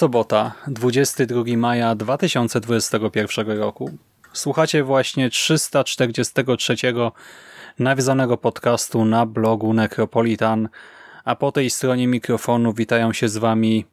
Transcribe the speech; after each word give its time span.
Sobota, 0.00 0.52
22 0.66 1.56
maja 1.56 1.94
2021 1.94 3.58
roku. 3.58 3.90
Słuchacie 4.32 4.84
właśnie 4.84 5.30
343 5.30 6.74
nawiązanego 7.78 8.36
podcastu 8.36 9.04
na 9.04 9.26
blogu 9.26 9.72
Necropolitan, 9.72 10.68
a 11.24 11.36
po 11.36 11.52
tej 11.52 11.70
stronie 11.70 12.06
mikrofonu 12.06 12.72
witają 12.72 13.12
się 13.12 13.28
z 13.28 13.36
wami 13.36 13.84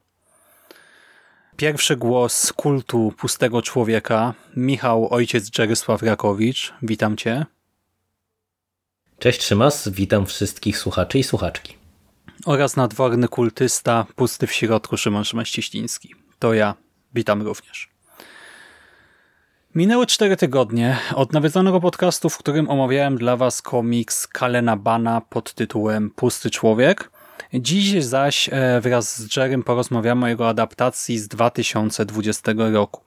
pierwszy 1.57 1.95
głos 1.95 2.53
kultu 2.53 3.13
pustego 3.17 3.61
człowieka, 3.61 4.33
Michał 4.55 5.13
Ojciec 5.13 5.49
Dzierysław 5.49 6.03
Rakowicz. 6.03 6.73
Witam 6.81 7.17
cię. 7.17 7.45
Cześć 9.19 9.43
Szymas, 9.43 9.89
witam 9.89 10.25
wszystkich 10.25 10.77
słuchaczy 10.77 11.19
i 11.19 11.23
słuchaczki 11.23 11.76
oraz 12.45 12.75
nadworny 12.75 13.27
kultysta, 13.27 14.05
pusty 14.15 14.47
w 14.47 14.53
środku 14.53 14.97
Szymon 14.97 15.23
Szymaściściński. 15.23 16.15
To 16.39 16.53
ja. 16.53 16.75
Witam 17.13 17.41
również. 17.41 17.89
Minęły 19.75 20.07
cztery 20.07 20.37
tygodnie 20.37 20.97
od 21.15 21.33
nawiedzonego 21.33 21.81
podcastu, 21.81 22.29
w 22.29 22.37
którym 22.37 22.69
omawiałem 22.69 23.17
dla 23.17 23.37
Was 23.37 23.61
komiks 23.61 24.27
Kalena 24.27 24.77
Bana 24.77 25.21
pod 25.21 25.53
tytułem 25.53 26.09
Pusty 26.09 26.49
Człowiek. 26.49 27.11
Dziś 27.53 28.03
zaś 28.03 28.49
e, 28.51 28.81
wraz 28.81 29.21
z 29.21 29.35
Jerem 29.35 29.63
porozmawiamy 29.63 30.25
o 30.25 30.29
jego 30.29 30.49
adaptacji 30.49 31.19
z 31.19 31.27
2020 31.27 32.51
roku. 32.73 33.06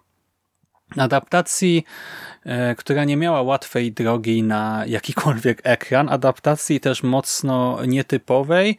Adaptacji 0.97 1.85
E, 2.45 2.75
która 2.75 3.05
nie 3.05 3.17
miała 3.17 3.43
łatwej 3.43 3.93
drogi 3.93 4.43
na 4.43 4.85
jakikolwiek 4.87 5.61
ekran, 5.65 6.09
adaptacji 6.09 6.81
też 6.81 7.03
mocno 7.03 7.79
nietypowej 7.87 8.77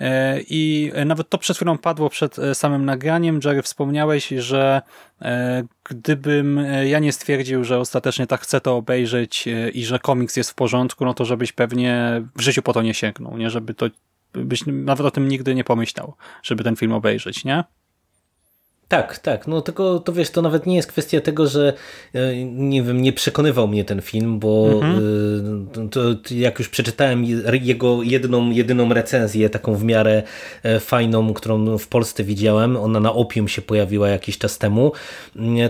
e, 0.00 0.40
i 0.40 0.92
nawet 1.06 1.28
to 1.28 1.38
przed 1.38 1.56
chwilą 1.56 1.78
padło 1.78 2.10
przed 2.10 2.38
e, 2.38 2.54
samym 2.54 2.84
nagraniem. 2.84 3.40
Jerry, 3.44 3.62
wspomniałeś, 3.62 4.28
że 4.28 4.82
gdybym 5.84 6.60
ja 6.86 6.98
nie 6.98 7.12
stwierdził, 7.12 7.64
że 7.64 7.78
ostatecznie 7.78 8.26
tak 8.26 8.40
chcę 8.40 8.60
to 8.60 8.76
obejrzeć 8.76 9.48
i 9.74 9.84
że 9.84 9.98
komiks 9.98 10.36
jest 10.36 10.50
w 10.50 10.54
porządku, 10.54 11.04
no 11.04 11.14
to 11.14 11.24
żebyś 11.24 11.52
pewnie 11.52 12.22
w 12.36 12.40
życiu 12.40 12.62
po 12.62 12.72
to 12.72 12.82
nie 12.82 12.94
sięgnął, 12.94 13.38
nie? 13.38 13.50
Żeby 13.50 13.74
to 13.74 13.86
byś 14.32 14.62
nawet 14.66 15.06
o 15.06 15.10
tym 15.10 15.28
nigdy 15.28 15.54
nie 15.54 15.64
pomyślał, 15.64 16.14
żeby 16.42 16.64
ten 16.64 16.76
film 16.76 16.92
obejrzeć, 16.92 17.44
nie? 17.44 17.64
Tak, 18.88 19.18
tak. 19.18 19.46
No 19.46 19.60
tylko 19.60 19.98
to 19.98 20.12
wiesz, 20.12 20.30
to 20.30 20.42
nawet 20.42 20.66
nie 20.66 20.76
jest 20.76 20.88
kwestia 20.88 21.20
tego, 21.20 21.46
że 21.46 21.72
e, 22.14 22.44
nie 22.44 22.82
wiem, 22.82 23.02
nie 23.02 23.12
przekonywał 23.12 23.68
mnie 23.68 23.84
ten 23.84 24.02
film, 24.02 24.38
bo 24.38 24.70
mhm. 24.72 25.68
E, 25.84 25.88
to, 25.88 26.00
jak 26.30 26.58
już 26.58 26.68
przeczytałem 26.68 27.24
jego 27.62 28.02
jedną, 28.02 28.50
jedyną 28.50 28.94
recenzję, 28.94 29.50
taką 29.50 29.74
w 29.74 29.84
miarę 29.84 30.22
e, 30.62 30.80
fajną, 30.80 31.34
którą 31.34 31.78
w 31.78 31.88
Polsce 31.88 32.24
widziałem, 32.24 32.76
ona 32.76 33.00
na 33.00 33.12
Opium 33.12 33.48
się 33.48 33.62
pojawiła 33.62 34.08
jakiś 34.08 34.38
czas 34.38 34.58
temu, 34.58 34.92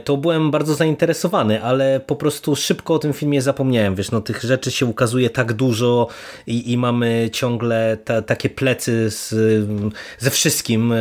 to 0.04 0.16
byłem 0.16 0.50
bardzo 0.50 0.74
zainteresowany, 0.74 1.62
ale 1.62 2.00
po 2.00 2.16
prostu 2.16 2.56
szybko 2.56 2.94
o 2.94 2.98
tym 2.98 3.12
filmie 3.12 3.42
zapomniałem. 3.42 3.94
Wiesz, 3.94 4.10
no 4.10 4.20
tych 4.20 4.42
rzeczy 4.42 4.70
się 4.70 4.86
ukazuje 4.86 5.30
tak 5.30 5.52
dużo 5.52 6.08
i, 6.46 6.72
i 6.72 6.76
mamy 6.76 7.30
ciągle 7.32 7.98
ta, 8.04 8.22
takie 8.22 8.50
plecy 8.50 9.10
z, 9.10 9.34
ze 10.18 10.30
wszystkim 10.30 10.94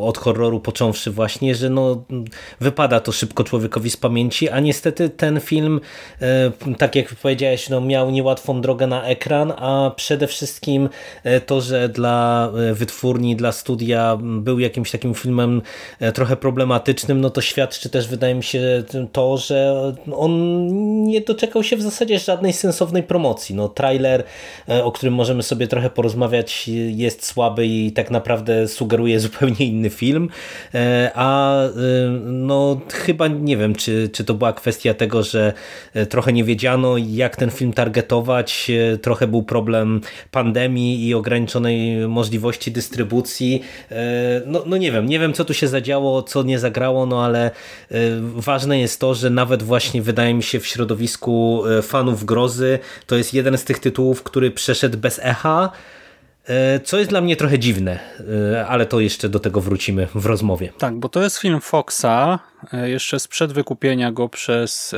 od 0.00 0.18
horroru 0.18 0.60
począwszy 0.60 1.10
właśnie, 1.10 1.53
że 1.54 1.70
no, 1.70 2.04
wypada 2.60 3.00
to 3.00 3.12
szybko 3.12 3.44
człowiekowi 3.44 3.90
z 3.90 3.96
pamięci, 3.96 4.48
a 4.48 4.60
niestety 4.60 5.10
ten 5.10 5.40
film, 5.40 5.80
e, 6.22 6.76
tak 6.78 6.96
jak 6.96 7.14
powiedziałeś, 7.14 7.68
no, 7.68 7.80
miał 7.80 8.10
niełatwą 8.10 8.60
drogę 8.60 8.86
na 8.86 9.04
ekran, 9.04 9.52
a 9.56 9.92
przede 9.96 10.26
wszystkim 10.26 10.88
e, 11.24 11.40
to, 11.40 11.60
że 11.60 11.88
dla 11.88 12.50
e, 12.70 12.74
wytwórni, 12.74 13.36
dla 13.36 13.52
studia 13.52 14.18
był 14.20 14.58
jakimś 14.58 14.90
takim 14.90 15.14
filmem 15.14 15.62
trochę 16.14 16.36
problematycznym, 16.36 17.20
no 17.20 17.30
to 17.30 17.40
świadczy 17.40 17.90
też 17.90 18.08
wydaje 18.08 18.34
mi 18.34 18.42
się 18.42 18.82
to, 19.12 19.36
że 19.36 19.92
on 20.12 20.66
nie 21.06 21.20
doczekał 21.20 21.62
się 21.62 21.76
w 21.76 21.82
zasadzie 21.82 22.18
żadnej 22.18 22.52
sensownej 22.52 23.02
promocji. 23.02 23.54
No, 23.54 23.68
trailer, 23.68 24.24
o 24.82 24.92
którym 24.92 25.14
możemy 25.14 25.42
sobie 25.42 25.66
trochę 25.66 25.90
porozmawiać, 25.90 26.68
jest 26.88 27.26
słaby 27.26 27.66
i 27.66 27.92
tak 27.92 28.10
naprawdę 28.10 28.68
sugeruje 28.68 29.20
zupełnie 29.26 29.66
inny 29.66 29.90
film, 29.90 30.28
a 31.14 31.43
No 32.24 32.80
chyba 32.92 33.28
nie 33.28 33.56
wiem, 33.56 33.74
czy, 33.74 34.08
czy 34.12 34.24
to 34.24 34.34
była 34.34 34.52
kwestia 34.52 34.94
tego, 34.94 35.22
że 35.22 35.52
y, 35.96 36.06
trochę 36.06 36.32
nie 36.32 36.44
wiedziano 36.44 36.96
jak 36.98 37.36
ten 37.36 37.50
film 37.50 37.72
targetować, 37.72 38.70
y, 38.94 38.98
trochę 38.98 39.26
był 39.26 39.42
problem 39.42 40.00
pandemii 40.30 41.08
i 41.08 41.14
ograniczonej 41.14 42.08
możliwości 42.08 42.72
dystrybucji. 42.72 43.62
No, 44.46 44.62
no 44.66 44.76
nie 44.76 44.92
wiem, 44.92 45.06
nie 45.06 45.18
wiem 45.18 45.32
co 45.32 45.44
tu 45.44 45.54
się 45.54 45.68
zadziało, 45.68 46.22
co 46.22 46.42
nie 46.42 46.58
zagrało, 46.58 47.06
no 47.06 47.24
ale 47.24 47.50
ważne 48.20 48.80
jest 48.80 49.00
to, 49.00 49.14
że 49.14 49.30
nawet 49.30 49.62
właśnie 49.62 50.02
wydaje 50.02 50.34
mi 50.34 50.42
się 50.42 50.60
w 50.60 50.66
środowisku 50.66 51.62
fanów 51.82 52.24
grozy 52.24 52.78
to 53.06 53.16
jest 53.16 53.34
jeden 53.34 53.58
z 53.58 53.64
tych 53.64 53.78
tytułów, 53.78 54.22
który 54.22 54.50
przeszedł 54.50 54.98
bez 54.98 55.20
echa, 55.22 55.72
E, 55.74 55.93
co 56.84 56.98
jest 56.98 57.10
dla 57.10 57.20
mnie 57.20 57.36
trochę 57.36 57.58
dziwne, 57.58 57.98
e, 58.54 58.66
ale 58.66 58.86
to 58.86 59.00
jeszcze 59.00 59.28
do 59.28 59.40
tego 59.40 59.60
wrócimy 59.60 60.08
w 60.14 60.26
rozmowie. 60.26 60.72
Tak, 60.78 60.98
bo 60.98 61.08
to 61.08 61.22
jest 61.22 61.38
film 61.38 61.60
Foxa, 61.60 62.38
e, 62.72 62.90
jeszcze 62.90 63.20
sprzed 63.20 63.52
wykupienia 63.52 64.12
go 64.12 64.28
przez 64.28 64.94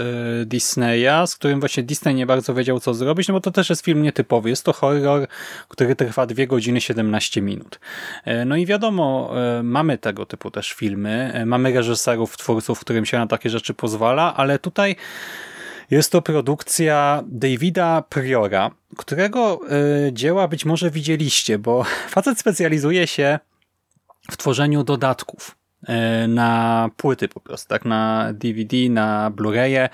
Disneya, 0.46 1.26
z 1.26 1.36
którym 1.36 1.60
właśnie 1.60 1.82
Disney 1.82 2.14
nie 2.14 2.26
bardzo 2.26 2.54
wiedział 2.54 2.80
co 2.80 2.94
zrobić, 2.94 3.28
no 3.28 3.34
bo 3.34 3.40
to 3.40 3.50
też 3.50 3.70
jest 3.70 3.84
film 3.84 4.02
nietypowy. 4.02 4.50
Jest 4.50 4.64
to 4.64 4.72
horror, 4.72 5.26
który 5.68 5.96
trwa 5.96 6.26
2 6.26 6.46
godziny 6.46 6.80
17 6.80 7.42
minut. 7.42 7.80
No 8.46 8.56
i 8.56 8.66
wiadomo, 8.66 9.34
mamy 9.62 9.98
tego 9.98 10.26
typu 10.26 10.50
też 10.50 10.72
filmy, 10.72 11.42
mamy 11.46 11.72
reżyserów, 11.72 12.36
twórców, 12.36 12.80
którym 12.80 13.06
się 13.06 13.18
na 13.18 13.26
takie 13.26 13.50
rzeczy 13.50 13.74
pozwala, 13.74 14.34
ale 14.36 14.58
tutaj 14.58 14.96
jest 15.90 16.12
to 16.12 16.22
produkcja 16.22 17.22
Davida 17.26 18.02
Priora, 18.08 18.70
którego 18.96 19.60
y, 20.08 20.12
dzieła 20.12 20.48
być 20.48 20.64
może 20.64 20.90
widzieliście, 20.90 21.58
bo 21.58 21.84
facet 22.14 22.38
specjalizuje 22.38 23.06
się 23.06 23.38
w 24.30 24.36
tworzeniu 24.36 24.84
dodatków 24.84 25.56
y, 25.82 26.28
na 26.28 26.90
płyty 26.96 27.28
po 27.28 27.40
prostu, 27.40 27.68
tak 27.68 27.84
na 27.84 28.32
DVD, 28.32 28.76
na 28.90 29.30
Blu-raye. 29.30 29.88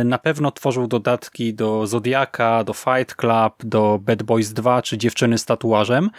Y, 0.00 0.04
na 0.04 0.18
pewno 0.18 0.50
tworzył 0.50 0.86
dodatki 0.86 1.54
do 1.54 1.86
Zodiaka, 1.86 2.64
do 2.64 2.72
Fight 2.72 3.14
Club, 3.14 3.54
do 3.64 3.98
Bad 4.02 4.22
Boys 4.22 4.52
2 4.52 4.82
czy 4.82 4.98
Dziewczyny 4.98 5.38
z 5.38 5.44
tatuażem, 5.44 6.10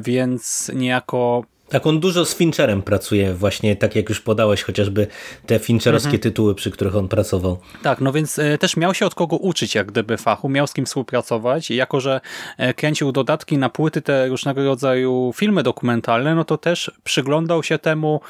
więc 0.00 0.70
niejako 0.74 1.44
tak, 1.68 1.86
on 1.86 2.00
dużo 2.00 2.24
z 2.24 2.34
Fincherem 2.34 2.82
pracuje 2.82 3.34
właśnie, 3.34 3.76
tak 3.76 3.96
jak 3.96 4.08
już 4.08 4.20
podałeś, 4.20 4.62
chociażby 4.62 5.06
te 5.46 5.58
Fincherowskie 5.58 6.08
mhm. 6.08 6.22
tytuły, 6.22 6.54
przy 6.54 6.70
których 6.70 6.96
on 6.96 7.08
pracował. 7.08 7.58
Tak, 7.82 8.00
no 8.00 8.12
więc 8.12 8.38
e, 8.38 8.58
też 8.58 8.76
miał 8.76 8.94
się 8.94 9.06
od 9.06 9.14
kogo 9.14 9.36
uczyć 9.36 9.74
jak 9.74 9.86
gdyby 9.86 10.16
fachu, 10.16 10.48
miał 10.48 10.66
z 10.66 10.72
kim 10.72 10.86
współpracować 10.86 11.70
i 11.70 11.76
jako, 11.76 12.00
że 12.00 12.20
e, 12.58 12.74
kręcił 12.74 13.12
dodatki 13.12 13.58
na 13.58 13.68
płyty, 13.68 14.02
te 14.02 14.28
różnego 14.28 14.64
rodzaju 14.64 15.32
filmy 15.36 15.62
dokumentalne, 15.62 16.34
no 16.34 16.44
to 16.44 16.58
też 16.58 16.90
przyglądał 17.04 17.62
się 17.62 17.78
temu 17.78 18.20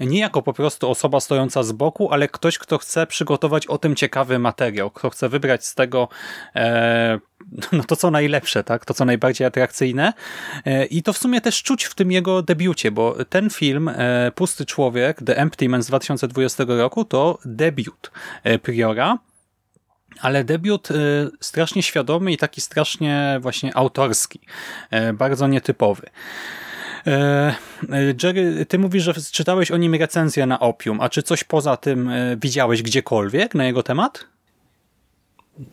nie 0.00 0.20
jako 0.20 0.42
po 0.42 0.52
prostu 0.52 0.90
osoba 0.90 1.20
stojąca 1.20 1.62
z 1.62 1.72
boku, 1.72 2.12
ale 2.12 2.28
ktoś, 2.28 2.58
kto 2.58 2.78
chce 2.78 3.06
przygotować 3.06 3.66
o 3.66 3.78
tym 3.78 3.96
ciekawy 3.96 4.38
materiał, 4.38 4.90
kto 4.90 5.10
chce 5.10 5.28
wybrać 5.28 5.66
z 5.66 5.74
tego 5.74 6.08
e, 6.56 7.18
no 7.72 7.84
to 7.84 7.96
co 7.96 8.10
najlepsze, 8.10 8.64
tak? 8.64 8.84
to 8.84 8.94
co 8.94 9.04
najbardziej 9.04 9.46
atrakcyjne 9.46 10.12
i 10.90 11.02
to 11.02 11.12
w 11.12 11.18
sumie 11.18 11.40
też 11.40 11.62
czuć 11.62 11.84
w 11.84 11.94
tym 11.94 12.12
jego 12.12 12.42
debiucie, 12.42 12.90
bo 12.90 13.24
ten 13.24 13.50
film 13.50 13.90
Pusty 14.34 14.66
Człowiek, 14.66 15.18
The 15.26 15.36
Empty 15.36 15.68
Man 15.68 15.82
z 15.82 15.86
2020 15.86 16.64
roku 16.68 17.04
to 17.04 17.38
debiut 17.44 18.10
Priora, 18.62 19.18
ale 20.20 20.44
debiut 20.44 20.88
strasznie 21.40 21.82
świadomy 21.82 22.32
i 22.32 22.36
taki 22.36 22.60
strasznie 22.60 23.38
właśnie 23.40 23.76
autorski, 23.76 24.40
bardzo 25.14 25.46
nietypowy. 25.46 26.10
Jerry, 28.22 28.66
ty 28.66 28.78
mówisz, 28.78 29.02
że 29.02 29.14
czytałeś 29.14 29.70
o 29.70 29.76
nim 29.76 29.94
recenzję 29.94 30.46
na 30.46 30.60
Opium, 30.60 31.00
a 31.00 31.08
czy 31.08 31.22
coś 31.22 31.44
poza 31.44 31.76
tym 31.76 32.10
widziałeś 32.42 32.82
gdziekolwiek 32.82 33.54
na 33.54 33.64
jego 33.64 33.82
temat? 33.82 34.33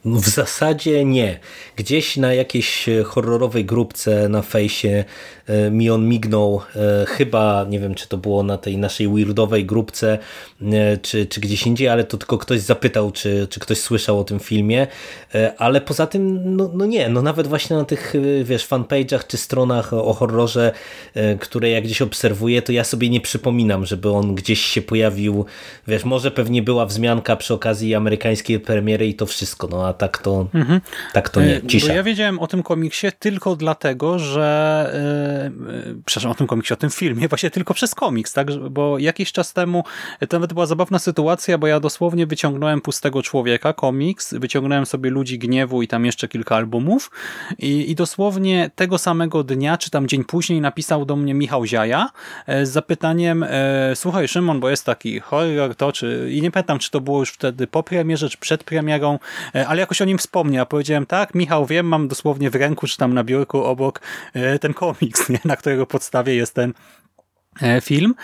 W 0.06 0.30
zasadzie 0.30 1.06
nie. 1.06 1.40
Gdzieś 1.76 2.18
na 2.18 2.34
jakiejś 2.34 2.90
horrorowej 3.06 3.66
grupce 3.66 4.30
na 4.30 4.42
fejsie 4.42 5.06
e, 5.48 5.72
mi 5.72 5.90
on 5.90 6.08
mignął, 6.08 6.62
e, 6.76 7.06
chyba, 7.06 7.66
nie 7.70 7.80
wiem 7.80 7.96
czy 7.96 8.08
to 8.08 8.18
było 8.18 8.44
na 8.44 8.58
tej 8.58 8.78
naszej 8.78 9.08
weirdowej 9.08 9.66
grupce, 9.66 10.18
e, 10.62 10.98
czy, 10.98 11.26
czy 11.26 11.42
gdzieś 11.42 11.68
indziej, 11.68 11.88
ale 11.88 12.04
to 12.04 12.18
tylko 12.18 12.38
ktoś 12.38 12.60
zapytał, 12.60 13.12
czy, 13.12 13.48
czy 13.50 13.60
ktoś 13.60 13.78
słyszał 13.78 14.20
o 14.20 14.24
tym 14.24 14.40
filmie, 14.40 14.88
ale 15.58 15.82
poza 15.82 16.08
tym, 16.08 16.56
no, 16.56 16.72
no 16.74 16.86
nie, 16.86 17.10
no 17.10 17.22
nawet 17.22 17.48
właśnie 17.48 17.76
na 17.76 17.86
tych, 17.86 18.14
wiesz, 18.44 18.68
fanpage'ach 18.68 19.28
czy 19.28 19.38
stronach 19.38 19.94
o 19.94 20.14
horrorze, 20.14 20.72
które 21.40 21.70
jak 21.70 21.84
gdzieś 21.84 22.02
obserwuję, 22.02 22.62
to 22.62 22.72
ja 22.72 22.84
sobie 22.84 23.10
nie 23.10 23.22
przypominam, 23.22 23.86
żeby 23.86 24.10
on 24.10 24.36
gdzieś 24.36 24.62
się 24.62 24.82
pojawił, 24.82 25.46
wiesz, 25.88 26.06
może 26.06 26.32
pewnie 26.32 26.62
była 26.64 26.86
wzmianka 26.86 27.36
przy 27.36 27.54
okazji 27.54 27.96
amerykańskiej 27.96 28.60
premiery 28.60 29.08
i 29.08 29.16
to 29.16 29.26
wszystko, 29.26 29.71
no 29.72 29.88
a 29.88 29.94
tak 29.94 30.18
to, 30.18 30.48
mhm. 30.54 30.82
tak 31.14 31.30
to 31.30 31.42
nie, 31.42 31.62
cisza. 31.68 31.88
Bo 31.88 31.94
ja 31.94 32.04
wiedziałem 32.04 32.40
o 32.40 32.48
tym 32.48 32.64
komiksie 32.64 33.08
tylko 33.20 33.56
dlatego, 33.56 34.20
że 34.20 34.92
yy, 35.86 35.96
przepraszam, 36.06 36.32
o 36.32 36.36
tym 36.36 36.48
komiksie, 36.48 36.74
o 36.74 36.78
tym 36.78 36.90
filmie, 36.90 37.28
właśnie 37.28 37.52
tylko 37.52 37.74
przez 37.74 37.96
komiks, 37.96 38.34
tak, 38.34 38.48
bo 38.70 39.00
jakiś 39.00 39.32
czas 39.32 39.54
temu 39.54 39.84
to 40.30 40.38
nawet 40.38 40.54
była 40.54 40.66
zabawna 40.66 41.00
sytuacja, 41.00 41.58
bo 41.58 41.68
ja 41.68 41.80
dosłownie 41.80 42.26
wyciągnąłem 42.28 42.82
Pustego 42.82 43.24
Człowieka, 43.24 43.74
komiks, 43.74 44.34
wyciągnąłem 44.34 44.86
sobie 44.86 45.10
Ludzi 45.10 45.40
Gniewu 45.40 45.82
i 45.82 45.88
tam 45.88 46.06
jeszcze 46.06 46.28
kilka 46.28 46.56
albumów 46.56 47.12
i, 47.60 47.92
i 47.92 47.96
dosłownie 47.96 48.72
tego 48.76 48.98
samego 48.98 49.44
dnia, 49.44 49.78
czy 49.78 49.90
tam 49.90 50.08
dzień 50.08 50.24
później 50.24 50.62
napisał 50.62 51.06
do 51.06 51.16
mnie 51.16 51.34
Michał 51.34 51.66
Ziaja 51.66 52.10
z 52.48 52.70
zapytaniem, 52.70 53.44
e, 53.44 53.96
słuchaj 53.96 54.28
Szymon, 54.28 54.60
bo 54.60 54.70
jest 54.70 54.86
taki 54.86 55.20
horror, 55.20 55.76
to 55.76 55.92
czy, 55.92 56.30
i 56.32 56.42
nie 56.42 56.52
pamiętam, 56.52 56.80
czy 56.80 56.92
to 56.92 57.02
było 57.02 57.20
już 57.20 57.30
wtedy 57.30 57.68
po 57.68 57.84
premierze, 57.84 58.30
czy 58.30 58.38
przed 58.38 58.64
premierą, 58.64 59.20
e, 59.56 59.61
ale 59.68 59.80
jakoś 59.80 60.02
o 60.02 60.06
nim 60.06 60.18
wspomniał. 60.18 60.66
Powiedziałem, 60.66 61.06
tak, 61.06 61.36
Michał, 61.36 61.66
wiem, 61.66 61.86
mam 61.86 62.08
dosłownie 62.08 62.50
w 62.50 62.56
ręku, 62.56 62.88
czy 62.88 62.98
tam 62.98 63.14
na 63.14 63.24
biurku 63.24 63.64
obok 63.64 64.02
e, 64.34 64.60
ten 64.60 64.74
komiks, 64.74 65.30
nie? 65.30 65.40
na 65.46 65.56
którego 65.56 65.86
podstawie 65.86 66.36
jest 66.36 66.56
ten 66.56 66.74
e, 67.62 67.82
film 67.82 68.16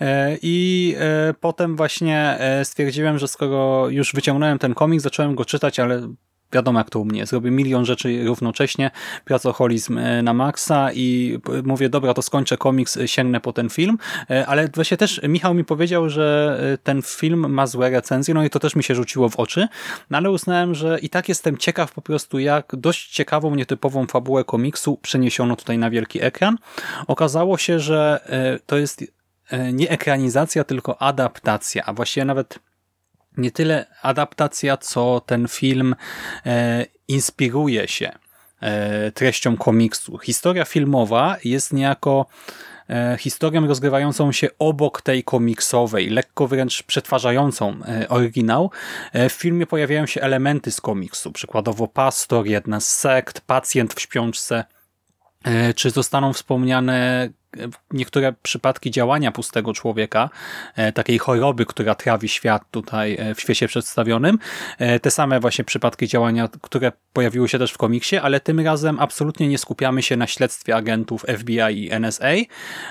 e, 0.00 0.36
i 0.42 0.96
potem 1.40 1.76
właśnie 1.76 2.38
stwierdziłem, 2.64 3.18
że 3.18 3.28
skoro 3.28 3.88
już 3.88 4.12
wyciągnąłem 4.12 4.58
ten 4.58 4.74
komiks, 4.74 5.04
zacząłem 5.04 5.34
go 5.34 5.44
czytać, 5.44 5.80
ale 5.80 6.08
wiadomo 6.52 6.78
jak 6.80 6.90
to 6.90 7.00
u 7.00 7.04
mnie, 7.04 7.26
zrobię 7.26 7.50
milion 7.50 7.84
rzeczy 7.84 8.24
równocześnie, 8.24 8.90
pracoholizm 9.24 9.98
e, 9.98 10.22
na 10.22 10.34
maksa 10.34 10.92
i 10.92 11.38
mówię, 11.64 11.88
dobra, 11.88 12.14
to 12.14 12.22
skończę 12.22 12.56
komiks, 12.56 12.96
e, 12.96 13.08
sięgnę 13.08 13.40
po 13.40 13.52
ten 13.52 13.70
film, 13.70 13.98
e, 14.30 14.46
ale 14.46 14.68
właśnie 14.74 14.96
też 14.96 15.20
Michał 15.28 15.54
mi 15.54 15.64
powiedział, 15.64 16.08
że 16.08 16.58
ten 16.82 17.02
film 17.02 17.52
ma 17.52 17.66
złe 17.66 17.90
recenzje, 17.90 18.34
no 18.34 18.44
i 18.44 18.50
to 18.50 18.58
też 18.60 18.76
mi 18.76 18.82
się 18.82 18.94
rzuciło 18.94 19.28
w 19.28 19.36
oczy, 19.36 19.68
no 20.10 20.18
ale 20.18 20.30
uznałem, 20.30 20.74
że 20.74 20.98
i 20.98 21.08
tak 21.08 21.28
jestem 21.28 21.56
ciekaw 21.56 21.92
po 21.92 22.02
prostu, 22.02 22.38
jak 22.38 22.76
dość 22.76 23.10
ciekawą, 23.10 23.54
nietypową 23.54 24.06
fabułę 24.06 24.44
komiksu 24.44 24.98
przeniesiono 25.02 25.56
tutaj 25.56 25.78
na 25.78 25.90
wielki 25.90 26.22
ekran. 26.22 26.58
Okazało 27.06 27.58
się, 27.58 27.80
że 27.80 28.20
to 28.66 28.76
jest 28.76 29.04
nie 29.72 29.90
ekranizacja, 29.90 30.64
tylko 30.64 31.02
adaptacja, 31.02 31.84
a 31.84 31.92
właściwie 31.92 32.24
nawet 32.24 32.58
nie 33.36 33.50
tyle 33.50 33.86
adaptacja, 34.02 34.76
co 34.76 35.20
ten 35.26 35.48
film 35.48 35.96
e, 36.46 36.86
inspiruje 37.08 37.88
się 37.88 38.12
e, 38.60 39.12
treścią 39.12 39.56
komiksu. 39.56 40.18
Historia 40.18 40.64
filmowa 40.64 41.36
jest 41.44 41.72
niejako 41.72 42.26
e, 42.90 43.16
historią 43.20 43.66
rozgrywającą 43.66 44.32
się 44.32 44.48
obok 44.58 45.02
tej 45.02 45.24
komiksowej, 45.24 46.10
lekko 46.10 46.46
wręcz 46.46 46.82
przetwarzającą 46.82 47.80
oryginał. 48.08 48.70
W 49.14 49.32
filmie 49.32 49.66
pojawiają 49.66 50.06
się 50.06 50.20
elementy 50.20 50.72
z 50.72 50.80
komiksu, 50.80 51.32
przykładowo 51.32 51.88
pastor, 51.88 52.46
jedna 52.46 52.80
z 52.80 52.88
sekt, 52.88 53.40
pacjent 53.40 53.94
w 53.94 54.00
śpiączce, 54.00 54.64
czy 55.76 55.90
zostaną 55.90 56.32
wspomniane 56.32 57.28
niektóre 57.92 58.34
przypadki 58.42 58.90
działania 58.90 59.32
pustego 59.32 59.72
człowieka, 59.72 60.30
e, 60.76 60.92
takiej 60.92 61.18
choroby, 61.18 61.66
która 61.66 61.94
trawi 61.94 62.28
świat 62.28 62.62
tutaj 62.70 63.16
e, 63.18 63.34
w 63.34 63.40
świecie 63.40 63.68
przedstawionym, 63.68 64.38
e, 64.78 65.00
te 65.00 65.10
same 65.10 65.40
właśnie 65.40 65.64
przypadki 65.64 66.08
działania, 66.08 66.48
które 66.62 66.92
pojawiły 67.12 67.48
się 67.48 67.58
też 67.58 67.72
w 67.72 67.78
komiksie, 67.78 68.16
ale 68.16 68.40
tym 68.40 68.60
razem 68.60 69.00
absolutnie 69.00 69.48
nie 69.48 69.58
skupiamy 69.58 70.02
się 70.02 70.16
na 70.16 70.26
śledztwie 70.26 70.76
agentów 70.76 71.24
FBI 71.38 71.84
i 71.84 71.92
NSA, 72.00 72.32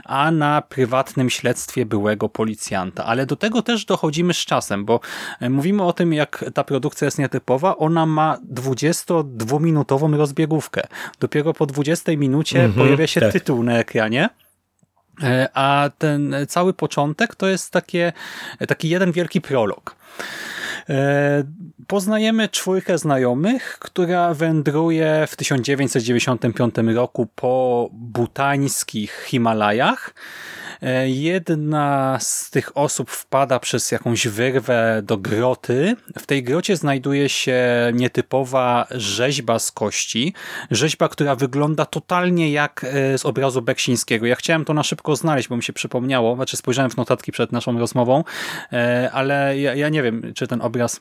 a 0.06 0.32
na 0.32 0.62
prywatnym 0.62 1.30
śledztwie 1.30 1.86
byłego 1.86 2.30
policjanta. 2.30 3.06
Ale 3.06 3.26
do 3.26 3.36
tego 3.36 3.62
też 3.62 3.86
dochodzimy 3.86 4.34
z 4.34 4.38
czasem, 4.38 4.86
bo 4.86 5.00
mówimy 5.50 5.84
o 5.84 5.94
tym, 5.94 6.14
jak 6.14 6.46
ta 6.54 6.64
produkcja 6.64 7.06
jest 7.06 7.20
nietypowa. 7.20 7.78
Ona 7.78 8.06
ma 8.06 8.38
22-minutową 8.54 10.18
rozbiegówkę. 10.18 10.82
Dopiero 11.20 11.54
po 11.54 11.66
20 11.66 12.12
minucie 12.18 12.60
mm 12.60 12.72
-hmm, 12.72 12.76
pojawia 12.76 13.08
się 13.08 13.22
tak. 13.22 13.34
tytuł 13.34 13.64
na 13.64 13.80
ekranie. 13.80 14.30
E, 15.24 15.50
a 15.54 15.90
ten 15.98 16.36
cały 16.48 16.74
początek 16.74 17.36
to 17.36 17.48
jest 17.48 17.72
takie, 17.72 18.14
taki 18.68 18.90
jeden 18.90 19.12
wielki 19.12 19.42
prolog. 19.42 19.96
E, 20.90 21.44
poznajemy 21.88 22.50
czwórkę 22.50 22.98
znajomych, 22.98 23.78
która 23.80 24.34
wędruje 24.34 25.28
w 25.28 25.36
1995 25.36 26.76
roku 26.96 27.28
po 27.36 27.90
butańskich 27.92 29.24
Himalajach 29.28 30.14
jedna 31.06 32.18
z 32.20 32.50
tych 32.50 32.78
osób 32.78 33.12
wpada 33.12 33.60
przez 33.60 33.92
jakąś 33.92 34.28
wyrwę 34.28 35.02
do 35.04 35.18
groty. 35.18 35.96
W 36.20 36.26
tej 36.26 36.44
grocie 36.44 36.76
znajduje 36.76 37.30
się 37.30 37.64
nietypowa 37.94 38.88
rzeźba 38.92 39.60
z 39.60 39.72
kości. 39.72 40.34
Rzeźba, 40.72 41.10
która 41.10 41.36
wygląda 41.36 41.86
totalnie 41.86 42.52
jak 42.52 42.84
e, 42.84 43.18
z 43.18 43.26
obrazu 43.26 43.62
Beksińskiego. 43.62 44.26
Ja 44.26 44.36
chciałem 44.36 44.66
to 44.66 44.74
na 44.74 44.84
szybko 44.84 45.16
znaleźć, 45.16 45.48
bo 45.48 45.58
mi 45.58 45.64
się 45.64 45.74
przypomniało. 45.74 46.36
Znaczy 46.36 46.58
spojrzałem 46.58 46.92
w 46.92 46.98
notatki 46.98 47.32
przed 47.32 47.52
naszą 47.52 47.80
rozmową, 47.80 48.24
e, 48.74 49.10
ale 49.14 49.60
ja, 49.60 49.76
ja 49.76 49.90
nie 49.90 50.04
wiem, 50.04 50.34
czy 50.36 50.48
ten 50.48 50.62
obraz 50.62 51.00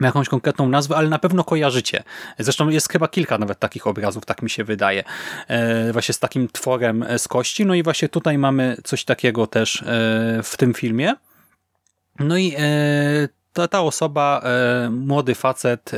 ma 0.00 0.06
jakąś 0.06 0.28
konkretną 0.28 0.68
nazwę, 0.68 0.96
ale 0.96 1.08
na 1.08 1.18
pewno 1.18 1.44
kojarzycie. 1.44 2.02
Zresztą 2.38 2.68
jest 2.68 2.92
chyba 2.92 3.08
kilka 3.08 3.38
nawet 3.38 3.58
takich 3.58 3.86
obrazów, 3.86 4.26
tak 4.26 4.42
mi 4.42 4.50
się 4.50 4.64
wydaje. 4.64 5.04
E, 5.48 5.92
właśnie 5.92 6.14
z 6.14 6.18
takim 6.18 6.48
tworem 6.48 7.02
e, 7.02 7.18
z 7.18 7.28
kości. 7.28 7.66
No 7.66 7.74
i 7.74 7.82
właśnie 7.82 8.08
tutaj 8.08 8.38
mamy 8.38 8.76
coś 8.84 9.04
takiego 9.04 9.46
też 9.46 9.82
e, 9.82 9.84
w 10.42 10.56
tym 10.56 10.74
filmie. 10.74 11.14
No 12.18 12.38
i 12.38 12.56
ta, 13.52 13.68
ta 13.68 13.82
osoba, 13.82 14.42
młody 14.90 15.34
facet, 15.34 15.90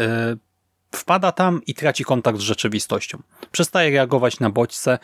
wpada 0.91 1.33
tam 1.33 1.61
i 1.67 1.75
traci 1.75 2.05
kontakt 2.05 2.39
z 2.39 2.41
rzeczywistością. 2.41 3.19
Przestaje 3.53 3.91
reagować 3.91 4.41
na 4.41 4.51
bodźce, 4.51 4.99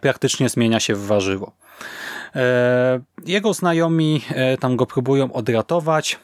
praktycznie 0.00 0.48
zmienia 0.48 0.80
się 0.80 0.94
w 0.94 1.06
warzywo. 1.06 1.52
Jego 3.26 3.54
znajomi 3.54 4.22
tam 4.60 4.76
go 4.76 4.86
próbują 4.86 5.32
odratować, 5.32 6.18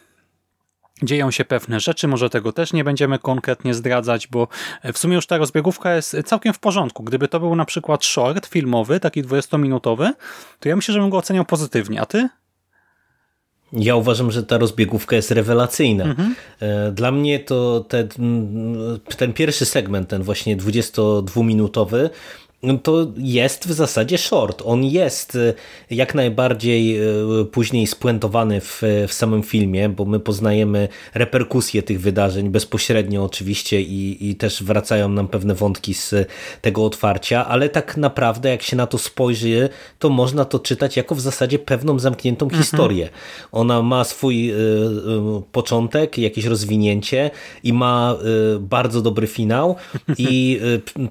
dzieją 1.02 1.30
się 1.30 1.44
pewne 1.44 1.80
rzeczy, 1.80 2.08
może 2.08 2.30
tego 2.30 2.52
też 2.52 2.72
nie 2.72 2.84
będziemy 2.84 3.18
konkretnie 3.18 3.74
zdradzać, 3.74 4.26
bo 4.26 4.48
w 4.92 4.98
sumie 4.98 5.14
już 5.14 5.26
ta 5.26 5.36
rozbiegówka 5.36 5.94
jest 5.94 6.16
całkiem 6.24 6.52
w 6.52 6.58
porządku. 6.58 7.02
Gdyby 7.02 7.28
to 7.28 7.40
był 7.40 7.56
na 7.56 7.64
przykład 7.64 8.04
short 8.04 8.46
filmowy, 8.46 9.00
taki 9.00 9.22
20-minutowy, 9.24 10.10
to 10.60 10.68
ja 10.68 10.76
myślę, 10.76 10.94
że 10.94 11.00
bym 11.00 11.10
go 11.10 11.16
oceniał 11.16 11.44
pozytywnie. 11.44 12.00
A 12.00 12.06
ty? 12.06 12.28
Ja 13.72 13.96
uważam, 13.96 14.30
że 14.30 14.42
ta 14.42 14.58
rozbiegówka 14.58 15.16
jest 15.16 15.30
rewelacyjna. 15.30 16.04
Mhm. 16.04 16.34
E, 16.60 16.92
dla 16.92 17.12
mnie 17.12 17.40
to 17.40 17.84
ten, 17.88 18.08
ten 19.16 19.32
pierwszy 19.32 19.64
segment, 19.64 20.08
ten 20.08 20.22
właśnie 20.22 20.56
22-minutowy, 20.56 22.10
to 22.82 23.06
jest 23.16 23.66
w 23.66 23.72
zasadzie 23.72 24.18
short. 24.18 24.62
On 24.64 24.84
jest 24.84 25.38
jak 25.90 26.14
najbardziej 26.14 27.00
później 27.52 27.86
spuentowany 27.86 28.60
w, 28.60 28.82
w 29.08 29.12
samym 29.12 29.42
filmie, 29.42 29.88
bo 29.88 30.04
my 30.04 30.20
poznajemy 30.20 30.88
reperkusje 31.14 31.82
tych 31.82 32.00
wydarzeń 32.00 32.50
bezpośrednio 32.50 33.24
oczywiście 33.24 33.82
i, 33.82 34.30
i 34.30 34.34
też 34.34 34.62
wracają 34.62 35.08
nam 35.08 35.28
pewne 35.28 35.54
wątki 35.54 35.94
z 35.94 36.14
tego 36.62 36.84
otwarcia, 36.84 37.46
ale 37.46 37.68
tak 37.68 37.96
naprawdę 37.96 38.50
jak 38.50 38.62
się 38.62 38.76
na 38.76 38.86
to 38.86 38.98
spojrzy, 38.98 39.68
to 39.98 40.08
można 40.08 40.44
to 40.44 40.58
czytać 40.58 40.96
jako 40.96 41.14
w 41.14 41.20
zasadzie 41.20 41.58
pewną 41.58 41.98
zamkniętą 41.98 42.46
mhm. 42.46 42.62
historię. 42.62 43.08
Ona 43.52 43.82
ma 43.82 44.04
swój 44.04 44.50
y, 44.50 44.54
y, 44.54 45.42
początek, 45.52 46.18
jakieś 46.18 46.44
rozwinięcie 46.44 47.30
i 47.62 47.72
ma 47.72 48.16
y, 48.56 48.58
bardzo 48.60 49.02
dobry 49.02 49.26
finał 49.26 49.76
i 50.18 50.60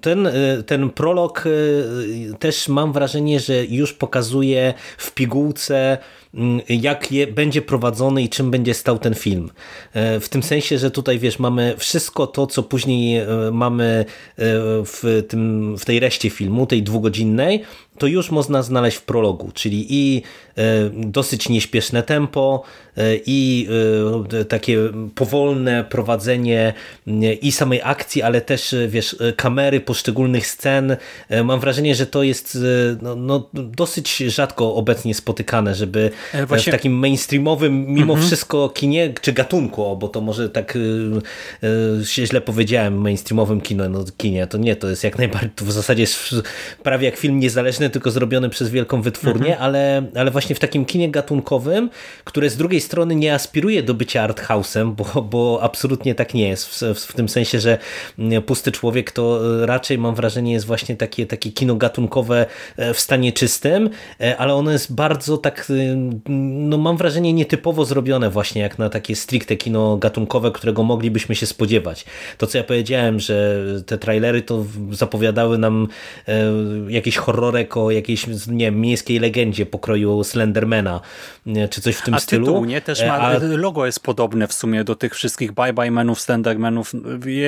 ten, 0.01 0.29
ten 0.65 0.89
prolog 0.89 1.44
też 2.39 2.67
mam 2.67 2.93
wrażenie, 2.93 3.39
że 3.39 3.65
już 3.65 3.93
pokazuje 3.93 4.73
w 4.97 5.11
pigułce 5.11 5.97
jak 6.70 7.12
je, 7.12 7.27
będzie 7.27 7.62
prowadzony 7.62 8.24
i 8.24 8.30
czym 8.30 8.51
będzie 8.51 8.74
stał 8.74 9.00
ten 9.00 9.15
film. 9.15 9.50
E, 9.94 10.20
w 10.20 10.30
tym 10.30 10.44
sensie, 10.44 10.77
że 10.77 10.92
tutaj 10.92 11.20
wiesz, 11.20 11.39
mamy 11.39 11.75
wszystko 11.77 12.27
to, 12.27 12.48
co 12.48 12.63
później 12.63 13.18
e, 13.18 13.27
mamy 13.51 13.86
e, 13.86 14.06
w, 14.86 15.24
tym, 15.27 15.75
w 15.77 15.86
tej 15.86 16.00
reszcie 16.00 16.30
filmu, 16.30 16.68
tej 16.68 16.84
dwugodzinnej, 16.84 17.63
to 17.98 18.08
już 18.08 18.32
można 18.32 18.63
znaleźć 18.63 18.98
w 18.98 19.01
prologu, 19.01 19.51
czyli 19.54 19.86
i 19.89 20.22
dosyć 20.94 21.50
nieśpieszne 21.50 22.04
tempo, 22.04 22.63
i 23.25 23.68
takie 24.50 24.77
powolne 25.15 25.84
prowadzenie 25.84 26.74
i 27.42 27.51
samej 27.51 27.82
akcji, 27.84 28.22
ale 28.22 28.42
też 28.42 28.75
wiesz, 28.88 29.15
kamery 29.36 29.80
poszczególnych 29.80 30.48
scen. 30.48 30.98
Mam 31.44 31.60
wrażenie, 31.60 31.96
że 31.96 32.06
to 32.06 32.24
jest 32.24 32.58
no, 33.01 33.15
no 33.15 33.50
dosyć 33.54 34.18
rzadko 34.18 34.75
obecnie 34.75 35.13
spotykane, 35.13 35.75
żeby 35.75 36.12
właśnie... 36.48 36.72
w 36.72 36.75
takim 36.75 36.94
mainstreamowym, 36.94 37.86
mimo 37.88 38.13
mhm. 38.13 38.27
wszystko 38.27 38.70
kinie, 38.70 39.13
czy 39.22 39.34
gatunku, 39.34 39.98
bo 39.98 40.08
to 40.08 40.22
może 40.22 40.50
tak 40.50 40.77
yy, 41.62 42.05
się 42.05 42.25
źle 42.25 42.41
powiedziałem, 42.41 43.01
mainstreamowym 43.01 43.62
kino, 43.62 43.89
no 43.89 44.05
kinie, 44.17 44.48
to 44.48 44.58
nie, 44.58 44.75
to 44.75 44.89
jest 44.89 45.03
jak 45.03 45.17
najbardziej, 45.17 45.50
to 45.55 45.65
w 45.65 45.72
zasadzie 45.72 46.03
jest 46.03 46.36
prawie 46.84 47.05
jak 47.05 47.15
film 47.15 47.39
niezależny, 47.39 47.89
tylko 47.89 48.12
zrobiony 48.12 48.50
przez 48.50 48.70
wielką 48.70 49.01
wytwórnię, 49.01 49.51
mhm. 49.51 49.63
ale, 49.63 50.05
ale 50.15 50.32
właśnie 50.32 50.55
w 50.55 50.60
takim 50.60 50.86
kinie 50.86 51.12
gatunkowym, 51.12 51.89
które 52.24 52.50
z 52.50 52.58
drugiej 52.58 52.82
strony 52.82 53.15
nie 53.15 53.34
aspiruje 53.34 53.84
do 53.84 53.94
bycia 53.94 54.27
arthouse'em, 54.27 54.94
bo, 54.94 55.22
bo 55.22 55.60
absolutnie 55.62 56.15
tak 56.15 56.34
nie 56.34 56.48
jest, 56.48 56.84
w, 56.84 57.00
w, 57.00 57.13
tym 57.13 57.29
sensie, 57.29 57.60
że 57.60 57.77
mm, 58.20 58.44
Pusty 58.44 58.72
Człowiek 58.72 59.12
to 59.12 59.39
raczej 59.65 59.98
mam 59.98 60.15
wrażenie 60.15 60.53
jest 60.53 60.65
właśnie 60.65 60.96
takie, 60.96 61.25
takie 61.25 61.51
kino 61.51 61.75
gatunkowe 61.75 62.46
w 62.77 63.00
stanie 63.00 63.34
czystym, 63.34 63.89
ale 64.38 64.53
ono 64.53 64.72
jest 64.72 64.94
bardzo 64.94 65.38
tak 65.38 65.72
no 66.29 66.77
mam 66.77 66.98
wrażenie 66.98 67.34
nietypowo 67.34 67.86
zrobione 67.86 68.29
właśnie 68.29 68.62
jak 68.62 68.79
na 68.79 68.89
takie 68.89 69.15
stricte 69.15 69.55
kino 69.55 69.98
gatunkowe, 69.98 70.51
którego 70.51 70.84
moglibyśmy 70.84 71.36
się 71.36 71.45
spodziewać. 71.45 72.05
To 72.38 72.48
co 72.48 72.57
ja 72.57 72.63
powiedziałem, 72.63 73.19
że 73.19 73.63
te 73.86 73.98
trailery 73.98 74.41
to 74.41 74.65
zapowiadały 74.91 75.57
nam 75.57 75.88
e, 76.27 76.51
jakiś 76.89 77.17
horrorek 77.17 77.77
o 77.77 77.91
jakiejś 77.91 78.27
nie 78.48 78.65
wiem, 78.65 78.81
miejskiej 78.81 79.19
legendzie 79.19 79.65
pokroju 79.65 80.24
Slendermana, 80.24 81.01
czy 81.69 81.81
coś 81.81 81.95
w 81.95 82.01
tym 82.01 82.13
a 82.13 82.19
stylu. 82.19 82.45
Tytuł, 82.45 82.65
nie? 82.65 82.81
Też 82.81 83.05
ma, 83.05 83.17
a... 83.17 83.38
logo 83.41 83.86
jest 83.86 84.00
podobne 84.00 84.48
w 84.48 84.53
sumie 84.53 84.84
do 84.84 84.95
tych 84.95 85.15
wszystkich 85.15 85.51
Bye 85.51 85.74
Bye 85.74 85.91
Menów, 85.91 86.22
Slendermanów. 86.22 86.93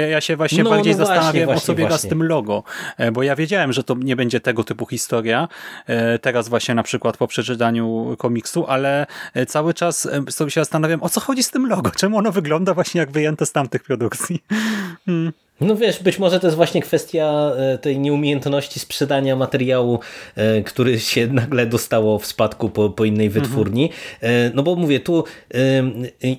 Ja 0.10 0.22
się 0.22 0.36
właśnie 0.36 0.64
no, 0.64 0.70
bardziej 0.70 0.94
no 0.94 0.98
zastanawiam 1.06 1.46
właśnie, 1.46 1.64
o 1.64 1.66
co 1.66 1.76
biega 1.76 1.98
z 1.98 2.08
tym 2.08 2.24
logo, 2.24 2.64
e, 2.98 3.12
bo 3.12 3.24
ja 3.24 3.36
wiedziałem, 3.36 3.74
że 3.74 3.84
to 3.84 3.96
nie 3.96 4.16
będzie 4.16 4.40
tego 4.40 4.64
typu 4.64 4.86
historia. 4.86 5.48
E, 5.88 6.20
teraz 6.20 6.50
właśnie 6.50 6.76
na 6.76 6.84
przykład 6.84 7.18
po 7.18 7.28
przeczytaniu 7.28 8.16
komiksu, 8.18 8.47
ale 8.68 9.08
e, 9.34 9.46
cały 9.46 9.74
czas 9.74 10.06
e, 10.06 10.32
sobie 10.32 10.52
się 10.52 10.62
zastanawiam, 10.62 11.04
o 11.04 11.10
co 11.10 11.22
chodzi 11.22 11.44
z 11.44 11.52
tym 11.52 11.68
logo? 11.68 11.92
Czemu 11.92 12.18
ono 12.18 12.32
wygląda 12.32 12.74
właśnie 12.74 13.00
jak 13.00 13.12
wyjęte 13.12 13.46
z 13.46 13.52
tamtych 13.52 13.84
produkcji? 13.84 14.44
Hmm. 15.06 15.34
No 15.62 15.76
wiesz, 15.76 16.04
być 16.04 16.20
może 16.20 16.40
to 16.40 16.48
jest 16.48 16.58
właśnie 16.58 16.82
kwestia 16.82 17.52
e, 17.58 17.78
tej 17.78 18.00
nieumiejętności 18.00 18.80
sprzedania 18.80 19.36
materiału, 19.36 20.00
e, 20.36 20.62
który 20.62 21.00
się 21.00 21.28
nagle 21.42 21.66
dostało 21.66 22.20
w 22.20 22.26
spadku 22.26 22.70
po, 22.70 22.90
po 22.90 23.06
innej 23.06 23.30
wytwórni. 23.30 23.90
Mhm. 24.22 24.52
No 24.56 24.64
bo 24.64 24.76
mówię, 24.76 25.00
tu 25.00 25.24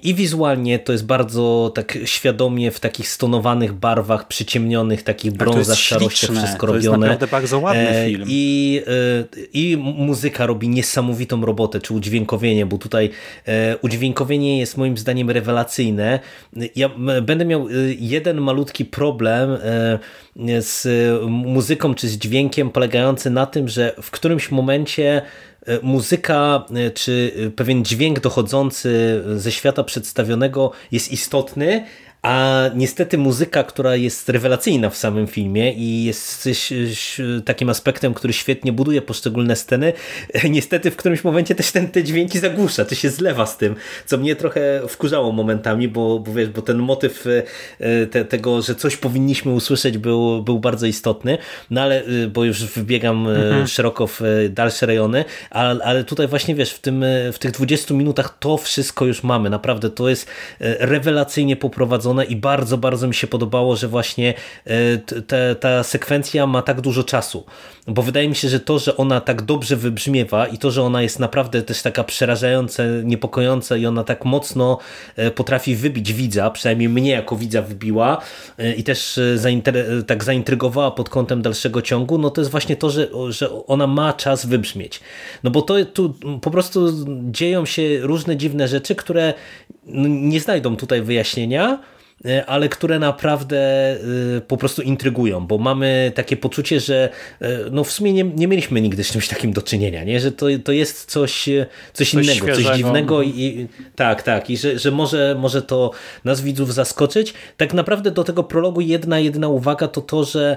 i 0.02 0.14
wizualnie 0.14 0.78
to 0.78 0.92
jest 0.92 1.06
bardzo 1.06 1.72
tak 1.74 1.98
świadomie 2.04 2.70
w 2.70 2.80
takich 2.80 3.08
stonowanych 3.08 3.72
barwach, 3.72 4.28
przyciemnionych, 4.28 5.02
takich 5.02 5.32
brązach, 5.32 5.78
szarościach 5.78 6.30
wszystko 6.36 6.66
robione. 6.66 6.82
To 6.82 6.90
jest 6.90 7.00
naprawdę 7.00 7.26
bardzo 7.26 7.58
ładny 7.58 8.04
film. 8.06 8.24
I, 8.28 8.82
I 9.52 9.76
muzyka 9.80 10.46
robi 10.46 10.68
niesamowitą 10.68 11.44
robotę, 11.44 11.80
czy 11.80 11.94
udźwiękowienie, 11.94 12.66
bo 12.66 12.78
tutaj 12.78 13.10
udźwiękowienie 13.82 14.58
jest 14.58 14.76
moim 14.76 14.98
zdaniem 14.98 15.30
rewelacyjne. 15.30 16.20
Ja 16.76 16.90
będę 17.22 17.44
miał 17.44 17.66
jeden 17.98 18.40
malutki 18.40 18.84
problem 18.84 19.07
problem 19.08 19.50
e, 19.50 19.98
z 20.62 20.86
muzyką 21.28 21.94
czy 21.94 22.08
z 22.08 22.18
dźwiękiem 22.18 22.70
polegający 22.70 23.30
na 23.30 23.46
tym, 23.46 23.68
że 23.68 23.94
w 24.02 24.10
którymś 24.10 24.50
momencie 24.50 25.22
e, 25.66 25.78
muzyka 25.82 26.64
e, 26.74 26.90
czy 26.90 27.32
pewien 27.56 27.84
dźwięk 27.84 28.20
dochodzący 28.20 29.22
ze 29.36 29.52
świata 29.52 29.84
przedstawionego 29.84 30.72
jest 30.92 31.12
istotny, 31.12 31.84
a 32.22 32.64
niestety 32.74 33.18
muzyka, 33.18 33.64
która 33.64 33.96
jest 33.96 34.28
rewelacyjna 34.28 34.90
w 34.90 34.96
samym 34.96 35.26
filmie 35.26 35.72
i 35.72 36.04
jest 36.04 36.48
takim 37.44 37.68
aspektem, 37.68 38.14
który 38.14 38.32
świetnie 38.32 38.72
buduje 38.72 39.02
poszczególne 39.02 39.56
sceny, 39.56 39.92
niestety 40.50 40.90
w 40.90 40.96
którymś 40.96 41.24
momencie 41.24 41.54
też 41.54 41.72
ten, 41.72 41.88
te 41.88 42.04
dźwięki 42.04 42.38
zagłusza, 42.38 42.84
to 42.84 42.94
się 42.94 43.10
zlewa 43.10 43.46
z 43.46 43.56
tym, 43.56 43.74
co 44.06 44.18
mnie 44.18 44.36
trochę 44.36 44.82
wkurzało 44.88 45.32
momentami, 45.32 45.88
bo, 45.88 46.18
bo, 46.18 46.32
wiesz, 46.32 46.48
bo 46.48 46.62
ten 46.62 46.78
motyw 46.78 47.24
e, 47.80 48.06
te, 48.06 48.24
tego, 48.24 48.62
że 48.62 48.74
coś 48.74 48.96
powinniśmy 48.96 49.52
usłyszeć 49.52 49.98
był, 49.98 50.42
był 50.42 50.60
bardzo 50.60 50.86
istotny, 50.86 51.38
no 51.70 51.80
ale, 51.80 52.02
e, 52.04 52.26
bo 52.26 52.44
już 52.44 52.64
wybiegam 52.64 53.28
e, 53.28 53.30
mhm. 53.30 53.66
szeroko 53.66 54.06
w 54.06 54.20
dalsze 54.50 54.86
rejony, 54.86 55.24
ale, 55.50 55.84
ale 55.84 56.04
tutaj 56.04 56.28
właśnie 56.28 56.54
wiesz, 56.54 56.72
w, 56.72 56.80
tym, 56.80 57.04
w 57.32 57.38
tych 57.38 57.50
20 57.50 57.94
minutach 57.94 58.36
to 58.38 58.56
wszystko 58.56 59.06
już 59.06 59.22
mamy, 59.22 59.50
naprawdę 59.50 59.90
to 59.90 60.08
jest 60.08 60.30
rewelacyjnie 60.60 61.56
poprowadzone 61.56 62.07
i 62.24 62.36
bardzo, 62.36 62.78
bardzo 62.78 63.08
mi 63.08 63.14
się 63.14 63.26
podobało, 63.26 63.76
że 63.76 63.88
właśnie 63.88 64.34
e, 64.64 64.98
te, 64.98 65.54
ta 65.54 65.82
sekwencja 65.82 66.46
ma 66.46 66.62
tak 66.62 66.80
dużo 66.80 67.04
czasu. 67.04 67.44
Bo 67.86 68.02
wydaje 68.02 68.28
mi 68.28 68.36
się, 68.36 68.48
że 68.48 68.60
to, 68.60 68.78
że 68.78 68.96
ona 68.96 69.20
tak 69.20 69.42
dobrze 69.42 69.76
wybrzmiewa 69.76 70.46
i 70.46 70.58
to, 70.58 70.70
że 70.70 70.82
ona 70.82 71.02
jest 71.02 71.18
naprawdę 71.18 71.62
też 71.62 71.82
taka 71.82 72.04
przerażająca, 72.04 72.82
niepokojąca 73.04 73.76
i 73.76 73.86
ona 73.86 74.04
tak 74.04 74.24
mocno 74.24 74.78
e, 75.16 75.30
potrafi 75.30 75.76
wybić 75.76 76.12
widza, 76.12 76.50
przynajmniej 76.50 76.88
mnie 76.88 77.10
jako 77.10 77.36
widza 77.36 77.62
wybiła 77.62 78.20
e, 78.58 78.74
i 78.74 78.82
też 78.82 79.20
tak 80.06 80.24
zaintrygowała 80.24 80.90
pod 80.90 81.08
kątem 81.08 81.42
dalszego 81.42 81.82
ciągu, 81.82 82.18
no 82.18 82.30
to 82.30 82.40
jest 82.40 82.50
właśnie 82.50 82.76
to, 82.76 82.90
że, 82.90 83.08
że 83.28 83.66
ona 83.66 83.86
ma 83.86 84.12
czas 84.12 84.46
wybrzmieć. 84.46 85.00
No 85.44 85.50
bo 85.50 85.62
to 85.62 85.84
tu 85.84 86.14
po 86.42 86.50
prostu 86.50 86.88
dzieją 87.30 87.66
się 87.66 88.00
różne 88.00 88.36
dziwne 88.36 88.68
rzeczy, 88.68 88.94
które 88.94 89.34
nie 90.08 90.40
znajdą 90.40 90.76
tutaj 90.76 91.02
wyjaśnienia, 91.02 91.78
ale 92.46 92.68
które 92.68 92.98
naprawdę 92.98 93.58
e, 94.36 94.40
po 94.40 94.56
prostu 94.56 94.82
intrygują, 94.82 95.46
bo 95.46 95.58
mamy 95.58 96.12
takie 96.14 96.36
poczucie, 96.36 96.80
że 96.80 97.08
e, 97.40 97.58
no 97.70 97.84
w 97.84 97.92
sumie 97.92 98.12
nie, 98.12 98.24
nie 98.24 98.48
mieliśmy 98.48 98.80
nigdy 98.80 99.04
z 99.04 99.12
czymś 99.12 99.28
takim 99.28 99.52
do 99.52 99.62
czynienia, 99.62 100.04
nie? 100.04 100.20
że 100.20 100.32
to, 100.32 100.46
to 100.64 100.72
jest 100.72 101.10
coś, 101.10 101.44
coś, 101.92 102.10
coś 102.10 102.14
innego, 102.14 102.32
świeżego. 102.32 102.68
coś 102.68 102.76
dziwnego 102.76 103.22
i, 103.22 103.30
i, 103.30 103.68
tak, 103.96 104.22
tak, 104.22 104.50
i 104.50 104.56
że, 104.56 104.78
że 104.78 104.90
może, 104.90 105.36
może 105.38 105.62
to 105.62 105.90
nas 106.24 106.40
widzów 106.40 106.74
zaskoczyć. 106.74 107.34
Tak 107.56 107.74
naprawdę 107.74 108.10
do 108.10 108.24
tego 108.24 108.44
prologu 108.44 108.80
jedna, 108.80 109.18
jedna 109.18 109.48
uwaga 109.48 109.88
to 109.88 110.00
to, 110.00 110.24
że 110.24 110.56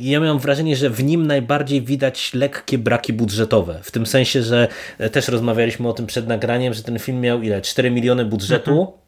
ja 0.00 0.20
miałem 0.20 0.38
wrażenie, 0.38 0.76
że 0.76 0.90
w 0.90 1.04
nim 1.04 1.26
najbardziej 1.26 1.82
widać 1.82 2.34
lekkie 2.34 2.78
braki 2.78 3.12
budżetowe, 3.12 3.80
w 3.82 3.90
tym 3.90 4.06
sensie, 4.06 4.42
że 4.42 4.68
też 5.12 5.28
rozmawialiśmy 5.28 5.88
o 5.88 5.92
tym 5.92 6.06
przed 6.06 6.28
nagraniem, 6.28 6.74
że 6.74 6.82
ten 6.82 6.98
film 6.98 7.20
miał 7.20 7.42
ile? 7.42 7.60
4 7.60 7.90
miliony 7.90 8.24
budżetu, 8.24 8.70
mhm 8.70 9.05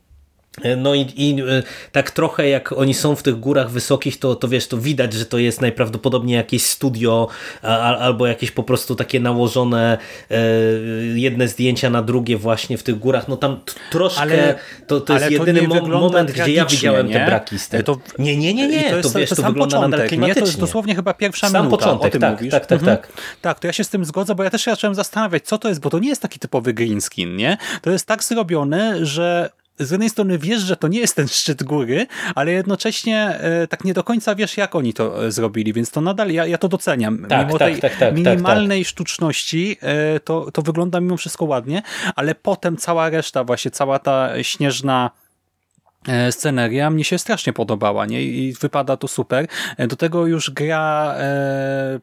no 0.76 0.94
i, 0.94 1.00
i, 1.16 1.40
e, 1.40 1.62
tak 1.92 2.10
trochę 2.10 2.48
jak 2.48 2.72
oni 2.72 2.94
są 2.94 3.16
w 3.16 3.22
tych 3.22 3.40
górach 3.40 3.70
wysokich, 3.70 4.18
to, 4.18 4.34
to 4.34 4.48
wiesz, 4.48 4.68
to 4.68 4.78
widać, 4.78 5.12
że 5.12 5.26
to 5.26 5.38
jest 5.38 5.60
najprawdopodobniej 5.60 6.36
jakieś 6.36 6.62
studio 6.62 7.28
a, 7.62 7.96
albo 7.96 8.26
jakieś 8.26 8.50
po 8.50 8.62
prostu 8.62 8.94
takie 8.94 9.20
nałożone 9.20 9.98
e, 10.30 10.36
jedne 11.14 11.48
zdjęcia 11.48 11.90
na 11.90 12.02
drugie 12.02 12.36
właśnie 12.36 12.78
w 12.78 12.82
tych 12.82 12.98
górach. 12.98 13.28
No 13.28 13.36
tam 13.36 13.60
troszkę, 13.90 14.20
ale, 14.20 14.54
to, 14.86 15.00
to 15.00 15.14
jest 15.14 15.30
jedyny 15.30 15.68
mo 15.68 15.80
moment, 15.80 16.30
gdzie 16.30 16.52
ja 16.52 16.64
widziałem 16.64 17.06
nie? 17.06 17.14
te 17.14 17.26
braki 17.26 17.58
z 17.58 17.68
tym. 17.68 17.82
To, 17.82 17.98
nie, 18.18 18.36
nie, 18.36 18.54
nie, 18.54 18.68
nie, 18.68 18.90
to, 18.90 18.96
jest, 18.96 19.12
to 19.12 19.18
wiesz, 19.18 19.30
to, 19.30 19.36
to 19.36 19.42
wygląda 19.42 19.76
początek, 19.76 19.90
nadal 19.90 20.08
klimatycznie. 20.08 20.40
Nie? 20.40 20.46
To 20.46 20.48
jest 20.48 20.60
dosłownie 20.60 20.94
chyba 20.94 21.14
pierwsza 21.14 21.48
Sam 21.48 21.66
minuta, 21.66 21.84
początek, 21.84 22.08
o 22.08 22.10
tym 22.10 22.20
tak, 22.20 22.32
mówisz. 22.38 22.50
tak, 22.50 22.66
tak, 22.66 22.78
mhm. 22.78 22.96
tak. 22.96 23.12
Tak, 23.40 23.60
to 23.60 23.66
ja 23.66 23.72
się 23.72 23.84
z 23.84 23.88
tym 23.88 24.04
zgodzę, 24.04 24.34
bo 24.34 24.44
ja 24.44 24.50
też 24.50 24.64
się 24.64 24.70
zacząłem 24.70 24.94
zastanawiać, 24.94 25.44
co 25.44 25.58
to 25.58 25.68
jest, 25.68 25.80
bo 25.80 25.90
to 25.90 25.98
nie 25.98 26.08
jest 26.08 26.22
taki 26.22 26.38
typowy 26.38 26.74
green 26.74 27.00
skin, 27.00 27.36
nie? 27.36 27.56
To 27.82 27.90
jest 27.90 28.06
tak 28.06 28.24
zrobione, 28.24 29.06
że 29.06 29.50
z 29.78 29.90
jednej 29.90 30.10
strony 30.10 30.38
wiesz, 30.38 30.62
że 30.62 30.76
to 30.76 30.88
nie 30.88 31.00
jest 31.00 31.16
ten 31.16 31.28
szczyt 31.28 31.62
góry, 31.62 32.06
ale 32.34 32.52
jednocześnie 32.52 33.38
e, 33.40 33.66
tak 33.66 33.84
nie 33.84 33.94
do 33.94 34.04
końca 34.04 34.34
wiesz, 34.34 34.56
jak 34.56 34.74
oni 34.74 34.94
to 34.94 35.26
e, 35.26 35.32
zrobili, 35.32 35.72
więc 35.72 35.90
to 35.90 36.00
nadal 36.00 36.30
ja, 36.30 36.46
ja 36.46 36.58
to 36.58 36.68
doceniam. 36.68 37.26
Tak, 37.28 37.46
mimo 37.46 37.58
tak, 37.58 37.72
tej 37.72 37.80
tak, 37.80 37.96
tak, 37.96 38.14
minimalnej 38.14 38.80
tak, 38.82 38.88
sztuczności 38.88 39.76
e, 39.80 40.20
to, 40.20 40.50
to 40.50 40.62
wygląda 40.62 41.00
mimo 41.00 41.16
wszystko 41.16 41.44
ładnie, 41.44 41.82
ale 42.16 42.34
potem 42.34 42.76
cała 42.76 43.10
reszta, 43.10 43.44
właśnie 43.44 43.70
cała 43.70 43.98
ta 43.98 44.42
śnieżna 44.42 45.10
sceneria 46.30 46.90
mnie 46.90 47.04
się 47.04 47.18
strasznie 47.18 47.52
podobała 47.52 48.06
nie? 48.06 48.22
i 48.22 48.52
wypada 48.52 48.96
to 48.96 49.08
super. 49.08 49.46
E, 49.76 49.86
do 49.86 49.96
tego 49.96 50.26
już 50.26 50.50
gra 50.50 51.14
e, 51.18 52.00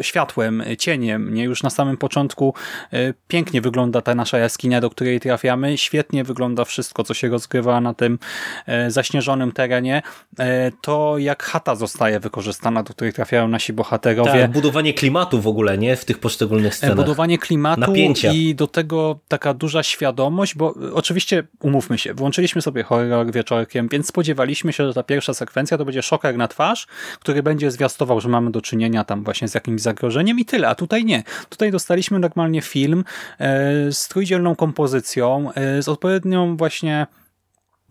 światłem, 0.00 0.62
cieniem, 0.78 1.34
nie? 1.34 1.44
Już 1.44 1.62
na 1.62 1.70
samym 1.70 1.96
początku 1.96 2.54
e, 2.92 3.14
pięknie 3.28 3.60
wygląda 3.60 4.02
ta 4.02 4.14
nasza 4.14 4.38
jaskinia, 4.38 4.80
do 4.80 4.90
której 4.90 5.20
trafiamy. 5.20 5.78
Świetnie 5.78 6.24
wygląda 6.24 6.64
wszystko, 6.64 7.04
co 7.04 7.14
się 7.14 7.28
rozgrywa 7.28 7.80
na 7.80 7.94
tym 7.94 8.18
e, 8.66 8.90
zaśnieżonym 8.90 9.52
terenie. 9.52 10.02
E, 10.38 10.72
to 10.80 11.18
jak 11.18 11.42
chata 11.42 11.74
zostaje 11.74 12.20
wykorzystana, 12.20 12.82
do 12.82 12.94
której 12.94 13.12
trafiają 13.12 13.48
nasi 13.48 13.72
bohaterowie. 13.72 14.40
Tak, 14.40 14.50
budowanie 14.50 14.94
klimatu 14.94 15.40
w 15.40 15.46
ogóle, 15.46 15.78
nie? 15.78 15.96
W 15.96 16.04
tych 16.04 16.18
poszczególnych 16.18 16.74
scenach. 16.74 16.96
Budowanie 16.96 17.38
klimatu 17.38 17.80
Napięcia. 17.80 18.32
i 18.32 18.54
do 18.54 18.66
tego 18.66 19.18
taka 19.28 19.54
duża 19.54 19.82
świadomość, 19.82 20.54
bo 20.54 20.74
oczywiście, 20.94 21.44
umówmy 21.60 21.98
się, 21.98 22.14
włączyliśmy 22.14 22.62
sobie 22.62 22.82
horror 22.82 23.15
wieczorkiem, 23.24 23.88
więc 23.88 24.06
spodziewaliśmy 24.06 24.72
się, 24.72 24.86
że 24.86 24.94
ta 24.94 25.02
pierwsza 25.02 25.34
sekwencja 25.34 25.78
to 25.78 25.84
będzie 25.84 26.02
szoker 26.02 26.36
na 26.36 26.48
twarz, 26.48 26.86
który 27.20 27.42
będzie 27.42 27.70
zwiastował, 27.70 28.20
że 28.20 28.28
mamy 28.28 28.50
do 28.50 28.60
czynienia 28.60 29.04
tam 29.04 29.24
właśnie 29.24 29.48
z 29.48 29.54
jakimś 29.54 29.80
zagrożeniem 29.80 30.38
i 30.38 30.44
tyle, 30.44 30.68
a 30.68 30.74
tutaj 30.74 31.04
nie. 31.04 31.22
Tutaj 31.48 31.70
dostaliśmy 31.70 32.18
normalnie 32.18 32.62
film 32.62 33.04
e, 33.38 33.92
z 33.92 34.08
trójdzielną 34.08 34.56
kompozycją, 34.56 35.52
e, 35.52 35.82
z 35.82 35.88
odpowiednią 35.88 36.56
właśnie 36.56 37.06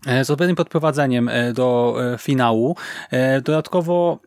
e, 0.06 0.24
z 0.24 0.30
odpowiednim 0.30 0.56
podprowadzeniem 0.56 1.30
do 1.54 1.96
finału. 2.18 2.76
Dodatkowo 3.42 4.18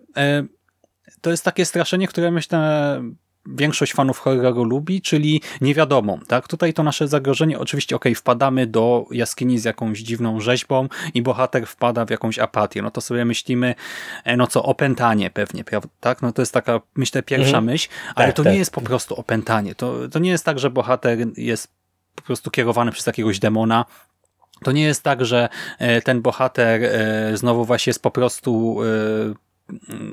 to 1.22 1.32
jest 1.32 1.46
takie 1.46 1.66
straszenie, 1.66 2.08
które 2.08 2.32
myślę 2.32 3.02
większość 3.46 3.94
fanów 3.94 4.20
horroru 4.20 4.64
lubi, 4.64 5.02
czyli 5.02 5.42
niewiadomą. 5.62 6.20
Tak? 6.28 6.48
Tutaj 6.48 6.74
to 6.74 6.84
nasze 6.84 7.08
zagrożenie, 7.08 7.60
oczywiście 7.60 7.96
ok, 7.96 8.06
wpadamy 8.16 8.68
do 8.68 9.06
jaskini 9.12 9.60
z 9.60 9.64
jakąś 9.64 10.00
dziwną 10.00 10.40
rzeźbą 10.40 10.88
i 11.14 11.22
bohater 11.22 11.68
wpada 11.68 12.06
w 12.06 12.10
jakąś 12.10 12.40
apatię. 12.40 12.82
No 12.82 12.92
to 12.92 13.02
sobie 13.02 13.26
myślimy, 13.26 13.76
e, 14.24 14.38
no 14.38 14.48
co, 14.48 14.64
opętanie 14.64 15.30
pewnie, 15.30 15.64
prawda? 15.64 15.90
Tak? 16.00 16.22
No 16.22 16.32
to 16.32 16.42
jest 16.42 16.54
taka, 16.54 16.82
myślę, 16.96 17.24
pierwsza 17.24 17.48
mhm. 17.48 17.66
myśl, 17.66 17.90
ale 18.16 18.28
tak, 18.28 18.36
to 18.36 18.44
tak. 18.44 18.54
nie 18.54 18.60
jest 18.60 18.72
po 18.72 18.82
prostu 18.82 19.16
opętanie. 19.16 19.76
To, 19.76 20.10
to 20.10 20.20
nie 20.20 20.30
jest 20.30 20.46
tak, 20.46 20.60
że 20.60 20.70
bohater 20.70 21.18
jest 21.38 21.68
po 22.16 22.22
prostu 22.22 22.52
kierowany 22.52 22.92
przez 22.92 23.08
jakiegoś 23.08 23.40
demona, 23.40 23.86
to 24.64 24.72
nie 24.72 24.84
jest 24.84 25.04
tak, 25.04 25.26
że 25.26 25.50
e, 25.80 26.02
ten 26.02 26.22
bohater 26.22 26.84
e, 26.84 27.38
znowu 27.38 27.66
właśnie 27.66 27.90
jest 27.90 28.02
po 28.02 28.12
prostu 28.12 28.78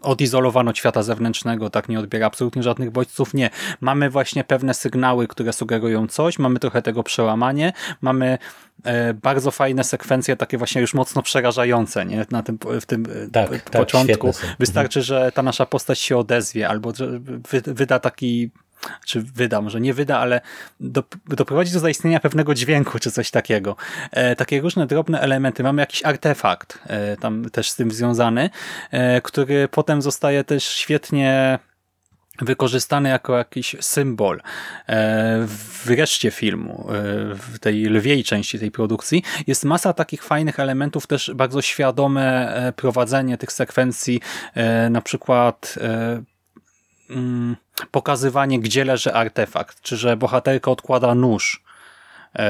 odizolowano 0.03 0.71
od 0.71 0.79
świata 0.79 1.03
zewnętrznego, 1.03 1.71
tak 1.71 1.89
nie 1.89 1.99
odbiera 2.01 2.27
absolutnie 2.27 2.63
żadnych 2.63 2.91
bodźców. 2.91 3.35
Nie. 3.35 3.51
Mamy 3.81 4.11
właśnie 4.11 4.45
pewne 4.45 4.75
sygnały, 4.75 5.29
które 5.29 5.53
sugerują 5.53 6.07
coś, 6.07 6.39
mamy 6.39 6.59
trochę 6.59 6.83
tego 6.83 7.03
przełamanie, 7.03 7.73
mamy 8.01 8.39
e, 8.85 9.15
bardzo 9.15 9.51
fajne 9.51 9.85
sekwencje, 9.85 10.37
takie 10.37 10.59
właśnie 10.59 10.81
już 10.81 10.95
mocno 10.95 11.23
przerażające 11.23 12.07
nie? 12.07 12.27
Na 12.31 12.43
tym, 12.43 12.59
w 12.81 12.87
tym 12.87 13.07
e, 13.27 13.31
tak, 13.31 13.51
tak, 13.51 13.83
początku. 13.83 14.31
Wystarczy, 14.59 15.03
że 15.03 15.33
ta 15.35 15.43
nasza 15.43 15.67
postać 15.67 15.99
się 15.99 16.17
odezwie 16.17 16.69
albo 16.69 16.93
wyda 17.67 17.99
taki 17.99 18.51
czy 19.05 19.23
wyda, 19.23 19.61
może 19.61 19.81
nie 19.81 19.95
wyda, 19.95 20.19
ale 20.19 20.41
do, 20.81 21.03
doprowadzi 21.27 21.73
do 21.73 21.81
zaistnienia 21.81 22.21
pewnego 22.21 22.55
dźwięku, 22.55 22.99
czy 22.99 23.11
coś 23.11 23.31
takiego. 23.31 23.77
E, 24.11 24.37
takie 24.37 24.61
różne 24.61 24.87
drobne 24.87 25.21
elementy. 25.21 25.63
Mamy 25.63 25.83
jakiś 25.83 26.05
artefakt 26.05 26.79
e, 26.87 27.17
tam 27.17 27.51
też 27.51 27.71
z 27.71 27.77
tym 27.77 27.91
związany, 27.91 28.51
e, 28.91 29.21
który 29.21 29.69
potem 29.69 30.03
zostaje 30.03 30.45
też 30.45 30.65
świetnie 30.65 31.59
wykorzystany 32.41 33.09
jako 33.09 33.39
jakiś 33.39 33.77
symbol 33.81 34.37
e, 34.37 34.43
w 35.47 35.91
reszcie 35.91 36.31
filmu, 36.31 36.87
e, 36.89 36.93
w 37.35 37.59
tej 37.59 37.85
lwiej 37.85 38.25
części 38.25 38.59
tej 38.59 38.71
produkcji. 38.71 39.23
Jest 39.47 39.65
masa 39.65 39.93
takich 39.93 40.23
fajnych 40.23 40.61
elementów, 40.61 41.07
też 41.07 41.31
bardzo 41.35 41.63
świadome 41.63 42.55
e, 42.55 42.73
prowadzenie 42.73 43.39
tych 43.39 43.53
sekwencji, 43.53 44.21
na 44.91 45.01
przykład 45.01 45.79
pokazywanie, 47.91 48.61
gdzie 48.61 48.85
leży 48.85 49.13
artefakt, 49.13 49.81
czy 49.81 49.97
że 49.97 50.17
bohaterka 50.17 50.71
odkłada 50.71 51.15
nóż 51.15 51.63
e, 52.35 52.43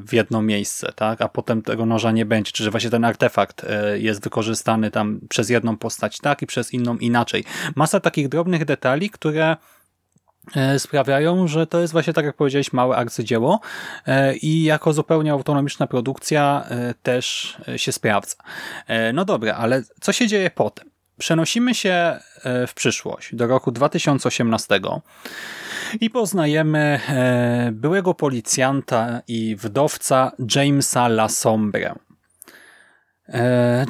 w 0.00 0.12
jedno 0.12 0.42
miejsce, 0.42 0.92
tak, 0.96 1.20
a 1.20 1.28
potem 1.28 1.62
tego 1.62 1.86
noża 1.86 2.10
nie 2.10 2.26
będzie, 2.26 2.52
czy 2.52 2.64
że 2.64 2.70
właśnie 2.70 2.90
ten 2.90 3.04
artefakt 3.04 3.64
e, 3.64 3.98
jest 3.98 4.24
wykorzystany 4.24 4.90
tam 4.90 5.20
przez 5.28 5.50
jedną 5.50 5.76
postać 5.76 6.18
tak 6.18 6.42
i 6.42 6.46
przez 6.46 6.72
inną 6.72 6.96
inaczej. 6.96 7.44
Masa 7.74 8.00
takich 8.00 8.28
drobnych 8.28 8.64
detali, 8.64 9.10
które 9.10 9.56
e, 10.56 10.78
sprawiają, 10.78 11.48
że 11.48 11.66
to 11.66 11.80
jest 11.80 11.92
właśnie, 11.92 12.12
tak 12.12 12.24
jak 12.24 12.36
powiedziałeś, 12.36 12.72
małe 12.72 12.96
arcydzieło 12.96 13.60
i 14.42 14.62
jako 14.62 14.92
zupełnie 14.92 15.32
autonomiczna 15.32 15.86
produkcja 15.86 16.66
też 17.02 17.56
się 17.76 17.92
sprawdza. 17.92 18.36
No 19.14 19.24
dobra, 19.24 19.54
ale 19.54 19.82
co 20.00 20.12
się 20.12 20.26
dzieje 20.26 20.50
potem? 20.50 20.95
Przenosimy 21.18 21.74
się 21.74 21.90
e, 22.44 22.66
w 22.66 22.74
przyszłość, 22.74 23.34
do 23.34 23.46
roku 23.46 23.72
2018 23.72 24.80
i 26.00 26.10
poznajemy 26.10 27.00
e, 27.08 27.70
byłego 27.72 28.14
policjanta 28.14 29.20
i 29.28 29.56
wdowca 29.56 30.32
Jamesa 30.56 31.08
Lasombre. 31.08 31.94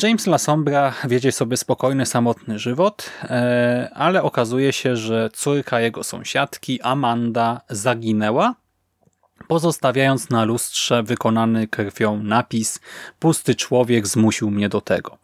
James 0.02 0.26
Lasombra 0.26 0.94
wiedzie 1.08 1.32
sobie 1.32 1.56
spokojny, 1.56 2.06
samotny 2.06 2.58
żywot, 2.58 3.10
e, 3.22 3.90
ale 3.94 4.22
okazuje 4.22 4.72
się, 4.72 4.96
że 4.96 5.30
córka 5.32 5.80
jego 5.80 6.04
sąsiadki, 6.04 6.82
Amanda, 6.82 7.60
zaginęła, 7.70 8.54
pozostawiając 9.48 10.30
na 10.30 10.44
lustrze 10.44 11.02
wykonany 11.02 11.68
krwią 11.68 12.22
napis 12.22 12.80
Pusty 13.18 13.54
człowiek 13.54 14.06
zmusił 14.06 14.50
mnie 14.50 14.68
do 14.68 14.80
tego. 14.80 15.18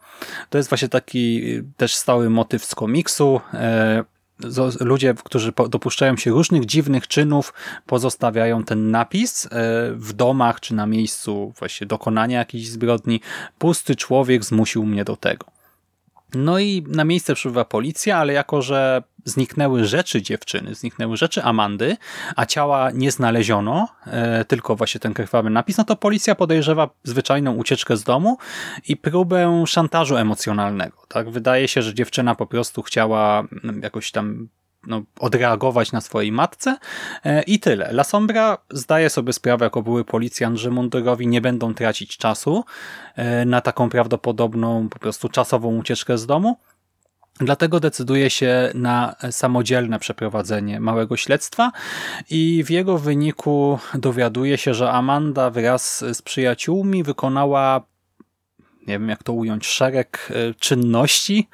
To 0.51 0.59
jest 0.59 0.71
właśnie 0.71 0.89
taki 0.89 1.43
też 1.77 1.95
stały 1.95 2.31
motyw 2.31 2.65
z 2.65 2.75
komiksu. 2.75 3.41
E, 3.55 4.05
ludzie, 4.81 5.15
którzy 5.25 5.53
dopuszczają 5.71 6.17
się 6.17 6.31
różnych 6.31 6.67
dziwnych 6.67 7.09
czynów, 7.09 7.55
pozostawiają 7.87 8.65
ten 8.65 8.91
napis 8.91 9.47
e, 9.47 9.49
w 9.93 10.13
domach 10.13 10.61
czy 10.61 10.75
na 10.75 10.87
miejscu 10.87 11.53
właśnie 11.59 11.87
dokonania 11.87 12.39
jakiejś 12.39 12.69
zbrodni. 12.69 13.21
Pusty 13.59 13.97
człowiek 13.97 14.45
zmusił 14.45 14.87
mnie 14.87 15.05
do 15.05 15.17
tego. 15.17 15.52
No 16.35 16.59
i 16.59 16.85
na 16.89 17.05
miejsce 17.05 17.35
przybywa 17.35 17.65
policja, 17.65 18.19
ale 18.19 18.33
jako, 18.33 18.63
że 18.63 19.03
zniknęły 19.25 19.85
rzeczy 19.85 20.23
dziewczyny, 20.23 20.75
zniknęły 20.75 21.17
rzeczy 21.17 21.43
Amandy, 21.43 21.97
a 22.37 22.47
ciała 22.47 22.91
nie 22.91 23.11
znaleziono, 23.11 23.89
e, 24.07 24.45
tylko 24.45 24.77
właśnie 24.77 25.01
ten 25.01 25.15
krwawy 25.15 25.51
napis, 25.51 25.79
no 25.79 25.85
to 25.85 25.97
policja 25.97 26.35
podejrzewa 26.35 26.91
zwyczajną 27.05 27.55
ucieczkę 27.55 27.97
z 27.97 28.05
domu 28.05 28.39
i 28.89 28.97
próbę 28.97 29.65
szantażu 29.67 30.17
emocjonalnego. 30.17 30.97
Tak? 31.09 31.31
Wydaje 31.31 31.69
się, 31.69 31.83
że 31.83 31.95
dziewczyna 31.95 32.35
po 32.35 32.47
prostu 32.47 32.83
chciała 32.83 33.45
mm, 33.65 33.81
jakoś 33.83 34.11
tam 34.11 34.49
no, 34.87 35.03
odreagować 35.21 35.93
na 35.93 36.01
swojej 36.01 36.33
matce 36.33 36.77
e, 37.25 37.43
i 37.43 37.61
tyle. 37.61 37.89
La 37.93 38.05
Sombra 38.05 38.59
zdaje 38.71 39.11
sobie 39.11 39.33
sprawę 39.33 39.67
jako 39.67 39.83
były 39.83 40.05
policjant, 40.05 40.59
że 40.59 40.71
mundurowi 40.71 41.27
nie 41.27 41.41
będą 41.41 41.75
tracić 41.75 42.17
czasu 42.17 42.65
e, 43.17 43.45
na 43.45 43.61
taką 43.61 43.89
prawdopodobną 43.89 44.89
po 44.89 44.99
prostu 44.99 45.29
czasową 45.29 45.77
ucieczkę 45.77 46.19
z 46.19 46.27
domu. 46.27 46.57
Dlatego 47.41 47.81
decyduje 47.81 48.31
się 48.31 48.71
na 48.75 49.17
samodzielne 49.31 49.99
przeprowadzenie 49.99 50.81
małego 50.81 51.17
śledztwa 51.17 51.73
i 52.31 52.65
w 52.65 52.71
jego 52.71 52.99
wyniku 52.99 53.79
dowiaduje 53.95 54.59
się, 54.59 54.75
że 54.75 54.91
Amanda 54.91 55.51
wraz 55.51 56.05
z 56.13 56.23
przyjaciółmi 56.23 57.03
wykonała 57.03 57.83
nie 58.87 58.95
wiem 58.95 59.09
jak 59.09 59.23
to 59.23 59.33
ująć, 59.33 59.67
szereg 59.67 60.29
e, 60.31 60.55
czynności, 60.55 61.49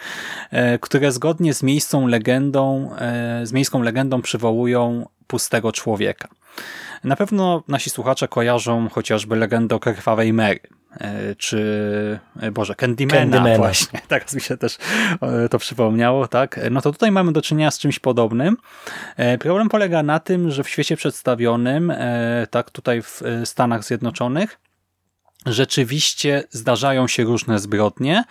e, 0.50 0.78
które 0.78 1.12
zgodnie 1.12 1.54
z 1.54 1.62
miejską 1.62 2.06
legendą, 2.06 2.90
e, 2.98 3.46
z 3.46 3.52
miejską 3.52 3.82
legendą 3.82 4.22
przywołują 4.22 5.06
pustego 5.26 5.72
człowieka. 5.72 6.28
Na 7.04 7.16
pewno 7.16 7.62
nasi 7.68 7.90
słuchacze 7.90 8.28
kojarzą 8.28 8.88
chociażby 8.88 9.36
legendę 9.36 9.76
o 9.76 9.80
krwawej 9.80 10.32
Mary, 10.32 10.60
czy 11.38 12.20
Boże, 12.52 12.74
Candymana, 12.74 13.20
Candymana 13.20 13.56
właśnie, 13.56 14.00
teraz 14.08 14.34
mi 14.34 14.40
się 14.40 14.56
też 14.56 14.78
to 15.50 15.58
przypomniało, 15.58 16.28
tak? 16.28 16.60
No 16.70 16.80
to 16.80 16.92
tutaj 16.92 17.10
mamy 17.10 17.32
do 17.32 17.42
czynienia 17.42 17.70
z 17.70 17.78
czymś 17.78 17.98
podobnym. 17.98 18.56
Problem 19.40 19.68
polega 19.68 20.02
na 20.02 20.20
tym, 20.20 20.50
że 20.50 20.64
w 20.64 20.68
świecie 20.68 20.96
przedstawionym, 20.96 21.92
tak 22.50 22.70
tutaj 22.70 23.02
w 23.02 23.22
Stanach 23.44 23.84
Zjednoczonych, 23.84 24.58
rzeczywiście 25.46 26.44
zdarzają 26.51 27.09
się 27.09 27.24
różne 27.24 27.59
zbrodnie. 27.59 28.24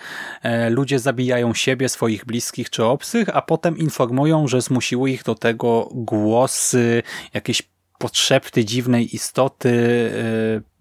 E, 0.44 0.70
ludzie 0.70 1.00
zabijają 1.00 1.54
siebie, 1.54 1.90
swoich 1.90 2.26
bliskich 2.26 2.70
czy 2.70 2.84
obcych, 2.84 3.30
a 3.34 3.42
potem 3.42 3.78
informują, 3.78 4.48
że 4.48 4.62
zmusiły 4.62 5.12
ich 5.12 5.24
do 5.24 5.36
tego 5.36 5.90
głosy, 5.92 7.04
jakieś 7.34 7.62
podszepty 7.98 8.66
dziwnej 8.66 9.16
istoty, 9.16 10.12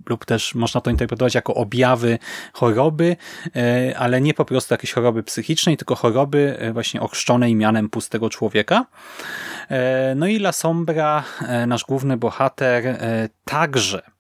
lub 0.07 0.25
też 0.25 0.55
można 0.55 0.81
to 0.81 0.91
interpretować 0.91 1.35
jako 1.35 1.55
objawy 1.55 2.19
choroby, 2.53 3.17
ale 3.97 4.21
nie 4.21 4.35
po 4.35 4.45
prostu 4.45 4.75
jakiejś 4.75 4.93
choroby 4.93 5.23
psychicznej, 5.23 5.77
tylko 5.77 5.95
choroby 5.95 6.59
właśnie 6.73 7.01
ochrzczonej 7.01 7.55
mianem 7.55 7.89
pustego 7.89 8.31
człowieka. 8.31 8.87
No 10.17 10.27
i 10.27 10.37
La 10.37 10.53
Sombra, 10.53 11.25
nasz 11.67 11.85
główny 11.85 12.17
bohater, 12.17 12.99
także 13.45 14.16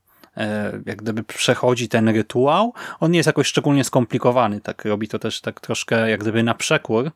jak 0.87 1.03
gdyby 1.03 1.23
przechodzi 1.23 1.89
ten 1.89 2.09
rytuał. 2.09 2.75
On 3.01 3.11
nie 3.11 3.19
jest 3.19 3.27
jakoś 3.27 3.47
szczególnie 3.47 3.85
skomplikowany, 3.85 4.61
tak 4.61 4.85
robi 4.85 5.09
to 5.09 5.19
też 5.19 5.41
tak 5.41 5.61
troszkę 5.61 6.11
jak 6.11 6.21
gdyby 6.21 6.43
na 6.43 6.55
przekór 6.55 7.11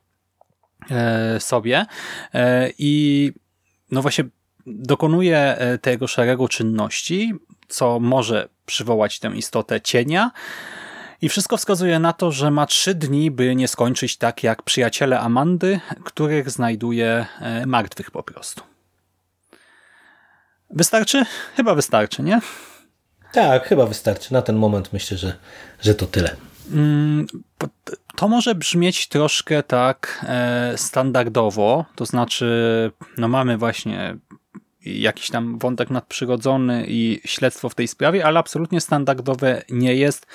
sobie 1.38 1.86
i 2.78 3.32
no 3.90 4.02
właśnie 4.02 4.24
dokonuje 4.66 5.38
e, 5.38 5.78
tego 5.78 6.06
szeregu 6.06 6.48
czynności, 6.48 7.34
co 7.68 8.00
może 8.00 8.48
przywołać 8.66 9.18
tę 9.18 9.28
istotę 9.28 9.80
cienia. 9.80 10.30
I 11.22 11.28
wszystko 11.28 11.56
wskazuje 11.56 11.98
na 11.98 12.12
to, 12.12 12.32
że 12.32 12.50
ma 12.50 12.66
trzy 12.66 12.94
dni, 12.94 13.30
by 13.30 13.56
nie 13.56 13.68
skończyć 13.68 14.16
tak 14.16 14.42
jak 14.42 14.62
przyjaciele 14.62 15.20
Amandy, 15.20 15.80
których 16.04 16.50
znajduje 16.50 17.26
e, 17.40 17.66
martwych 17.66 18.10
po 18.10 18.22
prostu. 18.22 18.62
Wystarczy? 20.70 21.24
Chyba 21.56 21.74
wystarczy, 21.74 22.22
nie? 22.22 22.40
Tak, 23.32 23.66
chyba 23.66 23.86
wystarczy. 23.86 24.32
Na 24.32 24.42
ten 24.42 24.56
moment 24.56 24.92
myślę, 24.92 25.16
że, 25.16 25.36
że 25.80 25.94
to 25.94 26.06
tyle. 26.06 26.36
Mm, 26.72 27.26
to 28.16 28.28
może 28.28 28.54
brzmieć 28.54 29.08
troszkę 29.08 29.62
tak 29.62 30.24
e, 30.28 30.72
standardowo, 30.76 31.84
to 31.94 32.06
znaczy 32.06 32.90
no 33.16 33.28
mamy 33.28 33.58
właśnie 33.58 34.16
jakiś 34.84 35.30
tam 35.30 35.58
wątek 35.58 35.90
nadprzyrodzony 35.90 36.84
i 36.88 37.20
śledztwo 37.24 37.68
w 37.68 37.74
tej 37.74 37.88
sprawie, 37.88 38.24
ale 38.26 38.38
absolutnie 38.38 38.80
standardowe 38.80 39.62
nie 39.70 39.94
jest. 39.94 40.26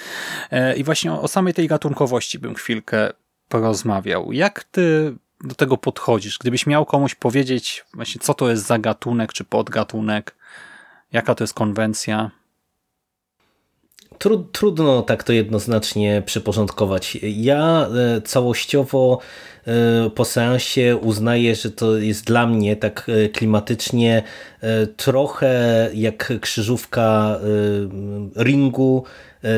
E, 0.52 0.76
I 0.76 0.84
właśnie 0.84 1.14
o 1.14 1.28
samej 1.28 1.54
tej 1.54 1.68
gatunkowości 1.68 2.40
bym 2.40 2.56
chwilkę 2.56 3.14
porozmawiał. 3.50 4.32
Jak 4.32 4.64
ty 4.64 5.16
do 5.44 5.56
tego 5.56 5.78
podchodzisz? 5.78 6.38
Gdybyś 6.38 6.68
miał 6.68 6.86
komuś 6.86 7.16
powiedzieć 7.16 7.86
właśnie 7.94 8.22
co 8.22 8.34
to 8.34 8.50
jest 8.50 8.66
za 8.66 8.80
gatunek 8.80 9.34
czy 9.34 9.44
podgatunek, 9.44 10.36
jaka 11.12 11.36
to 11.36 11.44
jest 11.44 11.54
konwencja? 11.54 12.32
Trudno 14.52 15.02
tak 15.02 15.24
to 15.24 15.34
jednoznacznie 15.34 16.24
przyporządkować. 16.26 17.18
Ja 17.24 17.88
e, 18.18 18.22
całościowo 18.22 19.20
e, 19.68 20.10
po 20.10 20.26
seansie 20.26 20.98
uznaję, 21.02 21.56
że 21.56 21.72
to 21.72 21.98
jest 21.98 22.26
dla 22.26 22.48
mnie 22.48 22.76
tak 22.76 23.08
e, 23.10 23.30
klimatycznie 23.30 24.24
trochę 24.98 25.90
jak 25.94 26.40
krzyżówka 26.42 27.40
ringu 28.38 29.04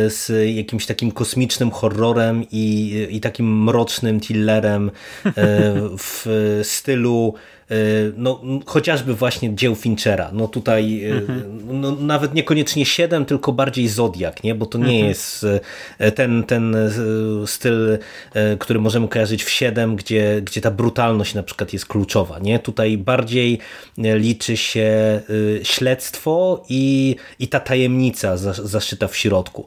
z 0.08 0.32
jakimś 0.56 0.86
takim 0.86 1.12
kosmicznym 1.12 1.72
horrorem 1.72 2.44
i, 2.52 3.08
i 3.10 3.22
takim 3.22 3.64
mrocznym 3.64 4.20
tillerem 4.20 4.92
w 5.98 6.26
stylu 6.64 7.34
no, 8.18 8.42
chociażby 8.66 9.14
właśnie 9.14 9.56
dzieł 9.56 9.76
Finchera. 9.76 10.30
No 10.34 10.48
tutaj 10.48 11.04
y, 11.04 11.14
mhm. 11.14 11.82
no, 11.82 11.92
nawet 11.92 12.34
niekoniecznie 12.34 12.86
7, 12.86 13.26
tylko 13.26 13.52
bardziej 13.52 13.88
Zodiak, 13.88 14.44
nie? 14.44 14.56
bo 14.56 14.66
to 14.66 14.78
nie 14.78 14.84
mhm. 14.86 15.08
jest 15.08 15.46
y, 16.00 16.12
ten, 16.12 16.44
ten 16.44 16.76
styl, 17.46 17.98
który 18.60 18.80
możemy 18.80 19.08
kojarzyć 19.08 19.44
w 19.44 19.50
7, 19.50 19.96
gdzie, 19.96 20.42
gdzie 20.42 20.62
ta 20.62 20.72
brutalność 20.72 21.34
na 21.34 21.44
przykład 21.44 21.74
jest 21.74 21.86
kluczowa. 21.86 22.40
Nie? 22.40 22.60
Tutaj 22.60 22.98
bardziej 22.98 23.60
liczy 23.98 24.58
się 24.58 25.22
śledztwo 25.64 26.64
i, 26.70 27.16
i 27.40 27.48
ta 27.48 27.60
tajemnica 27.60 28.38
zaszyta 28.38 29.08
w 29.08 29.16
środku. 29.16 29.66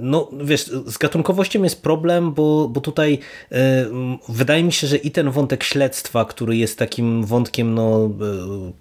No 0.00 0.30
wiesz, 0.44 0.64
z 0.86 0.98
gatunkowością 0.98 1.62
jest 1.62 1.82
problem, 1.82 2.32
bo, 2.32 2.68
bo 2.68 2.80
tutaj 2.80 3.18
wydaje 4.28 4.64
mi 4.64 4.72
się, 4.72 4.86
że 4.86 4.96
i 4.96 5.10
ten 5.10 5.30
wątek 5.30 5.64
śledztwa, 5.64 6.24
który 6.24 6.56
jest 6.56 6.78
taki 6.78 6.91
takim 6.92 7.24
wątkiem 7.24 7.74
no, 7.74 8.10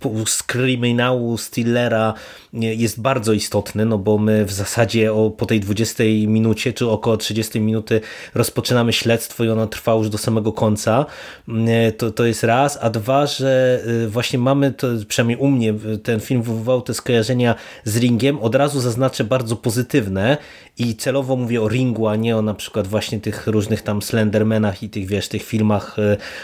e, 0.06 0.26
z 0.26 0.43
kryminału 0.43 1.38
Stillera 1.38 2.13
jest 2.54 3.02
bardzo 3.02 3.34
istotny, 3.34 3.86
no 3.86 3.97
bo 3.97 4.17
my 4.17 4.45
w 4.45 4.52
zasadzie 4.52 5.13
o, 5.13 5.30
po 5.30 5.45
tej 5.45 5.60
20 5.60 6.04
minucie, 6.28 6.74
czy 6.74 6.89
około 6.89 7.17
30 7.17 7.62
minuty 7.62 8.02
rozpoczynamy 8.34 8.93
śledztwo 8.93 9.43
i 9.43 9.50
ono 9.50 9.67
trwa 9.67 9.93
już 9.93 10.10
do 10.10 10.17
samego 10.17 10.54
końca. 10.54 11.06
E, 11.67 11.91
to, 11.91 12.12
to 12.12 12.26
jest 12.26 12.43
raz, 12.43 12.78
a 12.82 12.89
dwa, 12.89 13.26
że 13.26 13.82
e, 14.06 14.08
właśnie 14.08 14.39
mamy, 14.39 14.71
to, 14.71 14.88
przynajmniej 15.08 15.38
u 15.38 15.47
mnie 15.47 15.74
ten 16.04 16.19
film 16.19 16.41
wywołał 16.41 16.82
te 16.82 16.93
skojarzenia 16.93 17.56
z 17.84 17.97
Ringiem, 17.97 18.39
od 18.39 18.56
razu 18.56 18.80
zaznaczę 18.80 19.24
bardzo 19.24 19.56
pozytywne 19.56 20.38
i 20.82 20.96
celowo 20.96 21.36
mówię 21.36 21.62
o 21.62 21.67
Ringu, 21.67 22.08
a 22.08 22.15
nie 22.15 22.38
o 22.38 22.41
na 22.41 22.54
przykład 22.54 22.88
właśnie 22.88 23.20
tych 23.20 23.48
różnych 23.48 23.82
tam 23.82 24.02
Slendermanach 24.02 24.84
i 24.84 24.89
tych, 24.89 25.08
wiesz, 25.08 25.28
tych 25.28 25.44
filmach, 25.44 25.96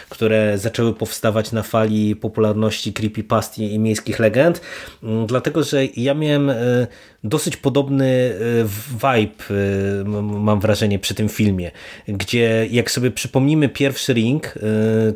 które 0.08 0.58
zaczęły 0.58 0.94
powstawać 0.94 1.52
na 1.52 1.62
fali 1.62 2.16
popularności 2.16 2.92
creepypasty 2.92 3.64
i 3.64 3.78
miejskich 3.78 4.18
legend, 4.18 4.60
mm, 5.02 5.26
dlatego 5.26 5.62
że 5.62 5.86
ja 5.96 6.14
miałem 6.14 6.50
e, 6.50 6.86
dosyć 7.24 7.56
podobny 7.56 8.06
e, 8.06 8.64
vibe, 8.92 9.44
e, 9.50 10.04
mam 10.22 10.60
wrażenie, 10.60 10.98
przy 10.98 11.14
tym 11.14 11.28
filmie, 11.28 11.70
gdzie 12.08 12.66
jak 12.70 12.90
sobie 12.90 13.10
przypomnimy 13.10 13.68
pierwszy 13.68 14.12
ring, 14.12 14.54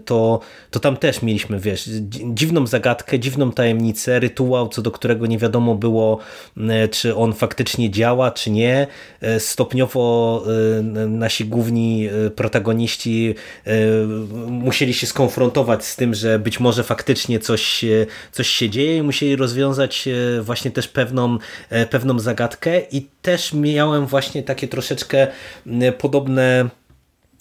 to, 0.05 0.41
to 0.71 0.81
tam 0.81 0.97
też 0.97 1.23
mieliśmy, 1.23 1.61
wiesz, 1.61 1.91
dziwną 2.35 2.67
zagadkę, 2.67 3.19
dziwną 3.19 3.53
tajemnicę, 3.53 4.21
rytuał, 4.21 4.69
co 4.69 4.83
do 4.83 4.91
którego 4.91 5.27
nie 5.27 5.39
wiadomo 5.39 5.75
było, 5.75 6.19
czy 6.91 7.17
on 7.17 7.33
faktycznie 7.33 7.91
działa, 7.91 8.31
czy 8.31 8.51
nie. 8.51 8.87
Stopniowo 9.39 10.45
nasi 11.09 11.45
główni 11.45 12.09
protagoniści 12.37 13.35
musieli 14.49 14.95
się 14.95 15.07
skonfrontować 15.07 15.85
z 15.85 15.97
tym, 15.97 16.15
że 16.15 16.39
być 16.39 16.61
może 16.61 16.85
faktycznie 16.85 17.39
coś, 17.39 17.85
coś 18.33 18.49
się 18.49 18.71
dzieje 18.71 18.97
i 18.97 19.03
musieli 19.03 19.37
rozwiązać 19.37 20.09
e, 20.09 20.43
właśnie 20.43 20.71
też 20.71 20.89
pewną, 20.89 21.39
e, 21.71 21.87
pewną 21.87 22.19
zagadkę. 22.19 22.81
I 22.81 23.07
też 23.23 23.53
miałem 23.53 24.07
właśnie 24.07 24.43
takie 24.43 24.69
troszeczkę 24.69 25.27
podobne 25.99 26.69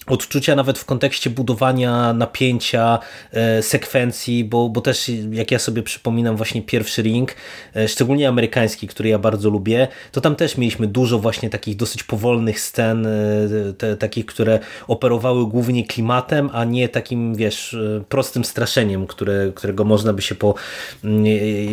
odczucia 0.08 0.56
nawet 0.56 0.80
w 0.80 0.86
kontekście 0.86 1.30
budowania 1.30 2.14
napięcia, 2.14 3.00
e, 3.32 3.64
sekwencji, 3.64 4.44
bo, 4.44 4.70
bo 4.70 4.82
też 4.82 5.12
jak 5.32 5.52
ja 5.52 5.60
sobie 5.60 5.84
przypominam 5.84 6.38
właśnie 6.38 6.62
pierwszy 6.62 7.02
ring, 7.02 7.36
e, 7.76 7.88
szczególnie 7.88 8.28
amerykański, 8.28 8.88
który 8.88 9.10
ja 9.10 9.20
bardzo 9.20 9.50
lubię, 9.50 9.88
to 10.12 10.22
tam 10.22 10.36
też 10.36 10.58
mieliśmy 10.58 10.88
dużo 10.88 11.20
właśnie 11.20 11.50
takich 11.50 11.76
dosyć 11.76 12.04
powolnych 12.04 12.60
scen, 12.60 13.06
e, 13.06 13.10
te, 13.78 13.98
takich, 13.98 14.26
które 14.26 14.60
operowały 14.88 15.48
głównie 15.48 15.86
klimatem, 15.86 16.50
a 16.54 16.66
nie 16.66 16.90
takim, 16.90 17.36
wiesz, 17.36 17.78
prostym 18.10 18.46
straszeniem, 18.46 19.08
które, 19.08 19.52
którego 19.56 19.84
można 19.84 20.14
by 20.14 20.22
się 20.22 20.36
po 20.36 20.56
mm, 21.04 21.26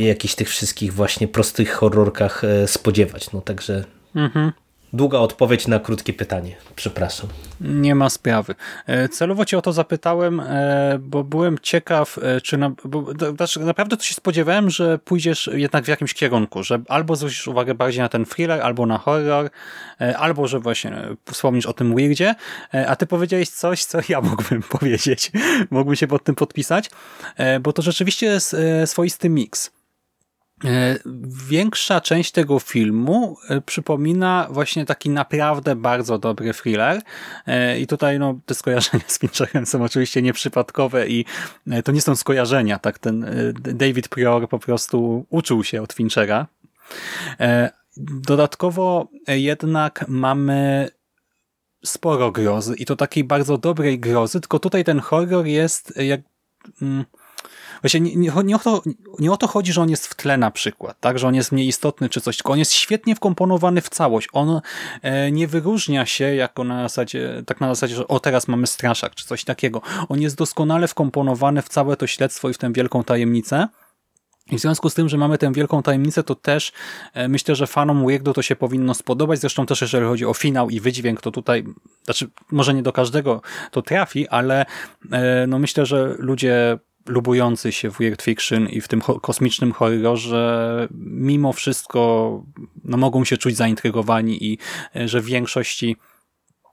jakichś 0.02 0.34
tych 0.34 0.48
wszystkich 0.48 0.94
właśnie 0.94 1.28
prostych 1.28 1.72
horrorkach 1.72 2.42
spodziewać. 2.66 3.32
No 3.32 3.40
także... 3.40 3.84
Mhm. 4.14 4.52
Długa 4.92 5.18
odpowiedź 5.18 5.66
na 5.66 5.78
krótkie 5.78 6.12
pytanie. 6.12 6.56
Przepraszam. 6.76 7.28
Nie 7.60 7.94
ma 7.94 8.10
sprawy. 8.10 8.54
E, 8.86 9.08
celowo 9.08 9.44
cię 9.44 9.58
o 9.58 9.62
to 9.62 9.72
zapytałem, 9.72 10.40
e, 10.40 10.98
bo 11.00 11.24
byłem 11.24 11.58
ciekaw, 11.62 12.18
e, 12.18 12.40
czy 12.40 12.56
na, 12.56 12.72
bo, 12.84 13.06
znaczy, 13.36 13.60
naprawdę 13.60 13.96
to 13.96 14.02
się 14.02 14.14
spodziewałem, 14.14 14.70
że 14.70 14.98
pójdziesz 14.98 15.50
jednak 15.52 15.84
w 15.84 15.88
jakimś 15.88 16.14
kierunku, 16.14 16.62
że 16.62 16.80
albo 16.88 17.16
zwrócisz 17.16 17.48
uwagę 17.48 17.74
bardziej 17.74 18.02
na 18.02 18.08
ten 18.08 18.24
thriller, 18.24 18.60
albo 18.62 18.86
na 18.86 18.98
horror, 18.98 19.50
albo 20.18 20.46
że 20.46 20.60
właśnie 20.60 20.92
wspomnisz 21.32 21.66
o 21.66 21.72
tym 21.72 21.94
weirdzie, 21.94 22.34
a 22.88 22.96
ty 22.96 23.06
powiedziałeś 23.06 23.48
coś, 23.48 23.84
co 23.84 23.98
ja 24.08 24.20
mógłbym 24.30 24.62
powiedzieć. 24.62 25.32
Mógłbym 25.70 25.96
się 25.96 26.06
pod 26.06 26.24
tym 26.24 26.34
podpisać, 26.34 26.90
bo 27.60 27.72
to 27.72 27.82
rzeczywiście 27.82 28.26
jest 28.26 28.56
swoisty 28.84 29.28
miks. 29.28 29.77
E, 30.64 30.98
większa 31.48 32.00
część 32.00 32.32
tego 32.32 32.58
filmu 32.58 33.36
e, 33.48 33.60
przypomina 33.60 34.48
właśnie 34.50 34.86
taki 34.86 35.10
naprawdę 35.10 35.76
bardzo 35.76 36.18
dobry 36.18 36.54
thriller 36.54 37.02
e, 37.46 37.80
i 37.80 37.86
tutaj 37.86 38.18
no, 38.18 38.40
te 38.46 38.54
skojarzenia 38.54 39.04
z 39.06 39.18
Fincherem 39.18 39.66
są 39.66 39.82
oczywiście 39.82 40.22
nieprzypadkowe 40.22 41.08
i 41.08 41.24
to 41.84 41.92
nie 41.92 42.00
są 42.00 42.16
skojarzenia, 42.16 42.78
tak 42.78 42.98
ten 42.98 43.26
David 43.54 44.08
Prior 44.08 44.48
po 44.48 44.58
prostu 44.58 45.26
uczył 45.30 45.64
się 45.64 45.82
od 45.82 45.92
Finchera. 45.92 46.46
Dodatkowo 47.96 49.08
jednak 49.28 50.04
mamy 50.08 50.88
sporo 51.84 52.32
grozy 52.32 52.74
i 52.78 52.84
to 52.84 52.96
takiej 52.96 53.24
bardzo 53.24 53.58
dobrej 53.58 54.00
grozy, 54.00 54.40
tylko 54.40 54.58
tutaj 54.58 54.84
ten 54.84 55.00
horror 55.00 55.46
jest 55.46 55.96
jak 55.96 56.20
mm, 56.82 57.04
Właśnie 57.82 58.00
nie, 58.00 58.16
nie, 58.16 58.32
nie, 58.44 58.56
o 58.56 58.58
to, 58.58 58.82
nie 59.18 59.32
o 59.32 59.36
to 59.36 59.46
chodzi, 59.46 59.72
że 59.72 59.82
on 59.82 59.90
jest 59.90 60.06
w 60.06 60.14
tle 60.14 60.36
na 60.36 60.50
przykład, 60.50 61.00
tak, 61.00 61.18
że 61.18 61.28
on 61.28 61.34
jest 61.34 61.52
mniej 61.52 61.68
istotny 61.68 62.08
czy 62.08 62.20
coś, 62.20 62.36
tylko 62.36 62.52
on 62.52 62.58
jest 62.58 62.72
świetnie 62.72 63.14
wkomponowany 63.14 63.80
w 63.80 63.88
całość. 63.88 64.28
On 64.32 64.60
e, 65.02 65.32
nie 65.32 65.48
wyróżnia 65.48 66.06
się 66.06 66.34
jako 66.34 66.64
na 66.64 66.82
zasadzie, 66.82 67.42
tak 67.46 67.60
na 67.60 67.68
zasadzie, 67.68 67.94
że 67.94 68.08
o 68.08 68.20
teraz 68.20 68.48
mamy 68.48 68.66
straszak 68.66 69.14
czy 69.14 69.24
coś 69.24 69.44
takiego. 69.44 69.82
On 70.08 70.20
jest 70.20 70.36
doskonale 70.36 70.88
wkomponowany 70.88 71.62
w 71.62 71.68
całe 71.68 71.96
to 71.96 72.06
śledztwo 72.06 72.48
i 72.48 72.54
w 72.54 72.58
tę 72.58 72.72
wielką 72.72 73.04
tajemnicę. 73.04 73.68
I 74.50 74.56
w 74.56 74.60
związku 74.60 74.90
z 74.90 74.94
tym, 74.94 75.08
że 75.08 75.18
mamy 75.18 75.38
tę 75.38 75.52
wielką 75.52 75.82
tajemnicę, 75.82 76.22
to 76.22 76.34
też 76.34 76.72
e, 77.14 77.28
myślę, 77.28 77.54
że 77.54 77.66
fanom 77.66 78.06
Weirdo 78.06 78.32
to 78.32 78.42
się 78.42 78.56
powinno 78.56 78.94
spodobać. 78.94 79.40
Zresztą 79.40 79.66
też 79.66 79.80
jeżeli 79.80 80.06
chodzi 80.06 80.26
o 80.26 80.34
finał 80.34 80.70
i 80.70 80.80
wydźwięk, 80.80 81.20
to 81.20 81.30
tutaj, 81.30 81.64
znaczy 82.04 82.28
może 82.50 82.74
nie 82.74 82.82
do 82.82 82.92
każdego 82.92 83.42
to 83.70 83.82
trafi, 83.82 84.28
ale 84.28 84.66
e, 85.12 85.46
no 85.46 85.58
myślę, 85.58 85.86
że 85.86 86.14
ludzie 86.18 86.78
lubujący 87.08 87.72
się 87.72 87.90
w 87.90 87.98
weird 87.98 88.22
fiction 88.22 88.68
i 88.68 88.80
w 88.80 88.88
tym 88.88 89.00
kosmicznym 89.00 89.72
horrorze 89.72 90.88
mimo 91.00 91.52
wszystko 91.52 92.42
no, 92.84 92.96
mogą 92.96 93.24
się 93.24 93.36
czuć 93.36 93.56
zaintrygowani 93.56 94.44
i 94.44 94.58
e, 94.96 95.08
że 95.08 95.20
w 95.20 95.24
większości 95.24 95.96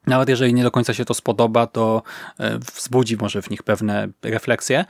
nawet 0.07 0.29
jeżeli 0.29 0.53
nie 0.53 0.63
do 0.63 0.71
końca 0.71 0.93
się 0.93 1.05
to 1.05 1.13
spodoba, 1.13 1.67
to 1.67 2.03
e, 2.39 2.59
wzbudzi 2.75 3.17
może 3.17 3.41
w 3.41 3.49
nich 3.49 3.63
pewne 3.63 4.07
refleksje. 4.23 4.85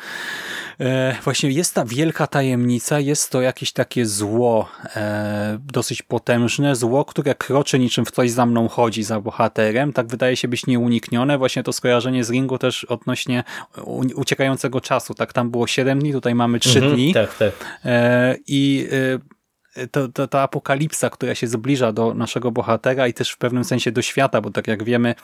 E, 0.80 1.16
właśnie 1.24 1.52
jest 1.52 1.74
ta 1.74 1.86
wielka 1.86 2.28
tajemnica, 2.28 3.00
jest 3.00 3.32
to 3.32 3.42
jakieś 3.42 3.72
takie 3.72 4.06
zło, 4.06 4.70
e, 4.96 5.60
dosyć 5.74 6.02
potężne, 6.02 6.76
zło, 6.76 7.06
które 7.06 7.36
kroczy 7.36 7.80
niczym 7.80 8.06
w 8.06 8.12
coś 8.12 8.32
za 8.32 8.46
mną 8.46 8.68
chodzi, 8.68 9.04
za 9.04 9.22
bohaterem, 9.22 9.94
tak 9.94 10.08
wydaje 10.08 10.36
się 10.36 10.48
być 10.48 10.68
nieuniknione. 10.68 11.38
Właśnie 11.38 11.64
to 11.64 11.74
skojarzenie 11.74 12.24
z 12.24 12.30
Ringu 12.30 12.58
też 12.58 12.84
odnośnie 12.84 13.44
uciekającego 14.16 14.82
czasu, 14.82 15.14
tak 15.14 15.34
tam 15.34 15.52
było 15.52 15.68
7 15.68 16.00
dni, 16.00 16.14
tutaj 16.14 16.36
mamy 16.36 16.60
3 16.60 16.80
mhm, 16.80 16.96
dni. 16.96 17.14
Tak, 17.14 17.38
tak. 17.38 17.54
I 18.48 18.88
to, 19.92 20.08
to, 20.08 20.28
ta 20.28 20.42
apokalipsa, 20.42 21.10
która 21.10 21.36
się 21.36 21.48
zbliża 21.48 21.92
do 21.92 22.14
naszego 22.14 22.52
bohatera 22.52 23.08
i 23.08 23.14
też 23.14 23.32
w 23.32 23.38
pewnym 23.38 23.64
sensie 23.64 23.92
do 23.92 24.02
świata, 24.02 24.42
bo 24.42 24.52
tak 24.52 24.68
jak 24.68 24.84
wiemy, 24.84 25.16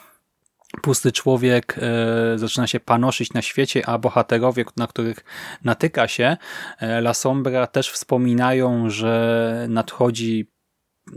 pusty 0.81 1.11
człowiek 1.11 1.75
e, 1.77 2.37
zaczyna 2.37 2.67
się 2.67 2.79
panoszyć 2.79 3.33
na 3.33 3.41
świecie, 3.41 3.89
a 3.89 3.97
bohaterowie, 3.97 4.65
na 4.77 4.87
których 4.87 5.23
natyka 5.63 6.07
się, 6.07 6.37
e, 6.79 6.97
La 6.97 7.13
Sombra 7.13 7.67
też 7.67 7.91
wspominają, 7.91 8.89
że 8.89 9.65
nadchodzi 9.69 10.47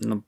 no, 0.03 0.21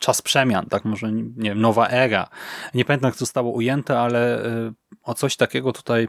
czas 0.00 0.22
przemian, 0.22 0.66
tak 0.66 0.84
może 0.84 1.12
nie 1.12 1.50
wiem, 1.50 1.60
nowa 1.60 1.88
era. 1.88 2.28
Nie 2.74 2.84
pamiętam, 2.84 3.08
jak 3.08 3.18
zostało 3.18 3.52
ujęte, 3.52 4.00
ale 4.00 4.44
e, 4.44 4.72
o 5.02 5.14
coś 5.14 5.36
takiego 5.36 5.72
tutaj 5.72 6.08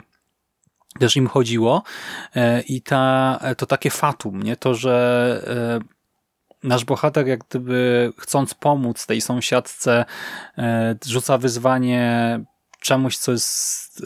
też 1.00 1.16
im 1.16 1.28
chodziło 1.28 1.84
e, 2.36 2.62
i 2.62 2.82
ta, 2.82 3.40
to 3.58 3.66
takie 3.66 3.90
fatum, 3.90 4.44
nie? 4.44 4.56
to, 4.56 4.76
że 4.76 5.80
e, 5.84 5.97
nasz 6.64 6.86
bohater 6.86 7.28
jak 7.28 7.44
gdyby 7.50 8.14
chcąc 8.18 8.54
pomóc 8.54 9.06
tej 9.06 9.22
sąsiadce 9.22 10.06
e, 10.58 10.96
rzuca 11.06 11.38
wyzwanie 11.38 12.40
czemuś, 12.80 13.18
co 13.18 13.32
jest 13.32 14.04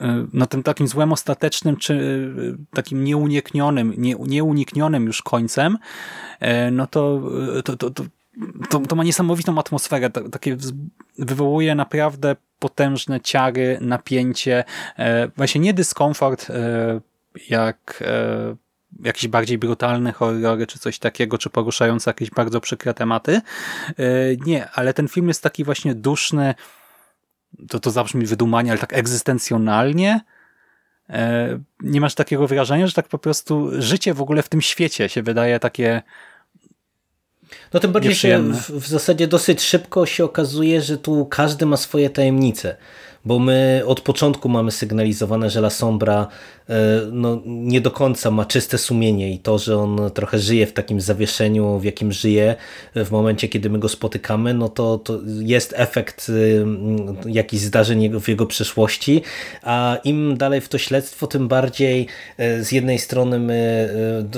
e, 0.00 0.06
e, 0.06 0.26
na 0.32 0.46
tym 0.46 0.62
takim 0.62 0.88
złem 0.88 1.12
ostatecznym, 1.12 1.76
czy 1.76 2.34
takim 2.70 3.04
nieuniknionym, 3.04 3.94
nie, 3.96 4.14
nieuniknionym 4.14 5.06
już 5.06 5.22
końcem, 5.22 5.78
no 6.72 6.86
to, 6.86 7.22
to, 7.64 7.76
to, 7.76 7.90
to, 8.70 8.80
to 8.80 8.96
ma 8.96 9.04
niesamowitą 9.04 9.58
atmosferę, 9.58 10.10
takie 10.10 10.56
wywołuje 11.18 11.74
naprawdę 11.74 12.36
potężne 12.58 13.20
ciary, 13.20 13.78
napięcie, 13.80 14.64
właśnie 15.36 15.60
nie 15.60 15.74
dyskomfort, 15.74 16.46
jak 17.48 18.02
jakieś 19.04 19.28
bardziej 19.28 19.58
brutalne 19.58 20.12
horrory, 20.12 20.66
czy 20.66 20.78
coś 20.78 20.98
takiego, 20.98 21.38
czy 21.38 21.50
poruszające 21.50 22.10
jakieś 22.10 22.30
bardzo 22.30 22.60
przykre 22.60 22.94
tematy. 22.94 23.32
E, 23.34 23.42
nie, 24.46 24.70
ale 24.70 24.94
ten 24.94 25.08
film 25.08 25.28
jest 25.28 25.42
taki 25.42 25.64
właśnie 25.64 25.94
duszny, 25.94 26.54
to, 27.68 27.80
to 27.80 27.90
zabrzmi 27.90 28.26
wydumanie, 28.26 28.70
ale 28.70 28.80
tak 28.80 28.92
egzystencjonalnie. 28.92 30.20
E, 31.08 31.58
nie 31.80 32.00
masz 32.00 32.14
takiego 32.14 32.46
wrażenia, 32.46 32.86
że 32.86 32.92
tak 32.92 33.08
po 33.08 33.18
prostu 33.18 33.70
życie 33.82 34.14
w 34.14 34.22
ogóle 34.22 34.42
w 34.42 34.48
tym 34.48 34.62
świecie 34.62 35.08
się 35.08 35.22
wydaje 35.22 35.58
takie 35.58 36.02
no 37.72 37.80
tym 37.80 37.92
bardziej 37.92 38.14
się 38.14 38.42
w, 38.52 38.70
w 38.70 38.86
zasadzie 38.86 39.26
dosyć 39.26 39.62
szybko 39.62 40.06
się 40.06 40.24
okazuje, 40.24 40.82
że 40.82 40.98
tu 40.98 41.26
każdy 41.26 41.66
ma 41.66 41.76
swoje 41.76 42.10
tajemnice 42.10 42.76
bo 43.24 43.38
my 43.38 43.82
od 43.86 44.00
początku 44.00 44.48
mamy 44.48 44.70
sygnalizowane, 44.70 45.50
że 45.50 45.60
La 45.60 45.70
Sombra 45.70 46.28
e, 46.68 46.74
no, 47.12 47.42
nie 47.46 47.80
do 47.80 47.90
końca 47.90 48.30
ma 48.30 48.44
czyste 48.44 48.78
sumienie 48.78 49.32
i 49.32 49.38
to, 49.38 49.58
że 49.58 49.78
on 49.78 50.10
trochę 50.14 50.38
żyje 50.38 50.66
w 50.66 50.72
takim 50.72 51.00
zawieszeniu, 51.00 51.78
w 51.78 51.84
jakim 51.84 52.12
żyje 52.12 52.56
w 52.94 53.10
momencie, 53.10 53.48
kiedy 53.48 53.70
my 53.70 53.78
go 53.78 53.88
spotykamy, 53.88 54.54
no 54.54 54.68
to, 54.68 54.98
to 54.98 55.20
jest 55.40 55.74
efekt 55.76 56.30
e, 57.24 57.30
jakichś 57.30 57.62
zdarzeń 57.62 58.20
w 58.20 58.28
jego 58.28 58.46
przeszłości, 58.46 59.22
a 59.62 59.98
im 60.04 60.36
dalej 60.36 60.60
w 60.60 60.68
to 60.68 60.78
śledztwo, 60.78 61.26
tym 61.26 61.48
bardziej 61.48 62.06
e, 62.38 62.64
z 62.64 62.72
jednej 62.72 62.98
strony 62.98 63.38
my 63.38 63.60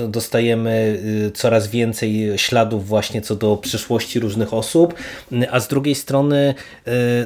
dostajemy 0.09 1.03
coraz 1.35 1.68
więcej 1.68 2.33
śladów 2.37 2.87
właśnie 2.87 3.23
co 3.23 3.37
do 3.37 3.57
przyszłości 3.57 4.21
różnych 4.21 4.55
osób, 4.55 4.95
a 5.51 5.61
z 5.61 5.68
drugiej 5.68 5.95
strony 5.95 6.55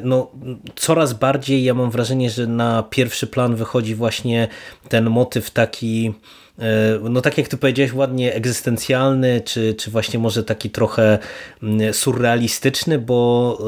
no, 0.03 0.31
coraz 0.77 1.13
bardziej 1.13 1.46
bardziej 1.47 1.65
ja 1.65 1.75
mam 1.75 1.91
wrażenie, 1.91 2.31
że 2.31 2.47
na 2.47 2.83
pierwszy 2.83 3.27
plan 3.27 3.57
wychodzi 3.57 3.95
właśnie 3.95 4.49
ten 4.89 5.11
motyw 5.11 5.51
taki 5.51 6.13
e, 6.59 6.99
no 7.11 7.21
tak 7.21 7.39
jak 7.39 7.49
ty 7.49 7.57
powiedziałeś 7.57 7.93
ładnie 7.93 8.35
egzystencjalny, 8.35 9.41
czy, 9.41 9.75
czy 9.75 9.91
właśnie 9.91 10.19
może 10.19 10.45
taki 10.45 10.71
trochę 10.71 11.19
mm, 11.63 11.95
surrealistyczny, 11.95 12.99
bo 12.99 13.59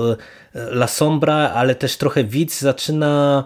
e, 0.54 0.60
La 0.60 0.86
Sombra, 0.86 1.34
ale 1.34 1.74
też 1.74 1.96
trochę 1.96 2.24
widz 2.24 2.60
zaczyna 2.60 3.44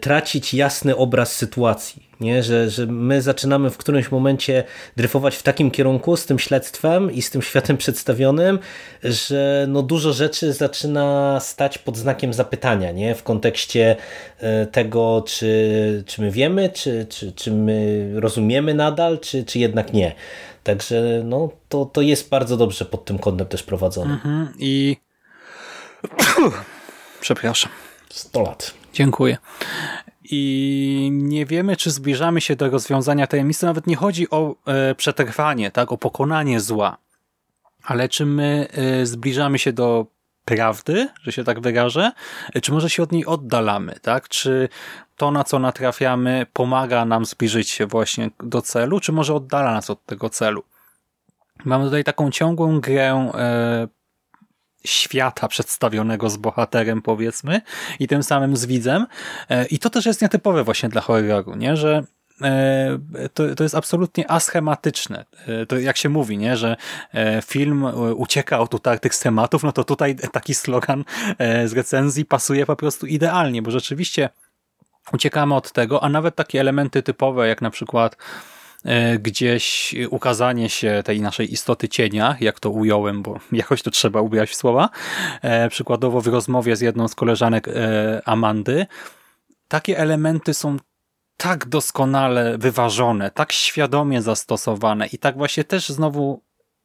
tracić 0.00 0.54
jasny 0.54 0.96
obraz 0.96 1.32
sytuacji 1.32 2.08
nie? 2.20 2.42
Że, 2.42 2.70
że 2.70 2.86
my 2.86 3.22
zaczynamy 3.22 3.70
w 3.70 3.76
którymś 3.76 4.10
momencie 4.10 4.64
dryfować 4.96 5.36
w 5.36 5.42
takim 5.42 5.70
kierunku 5.70 6.16
z 6.16 6.26
tym 6.26 6.38
śledztwem 6.38 7.12
i 7.12 7.22
z 7.22 7.30
tym 7.30 7.42
światem 7.42 7.76
przedstawionym, 7.76 8.58
że 9.04 9.66
no 9.68 9.82
dużo 9.82 10.12
rzeczy 10.12 10.52
zaczyna 10.52 11.38
stać 11.40 11.78
pod 11.78 11.96
znakiem 11.96 12.32
zapytania 12.32 12.92
nie? 12.92 13.14
w 13.14 13.22
kontekście 13.22 13.96
e, 14.38 14.66
tego, 14.66 15.24
czy, 15.26 16.04
czy 16.06 16.20
my 16.20 16.30
wiemy, 16.30 16.68
czy, 16.68 17.06
czy, 17.08 17.32
czy 17.32 17.52
my 17.52 18.10
rozumiemy 18.14 18.74
nadal, 18.74 19.18
czy, 19.18 19.44
czy 19.44 19.58
jednak 19.58 19.92
nie. 19.92 20.14
Także 20.64 21.22
no, 21.24 21.48
to, 21.68 21.84
to 21.84 22.00
jest 22.00 22.28
bardzo 22.28 22.56
dobrze 22.56 22.84
pod 22.84 23.04
tym 23.04 23.18
kątem 23.18 23.46
też 23.46 23.62
prowadzone. 23.62 24.14
Mhm. 24.14 24.48
I 24.58 24.96
przepraszam. 27.20 27.72
100 28.10 28.42
lat. 28.42 28.77
Dziękuję 28.98 29.36
i 30.24 31.10
nie 31.12 31.46
wiemy, 31.46 31.76
czy 31.76 31.90
zbliżamy 31.90 32.40
się 32.40 32.56
do 32.56 32.70
rozwiązania 32.70 33.26
tajemnicy. 33.26 33.66
Nawet 33.66 33.86
nie 33.86 33.96
chodzi 33.96 34.30
o 34.30 34.54
e, 34.66 34.94
przetrwanie, 34.94 35.70
tak, 35.70 35.92
o 35.92 35.98
pokonanie 35.98 36.60
zła, 36.60 36.96
ale 37.84 38.08
czy 38.08 38.26
my 38.26 38.68
e, 38.70 39.06
zbliżamy 39.06 39.58
się 39.58 39.72
do 39.72 40.06
prawdy, 40.44 41.08
że 41.22 41.32
się 41.32 41.44
tak 41.44 41.60
wyrażę, 41.60 42.12
e, 42.54 42.60
czy 42.60 42.72
może 42.72 42.90
się 42.90 43.02
od 43.02 43.12
niej 43.12 43.26
oddalamy, 43.26 43.94
tak? 44.02 44.28
Czy 44.28 44.68
to, 45.16 45.30
na 45.30 45.44
co 45.44 45.58
natrafiamy, 45.58 46.46
pomaga 46.52 47.04
nam 47.04 47.24
zbliżyć 47.24 47.70
się 47.70 47.86
właśnie 47.86 48.30
do 48.40 48.62
celu, 48.62 49.00
czy 49.00 49.12
może 49.12 49.34
oddala 49.34 49.72
nas 49.72 49.90
od 49.90 50.04
tego 50.04 50.30
celu? 50.30 50.62
Mamy 51.64 51.84
tutaj 51.84 52.04
taką 52.04 52.30
ciągłą 52.30 52.80
grę 52.80 53.30
świata 54.88 55.48
przedstawionego 55.48 56.30
z 56.30 56.36
bohaterem, 56.36 57.02
powiedzmy, 57.02 57.60
i 58.00 58.08
tym 58.08 58.22
samym 58.22 58.56
z 58.56 58.66
widzem. 58.66 59.06
E, 59.50 59.66
I 59.66 59.78
to 59.78 59.90
też 59.90 60.06
jest 60.06 60.22
nietypowe 60.22 60.64
właśnie 60.64 60.88
dla 60.88 61.00
horroru, 61.00 61.54
nie? 61.54 61.76
że 61.76 62.04
e, 62.42 62.98
to, 63.34 63.54
to 63.54 63.62
jest 63.62 63.74
absolutnie 63.74 64.30
aschematyczne. 64.30 65.24
E, 65.46 65.66
to 65.66 65.78
jak 65.78 65.96
się 65.96 66.08
mówi, 66.08 66.38
nie? 66.38 66.56
że 66.56 66.76
film 67.44 67.84
ucieka 68.16 68.60
od 68.60 68.74
utartych 68.74 69.14
schematów, 69.14 69.62
no 69.62 69.72
to 69.72 69.84
tutaj 69.84 70.16
taki 70.32 70.54
slogan 70.54 71.04
z 71.64 71.72
recenzji 71.72 72.24
pasuje 72.24 72.66
po 72.66 72.76
prostu 72.76 73.06
idealnie, 73.06 73.62
bo 73.62 73.70
rzeczywiście 73.70 74.28
uciekamy 75.12 75.54
od 75.54 75.72
tego, 75.72 76.02
a 76.02 76.08
nawet 76.08 76.34
takie 76.34 76.60
elementy 76.60 77.02
typowe, 77.02 77.48
jak 77.48 77.62
na 77.62 77.70
przykład 77.70 78.16
gdzieś 79.18 79.94
ukazanie 80.10 80.68
się 80.68 81.02
tej 81.04 81.20
naszej 81.20 81.52
istoty 81.52 81.88
cienia, 81.88 82.36
jak 82.40 82.60
to 82.60 82.70
ująłem, 82.70 83.22
bo 83.22 83.40
jakoś 83.52 83.82
to 83.82 83.90
trzeba 83.90 84.20
ubierać 84.20 84.50
w 84.50 84.54
słowa, 84.54 84.88
e, 85.42 85.68
przykładowo 85.68 86.20
w 86.20 86.26
rozmowie 86.26 86.76
z 86.76 86.80
jedną 86.80 87.08
z 87.08 87.14
koleżanek 87.14 87.68
e, 87.68 88.22
Amandy, 88.24 88.86
takie 89.68 89.98
elementy 89.98 90.54
są 90.54 90.76
tak 91.36 91.68
doskonale 91.68 92.58
wyważone, 92.58 93.30
tak 93.30 93.52
świadomie 93.52 94.22
zastosowane 94.22 95.06
i 95.06 95.18
tak 95.18 95.36
właśnie 95.36 95.64
też 95.64 95.88
znowu 95.88 96.42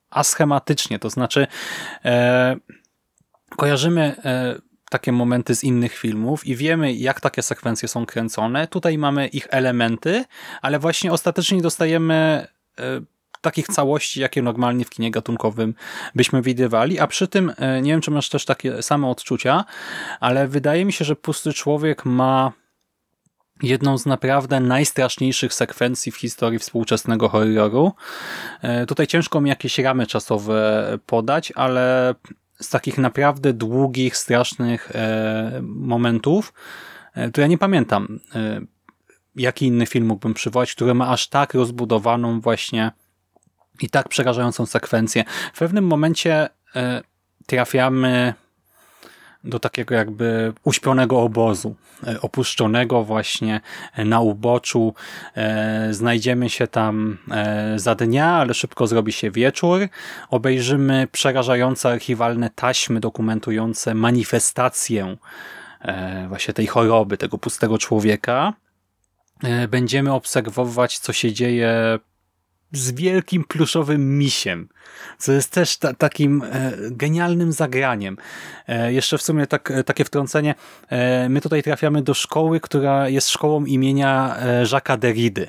aschematycznie, 0.09 0.99
to 0.99 1.09
znaczy 1.09 1.47
e, 2.05 2.55
kojarzymy 3.57 4.15
e, 4.25 4.55
takie 4.93 5.11
momenty 5.11 5.55
z 5.55 5.63
innych 5.63 5.97
filmów 5.97 6.47
i 6.47 6.55
wiemy, 6.55 6.93
jak 6.93 7.21
takie 7.21 7.41
sekwencje 7.41 7.87
są 7.87 8.05
kręcone. 8.05 8.67
Tutaj 8.67 8.97
mamy 8.97 9.27
ich 9.27 9.47
elementy, 9.49 10.25
ale 10.61 10.79
właśnie 10.79 11.11
ostatecznie 11.11 11.61
dostajemy 11.61 12.47
e, 12.79 12.83
takich 13.41 13.67
całości, 13.67 14.21
jakie 14.21 14.41
normalnie 14.41 14.85
w 14.85 14.89
kinie 14.89 15.11
gatunkowym 15.11 15.73
byśmy 16.15 16.41
widywali, 16.41 16.99
a 16.99 17.07
przy 17.07 17.27
tym, 17.27 17.53
e, 17.57 17.81
nie 17.81 17.91
wiem, 17.91 18.01
czy 18.01 18.11
masz 18.11 18.29
też 18.29 18.45
takie 18.45 18.81
same 18.81 19.07
odczucia, 19.07 19.65
ale 20.19 20.47
wydaje 20.47 20.85
mi 20.85 20.93
się, 20.93 21.05
że 21.05 21.15
Pusty 21.15 21.53
Człowiek 21.53 22.05
ma 22.05 22.51
jedną 23.63 23.97
z 23.97 24.05
naprawdę 24.05 24.59
najstraszniejszych 24.59 25.53
sekwencji 25.53 26.11
w 26.11 26.17
historii 26.17 26.59
współczesnego 26.59 27.29
horroru. 27.29 27.91
E, 28.61 28.85
tutaj 28.85 29.07
ciężko 29.07 29.41
mi 29.41 29.49
jakieś 29.49 29.79
ramy 29.79 30.07
czasowe 30.07 30.97
podać, 31.05 31.53
ale 31.55 32.15
z 32.61 32.69
takich 32.69 32.97
naprawdę 32.97 33.53
długich, 33.53 34.17
strasznych 34.17 34.91
e, 34.95 35.61
momentów, 35.63 36.53
e, 37.13 37.31
to 37.31 37.41
ja 37.41 37.47
nie 37.47 37.57
pamiętam, 37.57 38.19
jaki 39.35 39.65
inny 39.65 39.85
film 39.85 40.05
mógłbym 40.05 40.33
przywołać, 40.33 40.75
który 40.75 40.93
ma 40.93 41.09
aż 41.09 41.29
tak 41.29 41.53
rozbudowaną 41.53 42.41
właśnie 42.41 42.91
i 43.81 43.89
tak 43.89 44.09
przerażającą 44.09 44.65
sekwencję. 44.65 45.23
W 45.53 45.59
pewnym 45.59 45.87
momencie 45.87 46.49
trafiamy 47.45 48.33
do 49.43 49.59
takiego 49.59 49.95
jakby 49.95 50.53
uśpionego 50.63 51.21
obozu, 51.21 51.75
e, 52.07 52.21
opuszczonego 52.21 53.03
właśnie 53.03 53.61
e, 53.93 54.05
na 54.05 54.19
uboczu. 54.19 54.93
E, 55.35 55.93
znajdziemy 55.93 56.49
się 56.49 56.67
tam 56.67 57.17
za 57.75 57.95
dnia, 57.95 58.27
ale 58.27 58.53
szybko 58.53 58.87
zrobi 58.87 59.11
się 59.11 59.31
wieczór. 59.31 59.87
Obejrzymy 60.29 61.07
przerażające 61.11 61.89
archiwalne 61.89 62.49
taśmy 62.55 62.99
dokumentujące 62.99 63.93
manifestację 63.93 65.17
właśnie 66.27 66.53
tej 66.53 66.67
choroby, 66.67 67.17
tego 67.17 67.37
pustego 67.37 67.77
człowieka. 67.77 68.53
Będziemy 69.69 70.13
obserwować, 70.13 70.99
co 70.99 71.13
się 71.13 71.33
dzieje 71.33 71.99
z 72.73 72.91
wielkim 72.91 73.43
pluszowym 73.43 74.17
misiem, 74.17 74.69
co 75.17 75.31
jest 75.31 75.51
też 75.51 75.77
ta, 75.77 75.93
takim 75.93 76.43
e, 76.51 76.71
genialnym 76.91 77.51
zagraniem. 77.51 78.17
E, 78.67 78.93
jeszcze 78.93 79.17
w 79.17 79.21
sumie 79.21 79.47
tak, 79.47 79.71
e, 79.71 79.83
takie 79.83 80.05
wtrącenie. 80.05 80.55
E, 80.89 81.29
my 81.29 81.41
tutaj 81.41 81.63
trafiamy 81.63 82.01
do 82.01 82.13
szkoły, 82.13 82.59
która 82.59 83.09
jest 83.09 83.29
szkołą 83.29 83.65
imienia 83.65 84.35
e, 84.39 84.63
Jacques'a 84.63 84.97
Derrida. 84.97 85.41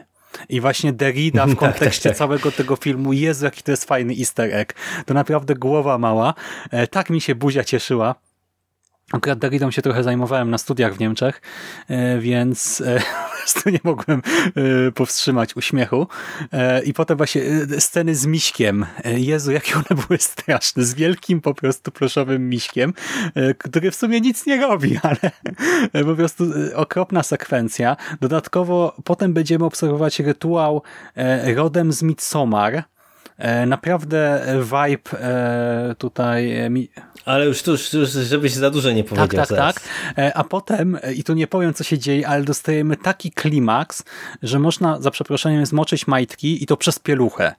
I 0.49 0.61
właśnie 0.61 0.93
Derrida 0.93 1.47
w 1.47 1.51
tak, 1.57 1.59
kontekście 1.59 2.03
tak, 2.03 2.13
tak. 2.13 2.19
całego 2.19 2.53
tego 2.53 2.77
filmu, 2.77 3.13
jest 3.13 3.43
jaki 3.43 3.63
to 3.63 3.71
jest 3.71 3.85
fajny 3.85 4.15
easter 4.19 4.55
egg. 4.55 4.75
To 5.07 5.15
naprawdę 5.15 5.55
głowa 5.55 5.99
mała. 5.99 6.35
E, 6.71 6.87
tak 6.87 7.11
mi 7.11 7.21
się 7.21 7.35
buzia 7.35 7.65
cieszyła. 7.65 8.15
Akurat 9.13 9.39
Derridą 9.39 9.71
się 9.71 9.83
trochę 9.83 10.03
zajmowałem 10.03 10.51
na 10.51 10.59
studiach 10.59 10.95
w 10.95 11.01
Niemczech, 11.01 11.43
e, 11.89 12.19
więc 12.19 12.81
e, 12.81 13.03
prostu 13.45 13.71
nie 13.71 13.81
mogłem 13.85 14.23
e, 14.89 14.93
powstrzymać 14.93 15.57
uśmiechu. 15.57 16.07
I 16.85 16.95
potem 16.95 17.17
właśnie 17.17 17.43
sceny 17.79 18.15
z 18.15 18.27
miśkiem. 18.27 18.87
Jezu, 19.05 19.53
jakie 19.53 19.75
one 19.75 20.03
były 20.07 20.19
straszne. 20.19 20.85
Z 20.85 20.95
wielkim 20.95 21.41
po 21.41 21.55
prostu 21.55 21.91
ploszowym 21.91 22.49
miśkiem, 22.49 22.93
który 23.59 23.91
w 23.91 23.95
sumie 23.95 24.21
nic 24.21 24.47
nie 24.47 24.61
robi, 24.61 24.99
ale 25.03 25.33
po 26.05 26.15
prostu 26.15 26.45
okropna 26.75 27.23
sekwencja. 27.23 27.97
Dodatkowo 28.21 28.97
potem 29.05 29.33
będziemy 29.33 29.65
obserwować 29.65 30.21
rytuał 30.21 30.83
rodem 31.57 31.93
z 31.93 32.03
Midsommar, 32.03 32.85
Naprawdę 33.67 34.47
vibe 34.63 35.19
tutaj 35.99 36.71
ale 37.25 37.47
już 37.47 37.63
tu, 37.63 37.71
już, 37.71 38.11
żebyś 38.11 38.53
za 38.53 38.71
dużo 38.71 38.91
nie 38.91 39.05
powiedział 39.05 39.47
Tak, 39.47 39.49
tak, 39.49 39.75
tak. 39.75 39.83
E, 40.19 40.37
a 40.37 40.45
potem, 40.45 40.99
e, 41.03 41.15
i 41.15 41.25
tu 41.25 41.35
nie 41.35 41.47
powiem, 41.47 41.75
co 41.75 41.85
się 41.85 41.99
dzieje, 41.99 42.29
ale 42.29 42.45
dostajemy 42.45 42.97
taki 42.97 43.31
klimaks, 43.31 44.05
że 44.43 44.59
można, 44.59 45.01
za 45.01 45.11
przeproszeniem, 45.11 45.67
zmoczyć 45.67 46.07
majtki 46.07 46.63
i 46.63 46.67
to 46.67 46.77
przez 46.77 46.99
pieluchę. 46.99 47.55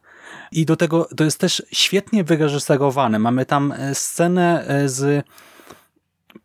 I 0.51 0.65
do 0.65 0.75
tego 0.75 1.09
to 1.17 1.23
jest 1.23 1.39
też 1.39 1.63
świetnie 1.71 2.23
wyreżyserowane. 2.23 3.19
Mamy 3.19 3.45
tam 3.45 3.71
e, 3.71 3.95
scenę 3.95 4.65
z 4.85 5.25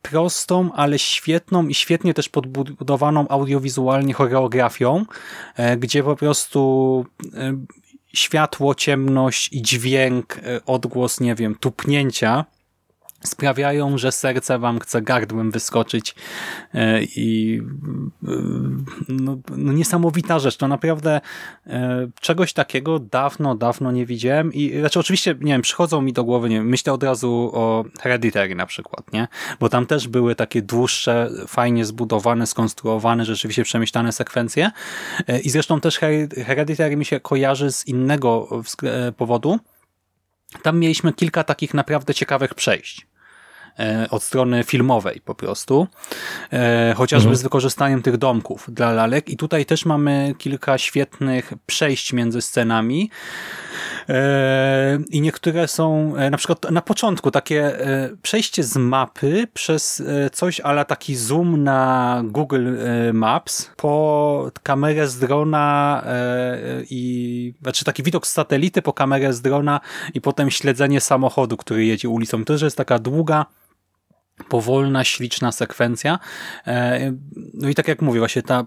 prostą, 0.02 0.72
ale 0.72 0.98
świetną 0.98 1.68
i 1.68 1.74
świetnie 1.74 2.14
też 2.14 2.28
podbudowaną 2.28 3.28
audiowizualnie 3.28 4.14
choreografią, 4.14 5.04
gdzie 5.78 6.02
po 6.02 6.16
prostu 6.16 7.06
światło, 8.14 8.74
ciemność 8.74 9.48
i 9.52 9.62
dźwięk, 9.62 10.40
odgłos, 10.66 11.20
nie 11.20 11.34
wiem, 11.34 11.54
tupnięcia 11.54 12.44
sprawiają, 13.24 13.98
że 13.98 14.12
serce 14.12 14.58
wam 14.58 14.78
chce 14.78 15.02
gardłem 15.02 15.50
wyskoczyć 15.50 16.14
e, 16.74 17.02
i 17.02 17.60
e, 18.22 18.28
no, 19.08 19.38
no 19.56 19.72
niesamowita 19.72 20.38
rzecz. 20.38 20.56
To 20.56 20.68
naprawdę 20.68 21.20
e, 21.66 22.08
czegoś 22.20 22.52
takiego 22.52 22.98
dawno, 22.98 23.54
dawno 23.54 23.92
nie 23.92 24.06
widziałem 24.06 24.52
i 24.52 24.78
znaczy 24.80 25.00
oczywiście, 25.00 25.34
nie 25.40 25.52
wiem, 25.52 25.62
przychodzą 25.62 26.02
mi 26.02 26.12
do 26.12 26.24
głowy, 26.24 26.48
nie 26.48 26.56
wiem, 26.56 26.68
myślę 26.68 26.92
od 26.92 27.02
razu 27.02 27.50
o 27.54 27.84
Hereditary 28.00 28.54
na 28.54 28.66
przykład, 28.66 29.12
nie? 29.12 29.28
Bo 29.60 29.68
tam 29.68 29.86
też 29.86 30.08
były 30.08 30.34
takie 30.34 30.62
dłuższe, 30.62 31.30
fajnie 31.46 31.84
zbudowane, 31.84 32.46
skonstruowane, 32.46 33.24
rzeczywiście 33.24 33.64
przemyślane 33.64 34.12
sekwencje 34.12 34.70
i 35.44 35.50
zresztą 35.50 35.80
też 35.80 35.98
Hereditary 36.46 36.96
mi 36.96 37.04
się 37.04 37.20
kojarzy 37.20 37.72
z 37.72 37.86
innego 37.86 38.48
powodu, 39.16 39.58
tam 40.62 40.78
mieliśmy 40.78 41.12
kilka 41.12 41.44
takich 41.44 41.74
naprawdę 41.74 42.14
ciekawych 42.14 42.54
przejść. 42.54 43.09
E, 43.78 44.06
od 44.10 44.22
strony 44.22 44.64
filmowej 44.64 45.20
po 45.24 45.34
prostu, 45.34 45.86
e, 46.52 46.94
chociażby 46.96 47.28
mhm. 47.28 47.36
z 47.36 47.42
wykorzystaniem 47.42 48.02
tych 48.02 48.16
domków 48.16 48.66
dla 48.68 48.92
lalek 48.92 49.28
i 49.28 49.36
tutaj 49.36 49.66
też 49.66 49.86
mamy 49.86 50.34
kilka 50.38 50.78
świetnych 50.78 51.52
przejść 51.66 52.12
między 52.12 52.42
scenami 52.42 53.10
e, 54.08 54.98
i 55.10 55.20
niektóre 55.20 55.68
są 55.68 56.14
na 56.30 56.36
przykład 56.36 56.70
na 56.70 56.82
początku 56.82 57.30
takie 57.30 57.72
przejście 58.22 58.64
z 58.64 58.76
mapy 58.76 59.46
przez 59.54 60.02
coś 60.32 60.60
ale 60.60 60.84
taki 60.84 61.16
zoom 61.16 61.64
na 61.64 62.22
Google 62.24 62.76
Maps 63.12 63.70
po 63.76 64.50
kamerę 64.62 65.08
z 65.08 65.18
drona 65.18 66.04
i 66.90 67.54
znaczy 67.62 67.84
taki 67.84 68.02
widok 68.02 68.26
z 68.26 68.32
satelity 68.32 68.82
po 68.82 68.92
kamerę 68.92 69.32
z 69.32 69.40
drona 69.40 69.80
i 70.14 70.20
potem 70.20 70.50
śledzenie 70.50 71.00
samochodu, 71.00 71.56
który 71.56 71.84
jedzie 71.84 72.08
ulicą. 72.08 72.44
To 72.44 72.52
też 72.52 72.62
jest 72.62 72.76
taka 72.76 72.98
długa 72.98 73.46
powolna, 74.44 75.04
śliczna 75.04 75.52
sekwencja. 75.52 76.18
E, 76.66 77.12
no 77.54 77.68
i 77.68 77.74
tak 77.74 77.88
jak 77.88 78.02
mówię, 78.02 78.18
właśnie 78.18 78.42
ta 78.42 78.66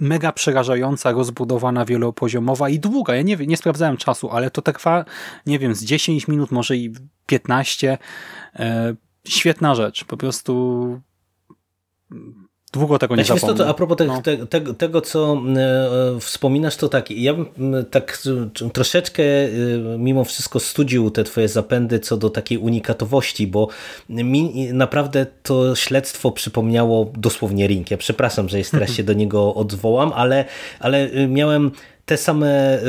mega 0.00 0.32
przerażająca, 0.32 1.12
rozbudowana, 1.12 1.84
wielopoziomowa 1.84 2.68
i 2.68 2.78
długa. 2.78 3.14
Ja 3.14 3.22
nie, 3.22 3.36
nie 3.36 3.56
sprawdzałem 3.56 3.96
czasu, 3.96 4.30
ale 4.30 4.50
to 4.50 4.62
trwa, 4.62 5.04
nie 5.46 5.58
wiem, 5.58 5.74
z 5.74 5.84
10 5.84 6.28
minut, 6.28 6.50
może 6.50 6.76
i 6.76 6.94
15. 7.26 7.98
E, 8.54 8.94
świetna 9.28 9.74
rzecz. 9.74 10.04
Po 10.04 10.16
prostu 10.16 11.00
Długo 12.72 12.98
tego 12.98 13.16
nie 13.16 13.24
zapomnę. 13.24 13.56
To, 13.56 13.68
a 13.68 13.74
propos 13.74 13.96
te, 13.96 14.04
no. 14.04 14.22
te, 14.22 14.46
te, 14.46 14.60
tego, 14.74 15.00
co 15.00 15.42
e, 15.56 16.20
wspominasz, 16.20 16.76
to 16.76 16.88
tak, 16.88 17.10
ja 17.10 17.34
bym 17.34 17.46
tak 17.90 18.22
troszeczkę 18.72 19.22
e, 19.22 19.48
mimo 19.98 20.24
wszystko 20.24 20.60
studził 20.60 21.10
te 21.10 21.24
twoje 21.24 21.48
zapędy 21.48 22.00
co 22.00 22.16
do 22.16 22.30
takiej 22.30 22.58
unikatowości, 22.58 23.46
bo 23.46 23.68
mi 24.08 24.72
naprawdę 24.72 25.26
to 25.42 25.76
śledztwo 25.76 26.30
przypomniało 26.30 27.12
dosłownie 27.16 27.66
Ring. 27.66 27.90
Ja 27.90 27.96
przepraszam, 27.96 28.48
że 28.48 28.58
jeszcze 28.58 28.78
raz 28.78 28.90
się 28.90 29.02
do 29.02 29.12
niego 29.12 29.54
odwołam, 29.54 30.12
ale, 30.12 30.44
ale 30.80 31.10
miałem 31.28 31.70
te 32.10 32.16
same 32.16 32.78
y, 32.78 32.86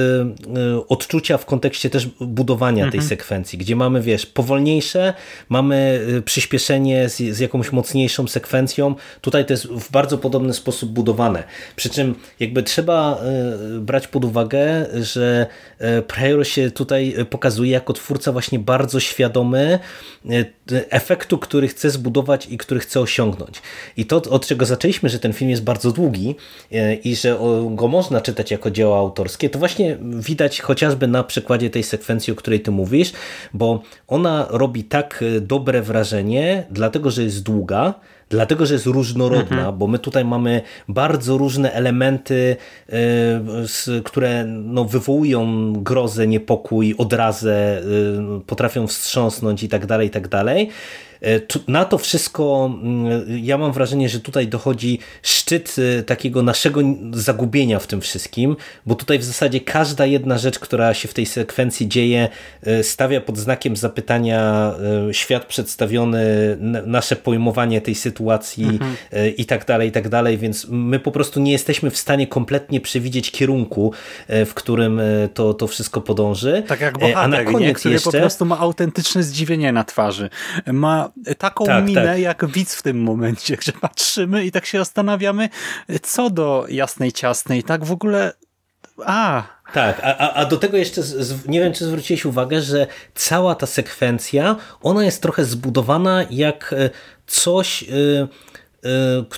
y, 0.78 0.88
odczucia 0.88 1.38
w 1.38 1.46
kontekście 1.46 1.90
też 1.90 2.08
budowania 2.20 2.84
mhm. 2.84 2.92
tej 2.92 3.10
sekwencji, 3.10 3.58
gdzie 3.58 3.76
mamy, 3.76 4.02
wiesz, 4.02 4.26
powolniejsze, 4.26 5.14
mamy 5.50 6.02
y, 6.18 6.22
przyspieszenie 6.22 7.10
z, 7.10 7.18
z, 7.18 7.40
jakąś 7.40 7.72
mocniejszą 7.72 8.28
sekwencją. 8.28 8.96
Tutaj 9.22 9.46
to 9.46 9.54
jest 9.54 9.68
w 9.68 9.92
bardzo 9.92 10.18
podobny 10.18 10.54
sposób 10.54 10.90
budowane. 10.90 11.44
Przy 11.76 11.90
czym 11.90 12.16
jakby 12.40 12.64
trzeba 12.64 13.22
brać 13.80 14.08
pod 14.08 14.26
uwagę, 14.26 14.86
że 15.02 15.48
Pryor 16.08 16.48
się 16.48 16.72
tutaj 16.72 17.16
pokazuje 17.30 17.72
jako 17.72 17.94
twórca 17.94 18.32
właśnie 18.32 18.60
bardzo 18.60 19.00
świadomy 19.00 19.80
efektu, 20.90 21.38
który 21.38 21.68
chce 21.68 21.90
zbudować 21.90 22.48
i 22.50 22.58
który 22.58 22.80
chce 22.80 23.00
osiągnąć. 23.00 23.62
I 23.98 24.06
to, 24.06 24.16
od 24.16 24.48
czego 24.48 24.66
zaczęliśmy, 24.66 25.10
że 25.10 25.20
ten 25.20 25.34
film 25.34 25.52
jest 25.52 25.64
bardzo 25.64 25.92
długi 25.92 26.36
i 27.04 27.16
że 27.16 27.40
go 27.70 27.88
można 27.88 28.22
czytać 28.22 28.52
jako 28.52 28.72
dzieło 28.72 29.11
autorskie, 29.12 29.50
to 29.50 29.60
właśnie 29.60 29.98
widać 30.02 30.62
chociażby 30.62 31.08
na 31.08 31.24
przykładzie 31.24 31.70
tej 31.70 31.84
sekwencji, 31.84 32.34
o 32.34 32.36
której 32.36 32.60
ty 32.60 32.72
mówisz, 32.72 33.12
bo 33.54 33.82
ona 34.08 34.48
robi 34.50 34.84
tak 34.84 35.24
e, 35.24 35.42
dobre 35.42 35.82
wrażenie, 35.82 36.64
dlatego 36.72 37.12
że 37.12 37.24
jest 37.24 37.44
długa, 37.44 37.94
dlatego 38.30 38.66
że 38.66 38.74
jest 38.74 38.86
różnorodna, 38.86 39.58
mhm. 39.58 39.78
bo 39.78 39.88
my 39.88 40.00
tutaj 40.00 40.26
mamy 40.26 40.62
bardzo 40.88 41.38
różne 41.38 41.74
elementy, 41.74 42.56
e, 42.90 44.02
które 44.04 44.46
no, 44.46 44.86
wywołują 44.86 45.74
grozę, 45.74 46.28
niepokój, 46.28 46.96
odrazę, 46.98 47.82
e, 47.82 48.42
potrafią 48.48 48.88
wstrząsnąć 48.88 49.64
i 49.64 49.70
tak 49.70 49.86
dalej, 49.86 50.08
i 50.08 50.12
tak 50.12 50.28
dalej. 50.28 50.70
E, 51.22 51.42
na 51.68 51.86
to 51.86 51.98
wszystko 51.98 52.72
mm, 52.84 53.26
ja 53.44 53.58
mam 53.58 53.72
wrażenie, 53.72 54.10
że 54.10 54.20
tutaj 54.20 54.48
dochodzi 54.48 55.00
szczyt 55.24 55.76
e, 56.00 56.04
takiego 56.04 56.44
naszego 56.44 56.82
zagubienia 57.14 57.80
w 57.80 57.88
tym 57.88 58.02
wszystkim, 58.02 58.56
bo 58.86 58.96
tutaj 58.96 59.20
w 59.20 59.24
zasadzie 59.24 59.60
każda 59.60 60.06
jedna 60.06 60.38
rzecz, 60.38 60.60
która 60.60 60.94
się 60.94 61.08
w 61.08 61.14
tej 61.14 61.26
sekwencji 61.26 61.88
dzieje, 61.88 62.30
e, 62.64 62.84
stawia 62.84 63.22
pod 63.22 63.38
znakiem 63.38 63.76
zapytania 63.76 64.42
świat 65.12 65.46
przedstawiony, 65.46 66.22
nasze 66.86 67.16
pojmowanie 67.16 67.82
tej 67.82 67.96
sytuacji 67.96 68.12
sytuacji 68.12 68.66
mhm. 68.66 68.96
i 69.38 69.46
tak 69.46 69.66
dalej, 69.66 69.90
i 69.90 69.92
tak 69.92 70.10
dalej, 70.10 70.38
więc 70.38 70.68
my 70.70 71.00
po 71.00 71.12
prostu 71.12 71.40
nie 71.40 71.52
jesteśmy 71.52 71.90
w 71.90 71.98
stanie 71.98 72.28
kompletnie 72.28 72.82
przewidzieć 72.82 73.32
kierunku, 73.32 73.94
w 74.30 74.54
którym 74.54 75.02
to, 75.34 75.54
to 75.54 75.68
wszystko 75.68 76.02
podąży. 76.02 76.64
Tak 76.68 76.82
jak 76.82 76.98
bohater, 76.98 77.18
A 77.18 77.28
na 77.28 77.44
koniec 77.44 77.68
nie? 77.68 77.74
który 77.74 77.94
jeszcze... 77.94 78.12
po 78.12 78.18
prostu 78.18 78.46
ma 78.46 78.60
autentyczne 78.60 79.24
zdziwienie 79.24 79.72
na 79.72 79.84
twarzy. 79.84 80.30
Ma 80.66 81.11
taką 81.38 81.66
tak, 81.66 81.86
minę 81.86 82.06
tak. 82.06 82.20
jak 82.20 82.46
widz 82.46 82.76
w 82.76 82.82
tym 82.82 83.04
momencie, 83.04 83.58
że 83.66 83.72
patrzymy 83.72 84.46
i 84.46 84.52
tak 84.52 84.66
się 84.66 84.78
zastanawiamy, 84.78 85.50
co 86.02 86.30
do 86.30 86.66
jasnej 86.70 87.12
ciasnej, 87.12 87.64
tak 87.64 87.86
w 87.86 87.92
ogóle 87.92 88.34
a, 89.06 89.44
tak, 89.74 90.02
a, 90.04 90.34
a 90.34 90.46
do 90.46 90.58
tego 90.58 90.78
jeszcze, 90.78 91.02
nie 91.48 91.60
wiem 91.60 91.74
czy 91.74 91.86
zwróciłeś 91.86 92.26
uwagę, 92.26 92.62
że 92.62 92.88
cała 93.16 93.56
ta 93.56 93.66
sekwencja, 93.66 94.56
ona 94.82 95.06
jest 95.06 95.22
trochę 95.22 95.46
zbudowana 95.46 96.26
jak 96.30 96.74
e, 96.74 96.90
coś, 97.28 97.84
e, 97.84 97.88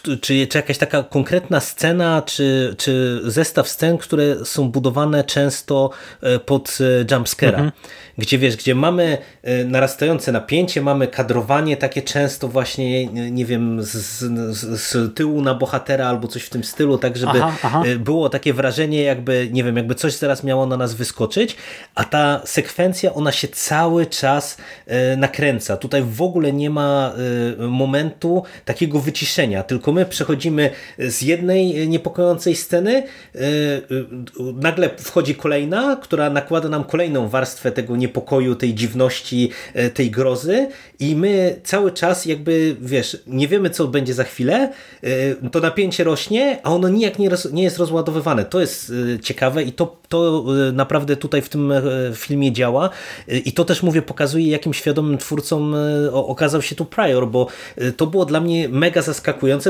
czy, 0.04 0.18
czy 0.18 0.48
jakaś 0.56 0.78
taka 0.78 1.04
konkretna 1.04 1.60
scena, 1.60 2.22
czy, 2.22 2.76
czy 2.78 3.22
zestaw 3.24 3.70
scen, 3.70 3.98
które 3.98 4.46
są 4.46 4.72
budowane 4.72 5.24
często 5.24 5.89
pod 6.46 6.78
jumpscare'a. 7.08 7.48
Mhm 7.48 7.72
gdzie 8.18 8.38
wiesz, 8.38 8.58
gdzie 8.58 8.76
mamy 8.76 9.18
narastające 9.66 10.32
napięcie, 10.32 10.82
mamy 10.82 11.08
kadrowanie 11.08 11.78
takie 11.78 12.02
często 12.02 12.48
właśnie, 12.48 13.08
nie 13.08 13.46
wiem, 13.46 13.84
z, 13.84 13.91
z, 13.91 14.82
z 14.82 15.16
tyłu 15.16 15.41
na 15.41 15.54
bohatera 15.56 16.08
albo 16.08 16.28
coś 16.28 16.44
w 16.44 16.50
tym 16.50 16.64
stylu, 16.64 16.98
tak 16.98 17.18
żeby 17.18 17.32
aha, 17.32 17.56
aha. 17.64 17.84
Było 18.00 18.30
takie 18.30 18.54
wrażenie 18.54 19.02
jakby, 19.02 19.50
nie 19.52 19.64
wiem, 19.64 19.78
jakby 19.78 19.96
coś 19.96 20.14
zaraz 20.14 20.44
miało 20.44 20.66
na 20.66 20.78
nas 20.78 20.94
wyskoczyć, 20.94 21.56
a 21.96 22.04
ta 22.04 22.41
sekwencja, 22.46 23.14
ona 23.14 23.32
się 23.32 23.48
cały 23.48 24.06
czas 24.06 24.58
nakręca. 25.18 25.78
Tutaj 25.78 26.04
w 26.04 26.22
ogóle 26.22 26.54
nie 26.54 26.70
ma 26.70 27.14
momentu 27.58 28.44
takiego 28.66 29.00
wyciszenia, 29.00 29.33
tylko 29.64 29.92
my 29.92 30.06
przechodzimy 30.06 30.70
z 31.00 31.22
jednej 31.22 31.88
niepokojącej 31.88 32.56
sceny, 32.56 33.04
nagle 34.56 34.90
wchodzi 34.98 35.36
kolejna, 35.36 35.96
która 35.96 36.30
nakłada 36.30 36.70
nam 36.70 36.84
kolejną 36.84 37.30
warstwę 37.30 37.72
tego 37.72 37.96
niepokoju, 37.96 38.56
tej 38.56 38.74
dziwności, 38.74 39.50
e, 39.74 39.90
tej 39.90 40.12
grozy 40.12 40.68
i 41.00 41.16
my 41.16 41.60
cały 41.64 41.92
czas 41.92 42.26
jakby, 42.26 42.76
wiesz, 42.82 43.18
nie 43.28 43.48
wiemy 43.48 43.70
co 43.70 43.88
będzie 43.88 44.14
za 44.14 44.24
chwilę, 44.24 44.72
e, 45.04 45.50
to 45.50 45.60
napięcie 45.60 46.04
rośnie, 46.04 46.60
a 46.64 46.72
ono 46.72 46.90
nijak 46.90 47.20
nie, 47.20 47.30
nie 47.52 47.64
jest 47.64 47.78
rozładowywane. 47.78 48.46
To 48.46 48.62
jest 48.62 48.92
e, 49.16 49.20
ciekawe 49.20 49.64
i 49.64 49.72
to, 49.72 49.98
to 50.10 50.46
naprawdę 50.74 51.16
tutaj 51.16 51.42
w 51.42 51.50
tym 51.50 51.74
filmie 52.16 52.52
działa 52.52 52.90
i 53.28 53.52
to 53.52 53.66
też 53.66 53.84
mówię, 53.84 54.02
pokazuje 54.02 54.48
jakim 54.48 54.74
świadomym 54.74 55.18
twórcą 55.18 55.72
okazał 56.12 56.62
się 56.62 56.76
tu 56.76 56.86
Prior, 56.86 57.28
bo 57.28 57.48
to 57.98 58.08
było 58.08 58.26
dla 58.26 58.40
mnie 58.40 58.70
mega 58.70 59.02
zaskakujące, 59.02 59.22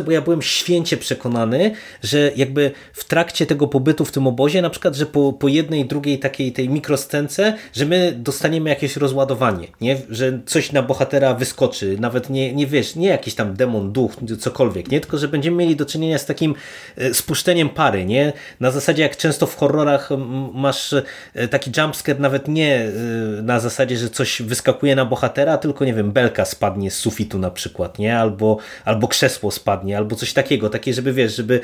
bo 0.05 0.11
ja 0.11 0.21
byłem 0.21 0.41
święcie 0.41 0.97
przekonany, 0.97 1.71
że 2.03 2.31
jakby 2.35 2.71
w 2.93 3.05
trakcie 3.05 3.45
tego 3.45 3.67
pobytu 3.67 4.05
w 4.05 4.11
tym 4.11 4.27
obozie, 4.27 4.61
na 4.61 4.69
przykład, 4.69 4.95
że 4.95 5.05
po, 5.05 5.33
po 5.33 5.47
jednej, 5.47 5.85
drugiej 5.85 6.19
takiej 6.19 6.51
tej 6.51 6.69
mikroscence, 6.69 7.53
że 7.73 7.85
my 7.85 8.13
dostaniemy 8.17 8.69
jakieś 8.69 8.97
rozładowanie, 8.97 9.67
nie? 9.81 9.97
że 10.09 10.39
coś 10.45 10.71
na 10.71 10.81
bohatera 10.81 11.33
wyskoczy, 11.33 11.97
nawet 11.99 12.29
nie, 12.29 12.53
nie 12.53 12.67
wiesz, 12.67 12.95
nie 12.95 13.07
jakiś 13.07 13.35
tam 13.35 13.53
demon, 13.53 13.91
duch, 13.91 14.11
cokolwiek, 14.39 14.91
nie? 14.91 14.99
tylko 14.99 15.17
że 15.17 15.27
będziemy 15.27 15.57
mieli 15.57 15.75
do 15.75 15.85
czynienia 15.85 16.17
z 16.17 16.25
takim 16.25 16.55
e, 16.97 17.13
spuszczeniem 17.13 17.69
pary, 17.69 18.05
nie? 18.05 18.33
Na 18.59 18.71
zasadzie 18.71 19.03
jak 19.03 19.17
często 19.17 19.47
w 19.47 19.55
horrorach 19.55 20.09
masz 20.53 20.93
e, 21.33 21.47
taki 21.47 21.71
jumpscare 21.77 22.19
nawet 22.19 22.47
nie 22.47 22.79
e, 22.79 22.91
na 23.41 23.59
zasadzie, 23.59 23.97
że 23.97 24.09
coś 24.09 24.41
wyskakuje 24.41 24.95
na 24.95 25.05
bohatera, 25.05 25.57
tylko 25.57 25.85
nie 25.85 25.93
wiem, 25.93 26.11
belka 26.11 26.45
spadnie 26.45 26.91
z 26.91 26.95
sufitu 26.95 27.39
na 27.39 27.51
przykład, 27.51 27.99
nie? 27.99 28.17
Albo, 28.17 28.57
albo 28.85 29.07
krzesło 29.07 29.42
spadnie, 29.51 29.97
albo 29.97 30.15
coś 30.15 30.33
takiego, 30.33 30.69
takie, 30.69 30.93
żeby 30.93 31.13
wiesz, 31.13 31.35
żeby 31.35 31.59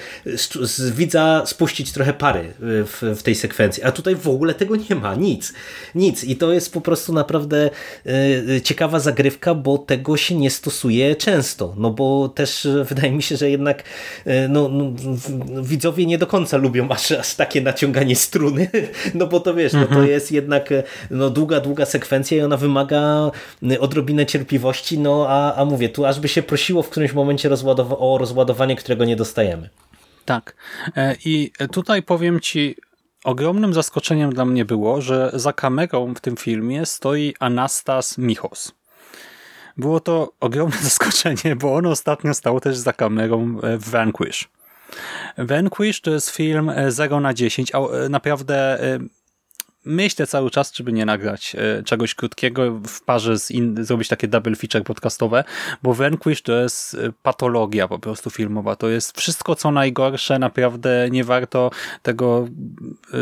z 0.62 0.92
widza 0.92 1.44
spuścić 1.46 1.92
trochę 1.92 2.14
pary 2.14 2.54
w, 2.60 3.16
w 3.20 3.24
tej 3.24 3.36
sekwencji, 3.36 3.84
a 3.84 3.92
tutaj 3.92 4.16
w 4.16 4.28
ogóle 4.28 4.54
tego 4.54 4.76
nie 4.76 4.96
ma, 4.96 5.16
nic, 5.16 5.54
nic. 5.96 6.24
I 6.24 6.36
to 6.36 6.54
jest 6.54 6.74
po 6.74 6.82
prostu 6.82 7.14
naprawdę 7.14 7.70
e, 8.06 8.62
ciekawa 8.62 9.00
zagrywka, 9.00 9.56
bo 9.56 9.78
tego 9.78 10.18
się 10.18 10.36
nie 10.36 10.50
stosuje 10.50 11.16
często, 11.16 11.74
no 11.78 11.92
bo 11.92 12.30
też 12.30 12.68
wydaje 12.84 13.12
mi 13.12 13.24
się, 13.24 13.38
że 13.38 13.50
jednak 13.50 13.84
no, 14.50 14.70
no 14.70 14.92
widzowie 15.62 16.06
nie 16.06 16.18
do 16.18 16.28
końca 16.28 16.58
lubią 16.58 16.90
aż, 16.90 17.12
aż 17.12 17.36
takie 17.36 17.62
naciąganie 17.62 18.16
struny, 18.16 18.70
no 19.16 19.28
bo 19.28 19.40
to 19.40 19.54
wiesz, 19.54 19.74
no 19.74 19.86
to 19.86 19.90
mhm. 19.90 20.08
jest 20.08 20.32
jednak 20.32 20.70
no, 21.12 21.30
długa, 21.30 21.60
długa 21.60 21.86
sekwencja 21.86 22.38
i 22.38 22.42
ona 22.42 22.58
wymaga 22.58 23.32
odrobinę 23.80 24.26
cierpliwości, 24.26 25.00
no 25.00 25.26
a, 25.30 25.56
a 25.56 25.66
mówię, 25.66 25.90
tu 25.90 26.06
aż 26.06 26.20
by 26.20 26.28
się 26.28 26.44
prosiło 26.44 26.84
w 26.84 26.90
którymś 26.90 27.14
momencie 27.14 27.50
rozładow 27.50 27.69
o 28.00 28.18
rozładowanie, 28.18 28.76
którego 28.76 29.06
nie 29.06 29.16
dostajemy. 29.16 29.70
Tak. 30.26 30.56
I 31.26 31.52
tutaj 31.72 32.04
powiem 32.04 32.40
Ci, 32.40 32.76
Ogromnym 33.24 33.74
zaskoczeniem 33.74 34.34
dla 34.34 34.46
mnie 34.46 34.66
było, 34.66 35.02
że 35.02 35.32
za 35.34 35.54
kamerą 35.54 36.14
w 36.14 36.20
tym 36.20 36.38
filmie 36.38 36.86
stoi 36.86 37.34
Anastas 37.40 38.18
Michos. 38.18 38.72
Było 39.78 40.00
to 40.00 40.34
ogromne 40.40 40.78
zaskoczenie, 40.90 41.56
bo 41.56 41.76
on 41.76 41.86
ostatnio 41.86 42.34
stał 42.34 42.60
też 42.60 42.78
za 42.78 42.94
kamerą 42.94 43.58
w 43.64 43.90
Vanquish. 43.90 44.50
Vanquish 45.38 46.02
to 46.02 46.12
jest 46.12 46.30
film 46.30 46.72
0 46.88 47.20
na 47.20 47.34
10, 47.34 47.76
a 47.76 47.80
e, 47.80 48.10
naprawdę 48.10 48.84
e, 48.84 49.00
myślę 49.86 50.28
cały 50.28 50.52
czas, 50.52 50.72
czy 50.72 50.84
by 50.84 50.94
nie 50.94 51.06
nagrać 51.06 51.56
e, 51.56 51.84
czegoś 51.84 52.16
krótkiego 52.16 52.80
w 52.88 53.02
parze 53.02 53.40
z 53.40 53.52
in, 53.52 53.86
zrobić 53.86 54.08
takie 54.08 54.28
double 54.28 54.56
feature 54.56 54.84
podcastowe, 54.84 55.44
bo 55.84 55.94
Vanquish 55.94 56.42
to 56.42 56.54
jest 56.54 56.94
e, 56.94 57.12
patologia 57.24 57.88
po 57.88 58.00
prostu 58.00 58.30
filmowa. 58.30 58.76
To 58.76 58.90
jest 58.90 59.18
wszystko, 59.18 59.56
co 59.56 59.72
najgorsze, 59.72 60.40
naprawdę 60.40 61.08
nie 61.12 61.24
warto 61.24 61.72
tego 62.02 62.48
e, 63.14 63.18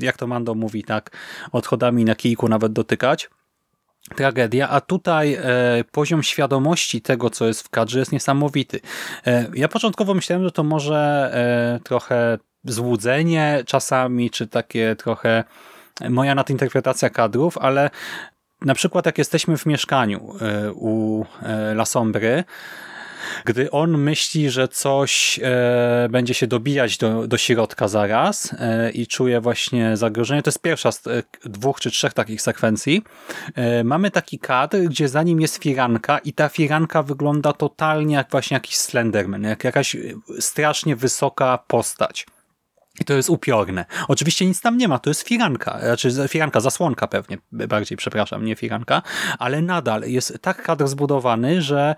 jak 0.00 0.16
to 0.16 0.26
Mando 0.26 0.54
mówi, 0.54 0.84
tak, 0.84 1.10
odchodami 1.52 2.04
na 2.04 2.14
kijku 2.14 2.48
nawet 2.48 2.72
dotykać 2.72 3.30
tragedia, 4.14 4.68
a 4.68 4.80
tutaj 4.80 5.34
e, 5.34 5.84
poziom 5.92 6.22
świadomości 6.22 7.02
tego, 7.02 7.30
co 7.30 7.46
jest 7.46 7.62
w 7.62 7.68
kadrze 7.68 7.98
jest 7.98 8.12
niesamowity. 8.12 8.80
E, 9.26 9.46
ja 9.54 9.68
początkowo 9.68 10.14
myślałem, 10.14 10.44
że 10.44 10.52
to 10.52 10.64
może 10.64 11.30
e, 11.34 11.80
trochę 11.84 12.38
złudzenie 12.66 13.62
czasami, 13.66 14.30
czy 14.30 14.46
takie 14.46 14.96
trochę 14.96 15.44
moja 16.08 16.34
nadinterpretacja 16.34 17.10
kadrów, 17.10 17.58
ale 17.58 17.90
na 18.62 18.74
przykład 18.74 19.06
jak 19.06 19.18
jesteśmy 19.18 19.56
w 19.56 19.66
mieszkaniu 19.66 20.34
e, 20.40 20.72
u 20.72 21.24
e, 21.42 21.74
Lasombry, 21.74 22.44
gdy 23.44 23.70
on 23.70 23.98
myśli, 23.98 24.50
że 24.50 24.68
coś 24.68 25.40
e, 25.42 26.08
będzie 26.10 26.34
się 26.34 26.46
dobijać 26.46 26.98
do, 26.98 27.26
do 27.26 27.38
środka 27.38 27.88
zaraz 27.88 28.54
e, 28.58 28.90
i 28.90 29.06
czuje 29.06 29.40
właśnie 29.40 29.96
zagrożenie, 29.96 30.42
to 30.42 30.48
jest 30.48 30.62
pierwsza 30.62 30.92
z 30.92 31.06
e, 31.06 31.22
dwóch 31.44 31.80
czy 31.80 31.90
trzech 31.90 32.12
takich 32.12 32.42
sekwencji. 32.42 33.02
Mamy 33.84 34.10
taki 34.10 34.38
kadr, 34.38 34.78
gdzie 34.78 35.08
za 35.08 35.22
nim 35.22 35.40
jest 35.40 35.56
firanka 35.62 36.18
i 36.18 36.32
ta 36.32 36.48
firanka 36.48 37.02
wygląda 37.02 37.52
totalnie 37.52 38.14
jak 38.14 38.30
właśnie 38.30 38.54
jakiś 38.54 38.76
Slenderman, 38.76 39.42
jak 39.42 39.64
jakaś 39.64 39.96
strasznie 40.40 40.96
wysoka 40.96 41.58
postać. 41.66 42.26
I 43.00 43.04
to 43.04 43.14
jest 43.14 43.30
upiorne. 43.30 43.84
Oczywiście 44.08 44.46
nic 44.46 44.60
tam 44.60 44.78
nie 44.78 44.88
ma, 44.88 44.98
to 44.98 45.10
jest 45.10 45.22
firanka, 45.22 45.78
znaczy 45.80 46.10
firanka, 46.28 46.60
zasłonka 46.60 47.06
pewnie, 47.06 47.38
bardziej, 47.52 47.98
przepraszam, 47.98 48.44
nie 48.44 48.56
firanka, 48.56 49.02
ale 49.38 49.62
nadal 49.62 50.02
jest 50.02 50.38
tak 50.40 50.62
kadr 50.62 50.88
zbudowany, 50.88 51.62
że 51.62 51.94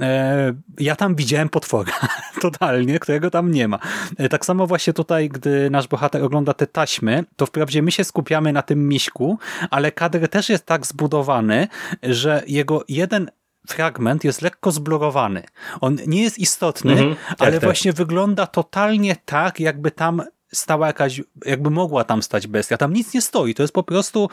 e, 0.00 0.52
ja 0.78 0.96
tam 0.96 1.14
widziałem 1.14 1.48
potwora, 1.48 1.92
totalnie, 2.40 2.98
którego 2.98 3.30
tam 3.30 3.50
nie 3.50 3.68
ma. 3.68 3.78
E, 4.18 4.28
tak 4.28 4.46
samo 4.46 4.66
właśnie 4.66 4.92
tutaj, 4.92 5.28
gdy 5.28 5.70
nasz 5.70 5.88
bohater 5.88 6.24
ogląda 6.24 6.54
te 6.54 6.66
taśmy, 6.66 7.24
to 7.36 7.46
wprawdzie 7.46 7.82
my 7.82 7.92
się 7.92 8.04
skupiamy 8.04 8.52
na 8.52 8.62
tym 8.62 8.88
miśku, 8.88 9.38
ale 9.70 9.92
kadr 9.92 10.28
też 10.28 10.48
jest 10.48 10.66
tak 10.66 10.86
zbudowany, 10.86 11.68
że 12.02 12.42
jego 12.46 12.84
jeden 12.88 13.30
fragment 13.68 14.24
jest 14.24 14.42
lekko 14.42 14.72
zblurowany. 14.72 15.42
On 15.80 15.98
nie 16.06 16.22
jest 16.22 16.38
istotny, 16.38 16.92
mhm, 16.92 17.16
tak, 17.28 17.36
ale 17.38 17.52
tak. 17.52 17.62
właśnie 17.62 17.92
wygląda 17.92 18.46
totalnie 18.46 19.16
tak, 19.24 19.60
jakby 19.60 19.90
tam 19.90 20.22
stała 20.52 20.86
jakaś, 20.86 21.20
jakby 21.44 21.70
mogła 21.70 22.04
tam 22.04 22.22
stać 22.22 22.46
bestia. 22.46 22.76
Tam 22.76 22.92
nic 22.92 23.14
nie 23.14 23.22
stoi, 23.22 23.54
to 23.54 23.62
jest 23.62 23.74
po 23.74 23.82
prostu 23.82 24.28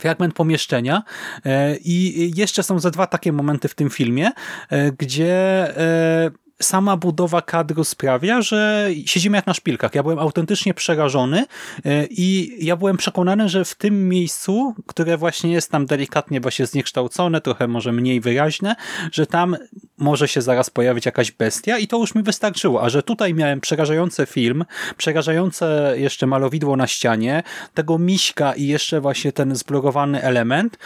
fragment 0.00 0.34
pomieszczenia 0.34 1.02
e, 1.44 1.76
i 1.76 2.32
jeszcze 2.36 2.62
są 2.62 2.78
ze 2.78 2.90
dwa 2.90 3.06
takie 3.06 3.32
momenty 3.32 3.68
w 3.68 3.74
tym 3.74 3.90
filmie, 3.90 4.30
e, 4.70 4.92
gdzie 4.92 5.34
e, 5.76 6.30
sama 6.62 6.96
budowa 6.96 7.42
kadru 7.42 7.84
sprawia, 7.84 8.42
że 8.42 8.88
siedzimy 9.06 9.36
jak 9.38 9.46
na 9.46 9.54
szpilkach. 9.54 9.94
Ja 9.94 10.02
byłem 10.02 10.18
autentycznie 10.18 10.74
przerażony 10.74 11.46
e, 11.84 12.06
i 12.10 12.56
ja 12.66 12.76
byłem 12.76 12.96
przekonany, 12.96 13.48
że 13.48 13.64
w 13.64 13.74
tym 13.74 14.08
miejscu, 14.08 14.74
które 14.86 15.16
właśnie 15.16 15.52
jest 15.52 15.70
tam 15.70 15.86
delikatnie 15.86 16.40
właśnie 16.40 16.66
zniekształcone, 16.66 17.40
trochę 17.40 17.68
może 17.68 17.92
mniej 17.92 18.20
wyraźne, 18.20 18.76
że 19.12 19.26
tam 19.26 19.56
może 19.98 20.28
się 20.28 20.42
zaraz 20.42 20.70
pojawić 20.70 21.06
jakaś 21.06 21.32
bestia 21.32 21.78
i 21.78 21.86
to 21.86 21.98
już 21.98 22.14
mi 22.14 22.22
wystarczyło, 22.22 22.82
a 22.82 22.88
że 22.88 23.02
tutaj 23.02 23.34
miałem 23.34 23.60
przerażający 23.60 24.26
film, 24.26 24.64
przerażające 24.96 25.94
jeszcze 25.96 26.26
malowidło 26.26 26.76
na 26.76 26.86
ścianie, 26.86 27.42
tego 27.74 27.98
miśka 27.98 28.52
i 28.52 28.66
jeszcze 28.66 29.00
właśnie 29.00 29.32
ten 29.32 29.56
zblogowany 29.56 30.22
element, 30.22 30.78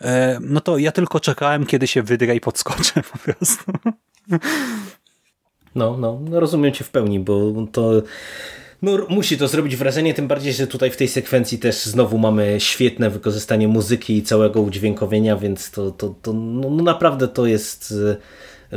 e, 0.00 0.38
no 0.40 0.60
to 0.60 0.78
ja 0.78 0.92
tylko 0.92 1.20
czekałem, 1.20 1.66
kiedy 1.66 1.86
się 1.86 2.02
wydrę 2.02 2.36
i 2.36 2.40
podskoczę 2.40 3.02
po 3.12 3.18
prostu. 3.18 3.72
No, 5.74 5.96
no, 5.96 6.20
no 6.30 6.40
rozumiem 6.40 6.72
cię 6.72 6.84
w 6.84 6.90
pełni, 6.90 7.20
bo 7.20 7.52
to 7.72 8.02
no, 8.82 8.98
musi 9.08 9.38
to 9.38 9.48
zrobić 9.48 9.76
wrażenie, 9.76 10.14
tym 10.14 10.28
bardziej, 10.28 10.52
że 10.52 10.66
tutaj 10.66 10.90
w 10.90 10.96
tej 10.96 11.08
sekwencji 11.08 11.58
też 11.58 11.84
znowu 11.84 12.18
mamy 12.18 12.60
świetne 12.60 13.10
wykorzystanie 13.10 13.68
muzyki 13.68 14.16
i 14.16 14.22
całego 14.22 14.60
udźwiękowienia, 14.60 15.36
więc 15.36 15.70
to, 15.70 15.90
to, 15.90 16.14
to 16.22 16.32
no, 16.32 16.70
no 16.70 16.82
naprawdę 16.82 17.28
to 17.28 17.46
jest 17.46 17.94
e, 18.72 18.76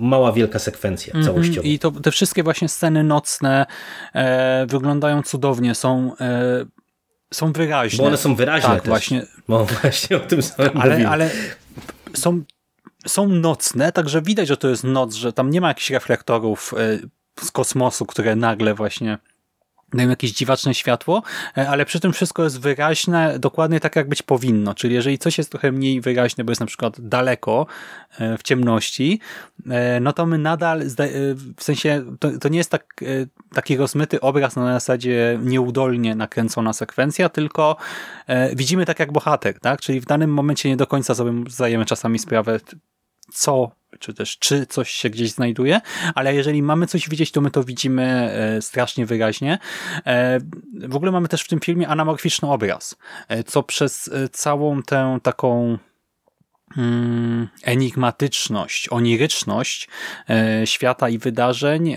mała, 0.00 0.32
wielka 0.32 0.58
sekwencja 0.58 1.12
mm 1.12 1.22
-hmm. 1.22 1.26
całościowa. 1.26 1.68
I 1.68 1.78
to 1.78 1.90
te 1.90 2.10
wszystkie 2.10 2.42
właśnie 2.42 2.68
sceny 2.68 3.04
nocne 3.04 3.66
e, 4.14 4.66
wyglądają 4.66 5.22
cudownie, 5.22 5.74
są 5.74 6.12
e, 6.20 6.64
są 7.34 7.52
wyraźne. 7.52 7.98
Bo 7.98 8.08
one 8.08 8.16
są 8.16 8.34
wyraźne 8.34 8.68
tak, 8.68 8.82
też. 8.82 8.88
właśnie. 8.88 9.26
Bo 9.48 9.64
właśnie 9.64 10.16
o 10.16 10.20
tym 10.20 10.42
samym 10.42 10.76
ale, 10.80 11.08
ale 11.08 11.30
są, 12.14 12.42
są 13.06 13.28
nocne, 13.28 13.92
także 13.92 14.22
widać, 14.22 14.48
że 14.48 14.56
to 14.56 14.68
jest 14.68 14.84
noc, 14.84 15.14
że 15.14 15.32
tam 15.32 15.50
nie 15.50 15.60
ma 15.60 15.68
jakichś 15.68 15.90
reflektorów 15.90 16.74
e, 16.76 16.98
z 17.44 17.50
kosmosu, 17.50 18.06
które 18.06 18.36
nagle 18.36 18.74
właśnie 18.74 19.18
dają 19.92 20.08
jakieś 20.08 20.32
dziwaczne 20.32 20.74
światło, 20.74 21.22
e, 21.56 21.68
ale 21.68 21.84
przy 21.84 22.00
tym 22.00 22.12
wszystko 22.12 22.44
jest 22.44 22.60
wyraźne 22.60 23.38
dokładnie 23.38 23.80
tak, 23.80 23.96
jak 23.96 24.08
być 24.08 24.22
powinno. 24.22 24.74
Czyli 24.74 24.94
jeżeli 24.94 25.18
coś 25.18 25.38
jest 25.38 25.50
trochę 25.50 25.72
mniej 25.72 26.00
wyraźne, 26.00 26.44
bo 26.44 26.50
jest 26.50 26.60
na 26.60 26.66
przykład 26.66 27.00
daleko 27.00 27.66
e, 28.18 28.38
w 28.38 28.42
ciemności, 28.42 29.20
e, 29.70 30.00
no 30.00 30.12
to 30.12 30.26
my 30.26 30.38
nadal, 30.38 30.82
w 31.56 31.62
sensie, 31.62 32.04
to, 32.20 32.38
to 32.38 32.48
nie 32.48 32.58
jest 32.58 32.70
tak, 32.70 32.94
taki 33.54 33.76
rozmyty 33.76 34.20
obraz 34.20 34.56
na 34.56 34.72
zasadzie 34.72 35.38
nieudolnie 35.42 36.14
nakręcona 36.14 36.72
sekwencja, 36.72 37.28
tylko 37.28 37.76
widzimy 38.54 38.86
tak 38.86 38.98
jak 38.98 39.12
bohater, 39.12 39.60
tak? 39.60 39.80
Czyli 39.80 40.00
w 40.00 40.04
danym 40.04 40.32
momencie 40.32 40.68
nie 40.68 40.76
do 40.76 40.86
końca 40.86 41.14
sobie 41.14 41.32
zdajemy 41.48 41.84
czasami 41.84 42.18
sprawę, 42.18 42.60
co 43.32 43.78
czy 43.98 44.14
też 44.14 44.38
czy 44.38 44.66
coś 44.66 44.90
się 44.90 45.10
gdzieś 45.10 45.30
znajduje, 45.30 45.80
ale 46.14 46.34
jeżeli 46.34 46.62
mamy 46.62 46.86
coś 46.86 47.08
widzieć, 47.08 47.32
to 47.32 47.40
my 47.40 47.50
to 47.50 47.64
widzimy 47.64 48.02
e, 48.02 48.62
strasznie 48.62 49.06
wyraźnie. 49.06 49.58
E, 50.06 50.40
w 50.88 50.96
ogóle 50.96 51.12
mamy 51.12 51.28
też 51.28 51.42
w 51.42 51.48
tym 51.48 51.60
filmie 51.60 51.88
anamorficzny 51.88 52.50
obraz, 52.50 52.96
e, 53.28 53.44
co 53.44 53.62
przez 53.62 54.10
całą 54.32 54.82
tę 54.82 55.18
taką 55.22 55.78
mm, 56.76 57.48
enigmatyczność, 57.62 58.88
oniryczność 58.92 59.88
świata 60.64 61.08
i 61.08 61.18
wydarzeń 61.18 61.96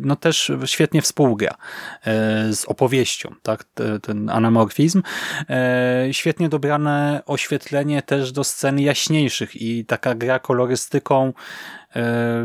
no 0.00 0.16
też 0.16 0.52
świetnie 0.64 1.02
współgra 1.02 1.50
e, 1.50 2.52
z 2.52 2.64
opowieścią, 2.64 3.34
tak, 3.42 3.64
ten 4.02 4.30
anamorfizm. 4.30 5.02
E, 5.50 6.08
świetnie 6.12 6.48
dobrane 6.48 7.22
oświetlenie 7.26 8.02
też 8.02 8.32
do 8.32 8.44
scen 8.44 8.80
jaśniejszych 8.80 9.56
i 9.56 9.84
taka 9.84 10.14
gra 10.14 10.38
kolorystyką 10.38 11.32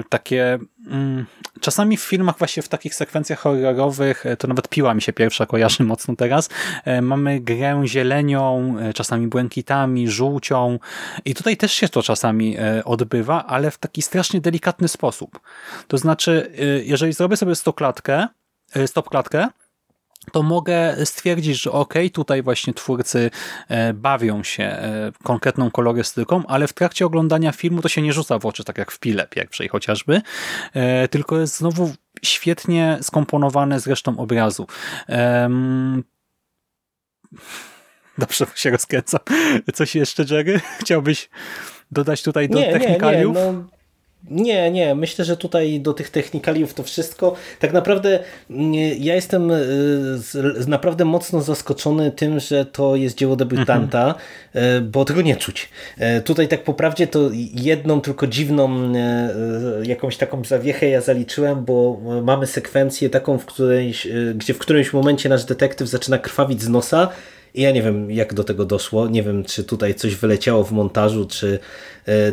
takie 0.10 0.60
mm, 0.88 1.26
czasami 1.62 1.98
w 1.98 2.02
filmach 2.02 2.38
właśnie 2.38 2.64
w 2.64 2.70
takich 2.70 2.96
sekwencjach 2.96 3.40
horrorowych, 3.40 4.26
e, 4.26 4.38
to 4.38 4.48
nawet 4.48 4.70
piła 4.70 4.94
mi 4.94 5.02
się 5.02 5.14
pierwsza 5.14 5.46
kojarzy 5.46 5.84
mocno 5.84 6.16
teraz, 6.16 6.50
e, 6.86 7.02
mamy 7.02 7.40
grę 7.40 7.82
zielenią, 7.86 8.76
czasami 8.96 9.28
błękitami, 9.28 10.10
żółcią 10.10 10.80
i 11.26 11.36
tutaj 11.36 11.58
też 11.58 11.74
się 11.74 11.90
to 11.90 12.04
czasami 12.04 12.58
odbywa, 12.86 13.46
ale 13.46 13.72
w 13.72 13.78
taki 13.78 14.02
strasznie 14.02 14.42
delikatny 14.42 14.88
sposób. 14.88 15.40
To 15.88 15.98
znaczy, 15.98 16.52
jeżeli 16.84 17.14
zrobię 17.14 17.38
sobie 17.38 17.56
stoklatkę, 17.56 18.28
stop 18.86 19.10
klatkę, 19.10 19.48
to 20.32 20.44
mogę 20.44 21.06
stwierdzić, 21.06 21.62
że 21.62 21.72
ok, 21.72 21.94
tutaj 22.14 22.44
właśnie 22.44 22.74
twórcy 22.74 23.32
e, 23.68 23.94
bawią 23.94 24.44
się 24.44 24.64
e, 24.64 25.12
konkretną 25.24 25.72
kolorystyką, 25.72 26.44
ale 26.48 26.68
w 26.68 26.74
trakcie 26.74 27.06
oglądania 27.06 27.52
filmu 27.52 27.82
to 27.82 27.90
się 27.90 28.02
nie 28.02 28.14
rzuca 28.14 28.40
w 28.40 28.46
oczy, 28.46 28.64
tak 28.64 28.78
jak 28.78 28.92
w 28.92 29.00
Pile 29.00 29.28
pierwszej 29.28 29.68
chociażby, 29.68 30.22
e, 30.74 31.08
tylko 31.08 31.40
jest 31.40 31.58
znowu 31.58 31.94
świetnie 32.24 32.98
skomponowane 33.02 33.80
z 33.80 33.88
resztą 33.88 34.18
obrazu. 34.18 34.68
Dobrze 38.18 38.46
się 38.56 38.70
rozkręcam. 38.70 39.20
Coś 39.74 39.96
jeszcze, 39.96 40.26
Jerry? 40.30 40.60
Chciałbyś 40.82 41.30
dodać 41.92 42.24
tutaj 42.24 42.50
do 42.50 42.60
nie, 42.60 42.72
technikaliów? 42.74 43.36
Nie, 43.36 43.42
nie, 43.42 43.52
no 43.52 43.79
nie, 44.24 44.72
nie. 44.72 44.96
Myślę, 44.96 45.26
że 45.26 45.38
tutaj 45.38 45.80
do 45.80 45.94
tych 45.94 46.10
technikaliów 46.10 46.74
to 46.74 46.84
wszystko. 46.84 47.36
Tak 47.60 47.74
naprawdę 47.74 48.20
ja 49.00 49.16
jestem 49.16 49.52
y, 49.52 50.20
naprawdę 50.68 51.06
mocno 51.06 51.42
zaskoczony 51.42 52.12
tym, 52.12 52.40
że 52.40 52.66
to 52.66 52.96
jest 52.96 53.18
dzieło 53.18 53.36
debiutanta, 53.36 54.06
mhm. 54.06 54.76
Y, 54.78 54.82
bo 54.82 55.06
tego 55.06 55.22
nie 55.22 55.36
czuć. 55.36 55.70
Y, 56.18 56.22
tutaj 56.22 56.48
tak 56.48 56.64
po 56.64 56.74
prawdzie 56.74 57.08
to 57.08 57.30
jedną 57.54 58.02
tylko 58.02 58.28
dziwną 58.28 58.94
jakąś 59.84 60.18
taką 60.18 60.44
zawiechę 60.44 60.90
ja 60.90 61.02
zaliczyłem, 61.02 61.66
bo 61.66 62.02
mamy 62.24 62.48
sekwencję 62.48 63.10
taką, 63.10 63.38
w 63.38 63.46
którejś, 63.46 64.08
gdzie 64.36 64.54
w 64.54 64.60
którymś 64.60 64.94
momencie 64.94 65.30
nasz 65.30 65.46
detektyw 65.46 65.88
zaczyna 65.88 66.18
krwawić 66.18 66.62
z 66.62 66.70
nosa 66.70 67.10
i 67.54 67.62
ja 67.62 67.72
nie 67.72 67.82
wiem, 67.82 68.12
jak 68.12 68.34
do 68.34 68.44
tego 68.44 68.66
doszło. 68.66 69.08
Nie 69.08 69.24
wiem, 69.24 69.44
czy 69.44 69.64
tutaj 69.64 69.96
coś 69.96 70.16
wyleciało 70.16 70.64
w 70.64 70.72
montażu, 70.72 71.26
czy, 71.26 71.60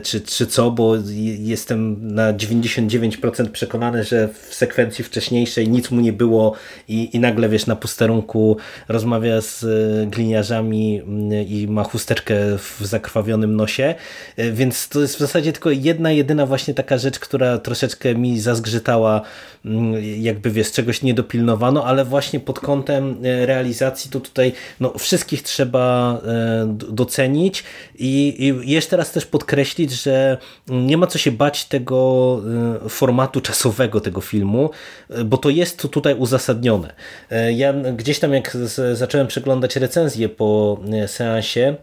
czy, 0.03 0.20
czy 0.20 0.47
co, 0.47 0.70
bo 0.70 0.95
jestem 1.39 2.14
na 2.14 2.33
99% 2.33 3.49
przekonany, 3.49 4.05
że 4.05 4.29
w 4.49 4.55
sekwencji 4.55 5.05
wcześniejszej 5.05 5.68
nic 5.68 5.91
mu 5.91 6.01
nie 6.01 6.12
było 6.12 6.53
i, 6.89 7.16
i 7.16 7.20
nagle, 7.20 7.49
wiesz, 7.49 7.66
na 7.66 7.77
posterunku 7.77 8.57
rozmawia 8.89 9.41
z 9.41 9.64
e, 9.64 10.07
gliniarzami 10.07 11.01
mm, 11.01 11.33
i 11.49 11.66
ma 11.70 11.85
chusteczkę 11.85 12.35
w 12.59 12.87
zakrwawionym 12.87 13.57
nosie. 13.57 13.95
E, 14.37 14.53
więc 14.53 14.89
to 14.89 15.01
jest 15.01 15.16
w 15.16 15.18
zasadzie 15.18 15.53
tylko 15.53 15.70
jedna, 15.70 16.11
jedyna 16.11 16.47
właśnie 16.47 16.74
taka 16.74 16.99
rzecz, 16.99 17.18
która 17.18 17.59
troszeczkę 17.59 18.14
mi 18.14 18.41
zazgrzytała, 18.41 19.22
mm, 19.64 19.95
jakby, 20.18 20.51
wiesz, 20.51 20.72
czegoś 20.72 21.03
nie 21.03 21.14
dopilnowano, 21.14 21.85
ale 21.85 22.05
właśnie 22.05 22.41
pod 22.41 22.61
kątem 22.61 23.16
realizacji 23.22 24.11
to 24.11 24.20
tutaj, 24.20 24.53
no, 24.81 24.93
wszystkich 24.99 25.43
trzeba 25.43 26.18
e, 26.27 26.77
docenić 26.91 27.64
i 27.99 28.55
jeszcze 28.64 28.97
raz 28.97 29.12
też 29.12 29.27
podkreślić, 29.27 29.66
że 29.93 30.39
nie 30.69 30.97
ma 30.97 31.07
co 31.07 31.19
się 31.19 31.33
bać 31.33 31.64
tego 31.64 32.41
e, 32.85 32.89
formatu 32.89 33.41
czasowego 33.41 34.01
tego 34.01 34.21
filmu, 34.21 34.71
e, 35.11 35.25
bo 35.25 35.37
to 35.37 35.51
jest 35.51 35.91
tutaj 35.91 36.14
uzasadnione. 36.14 36.95
Ja 37.55 37.73
gdzieś 37.73 38.19
tam 38.19 38.33
jak 38.33 38.57
zacząłem 38.93 39.27
przeglądać 39.27 39.77
recenzję 39.77 40.29
po 40.29 40.81
seansie, 41.07 41.77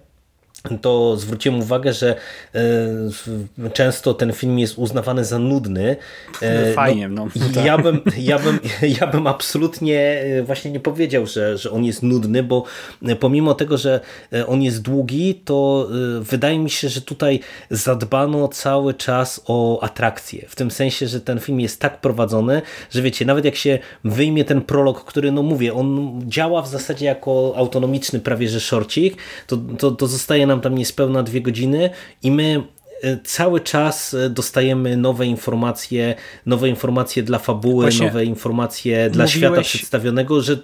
to 0.82 1.18
zwróciłem 1.18 1.60
uwagę, 1.60 1.94
że 1.94 2.16
e, 2.56 3.70
często 3.74 4.14
ten 4.14 4.34
film 4.34 4.60
jest 4.60 4.78
uznawany 4.78 5.26
za 5.26 5.40
nudny. 5.40 5.96
E, 6.42 6.68
no, 6.68 6.74
Fajnie, 6.74 7.10
no. 7.10 7.28
no 7.56 7.62
ja, 7.66 7.78
bym, 7.78 8.02
ja, 8.18 8.40
bym, 8.40 8.60
ja 9.00 9.08
bym 9.08 9.28
absolutnie 9.28 10.00
e, 10.00 10.44
właśnie 10.44 10.72
nie 10.72 10.80
powiedział, 10.80 11.28
że, 11.28 11.58
że 11.58 11.72
on 11.72 11.84
jest 11.84 12.04
nudny, 12.04 12.44
bo 12.44 12.64
pomimo 13.20 13.54
tego, 13.54 13.78
że 13.78 14.00
on 14.48 14.62
jest 14.62 14.82
długi, 14.82 15.42
to 15.46 15.90
wydaje 16.22 16.60
mi 16.60 16.70
się, 16.70 16.90
że 16.90 17.02
tutaj 17.02 17.40
zadbano 17.70 18.48
cały 18.48 18.94
czas 18.94 19.42
o 19.46 19.84
atrakcję. 19.84 20.46
W 20.48 20.56
tym 20.56 20.72
sensie, 20.72 21.08
że 21.08 21.22
ten 21.22 21.40
film 21.40 21.60
jest 21.60 21.80
tak 21.80 22.02
prowadzony, 22.02 22.62
że 22.92 23.02
wiecie, 23.02 23.26
nawet 23.26 23.46
jak 23.46 23.56
się 23.56 23.80
wyjmie 24.04 24.46
ten 24.46 24.62
prolog, 24.62 25.04
który, 25.06 25.32
no 25.32 25.44
mówię, 25.44 25.74
on 25.74 26.22
działa 26.26 26.62
w 26.62 26.68
zasadzie 26.68 27.06
jako 27.06 27.54
autonomiczny 27.56 28.20
prawie 28.20 28.50
że 28.50 28.60
szorcik, 28.60 29.18
to, 29.48 29.58
to, 29.78 29.92
to 29.92 30.08
zostaje 30.08 30.48
nam 30.48 30.53
nam 30.54 30.62
tam 30.62 30.76
niespełna 30.76 31.24
dwie 31.24 31.42
godziny 31.42 31.90
i 32.24 32.32
my 32.32 32.64
e, 33.02 33.18
cały 33.24 33.60
czas 33.62 34.14
e, 34.14 34.30
dostajemy 34.30 34.98
nowe 34.98 35.26
informacje, 35.26 36.16
nowe 36.46 36.70
informacje 36.70 37.24
dla 37.24 37.40
fabuły, 37.40 37.84
Właśnie 37.84 38.08
nowe 38.08 38.26
informacje 38.26 39.10
dla 39.10 39.24
mówiłeś, 39.24 39.38
świata 39.38 39.62
przedstawionego, 39.62 40.42
że 40.42 40.58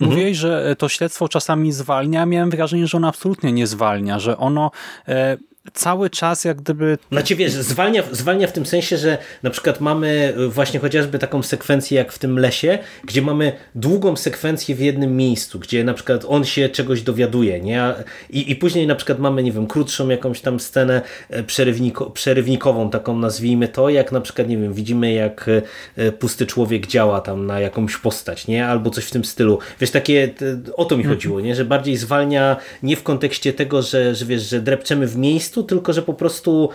Mówiłeś, 0.00 0.44
mhm. 0.44 0.64
że 0.64 0.76
to 0.76 0.88
śledztwo 0.88 1.28
czasami 1.28 1.72
zwalnia. 1.72 2.26
Miałem 2.26 2.50
wrażenie, 2.50 2.86
że 2.86 2.96
ono 2.96 3.08
absolutnie 3.08 3.52
nie 3.52 3.66
zwalnia, 3.66 4.18
że 4.18 4.36
ono 4.38 4.70
e, 5.08 5.36
cały 5.74 6.10
czas 6.10 6.44
jak 6.44 6.56
gdyby... 6.56 6.98
Znaczy 7.12 7.36
wiesz, 7.36 7.52
zwalnia, 7.52 8.02
zwalnia 8.12 8.46
w 8.46 8.52
tym 8.52 8.66
sensie, 8.66 8.96
że 8.96 9.18
na 9.42 9.50
przykład 9.50 9.80
mamy 9.80 10.34
właśnie 10.48 10.80
chociażby 10.80 11.18
taką 11.18 11.42
sekwencję 11.42 11.98
jak 11.98 12.12
w 12.12 12.18
tym 12.18 12.38
lesie, 12.38 12.78
gdzie 13.04 13.22
mamy 13.22 13.52
długą 13.74 14.16
sekwencję 14.16 14.74
w 14.74 14.80
jednym 14.80 15.16
miejscu, 15.16 15.58
gdzie 15.58 15.84
na 15.84 15.94
przykład 15.94 16.24
on 16.28 16.44
się 16.44 16.68
czegoś 16.68 17.02
dowiaduje, 17.02 17.60
nie? 17.60 17.94
I, 18.30 18.50
i 18.50 18.56
później 18.56 18.86
na 18.86 18.94
przykład 18.94 19.18
mamy, 19.18 19.42
nie 19.42 19.52
wiem, 19.52 19.66
krótszą 19.66 20.08
jakąś 20.08 20.40
tam 20.40 20.60
scenę 20.60 21.02
e, 21.30 21.42
przerywniko, 21.42 22.10
przerywnikową, 22.10 22.90
taką 22.90 23.18
nazwijmy 23.18 23.68
to, 23.68 23.88
jak 23.88 24.12
na 24.12 24.20
przykład, 24.20 24.48
nie 24.48 24.58
wiem, 24.58 24.74
widzimy 24.74 25.12
jak 25.12 25.50
e, 25.96 26.12
pusty 26.12 26.46
człowiek 26.46 26.86
działa 26.86 27.20
tam 27.20 27.46
na 27.46 27.60
jakąś 27.60 27.96
postać, 27.96 28.46
nie? 28.46 28.66
Albo 28.66 28.90
coś 28.90 29.04
w 29.04 29.10
tym 29.10 29.24
stylu. 29.24 29.58
Wiesz, 29.80 29.90
takie, 29.90 30.34
o 30.76 30.84
to 30.84 30.96
mi 30.96 31.04
chodziło, 31.04 31.40
nie? 31.40 31.54
Że 31.54 31.64
bardziej 31.64 31.96
zwalnia 31.96 32.56
nie 32.82 32.96
w 32.96 33.02
kontekście 33.02 33.52
tego, 33.52 33.82
że, 33.82 34.14
że 34.14 34.24
wiesz, 34.24 34.42
że 34.42 34.60
drepczemy 34.60 35.06
w 35.06 35.16
miejscu, 35.16 35.55
tekstu, 35.56 35.62
tylko 35.62 35.92
że 35.92 36.02
po 36.02 36.14
prostu 36.14 36.70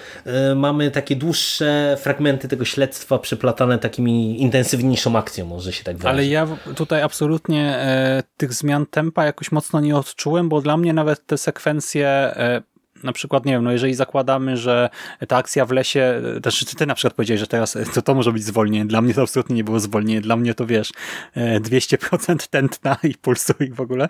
y, 0.52 0.56
mamy 0.56 0.92
takie 0.92 1.16
dłuższe 1.16 1.98
fragmenty 2.00 2.48
tego 2.48 2.66
śledztwa 2.66 3.20
przeplatane 3.20 3.80
takimi 3.80 4.42
intensywniejszą 4.42 5.16
akcją, 5.18 5.46
może 5.46 5.74
się 5.74 5.84
tak 5.84 5.98
wyrazić. 5.98 6.20
Ale 6.20 6.28
ja 6.28 6.48
tutaj 6.76 7.02
absolutnie 7.02 7.76
e, 7.78 8.24
tych 8.38 8.54
zmian 8.54 8.86
tempa 8.86 9.26
jakoś 9.26 9.52
mocno 9.52 9.80
nie 9.80 9.96
odczułem, 9.96 10.50
bo 10.50 10.62
dla 10.62 10.78
mnie 10.78 10.94
nawet 10.94 11.26
te 11.26 11.38
sekwencje 11.38 12.08
e, 12.08 12.62
na 13.04 13.14
przykład, 13.14 13.46
nie 13.46 13.52
wiem, 13.52 13.64
no 13.64 13.72
jeżeli 13.72 13.94
zakładamy, 13.94 14.58
że 14.58 14.90
ta 15.28 15.38
akcja 15.38 15.66
w 15.66 15.72
lesie, 15.72 16.22
też 16.44 16.66
ty 16.66 16.86
na 16.86 16.96
przykład 16.96 17.14
powiedziałeś, 17.14 17.40
że 17.40 17.48
teraz 17.48 17.78
to, 17.94 18.02
to 18.02 18.16
może 18.16 18.32
być 18.32 18.44
zwolnienie. 18.44 18.86
Dla 18.86 19.02
mnie 19.02 19.14
to 19.14 19.22
absolutnie 19.22 19.56
nie 19.56 19.64
było 19.64 19.80
zwolnienie. 19.80 20.22
Dla 20.22 20.36
mnie 20.36 20.54
to 20.54 20.66
wiesz, 20.66 20.92
200% 21.36 22.48
tętna 22.50 22.98
i 23.04 23.14
pulsu 23.14 23.54
i 23.60 23.70
w 23.70 23.82
ogóle. 23.82 24.10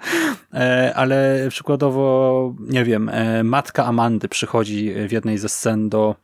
E, 0.53 0.93
ale 0.95 1.47
przykładowo, 1.49 2.53
nie 2.59 2.83
wiem, 2.83 3.09
e, 3.09 3.43
matka 3.43 3.85
Amandy 3.85 4.27
przychodzi 4.27 4.93
w 5.07 5.11
jednej 5.11 5.37
ze 5.37 5.49
scen 5.49 5.89
do 5.89 6.15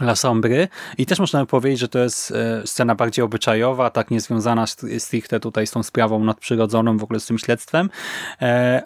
La 0.00 0.16
Sombry 0.16 0.68
i 0.98 1.06
też 1.06 1.18
można 1.18 1.46
powiedzieć, 1.46 1.80
że 1.80 1.88
to 1.88 1.98
jest 1.98 2.30
e, 2.30 2.66
scena 2.66 2.94
bardziej 2.94 3.24
obyczajowa, 3.24 3.90
tak 3.90 4.10
niezwiązana 4.10 4.64
stricte 4.98 5.40
tutaj 5.40 5.66
z 5.66 5.70
tą 5.70 5.82
sprawą 5.82 6.24
nadprzyrodzoną, 6.24 6.98
w 6.98 7.04
ogóle 7.04 7.20
z 7.20 7.26
tym 7.26 7.38
śledztwem, 7.38 7.90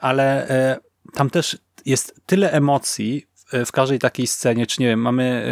ale 0.01 0.47
tam 1.15 1.31
też 1.31 1.59
jest 1.87 2.21
tyle 2.27 2.53
emocji 2.53 3.27
w 3.67 3.73
każdej 3.73 3.99
takiej 3.99 4.27
scenie, 4.27 4.67
czy 4.67 4.83
nie 4.83 4.89
wiem, 4.89 5.01
mamy 5.01 5.45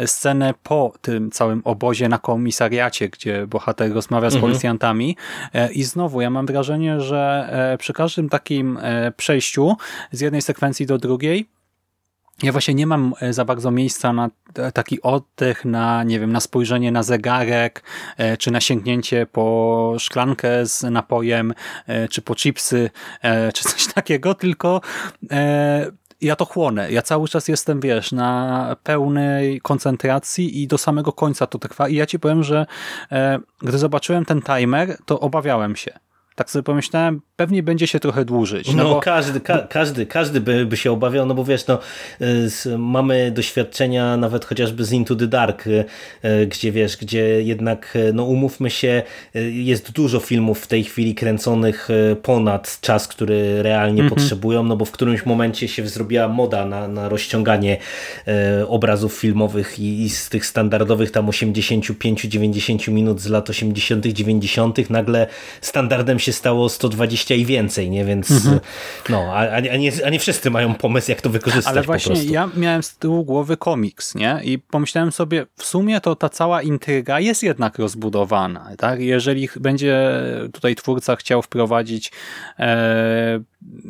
y, 0.00 0.06
scenę 0.06 0.54
po 0.62 0.92
tym 1.00 1.30
całym 1.30 1.62
obozie 1.64 2.08
na 2.08 2.18
komisariacie, 2.18 3.08
gdzie 3.08 3.46
bohater 3.46 3.92
rozmawia 3.92 4.30
z 4.30 4.34
mhm. 4.34 4.50
policjantami 4.50 5.16
e, 5.54 5.72
i 5.72 5.82
znowu 5.82 6.20
ja 6.20 6.30
mam 6.30 6.46
wrażenie, 6.46 7.00
że 7.00 7.48
e, 7.72 7.78
przy 7.78 7.92
każdym 7.92 8.28
takim 8.28 8.78
e, 8.82 9.12
przejściu 9.12 9.76
z 10.12 10.20
jednej 10.20 10.42
sekwencji 10.42 10.86
do 10.86 10.98
drugiej 10.98 11.48
ja 12.42 12.52
właśnie 12.52 12.74
nie 12.74 12.86
mam 12.86 13.14
za 13.30 13.44
bardzo 13.44 13.70
miejsca 13.70 14.12
na 14.12 14.30
taki 14.74 15.02
oddech, 15.02 15.64
na 15.64 16.04
nie 16.04 16.20
wiem, 16.20 16.32
na 16.32 16.40
spojrzenie 16.40 16.92
na 16.92 17.02
zegarek, 17.02 17.82
czy 18.38 18.50
na 18.50 18.60
sięgnięcie 18.60 19.26
po 19.26 19.96
szklankę 19.98 20.66
z 20.66 20.82
napojem, 20.82 21.54
czy 22.10 22.22
po 22.22 22.34
chipsy, 22.34 22.90
czy 23.54 23.64
coś 23.64 23.86
takiego, 23.94 24.34
tylko 24.34 24.80
ja 26.20 26.36
to 26.36 26.44
chłonę. 26.44 26.92
Ja 26.92 27.02
cały 27.02 27.28
czas 27.28 27.48
jestem, 27.48 27.80
wiesz, 27.80 28.12
na 28.12 28.76
pełnej 28.82 29.60
koncentracji 29.60 30.62
i 30.62 30.66
do 30.66 30.78
samego 30.78 31.12
końca 31.12 31.46
to 31.46 31.58
trwa. 31.58 31.88
I 31.88 31.94
ja 31.94 32.06
ci 32.06 32.18
powiem, 32.18 32.42
że 32.42 32.66
e, 33.12 33.38
gdy 33.62 33.78
zobaczyłem 33.78 34.24
ten 34.24 34.42
timer, 34.42 34.96
to 35.06 35.20
obawiałem 35.20 35.76
się 35.76 35.98
tak 36.34 36.50
sobie 36.50 36.62
pomyślałem, 36.62 37.20
pewnie 37.36 37.62
będzie 37.62 37.86
się 37.86 38.00
trochę 38.00 38.24
dłużyć. 38.24 38.74
No, 38.74 38.84
no 38.84 38.90
bo... 38.90 39.00
każdy, 39.00 39.40
ka 39.40 39.58
każdy, 39.58 40.06
każdy 40.06 40.40
by, 40.40 40.66
by 40.66 40.76
się 40.76 40.92
obawiał, 40.92 41.26
no 41.26 41.34
bo 41.34 41.44
wiesz, 41.44 41.66
no, 41.66 41.78
y, 42.66 42.78
mamy 42.78 43.30
doświadczenia 43.30 44.16
nawet 44.16 44.44
chociażby 44.44 44.84
z 44.84 44.92
Into 44.92 45.16
the 45.16 45.26
Dark, 45.26 45.66
y, 45.66 45.84
y, 46.24 46.46
gdzie 46.46 46.72
wiesz, 46.72 46.96
gdzie 46.96 47.42
jednak, 47.42 47.98
no 48.12 48.24
umówmy 48.24 48.70
się, 48.70 49.02
jest 49.50 49.92
dużo 49.92 50.20
filmów 50.20 50.60
w 50.60 50.66
tej 50.66 50.84
chwili 50.84 51.14
kręconych 51.14 51.88
ponad 52.22 52.78
czas, 52.80 53.08
który 53.08 53.62
realnie 53.62 54.00
mm 54.00 54.12
-hmm. 54.12 54.14
potrzebują, 54.14 54.62
no 54.62 54.76
bo 54.76 54.84
w 54.84 54.90
którymś 54.90 55.26
momencie 55.26 55.68
się 55.68 55.88
zrobiła 55.88 56.28
moda 56.28 56.66
na, 56.66 56.88
na 56.88 57.08
rozciąganie 57.08 57.76
obrazów 58.68 59.14
filmowych 59.14 59.78
i, 59.78 60.02
i 60.02 60.10
z 60.10 60.28
tych 60.28 60.46
standardowych 60.46 61.10
tam 61.10 61.26
85-90 61.26 62.90
minut 62.90 63.20
z 63.20 63.28
lat 63.28 63.50
80 63.50 64.06
90 64.06 64.90
nagle 64.90 65.26
standardem 65.60 66.18
się 66.18 66.32
stało 66.32 66.68
120 66.68 67.23
i 67.30 67.44
więcej, 67.44 67.90
nie? 67.90 68.04
Więc 68.04 68.30
mhm. 68.30 68.60
no, 69.08 69.32
a, 69.32 69.50
a, 69.50 69.60
nie, 69.60 69.92
a 70.06 70.10
nie 70.10 70.18
wszyscy 70.18 70.50
mają 70.50 70.74
pomysł, 70.74 71.10
jak 71.10 71.20
to 71.20 71.30
wykorzystać 71.30 71.72
Ale 71.72 71.82
właśnie 71.82 72.24
ja 72.24 72.48
miałem 72.56 72.82
z 72.82 72.96
tyłu 72.96 73.24
głowy 73.24 73.56
komiks, 73.56 74.14
nie? 74.14 74.40
I 74.44 74.58
pomyślałem 74.58 75.12
sobie, 75.12 75.46
w 75.56 75.64
sumie 75.64 76.00
to 76.00 76.16
ta 76.16 76.28
cała 76.28 76.62
intryga 76.62 77.20
jest 77.20 77.42
jednak 77.42 77.78
rozbudowana, 77.78 78.70
tak? 78.78 79.00
Jeżeli 79.00 79.48
będzie 79.60 80.10
tutaj 80.52 80.74
twórca 80.74 81.16
chciał 81.16 81.42
wprowadzić 81.42 82.12
e, 82.58 83.40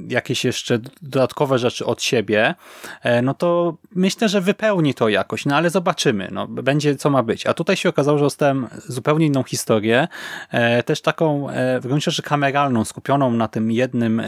jakieś 0.08 0.44
jeszcze 0.44 0.78
dodatkowe 1.02 1.58
rzeczy 1.58 1.86
od 1.86 2.02
siebie, 2.02 2.54
e, 3.02 3.22
no 3.22 3.34
to 3.34 3.76
myślę, 3.94 4.28
że 4.28 4.40
wypełni 4.40 4.94
to 4.94 5.08
jakoś, 5.08 5.46
no 5.46 5.56
ale 5.56 5.70
zobaczymy, 5.70 6.28
no 6.32 6.48
będzie 6.48 6.96
co 6.96 7.10
ma 7.10 7.22
być. 7.22 7.46
A 7.46 7.54
tutaj 7.54 7.76
się 7.76 7.88
okazało, 7.88 8.18
że 8.18 8.24
dostałem 8.24 8.68
zupełnie 8.88 9.26
inną 9.26 9.42
historię, 9.42 10.08
e, 10.50 10.82
też 10.82 11.00
taką 11.00 11.50
e, 11.50 11.80
w 11.80 11.86
gruncie 11.86 12.10
rzeczy 12.10 12.22
kameralną, 12.22 12.84
skupioną 12.84 13.30
na 13.30 13.48
tym 13.48 13.70
jednym 13.70 14.22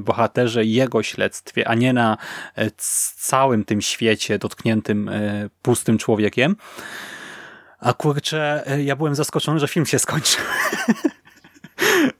bohaterze 0.00 0.64
i 0.64 0.72
jego 0.72 1.02
śledztwie, 1.02 1.68
a 1.68 1.74
nie 1.74 1.92
na 1.92 2.16
całym 3.16 3.64
tym 3.64 3.80
świecie 3.80 4.38
dotkniętym 4.38 5.10
pustym 5.62 5.98
człowiekiem. 5.98 6.56
A 7.78 7.92
kurczę, 7.92 8.64
ja 8.84 8.96
byłem 8.96 9.14
zaskoczony, 9.14 9.60
że 9.60 9.68
film 9.68 9.86
się 9.86 9.98
skończył. 9.98 10.44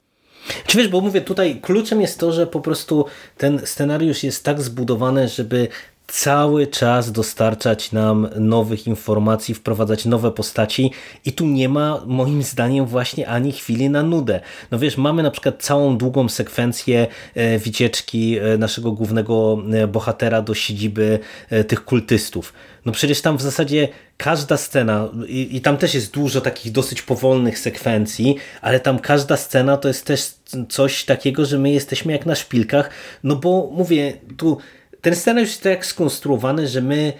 Czy 0.65 0.77
wiesz, 0.77 0.87
bo 0.87 1.01
mówię 1.01 1.21
tutaj, 1.21 1.59
kluczem 1.61 2.01
jest 2.01 2.19
to, 2.19 2.31
że 2.31 2.47
po 2.47 2.61
prostu 2.61 3.05
ten 3.37 3.61
scenariusz 3.65 4.23
jest 4.23 4.43
tak 4.43 4.61
zbudowany, 4.61 5.27
żeby 5.27 5.67
cały 6.11 6.67
czas 6.67 7.11
dostarczać 7.11 7.91
nam 7.91 8.29
nowych 8.35 8.87
informacji, 8.87 9.53
wprowadzać 9.53 10.05
nowe 10.05 10.31
postaci 10.31 10.91
i 11.25 11.33
tu 11.33 11.45
nie 11.45 11.69
ma 11.69 12.01
moim 12.05 12.43
zdaniem 12.43 12.85
właśnie 12.85 13.27
ani 13.27 13.51
chwili 13.51 13.89
na 13.89 14.03
nudę. 14.03 14.39
No 14.71 14.79
wiesz, 14.79 14.97
mamy 14.97 15.23
na 15.23 15.31
przykład 15.31 15.63
całą 15.63 15.97
długą 15.97 16.29
sekwencję 16.29 17.07
e, 17.35 17.59
wycieczki 17.59 18.37
e, 18.37 18.57
naszego 18.57 18.91
głównego 18.91 19.57
e, 19.73 19.87
bohatera 19.87 20.41
do 20.41 20.53
siedziby 20.53 21.19
tych 21.67 21.85
kultystów. 21.85 22.53
No 22.85 22.91
przecież 22.91 23.21
tam 23.21 23.37
w 23.37 23.41
zasadzie 23.41 23.87
każda 24.17 24.57
scena 24.57 25.09
i, 25.27 25.55
i 25.55 25.61
tam 25.61 25.77
też 25.77 25.93
jest 25.93 26.13
dużo 26.13 26.41
takich 26.41 26.71
dosyć 26.71 27.01
powolnych 27.01 27.59
sekwencji, 27.59 28.35
ale 28.61 28.79
tam 28.79 28.99
każda 28.99 29.37
scena 29.37 29.77
to 29.77 29.87
jest 29.87 30.05
też 30.05 30.33
coś 30.69 31.05
takiego, 31.05 31.45
że 31.45 31.57
my 31.57 31.71
jesteśmy 31.71 32.13
jak 32.13 32.25
na 32.25 32.35
szpilkach, 32.35 32.89
no 33.23 33.35
bo 33.35 33.69
mówię, 33.73 34.13
tu 34.37 34.57
ten 35.01 35.15
scenariusz 35.15 35.49
jest 35.49 35.63
tak 35.63 35.85
skonstruowany, 35.85 36.67
że 36.67 36.81
my 36.81 37.13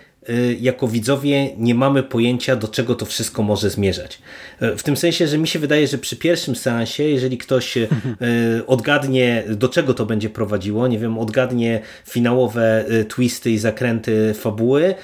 jako 0.59 0.87
widzowie 0.87 1.49
nie 1.57 1.75
mamy 1.75 2.03
pojęcia, 2.03 2.55
do 2.55 2.67
czego 2.67 2.95
to 2.95 3.05
wszystko 3.05 3.43
może 3.43 3.69
zmierzać. 3.69 4.19
Y, 4.61 4.77
w 4.77 4.83
tym 4.83 4.97
sensie, 4.97 5.27
że 5.27 5.37
mi 5.37 5.47
się 5.47 5.59
wydaje, 5.59 5.87
że 5.87 5.97
przy 5.97 6.15
pierwszym 6.15 6.55
seansie, 6.55 7.03
jeżeli 7.03 7.37
ktoś 7.37 7.77
y, 7.77 7.87
odgadnie, 8.67 9.43
do 9.49 9.69
czego 9.69 9.93
to 9.93 10.05
będzie 10.05 10.29
prowadziło, 10.29 10.87
nie 10.87 10.99
wiem, 10.99 11.17
odgadnie 11.17 11.81
finałowe 12.05 12.85
twisty 13.07 13.51
i 13.51 13.57
zakręty 13.57 14.33
fabuły, 14.33 14.95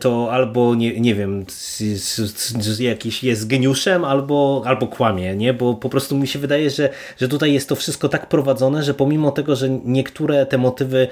to 0.00 0.32
albo 0.32 0.74
nie, 0.74 1.00
nie 1.00 1.14
wiem, 1.14 1.44
jakiś 2.80 3.24
jest 3.24 3.46
geniuszem, 3.46 4.04
albo, 4.04 4.62
albo 4.66 4.86
kłamie, 4.86 5.36
nie? 5.36 5.54
bo 5.54 5.74
po 5.74 5.88
prostu 5.88 6.18
mi 6.18 6.28
się 6.28 6.38
wydaje, 6.38 6.70
że, 6.70 6.88
że 7.18 7.28
tutaj 7.28 7.52
jest 7.52 7.68
to 7.68 7.76
wszystko 7.76 8.08
tak 8.08 8.28
prowadzone, 8.28 8.82
że 8.82 8.94
pomimo 8.94 9.30
tego, 9.30 9.56
że 9.56 9.68
niektóre 9.84 10.46
te 10.46 10.58
motywy 10.58 11.08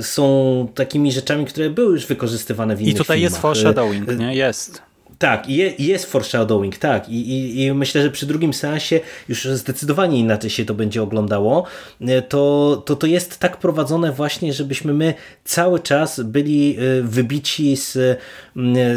są 0.00 0.68
takimi 0.74 1.12
rzeczami, 1.12 1.44
które 1.44 1.70
były 1.70 1.92
już 1.92 2.06
wykorzystywane 2.06 2.71
w 2.76 2.80
innych 2.80 2.94
I 2.94 2.98
tutaj 2.98 3.16
filmach. 3.16 3.32
jest 3.32 3.42
foreshadowing, 3.42 4.08
e, 4.08 4.16
nie? 4.16 4.34
Jest. 4.34 4.82
Tak, 5.22 5.48
i 5.48 5.86
jest 5.86 6.06
foreshadowing, 6.06 6.76
tak. 6.78 7.08
I, 7.08 7.30
i, 7.30 7.64
I 7.64 7.72
myślę, 7.74 8.02
że 8.02 8.10
przy 8.10 8.26
drugim 8.26 8.54
seansie 8.54 9.00
już 9.28 9.44
zdecydowanie 9.44 10.18
inaczej 10.18 10.50
się 10.50 10.64
to 10.64 10.74
będzie 10.74 11.02
oglądało. 11.02 11.64
E, 12.00 12.22
to, 12.22 12.82
to, 12.86 12.96
to 12.96 13.06
jest 13.06 13.38
tak 13.38 13.56
prowadzone 13.56 14.12
właśnie, 14.12 14.52
żebyśmy 14.52 14.94
my 14.94 15.14
cały 15.44 15.80
czas 15.80 16.20
byli 16.20 16.76
e, 16.78 17.02
wybici 17.02 17.76
z 17.76 18.18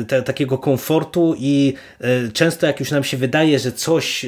te, 0.07 0.21
takiego 0.21 0.57
komfortu 0.57 1.35
i 1.39 1.73
często 2.33 2.67
jak 2.67 2.79
już 2.79 2.91
nam 2.91 3.03
się 3.03 3.17
wydaje, 3.17 3.59
że 3.59 3.71
coś 3.71 4.25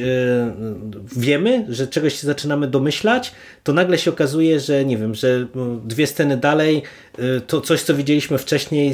wiemy, 1.17 1.65
że 1.69 1.87
czegoś 1.87 2.19
się 2.19 2.27
zaczynamy 2.27 2.67
domyślać, 2.67 3.31
to 3.63 3.73
nagle 3.73 3.97
się 3.97 4.11
okazuje, 4.11 4.59
że 4.59 4.85
nie 4.85 4.97
wiem, 4.97 5.15
że 5.15 5.47
dwie 5.85 6.07
sceny 6.07 6.37
dalej 6.37 6.83
to 7.47 7.61
coś, 7.61 7.81
co 7.81 7.95
widzieliśmy 7.95 8.37
wcześniej 8.37 8.93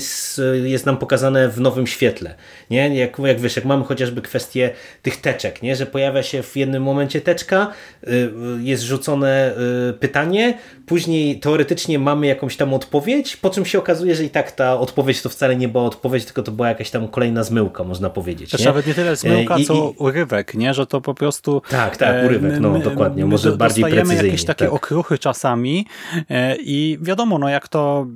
jest 0.63 0.85
nam 0.85 0.97
pokazane 0.97 1.49
w 1.49 1.59
nowym 1.59 1.87
świetle. 1.87 2.35
Nie? 2.69 2.95
Jak, 2.95 3.19
jak 3.19 3.39
wiesz, 3.39 3.55
jak 3.55 3.65
mamy 3.65 3.83
chociażby 3.83 4.21
kwestię 4.21 4.71
tych 5.01 5.21
teczek, 5.21 5.61
nie? 5.61 5.75
że 5.75 5.85
pojawia 5.85 6.23
się 6.23 6.43
w 6.43 6.55
jednym 6.55 6.83
momencie 6.83 7.21
teczka, 7.21 7.71
y, 8.03 8.31
jest 8.59 8.83
rzucone 8.83 9.55
y, 9.89 9.93
pytanie, 9.93 10.57
później 10.85 11.39
teoretycznie 11.39 11.99
mamy 11.99 12.27
jakąś 12.27 12.57
tam 12.57 12.73
odpowiedź, 12.73 13.37
po 13.37 13.49
czym 13.49 13.65
się 13.65 13.79
okazuje, 13.79 14.15
że 14.15 14.23
i 14.23 14.29
tak 14.29 14.51
ta 14.51 14.79
odpowiedź 14.79 15.21
to 15.21 15.29
wcale 15.29 15.55
nie 15.55 15.67
była 15.67 15.83
odpowiedź, 15.83 16.25
tylko 16.25 16.43
to 16.43 16.51
była 16.51 16.69
jakaś 16.69 16.89
tam 16.89 17.07
kolejna 17.07 17.43
zmyłka, 17.43 17.83
można 17.83 18.09
powiedzieć. 18.09 18.51
Też 18.51 18.59
nie? 18.59 18.65
nawet 18.65 18.87
nie 18.87 18.93
tyle 18.93 19.15
zmyłka, 19.15 19.57
I, 19.57 19.65
co 19.65 19.73
i... 19.73 19.97
urywek, 19.97 20.53
nie? 20.53 20.73
że 20.73 20.85
to 20.87 21.01
po 21.01 21.13
prostu... 21.13 21.61
Tak, 21.69 21.97
tak, 21.97 22.25
urywek, 22.25 22.59
no 22.59 22.79
dokładnie, 22.79 23.25
może 23.25 23.57
bardziej 23.57 23.85
precyzyjnie. 23.85 24.25
jakieś 24.25 24.45
takie 24.45 24.65
tak. 24.65 24.73
okruchy 24.73 25.17
czasami 25.17 25.85
e, 26.29 26.55
i 26.55 26.97
wiadomo, 27.01 27.39
no 27.39 27.49
jak 27.49 27.67
to 27.67 28.07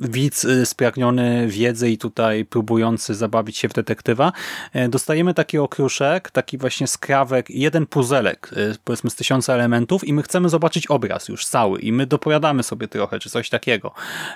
widz 0.00 0.44
y, 0.44 0.66
spragniony 0.66 1.48
wiedzy 1.48 1.90
i 1.90 1.98
tutaj 1.98 2.44
próbujący 2.44 3.14
zabawić 3.14 3.58
się 3.58 3.68
w 3.68 3.72
detektywa. 3.72 4.32
E, 4.72 4.88
dostajemy 4.88 5.34
taki 5.34 5.58
okruszek, 5.58 6.30
taki 6.30 6.58
właśnie 6.58 6.86
skrawek, 6.86 7.50
jeden 7.50 7.86
puzelek, 7.86 8.50
e, 8.52 8.74
powiedzmy 8.84 9.10
z 9.10 9.14
tysiąca 9.14 9.54
elementów 9.54 10.04
i 10.04 10.12
my 10.12 10.22
chcemy 10.22 10.48
zobaczyć 10.48 10.86
obraz 10.86 11.28
już 11.28 11.46
cały 11.46 11.80
i 11.80 11.92
my 11.92 12.06
dopowiadamy 12.06 12.62
sobie 12.62 12.88
trochę, 12.88 13.18
czy 13.18 13.30
coś 13.30 13.48
takiego. 13.48 13.92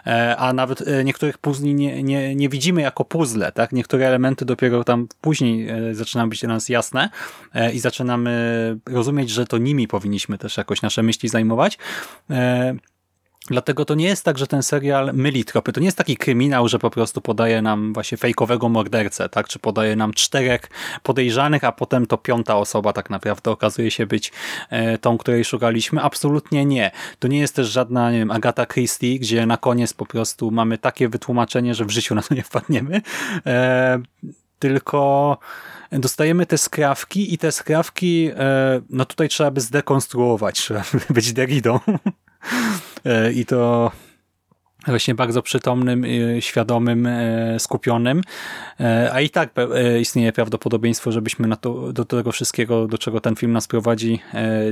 E, 0.07 0.37
a 0.37 0.53
nawet 0.53 0.85
niektórych 1.05 1.39
puzli 1.39 1.75
nie, 1.75 2.03
nie, 2.03 2.37
nie 2.37 2.49
widzimy 2.49 2.83
jako 2.83 3.05
puzzle, 3.05 3.53
tak? 3.53 3.73
Niektóre 3.73 4.07
elementy 4.07 4.45
dopiero 4.45 4.85
tam 4.85 5.09
później 5.21 5.69
zaczynają 5.93 6.29
być 6.29 6.41
dla 6.41 6.49
nas 6.49 6.69
jasne 6.69 7.09
i 7.73 7.79
zaczynamy 7.81 8.35
rozumieć, 8.87 9.31
że 9.31 9.47
to 9.47 9.59
nimi 9.59 9.89
powinniśmy 9.89 10.39
też 10.39 10.57
jakoś 10.57 10.83
nasze 10.83 11.03
myśli 11.03 11.29
zajmować. 11.29 11.79
Dlatego 13.47 13.84
to 13.84 13.95
nie 13.95 14.07
jest 14.07 14.24
tak, 14.24 14.38
że 14.38 14.47
ten 14.47 14.62
serial 14.62 15.11
myli 15.14 15.45
tropy. 15.45 15.72
To 15.72 15.80
nie 15.80 15.86
jest 15.86 15.99
taki 15.99 16.16
kryminał, 16.16 16.68
że 16.68 16.78
po 16.78 16.90
prostu 16.90 17.20
podaje 17.20 17.62
nam 17.62 17.92
właśnie 17.92 18.18
fejkowego 18.18 18.68
mordercę, 18.68 19.28
tak? 19.28 19.49
Czy 19.49 19.59
podaje 19.59 19.97
nam 19.97 20.14
czterech 20.14 20.70
podejrzanych, 21.03 21.64
a 21.64 21.72
potem 21.72 22.07
to 22.07 22.18
piąta 22.18 22.57
osoba 22.57 22.92
tak 22.92 23.11
naprawdę 23.11 23.51
okazuje 23.51 23.90
się 23.90 24.07
być 24.07 24.32
e, 24.70 24.99
tą, 24.99 25.18
której 25.18 25.45
szukaliśmy. 25.45 26.03
Absolutnie 26.03 26.64
nie. 26.64 26.90
To 27.18 27.28
nie 27.28 27.38
jest 27.38 27.57
też 27.57 27.68
żadna, 27.68 28.12
nie 28.12 28.18
wiem, 28.18 28.30
Agata 28.30 28.66
Christie, 28.66 29.18
gdzie 29.18 29.47
na 29.47 29.57
koniec 29.57 29.92
po 29.92 30.07
prostu 30.07 30.51
mamy 30.51 30.78
takie 30.78 31.09
wytłumaczenie, 31.09 31.74
że 31.74 31.84
w 31.84 31.90
życiu 31.90 32.14
na 32.14 32.22
to 32.22 32.34
nie 32.34 32.42
wpadniemy. 32.42 33.03
E, 33.47 34.03
tylko 34.59 35.38
dostajemy 35.92 36.47
te 36.47 36.59
skrawki 36.59 37.34
i 37.34 37.38
te 37.38 37.53
skrawki, 37.53 38.30
e, 38.36 38.80
no 38.90 39.05
tutaj 39.05 39.28
trzeba 39.28 39.51
by 39.51 39.61
zdekonstruować, 39.61 40.57
trzeba 40.57 40.80
by 41.09 41.14
być 41.14 41.32
deridą. 41.32 41.80
E, 43.05 43.40
I 43.40 43.45
to 43.45 43.92
właśnie 44.87 45.14
bardzo 45.14 45.43
przytomnym, 45.43 46.05
świadomym, 46.41 47.07
e, 47.07 47.61
skupionym, 47.61 48.20
e, 48.80 49.11
a 49.12 49.20
i 49.20 49.30
tak 49.30 49.51
istnieje 50.01 50.32
prawdopodobieństwo, 50.32 51.12
żebyśmy 51.12 51.49
na 51.49 51.57
to, 51.57 51.93
do 51.93 52.05
tego 52.05 52.32
wszystkiego, 52.32 52.87
do 52.87 52.99
czego 52.99 53.20
ten 53.20 53.37
film 53.37 53.53
nas 53.53 53.66
prowadzi, 53.66 54.20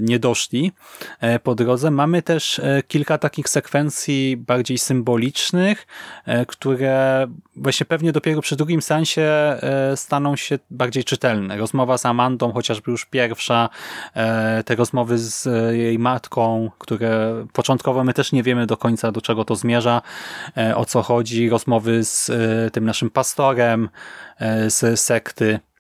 nie 0.03 0.19
doszli 0.19 0.73
po 1.43 1.55
drodze. 1.55 1.91
Mamy 1.91 2.23
też 2.23 2.61
kilka 2.89 3.19
takich 3.19 3.49
sekwencji 3.49 4.37
bardziej 4.37 4.79
symbolicznych, 4.79 5.87
które 6.47 7.27
właśnie 7.57 7.87
pewnie 7.87 8.13
dopiero 8.13 8.41
przy 8.41 8.57
drugim 8.57 8.83
sensie 8.83 9.23
e, 9.23 9.97
staną 9.97 10.37
się 10.37 10.59
bardziej 10.71 11.05
czytelne. 11.05 11.57
Rozmowa 11.57 11.99
z 11.99 12.07
Amandą, 12.07 12.53
chociażby 12.53 12.91
już 12.91 13.05
pierwsza, 13.05 13.69
e, 14.15 14.63
te 14.65 14.77
rozmowy 14.77 15.19
z 15.19 15.47
e, 15.47 15.77
jej 15.77 15.99
matką, 15.99 16.71
które 16.79 17.47
początkowo 17.53 18.05
my 18.05 18.15
też 18.15 18.33
nie 18.33 18.43
wiemy 18.43 18.67
do 18.67 18.77
końca 18.77 19.13
do 19.13 19.21
czego 19.21 19.45
to 19.45 19.57
zmierza, 19.57 20.02
o 20.75 20.85
co 20.85 21.03
chodzi, 21.03 21.49
rozmowy 21.49 22.05
z 22.05 22.31
tym 22.73 22.85
naszym 22.85 23.11
pastorem 23.11 23.89
z 24.69 25.01
sekty, 25.01 25.55
E, 25.55 25.72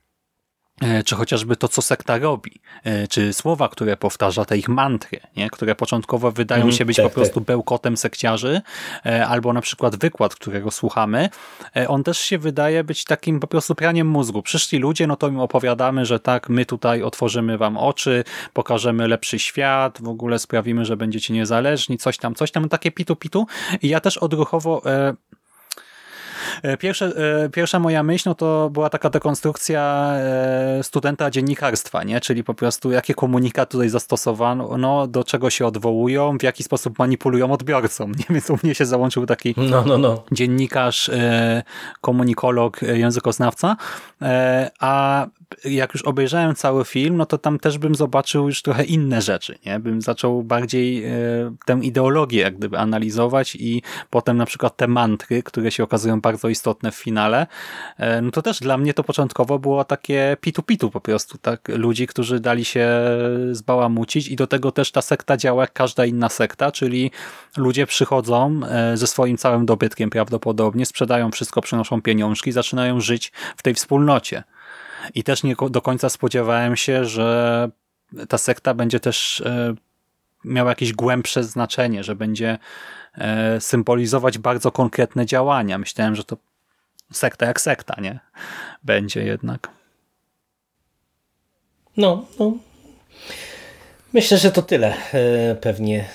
czy 1.05 1.14
chociażby 1.14 1.57
to, 1.57 1.68
co 1.68 1.83
sekta 1.83 2.18
robi, 2.18 2.61
e, 2.85 3.09
czy 3.09 3.33
słowa, 3.33 3.68
które 3.68 3.97
powtarza, 3.97 4.45
te 4.45 4.59
ich 4.59 4.68
mantry, 4.68 5.20
nie? 5.37 5.51
które 5.51 5.74
początkowo 5.74 6.33
wydają 6.33 6.62
mm, 6.62 6.72
się 6.72 6.85
być 6.85 6.97
tak, 6.97 7.07
po 7.07 7.11
prostu 7.11 7.35
tak. 7.35 7.45
bełkotem 7.45 7.97
sekciarzy, 7.97 8.61
e, 9.07 9.26
albo 9.26 9.53
na 9.53 9.61
przykład 9.61 9.97
wykład, 9.97 10.35
którego 10.35 10.70
słuchamy, 10.70 11.28
on 11.89 12.05
też 12.05 12.18
się 12.18 12.39
wydaje 12.39 12.85
być 12.85 13.05
takim 13.05 13.41
po 13.41 13.47
prostu 13.47 13.74
praniem 13.74 14.07
mózgu. 14.07 14.43
Przyszli 14.43 14.78
ludzie, 14.78 15.07
no 15.07 15.16
to 15.16 15.28
im 15.28 15.41
opowiadamy, 15.41 16.07
że 16.07 16.20
tak, 16.20 16.49
my 16.49 16.66
tutaj 16.66 17.03
otworzymy 17.03 17.59
wam 17.59 17.76
oczy, 17.76 18.24
pokażemy 18.53 19.09
lepszy 19.09 19.39
świat, 19.39 19.99
w 20.03 20.09
ogóle 20.09 20.39
sprawimy, 20.39 20.85
że 20.85 20.97
będziecie 20.97 21.35
niezależni, 21.35 21.99
coś 21.99 22.18
tam, 22.18 22.35
coś 22.35 22.51
tam, 22.51 22.68
takie 22.68 22.91
pitu-pitu. 22.91 23.47
I 23.83 23.89
ja 23.89 24.01
też 24.01 24.18
odruchowo 24.18 24.83
E, 24.87 25.14
pierwsze, 26.78 27.12
e, 27.45 27.49
pierwsza 27.49 27.78
moja 27.78 28.03
myśl 28.03 28.28
no 28.28 28.34
to 28.34 28.70
była 28.70 28.90
taka 28.90 29.11
dekonstrukcja 29.11 30.12
e, 30.14 30.82
studenta 30.82 31.30
dziennikarstwa, 31.30 32.05
nie? 32.05 32.20
czyli 32.20 32.45
po 32.45 32.55
prostu 32.55 32.90
jakie 32.90 33.14
komunikat 33.14 33.70
tutaj 33.70 33.88
zastosowano, 33.88 34.76
no, 34.78 35.07
do 35.07 35.24
czego 35.24 35.51
się 35.51 35.66
odwołują, 35.66 36.38
w 36.38 36.43
jaki 36.43 36.62
sposób 36.62 36.99
manipulują 36.99 37.53
odbiorcą. 37.53 38.09
Nie? 38.09 38.24
Więc 38.30 38.51
u 38.51 38.59
mnie 38.62 38.74
się 38.74 38.86
załączył 38.86 39.26
taki 39.26 39.55
no, 39.57 39.84
no, 39.86 39.99
no. 39.99 40.22
dziennikarz, 40.32 41.11
komunikolog, 42.01 42.82
językoznawca, 42.82 43.76
a 44.80 45.26
jak 45.65 45.95
już 45.95 46.03
obejrzałem 46.03 46.55
cały 46.55 46.85
film, 46.85 47.17
no 47.17 47.27
to 47.27 47.39
tam 47.39 47.59
też 47.59 47.79
bym 47.79 47.95
zobaczył 47.95 48.47
już 48.47 48.63
trochę 48.63 48.85
inne 48.85 49.23
rzeczy, 49.23 49.59
nie? 49.67 49.81
Bym 49.81 50.03
zaczął 50.03 50.43
bardziej 50.43 51.05
e, 51.05 51.11
tę 51.65 51.79
ideologię 51.83 52.41
jak 52.41 52.57
gdyby 52.57 52.79
analizować 52.79 53.57
i 53.57 53.83
potem 54.11 54.37
na 54.37 54.47
przykład 54.47 54.77
te 54.77 54.89
mantry, 54.89 55.43
które 55.43 55.71
się 55.71 55.85
okazują 55.85 56.21
bardzo 56.21 56.49
istotne 56.49 56.93
w 56.93 56.95
finale, 56.95 57.47
e, 57.99 58.23
no 58.23 58.31
to 58.31 58.43
też 58.43 58.61
dla 58.61 58.79
mnie 58.79 58.95
to 58.95 59.05
początkowo 59.05 59.59
było 59.59 59.85
takie 59.85 60.37
pitu-pitu 60.41 60.91
po 60.91 61.01
prostu, 61.01 61.39
tak? 61.39 61.69
Ludzi, 61.69 62.07
którzy 62.07 62.41
dali 62.41 62.65
się 62.65 62.89
zbałamucić 63.53 64.29
i 64.29 64.37
do 64.37 64.47
tego 64.47 64.73
też 64.73 64.93
ta 64.93 65.03
sekta 65.03 65.37
działa 65.37 65.63
jak 65.63 65.73
każda 65.73 66.05
inna 66.05 66.29
sekta, 66.29 66.73
czyli 66.73 67.11
ludzie 67.57 67.87
przychodzą 67.87 68.61
e, 68.69 68.97
ze 68.97 69.07
swoim 69.07 69.37
całym 69.37 69.67
dobytkiem 69.67 70.11
prawdopodobnie, 70.11 70.87
sprzedają 70.87 71.31
wszystko, 71.31 71.63
przynoszą 71.63 72.03
pieniążki, 72.03 72.53
zaczynają 72.53 73.01
żyć 73.01 73.33
w 73.57 73.63
tej 73.63 73.75
wspólnocie. 73.75 74.43
I 75.15 75.25
też 75.25 75.43
nie 75.43 75.55
do 75.71 75.83
końca 75.83 76.09
spodziewałem 76.09 76.77
się, 76.77 77.05
że 77.05 77.71
ta 78.29 78.39
sekta 78.39 78.75
będzie 78.75 79.01
też 79.01 79.41
e, 79.41 79.75
miała 80.45 80.71
jakieś 80.71 80.93
głębsze 80.93 81.45
znaczenie, 81.45 82.05
że 82.05 82.15
będzie 82.17 82.59
e, 83.15 83.61
symbolizować 83.61 84.39
bardzo 84.39 84.73
konkretne 84.73 85.27
działania. 85.27 85.79
Myślałem, 85.79 86.17
że 86.17 86.25
to 86.25 86.37
sekta 87.13 87.47
jak 87.47 87.61
sekta, 87.61 88.01
nie? 88.01 88.21
Będzie 88.83 89.25
jednak. 89.25 89.69
No, 91.97 92.27
no. 92.39 92.53
Myślę, 94.13 94.39
że 94.39 94.51
to 94.51 94.63
tyle 94.63 94.95
e, 95.13 95.55
pewnie 95.55 96.09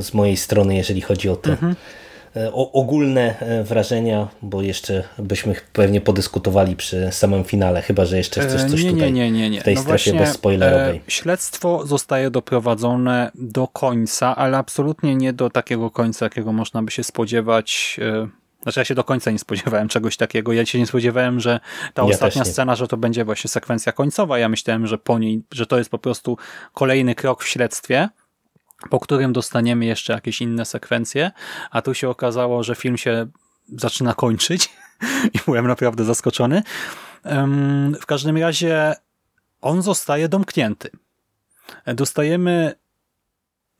z 0.00 0.14
mojej 0.14 0.36
strony, 0.36 0.76
jeżeli 0.76 1.00
chodzi 1.00 1.28
o 1.28 1.36
to. 1.36 1.50
Mhm. 1.50 1.76
E, 2.36 2.52
ogólne 2.52 3.38
e, 3.38 3.64
wrażenia, 3.64 4.28
bo 4.42 4.62
jeszcze 4.62 5.02
byśmy 5.18 5.54
pewnie 5.72 6.00
podyskutowali 6.00 6.76
przy 6.76 7.08
samym 7.12 7.44
finale, 7.44 7.82
chyba 7.82 8.04
że 8.04 8.16
jeszcze 8.16 8.40
chcesz 8.40 8.64
coś 8.70 8.84
nie, 8.84 8.90
tutaj 8.90 9.12
nie, 9.12 9.30
nie, 9.30 9.50
nie. 9.50 9.60
w 9.60 9.64
tej 9.64 9.74
no 9.74 9.82
strefie 9.82 10.12
bezspoilerowej. 10.12 11.00
Śledztwo 11.08 11.86
zostaje 11.86 12.30
doprowadzone 12.30 13.30
do 13.34 13.68
końca, 13.68 14.36
ale 14.36 14.58
absolutnie 14.58 15.16
nie 15.16 15.32
do 15.32 15.50
takiego 15.50 15.90
końca, 15.90 16.26
jakiego 16.26 16.52
można 16.52 16.82
by 16.82 16.90
się 16.90 17.04
spodziewać 17.04 18.00
znaczy 18.62 18.80
ja 18.80 18.84
się 18.84 18.94
do 18.94 19.04
końca 19.04 19.30
nie 19.30 19.38
spodziewałem 19.38 19.88
czegoś 19.88 20.16
takiego. 20.16 20.52
Ja 20.52 20.66
się 20.66 20.78
nie 20.78 20.86
spodziewałem, 20.86 21.40
że 21.40 21.60
ta 21.94 22.02
ja 22.02 22.08
ostatnia 22.08 22.44
scena, 22.44 22.76
że 22.76 22.88
to 22.88 22.96
będzie 22.96 23.24
właśnie 23.24 23.48
sekwencja 23.48 23.92
końcowa. 23.92 24.38
Ja 24.38 24.48
myślałem, 24.48 24.86
że 24.86 24.98
po 24.98 25.18
niej, 25.18 25.42
że 25.52 25.66
to 25.66 25.78
jest 25.78 25.90
po 25.90 25.98
prostu 25.98 26.38
kolejny 26.74 27.14
krok 27.14 27.44
w 27.44 27.48
śledztwie, 27.48 28.08
po 28.90 29.00
którym 29.00 29.32
dostaniemy 29.32 29.84
jeszcze 29.84 30.12
jakieś 30.12 30.40
inne 30.40 30.64
sekwencje, 30.64 31.30
a 31.70 31.82
tu 31.82 31.94
się 31.94 32.08
okazało, 32.08 32.62
że 32.62 32.74
film 32.74 32.96
się 32.96 33.26
zaczyna 33.68 34.14
kończyć 34.14 34.70
i 35.34 35.38
byłem 35.46 35.66
naprawdę 35.66 36.04
zaskoczony. 36.04 36.62
W 38.00 38.06
każdym 38.06 38.36
razie 38.36 38.94
on 39.60 39.82
zostaje 39.82 40.28
domknięty. 40.28 40.90
Dostajemy 41.86 42.74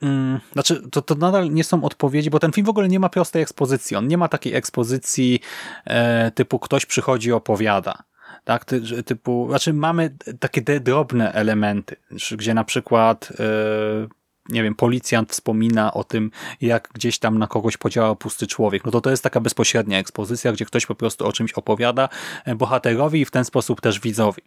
mm, 0.03 0.41
znaczy, 0.53 0.91
to, 0.91 1.03
to 1.03 1.15
nadal 1.15 1.51
nie 1.51 1.65
są 1.65 1.85
odpowiedzi, 1.85 2.31
bo 2.31 2.39
ten 2.39 2.53
film 2.53 2.67
w 2.67 2.71
ogóle 2.71 2.89
nie 2.89 3.01
ma 3.01 3.09
prostej 3.09 3.43
ekspozycji. 3.43 3.97
On 3.97 4.09
nie 4.09 4.19
ma 4.19 4.29
takiej 4.29 4.55
ekspozycji 4.55 5.41
e, 5.85 6.31
typu 6.31 6.59
ktoś 6.59 6.87
przychodzi 6.87 7.29
i 7.29 7.33
opowiada. 7.33 8.03
Tak, 8.45 8.65
Ty, 8.65 9.03
typu, 9.03 9.47
znaczy 9.49 9.73
mamy 9.73 10.17
takie 10.41 10.81
drobne 10.81 11.33
elementy, 11.33 11.97
gdzie 12.37 12.55
na 12.55 12.65
przykład 12.65 13.33
e, 13.41 13.45
nie 14.49 14.63
wiem, 14.63 14.75
policjant 14.75 15.33
wspomina 15.33 15.95
o 15.95 16.05
tym, 16.05 16.31
jak 16.61 16.89
gdzieś 16.95 17.19
tam 17.19 17.39
na 17.39 17.47
kogoś 17.47 17.77
podziałał 17.77 18.17
pusty 18.17 18.47
człowiek, 18.47 18.85
no 18.85 18.91
to 18.91 19.01
to 19.01 19.11
jest 19.11 19.23
taka 19.23 19.41
bezpośrednia 19.41 19.99
ekspozycja, 19.99 20.53
gdzie 20.53 20.65
ktoś 20.65 20.87
po 20.87 20.95
prostu 20.95 21.27
o 21.27 21.33
czymś 21.33 21.53
opowiada 21.53 22.09
e, 22.45 22.55
bohaterowi 22.55 23.21
i 23.21 23.25
w 23.25 23.31
ten 23.31 23.45
sposób 23.45 23.81
też 23.81 24.01
widzowi. 24.01 24.43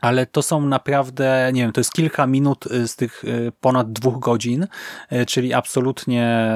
Ale 0.00 0.26
to 0.26 0.42
są 0.42 0.66
naprawdę, 0.66 1.50
nie 1.52 1.62
wiem, 1.62 1.72
to 1.72 1.80
jest 1.80 1.92
kilka 1.92 2.26
minut 2.26 2.66
e, 2.66 2.88
z 2.88 2.96
tych 2.96 3.24
e, 3.24 3.52
ponad 3.60 3.92
dwóch 3.92 4.18
godzin, 4.18 4.66
czyli 5.26 5.54
absolutnie 5.54 6.48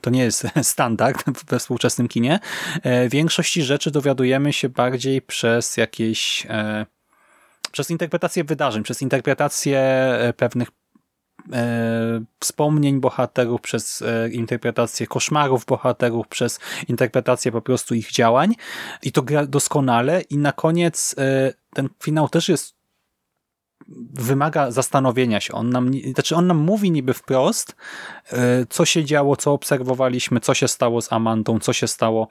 to 0.00 0.10
nie 0.10 0.22
jest 0.22 0.46
standard 0.62 1.24
we 1.48 1.58
współczesnym 1.58 2.08
kinie. 2.08 2.38
Większości 3.08 3.62
rzeczy 3.62 3.90
dowiadujemy 3.90 4.52
się 4.52 4.68
bardziej 4.68 5.22
przez 5.22 5.76
jakieś 5.76 6.46
przez 7.72 7.90
interpretację 7.90 8.44
wydarzeń, 8.44 8.82
przez 8.82 9.02
interpretację 9.02 9.82
pewnych 10.36 10.70
wspomnień 12.40 13.00
bohaterów, 13.00 13.60
przez 13.60 14.02
e, 14.02 14.28
interpretację 14.30 15.06
koszmarów 15.06 15.64
bohaterów, 15.64 16.28
przez 16.28 16.60
interpretację 16.88 17.52
po 17.52 17.62
prostu 17.62 17.94
ich 17.94 18.10
działań 18.10 18.54
i 19.02 19.12
to 19.12 19.22
gra 19.22 19.46
doskonale 19.46 20.20
i 20.20 20.38
na 20.38 20.52
koniec 20.52 21.14
e, 21.18 21.52
ten 21.74 21.88
finał 22.02 22.28
też 22.28 22.48
jest 22.48 22.80
wymaga 24.12 24.70
zastanowienia 24.70 25.40
się. 25.40 25.52
On 25.52 25.70
nam, 25.70 25.90
znaczy 26.14 26.36
on 26.36 26.46
nam 26.46 26.56
mówi 26.56 26.90
niby 26.90 27.14
wprost, 27.14 27.76
e, 28.32 28.66
co 28.70 28.84
się 28.84 29.04
działo, 29.04 29.36
co 29.36 29.52
obserwowaliśmy, 29.52 30.40
co 30.40 30.54
się 30.54 30.68
stało 30.68 31.02
z 31.02 31.12
Amandą, 31.12 31.58
co 31.58 31.72
się 31.72 31.88
stało 31.88 32.28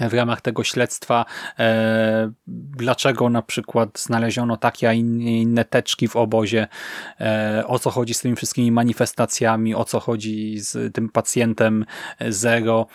w 0.00 0.14
ramach 0.14 0.40
tego 0.40 0.64
śledztwa, 0.64 1.24
e, 1.58 2.32
dlaczego 2.46 3.30
na 3.30 3.42
przykład 3.42 3.98
znaleziono 3.98 4.56
takie, 4.56 4.88
a 4.88 4.92
inne, 4.92 5.64
teczki 5.64 6.08
w 6.08 6.16
obozie, 6.16 6.68
e, 7.20 7.64
o 7.66 7.78
co 7.78 7.90
chodzi 7.90 8.14
z 8.14 8.20
tymi 8.20 8.36
wszystkimi 8.36 8.72
manifestacjami, 8.72 9.74
o 9.74 9.84
co 9.84 10.00
chodzi 10.00 10.58
z 10.58 10.94
tym 10.94 11.08
pacjentem 11.08 11.84
zero. 12.28 12.86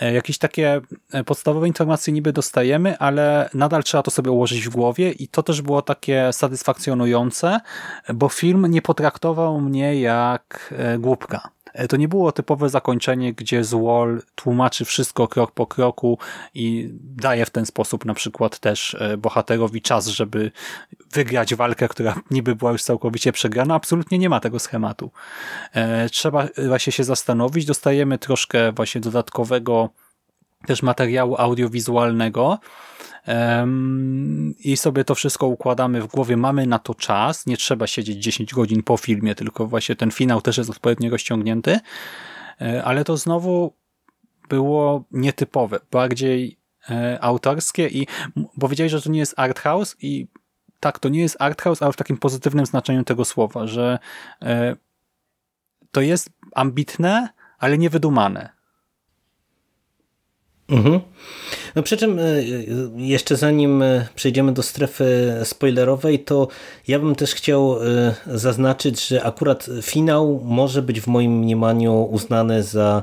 E, 0.00 0.12
jakieś 0.12 0.38
takie 0.38 0.80
e, 1.12 1.24
podstawowe 1.24 1.66
informacje 1.68 2.12
niby 2.12 2.32
dostajemy, 2.32 2.98
ale 2.98 3.50
nadal 3.54 3.82
trzeba 3.82 4.02
to 4.02 4.10
sobie 4.10 4.30
ułożyć 4.30 4.68
w 4.68 4.70
głowie 4.70 5.12
i 5.12 5.28
to 5.28 5.42
też 5.42 5.62
było 5.62 5.82
takie 5.82 6.28
satysfakcjonujące, 6.32 7.60
bo 8.14 8.28
film 8.28 8.66
nie 8.66 8.82
potraktował 8.82 9.60
mnie 9.60 10.00
jak 10.00 10.74
e, 10.78 10.98
głupka. 10.98 11.50
E, 11.72 11.88
to 11.88 11.96
nie 11.96 12.08
było 12.08 12.32
typowe 12.32 12.68
zakończenie, 12.68 13.32
gdzie 13.32 13.64
Zwall 13.64 14.22
tłumaczy 14.34 14.84
wszystko 14.84 15.28
krok 15.28 15.50
po 15.52 15.66
kroku 15.66 16.18
i 16.54 16.90
daje 17.00 17.46
w 17.46 17.50
ten 17.50 17.66
sposób 17.66 18.04
na 18.04 18.14
przykład 18.14 18.58
też 18.58 18.96
e, 19.00 19.16
bohaterowi 19.16 19.82
czas, 19.82 20.06
żeby 20.06 20.50
wygrać 21.12 21.54
walkę, 21.54 21.88
która 21.88 22.14
niby 22.30 22.56
była 22.56 22.72
już 22.72 22.82
całkowicie 22.82 23.32
przegrana. 23.32 23.74
Absolutnie 23.74 24.18
nie 24.18 24.28
ma 24.28 24.40
tego 24.40 24.58
schematu. 24.58 25.10
E, 25.72 26.08
trzeba 26.08 26.48
właśnie 26.68 26.92
się 26.92 27.04
zastanowić. 27.04 27.64
Dostajemy 27.64 28.18
troszkę 28.18 28.72
właśnie 28.72 29.00
dodatkowego 29.00 29.90
też 30.66 30.82
materiału 30.82 31.36
audiowizualnego, 31.38 32.58
i 34.58 34.76
sobie 34.76 35.04
to 35.04 35.14
wszystko 35.14 35.46
układamy 35.46 36.02
w 36.02 36.06
głowie. 36.06 36.36
Mamy 36.36 36.66
na 36.66 36.78
to 36.78 36.94
czas, 36.94 37.46
nie 37.46 37.56
trzeba 37.56 37.86
siedzieć 37.86 38.24
10 38.24 38.54
godzin 38.54 38.82
po 38.82 38.96
filmie, 38.96 39.34
tylko 39.34 39.66
właśnie 39.66 39.96
ten 39.96 40.10
finał 40.10 40.40
też 40.40 40.58
jest 40.58 40.70
odpowiednio 40.70 41.10
rozciągnięty, 41.10 41.80
e, 42.60 42.84
ale 42.84 43.04
to 43.04 43.16
znowu 43.16 43.72
było 44.48 45.04
nietypowe, 45.10 45.80
bardziej 45.90 46.58
e, 46.90 47.18
autorskie 47.20 47.88
i 47.88 48.06
bo 48.56 48.68
wiedziałeś, 48.68 48.92
że 48.92 49.02
to 49.02 49.10
nie 49.10 49.18
jest 49.18 49.34
art 49.36 49.58
house 49.58 49.96
i 50.02 50.26
tak, 50.80 50.98
to 50.98 51.08
nie 51.08 51.20
jest 51.20 51.36
art 51.38 51.62
house, 51.62 51.82
ale 51.82 51.92
w 51.92 51.96
takim 51.96 52.16
pozytywnym 52.16 52.66
znaczeniu 52.66 53.04
tego 53.04 53.24
słowa, 53.24 53.66
że 53.66 53.98
e, 54.42 54.76
to 55.90 56.00
jest 56.00 56.30
ambitne, 56.54 57.28
ale 57.58 57.78
niewydumane. 57.78 58.61
Mhm. 60.72 61.00
No 61.74 61.82
przy 61.82 61.96
czym 61.96 62.18
e, 62.18 62.22
e, 62.22 62.42
jeszcze 62.96 63.36
zanim 63.36 63.82
e, 63.82 64.06
przejdziemy 64.14 64.52
do 64.52 64.62
strefy 64.62 65.34
spoilerowej, 65.44 66.18
to 66.18 66.48
ja 66.88 66.98
bym 66.98 67.14
też 67.14 67.34
chciał 67.34 67.76
zaznaczyć, 68.26 69.06
że 69.08 69.24
akurat 69.24 69.66
finał 69.82 70.40
może 70.44 70.82
być 70.82 71.00
w 71.00 71.06
moim 71.06 71.38
mniemaniu 71.38 72.08
uznany 72.10 72.62
za 72.62 73.02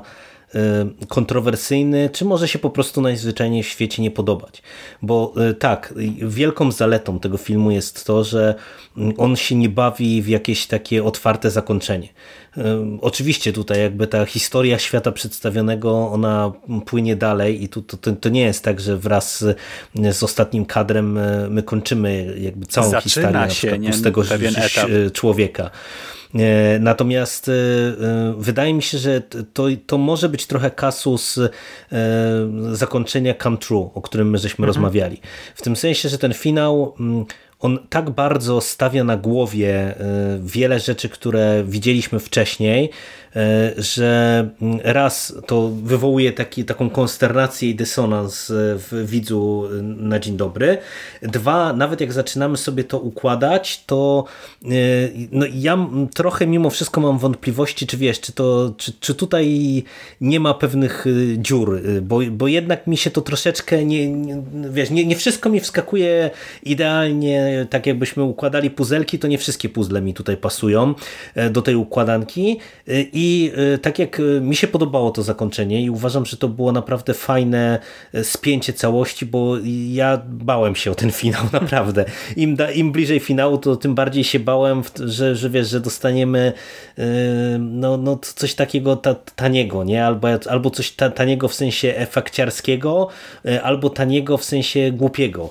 kontrowersyjny, 1.08 2.10
czy 2.12 2.24
może 2.24 2.48
się 2.48 2.58
po 2.58 2.70
prostu 2.70 3.00
najzwyczajniej 3.00 3.62
w 3.62 3.68
świecie 3.68 4.02
nie 4.02 4.10
podobać. 4.10 4.62
Bo 5.02 5.34
tak, 5.58 5.94
wielką 6.22 6.72
zaletą 6.72 7.20
tego 7.20 7.36
filmu 7.36 7.70
jest 7.70 8.04
to, 8.06 8.24
że 8.24 8.54
mm, 8.96 9.14
on 9.18 9.36
się 9.36 9.54
nie 9.54 9.68
bawi 9.68 10.22
w 10.22 10.28
jakieś 10.28 10.66
takie 10.66 11.04
otwarte 11.04 11.50
zakończenie. 11.50 12.08
Oczywiście 13.00 13.52
tutaj 13.52 13.80
jakby 13.80 14.06
ta 14.06 14.26
historia 14.26 14.78
świata 14.78 15.12
przedstawionego, 15.12 16.10
ona 16.12 16.52
płynie 16.86 17.16
dalej 17.16 17.64
i 17.64 17.68
tu, 17.68 17.82
to, 17.82 18.12
to 18.12 18.28
nie 18.28 18.42
jest 18.42 18.64
tak, 18.64 18.80
że 18.80 18.96
wraz 18.96 19.44
z, 20.12 20.22
ostatnim 20.22 20.64
kadrem 20.64 21.18
my 21.50 21.62
kończymy 21.62 22.34
jakby 22.40 22.66
całą 22.66 22.90
Zaczyna 22.90 23.48
historię 23.48 23.92
się, 23.92 23.98
z 23.98 24.02
tego 24.02 24.22
człowieka. 25.12 25.70
E, 26.34 26.78
natomiast 26.78 27.48
e, 27.48 27.52
wydaje 28.38 28.74
mi 28.74 28.82
się, 28.82 28.98
że 28.98 29.20
to, 29.52 29.64
to 29.86 29.98
może 29.98 30.28
być 30.28 30.46
trochę 30.46 30.70
kasus 30.70 31.38
zakończenia 32.72 33.34
Come 33.34 33.56
True, 33.56 33.90
o 33.94 34.02
którym 34.02 34.30
my 34.30 34.38
żeśmy 34.38 34.64
mhm. 34.64 34.66
rozmawiali. 34.66 35.20
W 35.54 35.62
tym 35.62 35.76
sensie, 35.76 36.08
że 36.08 36.18
ten 36.18 36.34
finał 36.34 36.94
mm, 37.00 37.24
on 37.60 37.78
tak 37.88 38.10
bardzo 38.10 38.60
stawia 38.60 39.04
na 39.04 39.16
głowie 39.16 39.94
wiele 40.40 40.80
rzeczy, 40.80 41.08
które 41.08 41.64
widzieliśmy 41.66 42.20
wcześniej, 42.20 42.90
E, 43.29 43.29
że 43.76 44.48
mm, 44.62 44.80
raz 44.84 45.34
to 45.46 45.68
wywołuje 45.68 46.32
taki, 46.32 46.64
taką 46.64 46.90
konsternację 46.90 47.70
i 47.70 47.74
dysonans 47.74 48.50
e, 48.50 48.54
w 48.78 49.06
widzu 49.06 49.68
e, 49.78 49.82
na 49.82 50.18
dzień 50.18 50.36
dobry. 50.36 50.78
Dwa, 51.22 51.72
nawet 51.72 52.00
jak 52.00 52.12
zaczynamy 52.12 52.56
sobie 52.56 52.84
to 52.84 52.98
układać, 52.98 53.84
to 53.86 54.24
no 55.32 55.46
ja 55.54 55.88
trochę 56.14 56.46
mimo 56.46 56.70
wszystko 56.70 57.00
mam 57.00 57.18
wątpliwości, 57.18 57.86
czy 57.86 57.96
wiesz, 57.96 58.20
czy, 58.20 58.32
to, 58.32 58.74
czy, 58.76 58.92
czy 59.00 59.14
tutaj 59.14 59.84
nie 60.20 60.40
ma 60.40 60.54
pewnych 60.54 61.04
dziur, 61.36 61.80
bo, 62.02 62.20
bo 62.30 62.48
jednak 62.48 62.86
mi 62.86 62.96
się 62.96 63.10
to 63.10 63.20
troszeczkę 63.20 63.84
nie, 63.84 64.08
nie 64.08 64.42
wiesz, 64.70 64.90
nie, 64.90 65.06
nie 65.06 65.16
wszystko 65.16 65.50
mi 65.50 65.60
wskakuje 65.60 66.30
idealnie, 66.62 67.66
tak 67.70 67.86
jakbyśmy 67.86 68.22
układali 68.22 68.70
puzelki, 68.70 69.18
to 69.18 69.28
nie 69.28 69.38
wszystkie 69.38 69.68
puzzle 69.68 70.02
mi 70.02 70.14
tutaj 70.14 70.36
pasują 70.36 70.94
do 71.50 71.62
tej 71.62 71.74
układanki 71.74 72.58
i 73.12 73.19
i 73.20 73.52
y, 73.74 73.78
tak 73.78 73.98
jak 73.98 74.20
y, 74.20 74.40
mi 74.40 74.56
się 74.56 74.66
podobało 74.66 75.10
to 75.10 75.22
zakończenie 75.22 75.82
i 75.82 75.90
uważam, 75.90 76.26
że 76.26 76.36
to 76.36 76.48
było 76.48 76.72
naprawdę 76.72 77.14
fajne 77.14 77.78
y, 78.14 78.24
spięcie 78.24 78.72
całości, 78.72 79.26
bo 79.26 79.56
ja 79.88 80.22
bałem 80.28 80.76
się 80.76 80.90
o 80.90 80.94
ten 80.94 81.10
finał, 81.20 81.42
naprawdę. 81.52 82.04
Im, 82.36 82.56
da, 82.56 82.70
im 82.70 82.92
bliżej 82.92 83.20
finału, 83.20 83.58
to 83.58 83.76
tym 83.76 83.94
bardziej 83.94 84.24
się 84.24 84.40
bałem, 84.40 84.82
że, 85.04 85.36
że 85.36 85.50
wiesz, 85.50 85.68
że 85.68 85.80
dostaniemy 85.80 86.52
no, 87.58 87.96
no 87.96 88.18
coś 88.22 88.54
takiego 88.54 88.96
ta, 88.96 89.14
taniego, 89.14 89.84
nie? 89.84 90.06
Albo, 90.06 90.28
albo 90.50 90.70
coś 90.70 90.90
ta, 90.90 91.10
taniego 91.10 91.48
w 91.48 91.54
sensie 91.54 91.94
efekciarskiego, 91.96 93.08
albo 93.62 93.90
taniego 93.90 94.38
w 94.38 94.44
sensie 94.44 94.92
głupiego. 94.92 95.50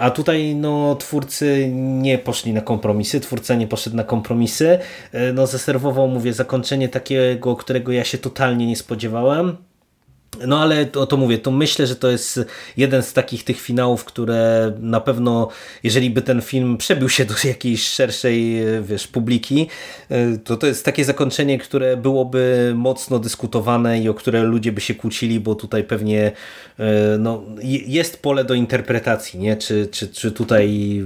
A 0.00 0.10
tutaj 0.10 0.54
no, 0.54 0.96
twórcy 0.96 1.70
nie 1.74 2.18
poszli 2.18 2.52
na 2.52 2.60
kompromisy, 2.60 3.20
twórca 3.20 3.54
nie 3.54 3.66
poszedł 3.66 3.96
na 3.96 4.04
kompromisy, 4.04 4.78
no 5.34 5.46
zaserwował, 5.46 6.08
mówię, 6.08 6.32
zakończenie 6.32 6.88
takie 6.88 6.97
takiego, 7.00 7.56
którego 7.56 7.92
ja 7.92 8.04
się 8.04 8.18
totalnie 8.18 8.66
nie 8.66 8.76
spodziewałem. 8.76 9.56
No 10.46 10.60
ale 10.60 10.86
to, 10.86 11.06
to 11.06 11.16
mówię, 11.16 11.38
to 11.38 11.50
myślę, 11.50 11.86
że 11.86 11.96
to 11.96 12.10
jest 12.10 12.40
jeden 12.76 13.02
z 13.02 13.12
takich 13.12 13.44
tych 13.44 13.60
finałów, 13.60 14.04
które 14.04 14.72
na 14.80 15.00
pewno, 15.00 15.48
jeżeli 15.82 16.10
by 16.10 16.22
ten 16.22 16.42
film 16.42 16.76
przebił 16.76 17.08
się 17.08 17.24
do 17.24 17.34
jakiejś 17.44 17.88
szerszej 17.88 18.62
wiesz, 18.82 19.06
publiki, 19.06 19.68
to 20.44 20.56
to 20.56 20.66
jest 20.66 20.84
takie 20.84 21.04
zakończenie, 21.04 21.58
które 21.58 21.96
byłoby 21.96 22.72
mocno 22.76 23.18
dyskutowane 23.18 24.00
i 24.00 24.08
o 24.08 24.14
które 24.14 24.42
ludzie 24.42 24.72
by 24.72 24.80
się 24.80 24.94
kłócili, 24.94 25.40
bo 25.40 25.54
tutaj 25.54 25.84
pewnie 25.84 26.32
no, 27.18 27.42
jest 27.86 28.22
pole 28.22 28.44
do 28.44 28.54
interpretacji, 28.54 29.40
nie? 29.40 29.56
Czy, 29.56 29.88
czy, 29.90 30.08
czy 30.08 30.32
tutaj 30.32 31.04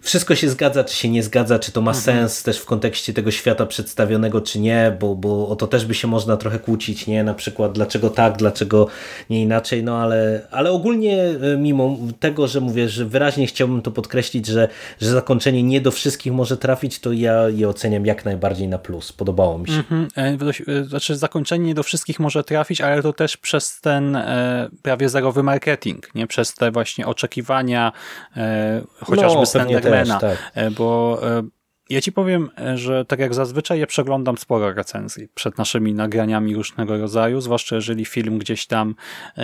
wszystko 0.00 0.34
się 0.34 0.48
zgadza, 0.48 0.84
czy 0.84 0.96
się 0.96 1.08
nie 1.08 1.22
zgadza, 1.22 1.58
czy 1.58 1.72
to 1.72 1.80
ma 1.80 1.90
mhm. 1.90 2.04
sens 2.04 2.42
też 2.42 2.58
w 2.58 2.64
kontekście 2.64 3.12
tego 3.12 3.30
świata 3.30 3.66
przedstawionego, 3.66 4.40
czy 4.40 4.60
nie, 4.60 4.96
bo, 5.00 5.14
bo 5.14 5.48
o 5.48 5.56
to 5.56 5.66
też 5.66 5.86
by 5.86 5.94
się 5.94 6.08
można 6.08 6.36
trochę 6.36 6.58
kłócić, 6.58 7.06
nie? 7.06 7.24
Na 7.24 7.34
przykład 7.34 7.72
dlaczego 7.72 8.10
tak, 8.10 8.36
dlaczego 8.36 8.86
nie 9.30 9.42
inaczej, 9.42 9.84
no 9.84 9.96
ale, 9.96 10.46
ale 10.50 10.70
ogólnie 10.70 11.22
e, 11.22 11.56
mimo 11.56 11.96
tego, 12.20 12.48
że 12.48 12.60
mówię, 12.60 12.88
że 12.88 13.04
wyraźnie 13.04 13.46
chciałbym 13.46 13.82
to 13.82 13.90
podkreślić, 13.90 14.46
że, 14.46 14.68
że 15.00 15.10
zakończenie 15.10 15.62
nie 15.62 15.80
do 15.80 15.90
wszystkich 15.90 16.32
może 16.32 16.56
trafić, 16.56 17.00
to 17.00 17.12
ja 17.12 17.48
je 17.48 17.68
oceniam 17.68 18.06
jak 18.06 18.24
najbardziej 18.24 18.68
na 18.68 18.78
plus. 18.78 19.12
Podobało 19.12 19.58
mi 19.58 19.68
się. 19.68 19.82
E, 20.16 20.84
znaczy 20.84 21.16
zakończenie 21.16 21.66
nie 21.66 21.74
do 21.74 21.82
wszystkich 21.82 22.20
może 22.20 22.44
trafić, 22.44 22.80
ale 22.80 23.02
to 23.02 23.12
też 23.12 23.36
przez 23.36 23.80
ten 23.80 24.16
e, 24.16 24.68
prawie 24.82 25.08
zerowy 25.08 25.42
marketing, 25.42 26.14
nie? 26.14 26.26
Przez 26.26 26.54
te 26.54 26.70
właśnie 26.70 27.06
oczekiwania 27.06 27.92
e, 28.36 28.82
chociażby 29.00 29.34
no, 29.34 29.46
Slendermana, 29.88 30.20
tak. 30.20 30.38
E, 30.54 30.70
bo 30.70 31.18
e, 31.22 31.42
ja 31.90 32.00
ci 32.00 32.12
powiem, 32.12 32.50
e, 32.58 32.78
że 32.78 33.04
tak 33.04 33.20
jak 33.20 33.34
zazwyczaj 33.34 33.80
ja 33.80 33.86
przeglądam 33.86 34.38
sporo 34.38 34.72
recenzji 34.72 35.28
przed 35.34 35.58
naszymi 35.58 35.94
nagraniami 35.94 36.54
różnego 36.54 36.98
rodzaju, 36.98 37.40
zwłaszcza 37.40 37.76
jeżeli 37.76 38.04
film 38.04 38.38
gdzieś 38.38 38.66
tam 38.66 38.94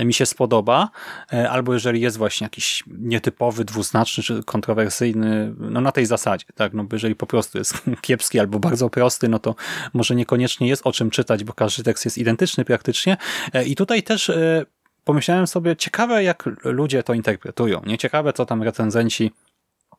mi 0.05 0.15
się 0.15 0.27
spodoba, 0.27 0.89
albo 1.51 1.75
jeżeli 1.75 2.01
jest 2.01 2.17
właśnie 2.17 2.45
jakiś 2.45 2.85
nietypowy, 2.87 3.65
dwuznaczny 3.65 4.23
czy 4.23 4.43
kontrowersyjny, 4.43 5.55
no 5.59 5.81
na 5.81 5.93
tej 5.93 6.07
zasadzie, 6.07 6.47
tak, 6.55 6.73
no 6.75 6.87
jeżeli 6.93 7.15
po 7.15 7.27
prostu 7.27 7.59
jest 7.59 7.75
kiepski 8.03 8.41
albo 8.41 8.59
bardzo 8.59 8.91
prosty, 8.91 9.29
no 9.29 9.39
to 9.39 9.55
może 9.95 10.15
niekoniecznie 10.15 10.69
jest 10.69 10.87
o 10.87 10.93
czym 10.93 11.11
czytać, 11.11 11.45
bo 11.45 11.53
każdy 11.53 11.83
tekst 11.83 12.05
jest 12.05 12.19
identyczny 12.19 12.65
praktycznie. 12.65 13.17
I 13.67 13.77
tutaj 13.77 14.03
też 14.03 14.31
pomyślałem 15.05 15.47
sobie, 15.47 15.77
ciekawe 15.77 16.25
jak 16.25 16.49
ludzie 16.65 17.03
to 17.03 17.15
interpretują, 17.15 17.83
nie? 17.87 17.99
Ciekawe 17.99 18.33
co 18.33 18.47
tam 18.47 18.63
recenzenci 18.63 19.31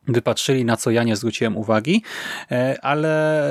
wypatrzyli, 0.08 0.66
na 0.66 0.78
co 0.78 0.92
ja 0.92 1.04
nie 1.04 1.16
zwróciłem 1.16 1.58
uwagi, 1.58 2.04
e, 2.52 2.78
ale 2.82 3.44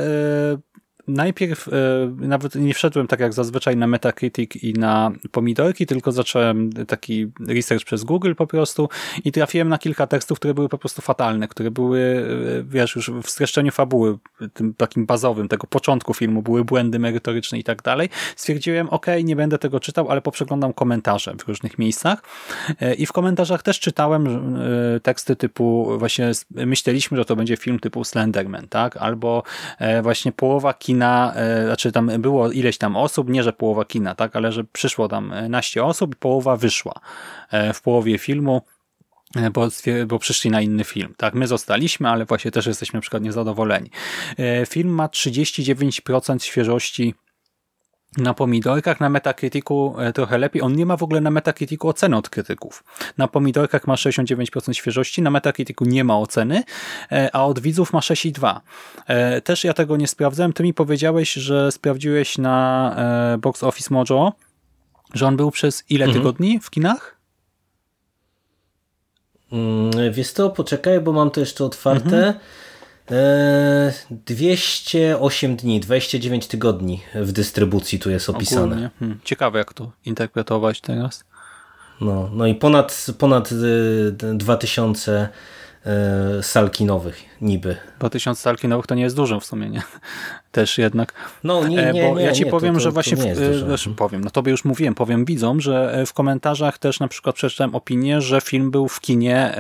e, 0.53 0.74
najpierw 1.09 1.69
nawet 2.17 2.55
nie 2.55 2.75
wszedłem 2.75 3.07
tak 3.07 3.21
jak 3.21 3.33
zazwyczaj 3.33 3.77
na 3.77 3.87
Metacritic 3.87 4.57
i 4.57 4.73
na 4.73 5.13
pomidorki, 5.31 5.87
tylko 5.87 6.13
zacząłem 6.13 6.73
taki 6.73 7.27
research 7.49 7.85
przez 7.85 8.05
Google 8.05 8.35
po 8.35 8.47
prostu 8.47 8.89
i 9.25 9.33
trafiłem 9.33 9.69
na 9.69 9.79
kilka 9.79 10.07
tekstów, 10.07 10.39
które 10.39 10.55
były 10.55 10.69
po 10.69 10.79
prostu 10.79 11.03
fatalne, 11.03 11.49
które 11.49 11.71
były, 11.71 12.29
wiesz, 12.69 12.97
już 12.97 13.11
w 13.11 13.31
streszczeniu 13.31 13.73
fabuły, 13.73 14.19
tym 14.53 14.75
takim 14.75 15.07
bazowym, 15.07 15.49
tego 15.49 15.67
początku 15.67 16.15
filmu, 16.15 16.43
były 16.43 16.65
błędy 16.65 16.99
merytoryczne 16.99 17.59
i 17.59 17.65
tak 17.65 17.83
dalej. 17.83 18.09
Stwierdziłem, 18.37 18.89
ok, 18.89 19.07
nie 19.25 19.37
będę 19.37 19.59
tego 19.59 19.81
czytał, 19.81 20.11
ale 20.11 20.21
poprzeglądam 20.21 20.73
komentarze 20.73 21.35
w 21.39 21.49
różnych 21.49 21.79
miejscach 21.79 22.23
i 22.99 23.07
w 23.07 23.13
komentarzach 23.13 23.63
też 23.63 23.81
czytałem 23.81 24.57
teksty 25.03 25.37
typu 25.37 25.99
właśnie 25.99 26.33
myśleliśmy, 26.51 27.17
że 27.17 27.25
to 27.25 27.37
będzie 27.37 27.57
film 27.57 27.79
typu 27.79 28.05
Slenderman, 28.05 28.69
tak? 28.69 28.97
Albo 28.97 29.43
e, 29.79 30.03
właśnie 30.03 30.33
połowa 30.33 30.73
kina, 30.95 31.33
e, 31.37 31.65
znaczy 31.65 31.93
tam 31.93 32.11
było 32.19 32.51
ileś 32.51 32.79
tam 32.79 32.97
osób, 32.97 33.29
nie 33.29 33.43
że 33.43 33.53
połowa 33.53 33.85
kina, 33.85 34.15
tak? 34.15 34.37
Ale 34.37 34.53
że 34.53 34.65
przyszło 34.65 35.09
tam 35.09 35.35
naście 35.49 35.85
osób 35.85 36.15
i 36.15 36.17
połowa 36.17 36.57
wyszła 36.57 37.01
e, 37.51 37.73
w 37.73 37.83
połowie 37.83 38.19
filmu 38.19 38.63
bo, 39.53 39.69
bo 40.07 40.19
przyszli 40.19 40.51
na 40.51 40.61
inny 40.61 40.85
film. 40.85 41.15
Tak, 41.17 41.35
my 41.35 41.47
zostaliśmy, 41.47 42.09
ale 42.09 42.25
właśnie 42.25 42.51
też 42.51 42.67
jesteśmy 42.67 42.97
na 42.97 43.01
przykład 43.01 43.23
niezadowoleni. 43.23 43.91
Film 44.67 44.89
ma 44.89 45.07
39% 45.07 46.39
świeżości 46.45 47.15
na 48.17 48.35
pomidorkach, 48.35 49.01
na 49.01 49.09
Metacriticu 49.09 49.95
e, 49.99 50.13
trochę 50.13 50.39
lepiej. 50.39 50.63
On 50.63 50.73
nie 50.73 50.87
ma 50.87 50.97
w 50.97 51.03
ogóle 51.03 51.21
na 51.21 51.31
Metacriticu 51.31 51.89
oceny 51.89 52.17
od 52.17 52.29
krytyków. 52.29 52.85
Na 53.19 53.29
pomidorkach 53.29 53.87
ma 53.87 53.95
69% 53.95 54.73
świeżości, 54.73 55.23
na 55.23 55.31
Metacriticu 55.31 55.85
nie 55.85 56.05
ma 56.05 56.19
oceny, 56.19 56.63
e, 57.13 57.31
a 57.33 57.45
od 57.45 57.59
widzów 57.59 57.93
ma 57.93 58.01
6,2. 58.01 58.61
E, 59.07 59.41
też 59.41 59.65
ja 59.65 59.75
tego 59.75 59.97
nie 59.97 60.09
sprawdzałem. 60.09 60.53
Ty 60.53 60.63
mi 60.63 60.75
powiedziałeś, 60.75 61.33
że 61.33 61.73
sprawdziłeś 61.73 62.39
na 62.39 62.55
Box 63.39 63.63
Office 63.63 63.95
Mojo, 63.95 64.33
że 65.15 65.27
on 65.27 65.37
był 65.37 65.51
przez 65.51 65.85
ile 65.91 66.05
mhm. 66.05 66.23
tygodni 66.23 66.61
w 66.61 66.71
kinach? 66.71 67.17
Mm, 69.53 70.13
wiesz 70.13 70.33
to, 70.33 70.51
poczekaj, 70.51 71.01
bo 71.01 71.13
mam 71.13 71.31
to 71.31 71.41
jeszcze 71.41 71.65
otwarte. 71.65 72.17
Mhm. 72.17 72.35
208 74.11 75.51
eee, 75.51 75.57
dni, 75.57 75.81
29 75.81 76.47
tygodni 76.47 77.03
w 77.15 77.33
dystrybucji 77.33 77.99
tu 77.99 78.11
jest 78.11 78.31
opisane. 78.31 78.91
Hmm. 78.99 79.21
Ciekawe 79.25 79.59
jak 79.59 79.75
to 79.75 79.93
interpretować 80.05 80.81
teraz. 80.81 81.25
No, 82.01 82.31
no 82.33 82.47
i 82.47 82.55
ponad, 82.55 83.07
ponad 83.19 83.51
2000 84.35 85.29
E, 85.87 86.43
salkinowych 86.43 87.23
niby. 87.41 87.77
2000 87.99 88.43
salkinowych 88.43 88.87
to 88.87 88.95
nie 88.95 89.03
jest 89.03 89.17
dużo 89.17 89.41
w 89.41 89.45
sumie, 89.45 89.71
nie? 89.71 89.83
Też 90.53 90.79
jednak. 90.79 91.13
No 91.45 91.69
nie, 91.69 91.89
e, 91.89 91.93
nie, 91.93 92.09
Bo 92.09 92.19
nie, 92.19 92.25
ja 92.25 92.33
ci 92.33 92.45
nie, 92.45 92.51
powiem, 92.51 92.75
to, 92.75 92.79
to, 92.79 92.83
że 92.83 92.91
właśnie, 92.91 93.35
w, 93.35 93.41
e, 93.41 93.59
znaczy, 93.59 93.91
powiem, 93.91 94.25
no 94.25 94.31
tobie 94.31 94.51
już 94.51 94.65
mówiłem, 94.65 94.95
powiem 94.95 95.25
widzom, 95.25 95.61
że 95.61 96.05
w 96.07 96.13
komentarzach 96.13 96.79
też 96.79 97.01
na 97.01 97.09
przykład 97.09 97.37
przeczytałem 97.37 97.75
opinię, 97.75 98.21
że 98.21 98.41
film 98.41 98.71
był 98.71 98.89
w 98.89 99.01
kinie, 99.01 99.57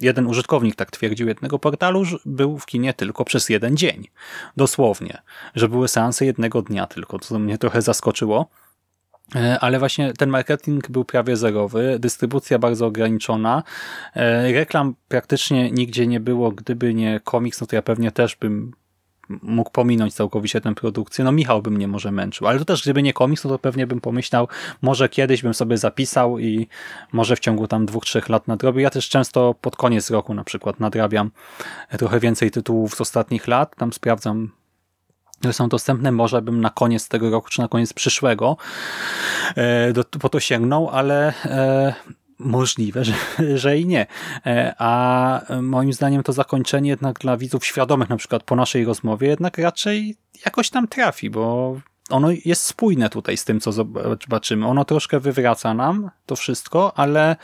jeden 0.00 0.26
użytkownik 0.26 0.74
tak 0.76 0.90
twierdził 0.90 1.28
jednego 1.28 1.58
portalu, 1.58 2.04
że 2.04 2.16
był 2.26 2.58
w 2.58 2.66
kinie 2.66 2.94
tylko 2.94 3.24
przez 3.24 3.48
jeden 3.48 3.76
dzień. 3.76 4.08
Dosłownie. 4.56 5.22
Że 5.54 5.68
były 5.68 5.88
seanse 5.88 6.26
jednego 6.26 6.62
dnia 6.62 6.86
tylko, 6.86 7.18
co 7.18 7.38
mnie 7.38 7.58
trochę 7.58 7.82
zaskoczyło. 7.82 8.48
E, 9.34 9.60
ale 9.60 9.78
właśnie 9.78 10.12
ten 10.12 10.30
marketing 10.30 10.90
był 10.90 11.04
prawie 11.04 11.36
zerowy, 11.36 11.96
dystrybucja 12.00 12.58
bardzo 12.58 12.86
ograniczona, 12.86 13.62
e, 14.14 14.52
reklam 14.52 14.94
praktycznie 15.08 15.70
nigdzie 15.70 16.06
nie 16.06 16.20
było, 16.20 16.52
gdyby 16.52 16.94
nie 16.94 17.20
komiks, 17.24 17.60
no 17.60 17.66
to 17.66 17.76
ja 17.76 17.82
pewnie 17.82 18.12
też 18.12 18.36
bym 18.36 18.72
mógł 19.42 19.70
pominąć 19.70 20.14
całkowicie 20.14 20.60
tę 20.60 20.74
produkcję. 20.74 21.24
No 21.24 21.32
Michał 21.32 21.62
by 21.62 21.70
mnie 21.70 21.88
może 21.88 22.12
męczył, 22.12 22.46
ale 22.46 22.58
to 22.58 22.64
też 22.64 22.82
gdyby 22.82 23.02
nie 23.02 23.12
komiks, 23.12 23.44
no 23.44 23.50
to 23.50 23.58
pewnie 23.58 23.86
bym 23.86 24.00
pomyślał, 24.00 24.48
może 24.82 25.08
kiedyś 25.08 25.42
bym 25.42 25.54
sobie 25.54 25.76
zapisał 25.76 26.38
i 26.38 26.68
może 27.12 27.36
w 27.36 27.40
ciągu 27.40 27.68
tam 27.68 27.86
dwóch, 27.86 28.04
trzech 28.04 28.28
lat 28.28 28.48
nadrobił. 28.48 28.80
Ja 28.80 28.90
też 28.90 29.08
często 29.08 29.54
pod 29.60 29.76
koniec 29.76 30.10
roku 30.10 30.34
na 30.34 30.44
przykład 30.44 30.80
nadrabiam 30.80 31.30
trochę 31.98 32.20
więcej 32.20 32.50
tytułów 32.50 32.94
z 32.94 33.00
ostatnich 33.00 33.48
lat, 33.48 33.76
tam 33.76 33.92
sprawdzam 33.92 34.50
są 35.50 35.68
dostępne, 35.68 36.12
może 36.12 36.42
bym 36.42 36.60
na 36.60 36.70
koniec 36.70 37.08
tego 37.08 37.30
roku, 37.30 37.48
czy 37.48 37.60
na 37.60 37.68
koniec 37.68 37.92
przyszłego 37.92 38.56
e, 39.56 39.92
do, 39.92 40.04
po 40.04 40.28
to 40.28 40.40
sięgnął, 40.40 40.88
ale 40.88 41.32
e, 41.44 41.94
możliwe, 42.38 43.04
że, 43.04 43.14
że 43.54 43.78
i 43.78 43.86
nie. 43.86 44.06
E, 44.46 44.74
a 44.78 45.40
moim 45.62 45.92
zdaniem 45.92 46.22
to 46.22 46.32
zakończenie 46.32 46.90
jednak 46.90 47.18
dla 47.18 47.36
widzów 47.36 47.66
świadomych, 47.66 48.08
na 48.08 48.16
przykład 48.16 48.42
po 48.42 48.56
naszej 48.56 48.84
rozmowie, 48.84 49.28
jednak 49.28 49.58
raczej 49.58 50.16
jakoś 50.44 50.70
tam 50.70 50.88
trafi, 50.88 51.30
bo 51.30 51.76
ono 52.10 52.28
jest 52.44 52.62
spójne 52.62 53.10
tutaj 53.10 53.36
z 53.36 53.44
tym, 53.44 53.60
co 53.60 53.72
zobaczymy. 53.72 54.66
Ono 54.66 54.84
troszkę 54.84 55.20
wywraca 55.20 55.74
nam 55.74 56.10
to 56.26 56.36
wszystko, 56.36 56.92
ale 56.98 57.36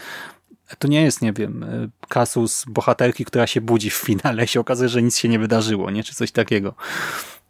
to 0.78 0.88
nie 0.88 1.02
jest, 1.02 1.22
nie 1.22 1.32
wiem, 1.32 1.66
kasus 2.08 2.64
bohaterki, 2.68 3.24
która 3.24 3.46
się 3.46 3.60
budzi 3.60 3.90
w 3.90 3.94
finale 3.94 4.44
i 4.44 4.48
się 4.48 4.60
okazuje, 4.60 4.88
że 4.88 5.02
nic 5.02 5.18
się 5.18 5.28
nie 5.28 5.38
wydarzyło, 5.38 5.90
nie? 5.90 6.04
Czy 6.04 6.14
coś 6.14 6.32
takiego. 6.32 6.74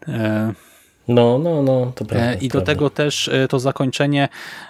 E, 0.09 0.53
no, 1.09 1.39
no, 1.39 1.63
no, 1.63 1.93
to 1.95 2.05
prawda. 2.05 2.35
I 2.35 2.49
do 2.49 2.61
tego 2.61 2.91
też 2.91 3.29
e, 3.29 3.49
to 3.49 3.59
zakończenie 3.59 4.29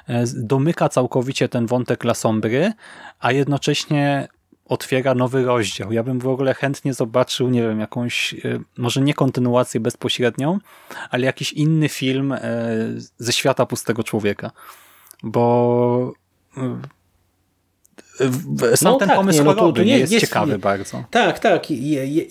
e, 0.08 0.24
domyka 0.34 0.88
całkowicie 0.88 1.48
ten 1.48 1.66
wątek 1.66 2.04
Lasombry, 2.04 2.72
a 3.20 3.32
jednocześnie 3.32 4.28
otwiera 4.64 5.14
nowy 5.14 5.44
rozdział. 5.44 5.92
Ja 5.92 6.02
bym 6.02 6.18
w 6.18 6.28
ogóle 6.28 6.54
chętnie 6.54 6.94
zobaczył, 6.94 7.50
nie 7.50 7.62
wiem, 7.62 7.80
jakąś, 7.80 8.34
może 8.78 9.00
nie 9.00 9.14
kontynuację 9.14 9.80
bezpośrednią, 9.80 10.58
ale 11.10 11.26
jakiś 11.26 11.52
inny 11.52 11.88
film 11.88 12.34
ze 13.18 13.32
świata 13.32 13.66
pustego 13.66 14.04
człowieka. 14.04 14.50
Bo 15.22 16.12
sam 18.74 18.92
no 18.92 18.98
ten 18.98 19.08
tak, 19.08 19.16
pomysł 19.16 19.38
nie, 19.38 19.44
no 19.44 19.54
tu, 19.54 19.72
tu 19.72 19.82
jest, 19.82 20.12
jest, 20.12 20.26
ciekawy 20.26 20.52
jest, 20.52 20.62
bardzo. 20.62 21.04
Tak, 21.10 21.38
tak. 21.38 21.66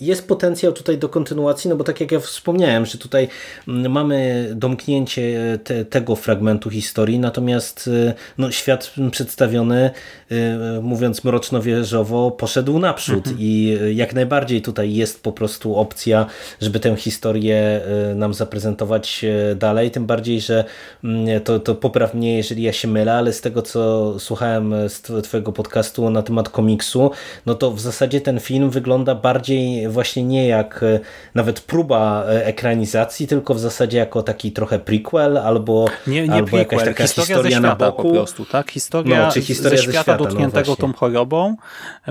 Jest 0.00 0.28
potencjał 0.28 0.72
tutaj 0.72 0.98
do 0.98 1.08
kontynuacji, 1.08 1.70
no 1.70 1.76
bo 1.76 1.84
tak 1.84 2.00
jak 2.00 2.12
ja 2.12 2.20
wspomniałem, 2.20 2.86
że 2.86 2.98
tutaj 2.98 3.28
mm, 3.68 3.92
mamy 3.92 4.48
domknięcie 4.54 5.58
te, 5.64 5.84
tego 5.84 6.16
fragmentu 6.16 6.70
historii, 6.70 7.18
natomiast 7.18 7.88
y, 7.88 8.14
no, 8.38 8.50
świat 8.50 8.94
przedstawiony, 9.10 9.90
y, 10.32 10.36
mówiąc 10.82 11.24
mroczno-wieżowo, 11.24 12.30
poszedł 12.30 12.78
naprzód 12.78 13.26
mhm. 13.26 13.36
i 13.40 13.78
jak 13.94 14.14
najbardziej 14.14 14.62
tutaj 14.62 14.94
jest 14.94 15.22
po 15.22 15.32
prostu 15.32 15.76
opcja, 15.76 16.26
żeby 16.60 16.80
tę 16.80 16.96
historię 16.96 17.80
nam 18.14 18.34
zaprezentować 18.34 19.24
dalej, 19.56 19.90
tym 19.90 20.06
bardziej, 20.06 20.40
że 20.40 20.64
mm, 21.04 21.40
to, 21.40 21.60
to 21.60 21.74
popraw 21.74 22.14
mnie, 22.14 22.36
jeżeli 22.36 22.62
ja 22.62 22.72
się 22.72 22.88
mylę, 22.88 23.14
ale 23.14 23.32
z 23.32 23.40
tego, 23.40 23.62
co 23.62 24.14
słuchałem 24.20 24.74
z 24.88 25.02
twojego 25.24 25.52
podcastu, 25.52 25.77
podcastu 25.78 26.10
na 26.10 26.22
temat 26.22 26.48
komiksu, 26.48 27.10
no 27.46 27.54
to 27.54 27.70
w 27.70 27.80
zasadzie 27.80 28.20
ten 28.20 28.40
film 28.40 28.70
wygląda 28.70 29.14
bardziej 29.14 29.88
właśnie 29.88 30.24
nie 30.24 30.48
jak 30.48 30.82
e, 30.82 31.00
nawet 31.34 31.60
próba 31.60 32.24
e, 32.24 32.46
ekranizacji, 32.46 33.26
tylko 33.26 33.54
w 33.54 33.60
zasadzie 33.60 33.98
jako 33.98 34.22
taki 34.22 34.52
trochę 34.52 34.78
prequel 34.78 35.38
albo, 35.38 35.86
nie, 36.06 36.28
nie 36.28 36.34
albo 36.34 36.46
prequel, 36.46 36.78
jakaś 36.78 36.88
taka 36.88 37.02
historia 37.02 37.36
historia 37.36 37.60
na 37.60 37.76
boku. 37.76 38.02
po 38.02 38.10
prostu, 38.10 38.44
tak? 38.44 38.70
Historia, 38.70 39.26
no, 39.26 39.32
czy 39.32 39.42
historia 39.42 39.70
ze, 39.70 39.76
ze 39.76 39.82
świata, 39.82 40.02
świata 40.02 40.18
no 40.18 40.24
dotkniętego 40.24 40.70
no 40.70 40.76
tą 40.76 40.92
chorobą, 40.92 41.56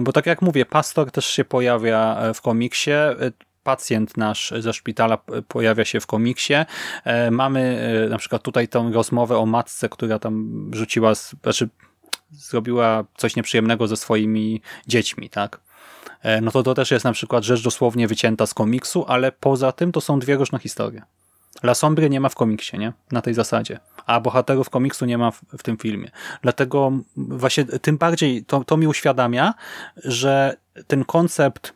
bo 0.02 0.14
tak 0.14 0.26
jak 0.26 0.42
mówię, 0.42 0.66
pastor 0.66 1.12
też 1.12 1.26
się 1.26 1.46
pojawia 1.46 2.18
e, 2.20 2.34
w 2.34 2.42
komiksie, 2.42 2.92
pacjent 3.64 4.18
nasz 4.18 4.54
ze 4.60 4.74
szpitala 4.74 5.18
pojawia 5.48 5.86
się 5.86 6.00
w 6.00 6.08
komiksie. 6.08 6.54
Mamy 7.32 7.80
na 8.10 8.18
przykład 8.18 8.42
tutaj 8.42 8.68
tą 8.68 8.92
rozmowę 8.92 9.38
o 9.38 9.46
matce, 9.46 9.90
która 9.90 10.20
tam 10.20 10.50
rzuciła, 10.74 11.14
znaczy 11.16 11.70
zrobiła 12.32 13.04
coś 13.18 13.36
nieprzyjemnego 13.36 13.88
ze 13.88 13.98
swoimi 13.98 14.62
dziećmi, 14.88 15.30
tak? 15.30 15.60
E, 16.22 16.42
no 16.42 16.52
to 16.52 16.64
to 16.64 16.74
też 16.74 16.92
jest 16.92 17.06
na 17.06 17.12
przykład 17.12 17.44
rzecz 17.44 17.64
dosłownie 17.64 18.08
wycięta 18.08 18.46
z 18.46 18.54
komiksu, 18.54 19.06
ale 19.08 19.32
poza 19.32 19.72
tym 19.72 19.92
to 19.92 20.02
są 20.02 20.20
dwie 20.20 20.36
różne 20.36 20.60
historie. 20.60 21.02
La 21.64 21.76
Sombry 21.76 22.10
nie 22.10 22.20
ma 22.20 22.30
w 22.30 22.36
komiksie, 22.36 22.78
nie? 22.78 22.94
Na 23.12 23.22
tej 23.22 23.34
zasadzie. 23.34 23.80
A 24.06 24.20
bohaterów 24.20 24.70
komiksu 24.70 25.06
nie 25.06 25.18
ma 25.18 25.32
w, 25.32 25.42
w 25.58 25.64
tym 25.64 25.78
filmie. 25.78 26.12
Dlatego 26.42 26.92
właśnie 27.16 27.66
tym 27.66 27.98
bardziej 27.98 28.46
to, 28.46 28.64
to 28.64 28.78
mi 28.78 28.88
uświadamia, 28.88 29.54
że 30.04 30.58
ten 30.88 31.06
koncept 31.06 31.74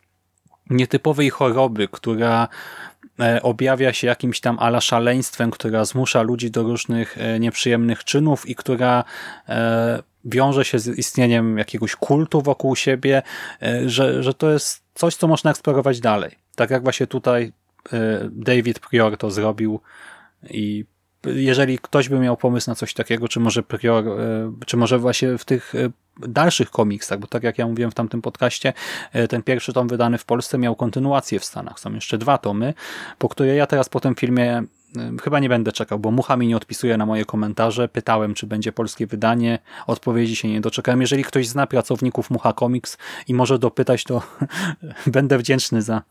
nietypowej 0.69 1.29
choroby, 1.29 1.87
która 1.87 2.47
e, 3.19 3.41
objawia 3.41 3.93
się 3.93 4.07
jakimś 4.07 4.39
tam 4.39 4.59
ala 4.59 4.81
szaleństwem, 4.81 5.51
która 5.51 5.85
zmusza 5.85 6.21
ludzi 6.21 6.51
do 6.51 6.63
różnych 6.63 7.17
e, 7.17 7.39
nieprzyjemnych 7.39 8.03
czynów 8.03 8.49
i 8.49 8.55
która 8.55 9.03
wiąże 10.25 10.65
się 10.65 10.79
z 10.79 10.87
istnieniem 10.87 11.57
jakiegoś 11.57 11.95
kultu 11.95 12.41
wokół 12.41 12.75
siebie, 12.75 13.21
e, 13.61 13.89
że, 13.89 14.23
że 14.23 14.33
to 14.33 14.51
jest 14.51 14.83
coś, 14.93 15.15
co 15.15 15.27
można 15.27 15.51
eksplorować 15.51 15.99
dalej. 15.99 16.31
Tak 16.55 16.69
jak 16.69 16.83
właśnie 16.83 17.07
tutaj 17.07 17.53
e, 17.93 18.29
David 18.31 18.79
Prior 18.79 19.17
to 19.17 19.31
zrobił 19.31 19.79
i 20.49 20.85
jeżeli 21.25 21.79
ktoś 21.79 22.09
by 22.09 22.19
miał 22.19 22.37
pomysł 22.37 22.69
na 22.69 22.75
coś 22.75 22.93
takiego, 22.93 23.27
czy 23.27 23.39
może 23.39 23.63
Prior, 23.63 24.07
e, 24.07 24.53
czy 24.65 24.77
może 24.77 24.99
właśnie 24.99 25.37
w 25.37 25.45
tych 25.45 25.73
dalszych 26.17 26.71
komiksach, 26.71 27.19
bo 27.19 27.27
tak 27.27 27.43
jak 27.43 27.57
ja 27.57 27.67
mówiłem 27.67 27.91
w 27.91 27.95
tamtym 27.95 28.21
podcaście, 28.21 28.73
ten 29.29 29.43
pierwszy 29.43 29.73
tom 29.73 29.87
wydany 29.87 30.17
w 30.17 30.25
Polsce 30.25 30.57
miał 30.57 30.75
kontynuację 30.75 31.39
w 31.39 31.45
Stanach. 31.45 31.79
Są 31.79 31.93
jeszcze 31.93 32.17
dwa 32.17 32.37
tomy, 32.37 32.73
po 33.17 33.29
które 33.29 33.55
ja 33.55 33.67
teraz 33.67 33.89
po 33.89 33.99
tym 33.99 34.15
filmie 34.15 34.63
Chyba 35.23 35.39
nie 35.39 35.49
będę 35.49 35.71
czekał, 35.71 35.99
bo 35.99 36.11
Mucha 36.11 36.37
mi 36.37 36.47
nie 36.47 36.57
odpisuje 36.57 36.97
na 36.97 37.05
moje 37.05 37.25
komentarze. 37.25 37.87
Pytałem, 37.87 38.33
czy 38.33 38.47
będzie 38.47 38.71
polskie 38.71 39.07
wydanie. 39.07 39.59
Odpowiedzi 39.87 40.35
się 40.35 40.47
nie 40.47 40.61
doczekałem. 40.61 41.01
Jeżeli 41.01 41.23
ktoś 41.23 41.47
zna 41.47 41.67
pracowników 41.67 42.29
Mucha 42.29 42.53
Comics 42.53 42.97
i 43.27 43.33
może 43.33 43.59
dopytać, 43.59 44.03
to 44.03 44.21
będę 45.07 45.37
wdzięczny 45.37 45.81
za 45.81 46.01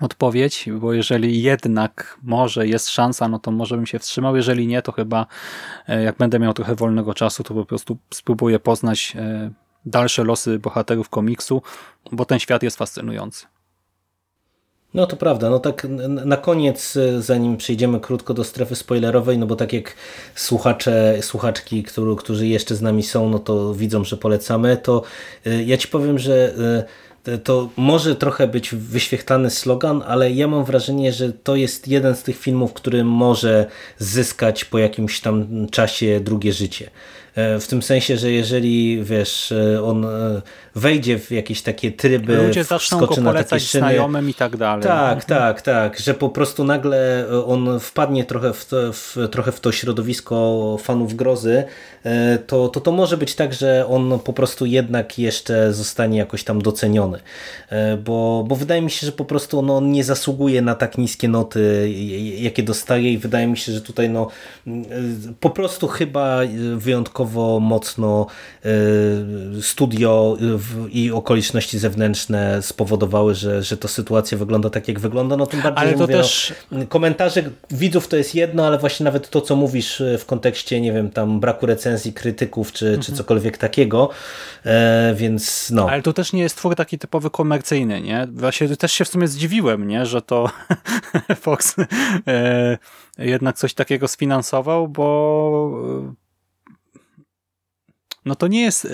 odpowiedź, 0.00 0.68
bo 0.80 0.92
jeżeli 0.92 1.42
jednak 1.42 2.18
może 2.22 2.66
jest 2.66 2.88
szansa, 2.88 3.28
no 3.28 3.38
to 3.38 3.50
może 3.50 3.76
bym 3.76 3.86
się 3.86 3.98
wstrzymał. 3.98 4.36
Jeżeli 4.36 4.66
nie, 4.66 4.82
to 4.82 4.92
chyba 4.92 5.26
e, 5.88 6.02
jak 6.02 6.16
będę 6.16 6.38
miał 6.38 6.52
trochę 6.52 6.74
wolnego 6.74 7.14
czasu, 7.14 7.42
to 7.42 7.54
po 7.54 7.64
prostu 7.64 7.98
spróbuję 8.14 8.58
poznać 8.58 9.16
e, 9.16 9.50
dalsze 9.86 10.24
losy 10.24 10.58
bohaterów 10.58 11.08
komiksu, 11.08 11.62
bo 12.12 12.24
ten 12.24 12.38
świat 12.38 12.62
jest 12.62 12.76
fascynujący. 12.76 13.46
No 14.94 15.06
to 15.06 15.16
prawda, 15.16 15.50
no 15.50 15.58
tak 15.58 15.86
na 16.08 16.36
koniec, 16.36 16.96
e, 16.96 17.22
zanim 17.22 17.56
przejdziemy 17.56 18.00
krótko 18.00 18.34
do 18.34 18.44
strefy 18.44 18.76
spoilerowej, 18.76 19.38
no 19.38 19.46
bo 19.46 19.56
tak 19.56 19.72
jak 19.72 19.94
słuchacze, 20.34 21.18
słuchaczki, 21.20 21.82
którzy, 21.82 22.16
którzy 22.16 22.46
jeszcze 22.46 22.74
z 22.74 22.82
nami 22.82 23.02
są, 23.02 23.28
no 23.28 23.38
to 23.38 23.74
widzą, 23.74 24.04
że 24.04 24.16
polecamy, 24.16 24.76
to 24.76 25.02
ja 25.66 25.76
Ci 25.76 25.88
powiem, 25.88 26.18
że 26.18 26.54
to 27.44 27.68
może 27.76 28.16
trochę 28.16 28.48
być 28.48 28.74
wyświechtany 28.74 29.50
slogan, 29.50 30.02
ale 30.06 30.30
ja 30.30 30.48
mam 30.48 30.64
wrażenie, 30.64 31.12
że 31.12 31.32
to 31.32 31.56
jest 31.56 31.88
jeden 31.88 32.16
z 32.16 32.22
tych 32.22 32.38
filmów, 32.38 32.72
który 32.72 33.04
może 33.04 33.66
zyskać 33.98 34.64
po 34.64 34.78
jakimś 34.78 35.20
tam 35.20 35.66
czasie 35.70 36.20
drugie 36.20 36.52
życie. 36.52 36.90
E, 37.34 37.60
w 37.60 37.66
tym 37.66 37.82
sensie, 37.82 38.16
że 38.16 38.32
jeżeli 38.32 39.04
wiesz, 39.04 39.54
on 39.84 40.06
wejdzie 40.74 41.18
w 41.18 41.30
jakieś 41.30 41.62
takie 41.62 41.92
tryby, 41.92 42.36
ludzie 42.36 42.64
zaczną 42.64 43.00
go 43.00 43.06
polecać 43.06 43.70
znajomym 43.70 44.30
i 44.30 44.34
tak 44.34 44.56
dalej. 44.56 44.82
Tak, 44.82 45.14
mhm. 45.14 45.20
tak, 45.20 45.62
tak, 45.62 45.98
że 45.98 46.14
po 46.14 46.28
prostu 46.28 46.64
nagle 46.64 47.26
on 47.46 47.80
wpadnie 47.80 48.24
trochę 48.24 48.52
w 48.52 48.64
to, 48.64 48.92
w, 48.92 49.16
trochę 49.30 49.52
w 49.52 49.60
to 49.60 49.72
środowisko 49.72 50.76
fanów 50.80 51.14
grozy, 51.14 51.64
to, 52.46 52.68
to 52.68 52.80
to 52.80 52.92
może 52.92 53.16
być 53.16 53.34
tak, 53.34 53.54
że 53.54 53.86
on 53.86 54.18
po 54.24 54.32
prostu 54.32 54.66
jednak 54.66 55.18
jeszcze 55.18 55.72
zostanie 55.72 56.18
jakoś 56.18 56.44
tam 56.44 56.62
doceniony. 56.62 57.18
Bo, 58.04 58.44
bo 58.48 58.56
wydaje 58.56 58.82
mi 58.82 58.90
się, 58.90 59.06
że 59.06 59.12
po 59.12 59.24
prostu 59.24 59.62
no, 59.62 59.76
on 59.76 59.92
nie 59.92 60.04
zasługuje 60.04 60.62
na 60.62 60.74
tak 60.74 60.98
niskie 60.98 61.28
noty, 61.28 61.92
jakie 62.36 62.62
dostaje 62.62 63.12
i 63.12 63.18
wydaje 63.18 63.46
mi 63.46 63.56
się, 63.56 63.72
że 63.72 63.80
tutaj 63.80 64.10
no, 64.10 64.28
po 65.40 65.50
prostu 65.50 65.88
chyba 65.88 66.40
wyjątkowo 66.76 67.60
mocno 67.60 68.26
studio 69.60 70.36
i 70.90 71.10
okoliczności 71.10 71.78
zewnętrzne 71.78 72.62
spowodowały, 72.62 73.34
że, 73.34 73.62
że 73.62 73.76
to 73.76 73.88
sytuacja 73.88 74.38
wygląda 74.38 74.70
tak, 74.70 74.88
jak 74.88 75.00
wygląda. 75.00 75.36
No 75.36 75.46
tym 75.46 75.62
bardziej, 75.62 75.82
ale 75.82 75.92
to 75.92 75.98
mówię, 75.98 76.14
też... 76.14 76.54
No, 76.70 76.86
komentarze 76.86 77.42
widzów 77.70 78.08
to 78.08 78.16
jest 78.16 78.34
jedno, 78.34 78.66
ale 78.66 78.78
właśnie 78.78 79.04
nawet 79.04 79.30
to, 79.30 79.40
co 79.40 79.56
mówisz 79.56 80.00
y, 80.00 80.18
w 80.18 80.26
kontekście, 80.26 80.80
nie 80.80 80.92
wiem, 80.92 81.10
tam 81.10 81.40
braku 81.40 81.66
recenzji 81.66 82.12
krytyków, 82.12 82.72
czy, 82.72 82.86
mhm. 82.86 83.02
czy 83.02 83.12
cokolwiek 83.12 83.58
takiego, 83.58 84.10
e, 84.64 85.14
więc 85.16 85.70
no. 85.70 85.90
Ale 85.90 86.02
to 86.02 86.12
też 86.12 86.32
nie 86.32 86.42
jest 86.42 86.56
twór 86.56 86.76
taki 86.76 86.98
typowy 86.98 87.30
komercyjny, 87.30 88.00
nie? 88.00 88.28
Właśnie 88.32 88.76
też 88.76 88.92
się 88.92 89.04
w 89.04 89.08
sumie 89.08 89.28
zdziwiłem, 89.28 89.88
nie? 89.88 90.06
Że 90.06 90.22
to 90.22 90.50
Fox 91.42 91.76
e, 92.26 92.78
jednak 93.18 93.56
coś 93.56 93.74
takiego 93.74 94.08
sfinansował, 94.08 94.88
bo 94.88 96.22
no 98.24 98.34
to 98.34 98.46
nie 98.46 98.62
jest 98.62 98.84
e, 98.84 98.88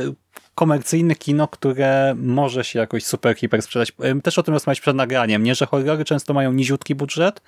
komercyjne 0.59 1.15
kino, 1.15 1.49
które 1.49 2.15
może 2.17 2.65
się 2.65 2.79
jakoś 2.79 3.05
super 3.05 3.37
hiper 3.37 3.63
sprzedać. 3.63 3.93
Też 4.23 4.39
o 4.39 4.43
tym 4.43 4.55
rozmawiać 4.55 4.81
przed 4.81 4.97
nagraniem, 4.97 5.43
nie? 5.43 5.55
że 5.55 5.67
horrory 5.67 6.05
często 6.05 6.35
mają 6.35 6.53
niziutki 6.53 6.95
budżet, 6.95 7.43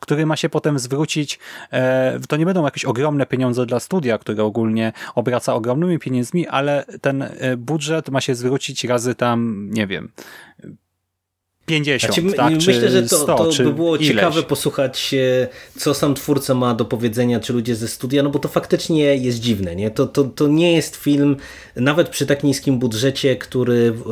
który 0.00 0.26
ma 0.26 0.36
się 0.36 0.48
potem 0.48 0.78
zwrócić, 0.78 1.38
e, 1.72 2.20
to 2.28 2.36
nie 2.36 2.44
będą 2.46 2.64
jakieś 2.64 2.84
ogromne 2.84 3.26
pieniądze 3.26 3.66
dla 3.66 3.80
studia, 3.80 4.18
które 4.18 4.44
ogólnie 4.44 4.92
obraca 5.14 5.54
ogromnymi 5.54 5.98
pieniędzmi, 5.98 6.46
ale 6.48 6.84
ten 7.00 7.22
e, 7.22 7.56
budżet 7.56 8.08
ma 8.08 8.20
się 8.20 8.34
zwrócić 8.34 8.84
razy 8.84 9.14
tam, 9.14 9.68
nie 9.70 9.86
wiem, 9.86 10.12
50, 11.66 12.14
znaczy, 12.14 12.36
tak? 12.36 12.52
Myślę, 12.54 12.90
że 12.90 13.02
to, 13.02 13.18
100, 13.18 13.36
to 13.36 13.64
by 13.64 13.72
było 13.72 13.96
ileś. 13.96 14.08
ciekawe 14.08 14.42
posłuchać, 14.42 15.14
co 15.78 15.94
sam 15.94 16.14
twórca 16.14 16.54
ma 16.54 16.74
do 16.74 16.84
powiedzenia, 16.84 17.40
czy 17.40 17.52
ludzie 17.52 17.76
ze 17.76 17.88
studia, 17.88 18.22
no 18.22 18.30
bo 18.30 18.38
to 18.38 18.48
faktycznie 18.48 19.16
jest 19.16 19.40
dziwne. 19.40 19.76
Nie? 19.76 19.90
To, 19.90 20.06
to, 20.06 20.24
to 20.24 20.48
nie 20.48 20.72
jest 20.72 20.96
film, 20.96 21.36
nawet 21.76 22.08
przy 22.08 22.26
tak 22.26 22.44
niskim 22.44 22.78
budżecie, 22.78 23.36
który 23.36 23.94
e, 23.96 24.10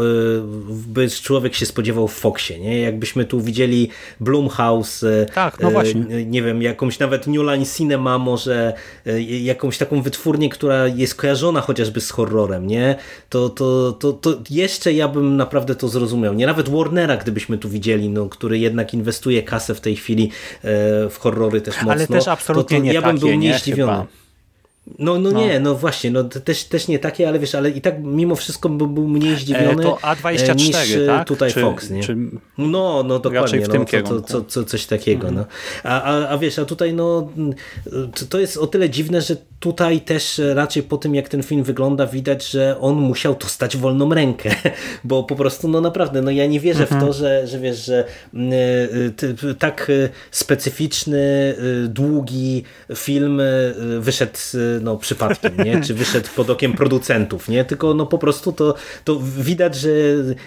by 0.69 1.11
człowiek 1.11 1.55
się 1.55 1.67
spodziewał 1.67 2.09
w 2.09 2.15
Foxie. 2.15 2.61
Nie? 2.61 2.81
Jakbyśmy 2.81 3.25
tu 3.25 3.41
widzieli 3.41 3.89
Blumhouse, 4.21 5.05
e, 5.05 5.27
tak, 5.27 5.61
no 5.61 5.71
właśnie. 5.71 6.25
nie 6.27 6.43
wiem, 6.43 6.63
jakąś 6.63 6.99
nawet 6.99 7.27
New 7.27 7.43
Line 7.43 7.65
Cinema, 7.77 8.19
może 8.19 8.73
e, 9.07 9.23
jakąś 9.23 9.79
taką 9.79 10.03
wytwórnię, 10.03 10.49
która 10.49 10.87
jest 10.87 11.15
kojarzona 11.15 11.61
chociażby 11.61 12.01
z 12.01 12.11
horrorem, 12.11 12.67
nie? 12.67 12.97
To, 13.29 13.49
to, 13.49 13.93
to, 13.93 14.13
to 14.13 14.35
jeszcze 14.51 14.93
ja 14.93 15.09
bym 15.09 15.37
naprawdę 15.37 15.75
to 15.75 15.89
zrozumiał. 15.89 16.35
Nie 16.35 16.47
nawet 16.47 16.69
Warnera, 16.69 17.17
gdybyś 17.17 17.44
byśmy 17.45 17.59
tu 17.59 17.69
widzieli, 17.69 18.09
no, 18.09 18.29
który 18.29 18.59
jednak 18.59 18.95
inwestuje 18.95 19.43
kasę 19.43 19.75
w 19.75 19.81
tej 19.81 19.97
chwili 19.97 20.31
e, 20.63 20.71
w 21.09 21.19
horrory 21.19 21.61
też 21.61 21.77
mocno. 21.77 21.93
Ale 21.93 22.07
też 22.07 22.29
absolutnie 22.29 22.77
to, 22.77 22.83
to 22.83 22.87
nie 22.87 22.93
ja 22.93 23.03
bym 23.03 23.19
był 23.19 23.35
nie 23.35 23.59
zdziwiony. 23.59 24.07
No, 24.99 25.19
no, 25.19 25.31
no, 25.31 25.41
nie, 25.41 25.61
no 25.61 25.75
właśnie, 25.75 26.11
no 26.11 26.25
też, 26.25 26.65
też 26.65 26.89
nie 26.89 26.99
takie, 26.99 27.29
ale 27.29 27.39
wiesz, 27.39 27.55
ale 27.55 27.71
i 27.71 27.81
tak 27.81 27.95
mimo 28.03 28.37
wszystko 28.37 28.69
był, 28.69 29.09
mniej 29.09 29.37
zdziwiony 29.37 29.83
e, 29.83 29.85
to 29.85 29.99
A24, 30.03 30.57
niż 30.57 30.97
e, 30.97 31.07
tak? 31.07 31.29
tutaj 31.29 31.53
czy, 31.53 31.61
Fox, 31.61 31.91
nie? 31.91 32.03
Czy 32.03 32.17
no, 32.59 33.03
no 33.07 33.19
dokładnie, 33.19 33.61
w 33.61 33.69
tym 33.69 33.85
no, 33.93 34.03
to, 34.03 34.21
to, 34.21 34.41
to, 34.41 34.65
coś 34.65 34.87
takiego. 34.87 35.29
Mhm. 35.29 35.47
No. 35.85 35.91
A, 35.91 36.03
a, 36.03 36.29
a 36.29 36.39
wiesz, 36.39 36.59
a 36.59 36.65
tutaj 36.65 36.95
no 36.95 37.29
to 38.29 38.41
jest 38.41 38.57
o 38.57 38.67
tyle 38.67 38.91
dziwne, 38.91 39.21
że 39.23 39.37
tutaj 39.61 40.01
też 40.01 40.41
raczej 40.55 40.83
po 40.83 40.97
tym 40.97 41.15
jak 41.15 41.29
ten 41.29 41.43
film 41.43 41.63
wygląda 41.63 42.07
widać, 42.07 42.51
że 42.51 42.81
on 42.81 42.95
musiał 42.95 43.35
dostać 43.35 43.77
wolną 43.77 44.15
rękę, 44.15 44.51
bo 45.05 45.25
po 45.25 45.37
prostu 45.37 45.69
no 45.69 45.81
naprawdę, 45.81 46.23
no 46.23 46.31
ja 46.31 46.47
nie 46.47 46.61
wierzę 46.61 46.83
mhm. 46.83 47.01
w 47.01 47.05
to, 47.05 47.13
że, 47.13 47.47
że 47.47 47.59
wiesz, 47.59 47.85
że 47.85 48.05
y, 49.51 49.55
tak 49.55 49.93
specyficzny, 50.31 51.55
długi 51.89 52.65
film 52.95 53.41
wyszedł 54.01 54.39
no, 54.83 54.97
przypadkiem, 54.97 55.53
nie? 55.65 55.81
czy 55.81 55.95
wyszedł 55.95 56.29
pod 56.37 56.51
okiem 56.51 56.73
producentów, 56.73 57.49
nie? 57.49 57.65
tylko 57.65 57.95
no, 57.95 58.07
po 58.07 58.19
prostu 58.19 58.53
to, 58.53 58.75
to 59.05 59.21
widać, 59.39 59.75
że 59.75 59.89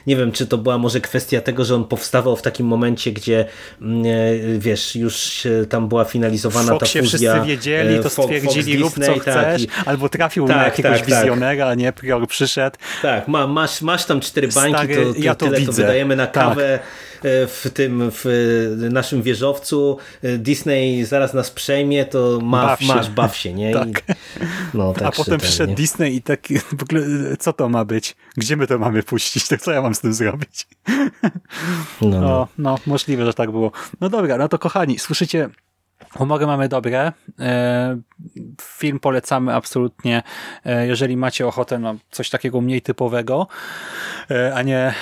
nie 0.08 0.16
wiem, 0.16 0.32
czy 0.32 0.48
to 0.48 0.58
była 0.58 0.78
może 0.78 1.02
kwestia 1.02 1.42
tego, 1.42 1.66
że 1.66 1.76
on 1.76 1.86
powstawał 1.86 2.36
w 2.36 2.42
takim 2.42 2.68
momencie, 2.68 3.12
gdzie 3.12 3.46
mm, 3.82 4.06
e, 4.06 4.60
wiesz, 4.60 4.96
już 4.96 5.48
tam 5.70 5.88
była 5.88 6.06
finalizowana 6.06 6.72
Fox 6.72 6.80
ta 6.80 7.00
fuzja. 7.00 7.04
wszyscy 7.04 7.48
wiedzieli, 7.48 8.00
to 8.00 8.06
e, 8.06 8.10
stwierdzili 8.10 8.78
rób 8.78 8.94
co 8.94 9.14
tak, 9.14 9.22
chcesz, 9.22 9.68
albo 9.86 10.10
trafił 10.10 10.48
tak, 10.48 10.58
na 10.58 10.64
jakiegoś 10.64 11.00
tak, 11.00 11.10
tak. 11.10 11.20
wizjonera, 11.20 11.76
nie? 11.76 11.94
Prior 11.94 12.28
przyszedł. 12.28 12.78
Tak, 13.02 13.28
ma, 13.28 13.48
masz, 13.48 13.82
masz 13.82 14.06
tam 14.06 14.20
cztery 14.20 14.48
bańki, 14.48 14.78
Stary, 14.78 14.96
to, 14.96 15.14
to, 15.14 15.20
ja 15.20 15.36
to 15.36 15.46
tyle 15.46 15.60
widzę. 15.60 15.72
to 15.72 15.76
wydajemy 15.76 16.16
na 16.16 16.28
tak. 16.28 16.34
kawę. 16.34 16.80
E, 17.24 17.48
w 17.48 17.70
tym 17.74 18.12
w 18.12 18.26
naszym 18.92 19.22
wieżowcu 19.22 19.98
Disney 20.38 21.06
zaraz 21.06 21.34
nas 21.34 21.52
przejmie, 21.52 22.06
to 22.06 22.40
ma, 22.44 22.66
baw 22.66 22.82
masz, 22.82 23.10
baw 23.10 23.38
się, 23.38 23.54
nie? 23.54 23.74
tak. 23.80 24.17
No, 24.74 24.94
tak 24.94 25.04
A 25.04 25.12
potem 25.12 25.40
przyszedł 25.40 25.76
Disney 25.76 26.16
i 26.16 26.22
tak 26.22 26.48
w 26.78 26.84
ogóle 26.84 27.02
co 27.40 27.54
to 27.54 27.70
ma 27.70 27.86
być? 27.86 28.16
Gdzie 28.38 28.58
my 28.58 28.68
to 28.68 28.80
mamy 28.80 29.04
puścić? 29.04 29.48
To 29.48 29.58
co 29.58 29.72
ja 29.72 29.82
mam 29.82 29.96
z 29.96 30.00
tym 30.00 30.14
zrobić? 30.14 30.68
No, 32.02 32.22
no. 32.22 32.28
O, 32.28 32.48
no 32.58 32.80
możliwe, 32.86 33.26
że 33.26 33.34
tak 33.34 33.52
było. 33.52 33.72
No 34.02 34.10
dobra, 34.10 34.38
no 34.38 34.48
to 34.48 34.60
kochani, 34.60 35.00
słyszycie 35.00 35.50
Humory 36.18 36.46
mamy 36.48 36.70
dobre. 36.70 37.14
E, 37.40 37.98
film 38.62 39.00
polecamy 39.00 39.54
absolutnie, 39.54 40.24
e, 40.66 40.88
jeżeli 40.88 41.18
macie 41.18 41.48
ochotę 41.48 41.80
na 41.80 41.96
coś 42.12 42.30
takiego 42.30 42.62
mniej 42.62 42.82
typowego, 42.82 43.48
e, 44.32 44.56
a 44.56 44.62
nie 44.62 44.94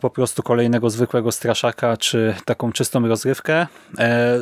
po 0.00 0.10
prostu 0.10 0.42
kolejnego 0.42 0.90
zwykłego 0.90 1.32
straszaka, 1.32 1.96
czy 1.96 2.34
taką 2.44 2.72
czystą 2.72 3.08
rozrywkę. 3.08 3.66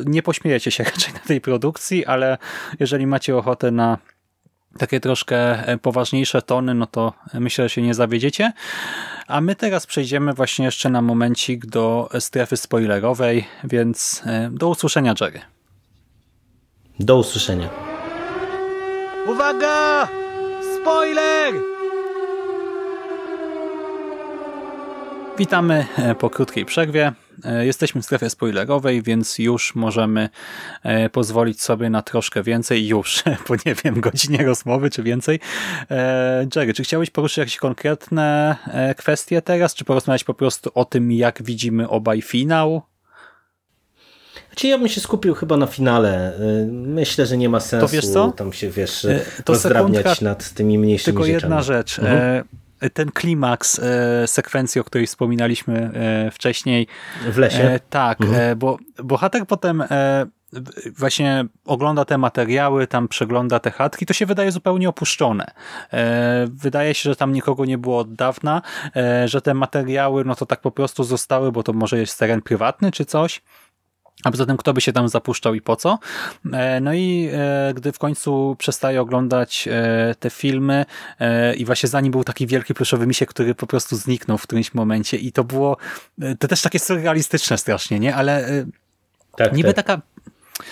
Nie 0.05 0.23
pośmiejecie 0.23 0.71
się 0.71 0.83
raczej 0.93 1.13
na 1.13 1.19
tej 1.19 1.41
produkcji, 1.41 2.05
ale 2.05 2.37
jeżeli 2.79 3.07
macie 3.07 3.37
ochotę 3.37 3.71
na 3.71 3.97
takie 4.77 4.99
troszkę 4.99 5.63
poważniejsze 5.81 6.41
tony, 6.41 6.73
no 6.73 6.87
to 6.87 7.13
myślę, 7.33 7.65
że 7.65 7.69
się 7.69 7.81
nie 7.81 7.93
zawiedziecie. 7.93 8.53
A 9.27 9.41
my 9.41 9.55
teraz 9.55 9.87
przejdziemy 9.87 10.33
właśnie 10.33 10.65
jeszcze 10.65 10.89
na 10.89 11.01
momencik 11.01 11.65
do 11.65 12.09
strefy 12.19 12.57
spoilerowej, 12.57 13.47
więc 13.63 14.23
do 14.51 14.69
usłyszenia 14.69 15.13
Jerry. 15.21 15.41
Do 16.99 17.17
usłyszenia. 17.17 17.69
Uwaga! 19.27 20.07
Spoiler! 20.81 21.53
Witamy 25.37 25.85
e, 25.97 26.15
po 26.15 26.29
krótkiej 26.29 26.65
przerwie. 26.65 27.13
E, 27.45 27.65
jesteśmy 27.65 28.01
w 28.01 28.05
strefie 28.05 28.29
spoilerowej, 28.29 29.01
więc 29.01 29.39
już 29.39 29.75
możemy 29.75 30.29
e, 30.83 31.09
pozwolić 31.09 31.61
sobie 31.61 31.89
na 31.89 32.01
troszkę 32.01 32.43
więcej 32.43 32.87
już, 32.87 33.23
po 33.47 33.55
nie 33.65 33.75
wiem, 33.83 34.01
godzinie 34.01 34.45
rozmowy 34.45 34.89
czy 34.89 35.03
więcej. 35.03 35.39
Jerry, 36.55 36.73
czy 36.73 36.83
chciałeś 36.83 37.09
poruszyć 37.09 37.37
jakieś 37.37 37.57
konkretne 37.57 38.55
kwestie 38.97 39.41
teraz, 39.41 39.75
czy 39.75 39.85
porozmawiać 39.85 40.23
po 40.23 40.33
prostu 40.33 40.71
o 40.73 40.85
tym, 40.85 41.11
jak 41.11 41.43
widzimy 41.43 41.89
obaj 41.89 42.21
finał? 42.21 42.81
Znaczy 44.47 44.67
ja 44.67 44.77
bym 44.77 44.87
się 44.87 45.01
skupił 45.01 45.33
chyba 45.33 45.57
na 45.57 45.67
finale. 45.67 46.33
Myślę, 46.71 47.25
że 47.25 47.37
nie 47.37 47.49
ma 47.49 47.59
sensu 47.59 47.87
to 47.87 47.93
wiesz 47.93 48.07
co? 48.07 48.31
tam 48.31 48.53
się, 48.53 48.69
wiesz, 48.69 49.07
to 49.45 49.53
rozdrabniać 49.53 50.21
nad 50.21 50.53
tymi 50.53 50.77
mniejszymi 50.77 51.05
Tylko 51.05 51.23
rzeczami. 51.23 51.41
jedna 51.41 51.61
rzecz. 51.61 51.99
Mhm. 51.99 52.43
Ten 52.93 53.11
klimaks 53.11 53.79
e, 53.79 54.27
sekwencji, 54.27 54.81
o 54.81 54.83
której 54.83 55.07
wspominaliśmy 55.07 55.91
e, 55.93 56.31
wcześniej. 56.31 56.87
W 57.31 57.37
lesie? 57.37 57.63
E, 57.63 57.79
tak, 57.79 58.21
Mhm. 58.21 58.41
e, 58.51 58.55
bo 58.55 58.77
bohater 59.03 59.45
potem 59.47 59.83
e, 59.91 60.25
właśnie 60.97 61.45
ogląda 61.65 62.05
te 62.05 62.17
materiały, 62.17 62.87
tam 62.87 63.07
przegląda 63.07 63.59
te 63.59 63.71
chatki, 63.71 64.05
to 64.05 64.13
się 64.13 64.25
wydaje 64.25 64.51
zupełnie 64.51 64.89
opuszczone. 64.89 65.45
E, 65.93 66.47
wydaje 66.49 66.93
się, 66.93 67.09
że 67.09 67.15
tam 67.15 67.33
nikogo 67.33 67.65
nie 67.65 67.77
było 67.77 67.97
od 67.97 68.13
dawna, 68.13 68.61
że 69.25 69.41
te 69.41 69.53
materiały 69.53 70.25
no 70.25 70.35
to 70.35 70.45
tak 70.45 70.61
po 70.61 70.71
prostu 70.71 71.03
zostały, 71.03 71.51
bo 71.51 71.63
to 71.63 71.73
może 71.73 71.99
jest 71.99 72.19
teren 72.19 72.41
prywatny 72.41 72.91
czy 72.91 73.05
coś. 73.05 73.41
A 74.23 74.31
poza 74.31 74.45
tym, 74.45 74.57
kto 74.57 74.73
by 74.73 74.81
się 74.81 74.93
tam 74.93 75.09
zapuszczał 75.09 75.53
i 75.53 75.61
po 75.61 75.75
co? 75.75 75.99
E, 76.53 76.81
No 76.81 76.93
i 76.93 77.29
e, 77.33 77.73
gdy 77.73 77.91
w 77.91 77.99
końcu 77.99 78.55
przestaje 78.59 79.01
oglądać 79.01 79.67
e, 79.67 80.15
te 80.19 80.29
filmy 80.29 80.85
i 81.57 81.65
właśnie 81.65 81.89
za 81.89 82.01
nim 82.01 82.11
był 82.11 82.23
taki 82.23 82.47
wielki 82.47 82.73
pluszowy 82.73 83.07
misiek, 83.07 83.29
który 83.29 83.55
po 83.55 83.67
prostu 83.67 83.95
zniknął 83.95 84.37
w 84.37 84.43
którymś 84.43 84.73
momencie 84.73 85.17
i 85.17 85.31
to 85.31 85.43
było, 85.43 85.77
to 86.39 86.47
też 86.47 86.61
takie 86.61 86.79
surrealistyczne 86.79 87.57
strasznie, 87.57 87.99
nie? 87.99 88.15
Ale 88.15 88.65
tak, 89.37 89.53
niby 89.53 89.73
tak. 89.73 89.85
taka 89.85 90.01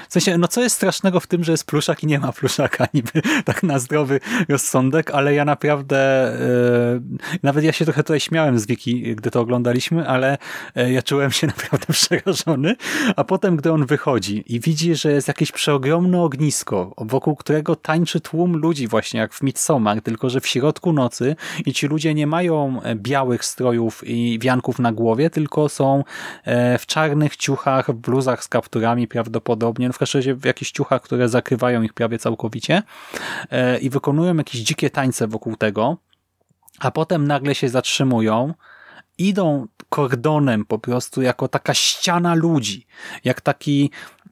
w 0.10 0.14
sensie, 0.14 0.38
no 0.38 0.48
co 0.48 0.62
jest 0.62 0.76
strasznego 0.76 1.20
w 1.20 1.28
tym, 1.28 1.44
że 1.44 1.52
jest 1.52 1.66
pluszak 1.66 2.04
i 2.04 2.08
nie 2.08 2.20
ma 2.20 2.32
pluszaka, 2.32 2.88
niby 2.94 3.12
tak 3.46 3.64
na 3.64 3.80
zdrowy 3.80 4.20
rozsądek, 4.50 5.12
ale 5.12 5.34
ja 5.34 5.46
naprawdę, 5.46 5.98
e, 5.98 7.02
nawet 7.44 7.64
ja 7.64 7.72
się 7.72 7.86
trochę 7.86 8.04
tutaj 8.04 8.20
śmiałem 8.20 8.60
z 8.60 8.68
Wiki, 8.68 9.16
gdy 9.16 9.32
to 9.32 9.42
oglądaliśmy, 9.42 10.08
ale 10.08 10.38
e, 10.76 10.92
ja 10.92 11.02
czułem 11.02 11.32
się 11.32 11.48
naprawdę 11.58 11.94
przerażony, 11.94 12.76
a 13.16 13.24
potem, 13.24 13.58
gdy 13.58 13.72
on 13.72 13.86
wychodzi 13.86 14.44
i 14.48 14.60
widzi, 14.60 14.96
że 14.96 15.12
jest 15.12 15.28
jakieś 15.28 15.52
przeogromne 15.52 16.22
ognisko, 16.22 16.94
wokół 16.98 17.36
którego 17.36 17.76
tańczy 17.76 18.20
tłum 18.20 18.58
ludzi 18.58 18.88
właśnie 18.88 19.20
jak 19.20 19.34
w 19.34 19.44
Midsommar, 19.44 20.02
tylko 20.02 20.30
że 20.30 20.42
w 20.42 20.48
środku 20.48 20.94
nocy 20.94 21.36
i 21.66 21.74
ci 21.74 21.88
ludzie 21.88 22.14
nie 22.14 22.28
mają 22.28 22.82
e, 22.82 22.96
białych 22.96 23.46
strojów 23.46 24.08
i 24.08 24.40
wianków 24.40 24.80
na 24.80 24.92
głowie, 24.92 25.30
tylko 25.30 25.70
są 25.70 26.04
w 26.80 26.86
czarnych 26.86 27.38
ciuchach, 27.38 27.92
w 27.92 27.94
bluzach 27.94 28.44
z 28.44 28.48
kapturami 28.48 29.08
prawdopodobnie, 29.08 29.79
no 29.88 29.94
w 29.94 29.98
każdym 29.98 30.20
razie 30.20 30.36
w 30.36 30.46
jakichś 30.46 30.72
ciuchach, 30.72 31.02
które 31.02 31.30
zakrywają 31.30 31.82
ich 31.82 31.94
prawie 31.94 32.20
całkowicie 32.20 32.84
e, 33.52 33.78
i 33.78 33.90
wykonują 33.90 34.36
jakieś 34.36 34.62
dzikie 34.62 34.90
tańce 34.90 35.28
wokół 35.28 35.56
tego, 35.56 35.98
a 36.80 36.92
potem 36.92 37.28
nagle 37.28 37.56
się 37.56 37.70
zatrzymują, 37.70 38.54
idą 39.18 39.68
kordonem 39.90 40.66
po 40.66 40.80
prostu 40.80 41.22
jako 41.22 41.48
taka 41.48 41.74
ściana 41.74 42.36
ludzi, 42.36 42.86
jak 43.24 43.42
taki 43.42 43.92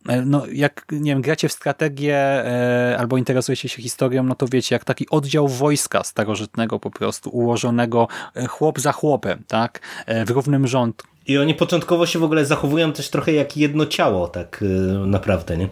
e, 0.09 0.21
no 0.21 0.45
jak, 0.51 0.85
nie 0.91 1.11
wiem, 1.11 1.21
gracie 1.21 1.49
w 1.49 1.51
strategię 1.51 2.17
e, 2.17 2.97
albo 2.99 3.17
interesujecie 3.17 3.69
się 3.69 3.81
historią, 3.81 4.23
no 4.23 4.35
to 4.35 4.47
wiecie, 4.47 4.75
jak 4.75 4.85
taki 4.85 5.09
oddział 5.09 5.47
wojska 5.47 6.03
starożytnego 6.03 6.79
po 6.79 6.91
prostu, 6.91 7.29
ułożonego 7.29 8.07
e, 8.35 8.47
chłop 8.47 8.79
za 8.79 8.91
chłopem, 8.91 9.43
tak, 9.47 9.79
e, 10.05 10.25
w 10.25 10.29
równym 10.29 10.67
rządku. 10.67 11.16
I 11.27 11.37
oni 11.37 11.53
początkowo 11.53 12.05
się 12.05 12.19
w 12.19 12.23
ogóle 12.23 12.45
zachowują 12.45 12.93
też 12.93 13.09
trochę 13.09 13.31
jak 13.31 13.57
jedno 13.57 13.85
ciało, 13.85 14.27
tak 14.27 14.61
y, 14.61 14.65
naprawdę, 15.05 15.57
nie? 15.57 15.69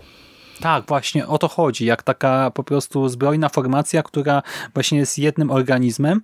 Tak, 0.59 0.85
właśnie 0.87 1.27
o 1.27 1.37
to 1.37 1.47
chodzi, 1.47 1.85
jak 1.85 2.03
taka 2.03 2.51
po 2.51 2.63
prostu 2.63 3.09
zbrojna 3.09 3.49
formacja, 3.49 4.03
która 4.03 4.41
właśnie 4.73 4.99
jest 4.99 5.19
jednym 5.19 5.51
organizmem 5.51 6.21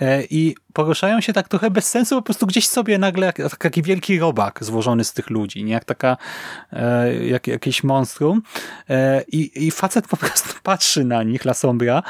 e, 0.00 0.24
i 0.24 0.54
poruszają 0.72 1.20
się 1.20 1.32
tak 1.32 1.48
trochę 1.48 1.70
bez 1.70 1.86
sensu, 1.86 2.16
po 2.16 2.22
prostu 2.22 2.46
gdzieś 2.46 2.68
sobie 2.68 2.98
nagle 2.98 3.26
jak, 3.26 3.56
taki 3.56 3.82
wielki 3.82 4.18
robak 4.18 4.64
złożony 4.64 5.04
z 5.04 5.12
tych 5.12 5.30
ludzi, 5.30 5.64
nie? 5.64 5.72
jak 5.72 5.84
taka 5.84 6.16
e, 6.72 7.14
jak, 7.14 7.46
jakieś 7.46 7.84
monstrum 7.84 8.42
e, 8.88 9.22
i, 9.22 9.66
i 9.66 9.70
facet 9.70 10.08
po 10.08 10.16
prostu 10.16 10.48
patrzy 10.62 11.04
na 11.04 11.22
nich, 11.22 11.44
La 11.44 11.54
Sombra 11.54 12.02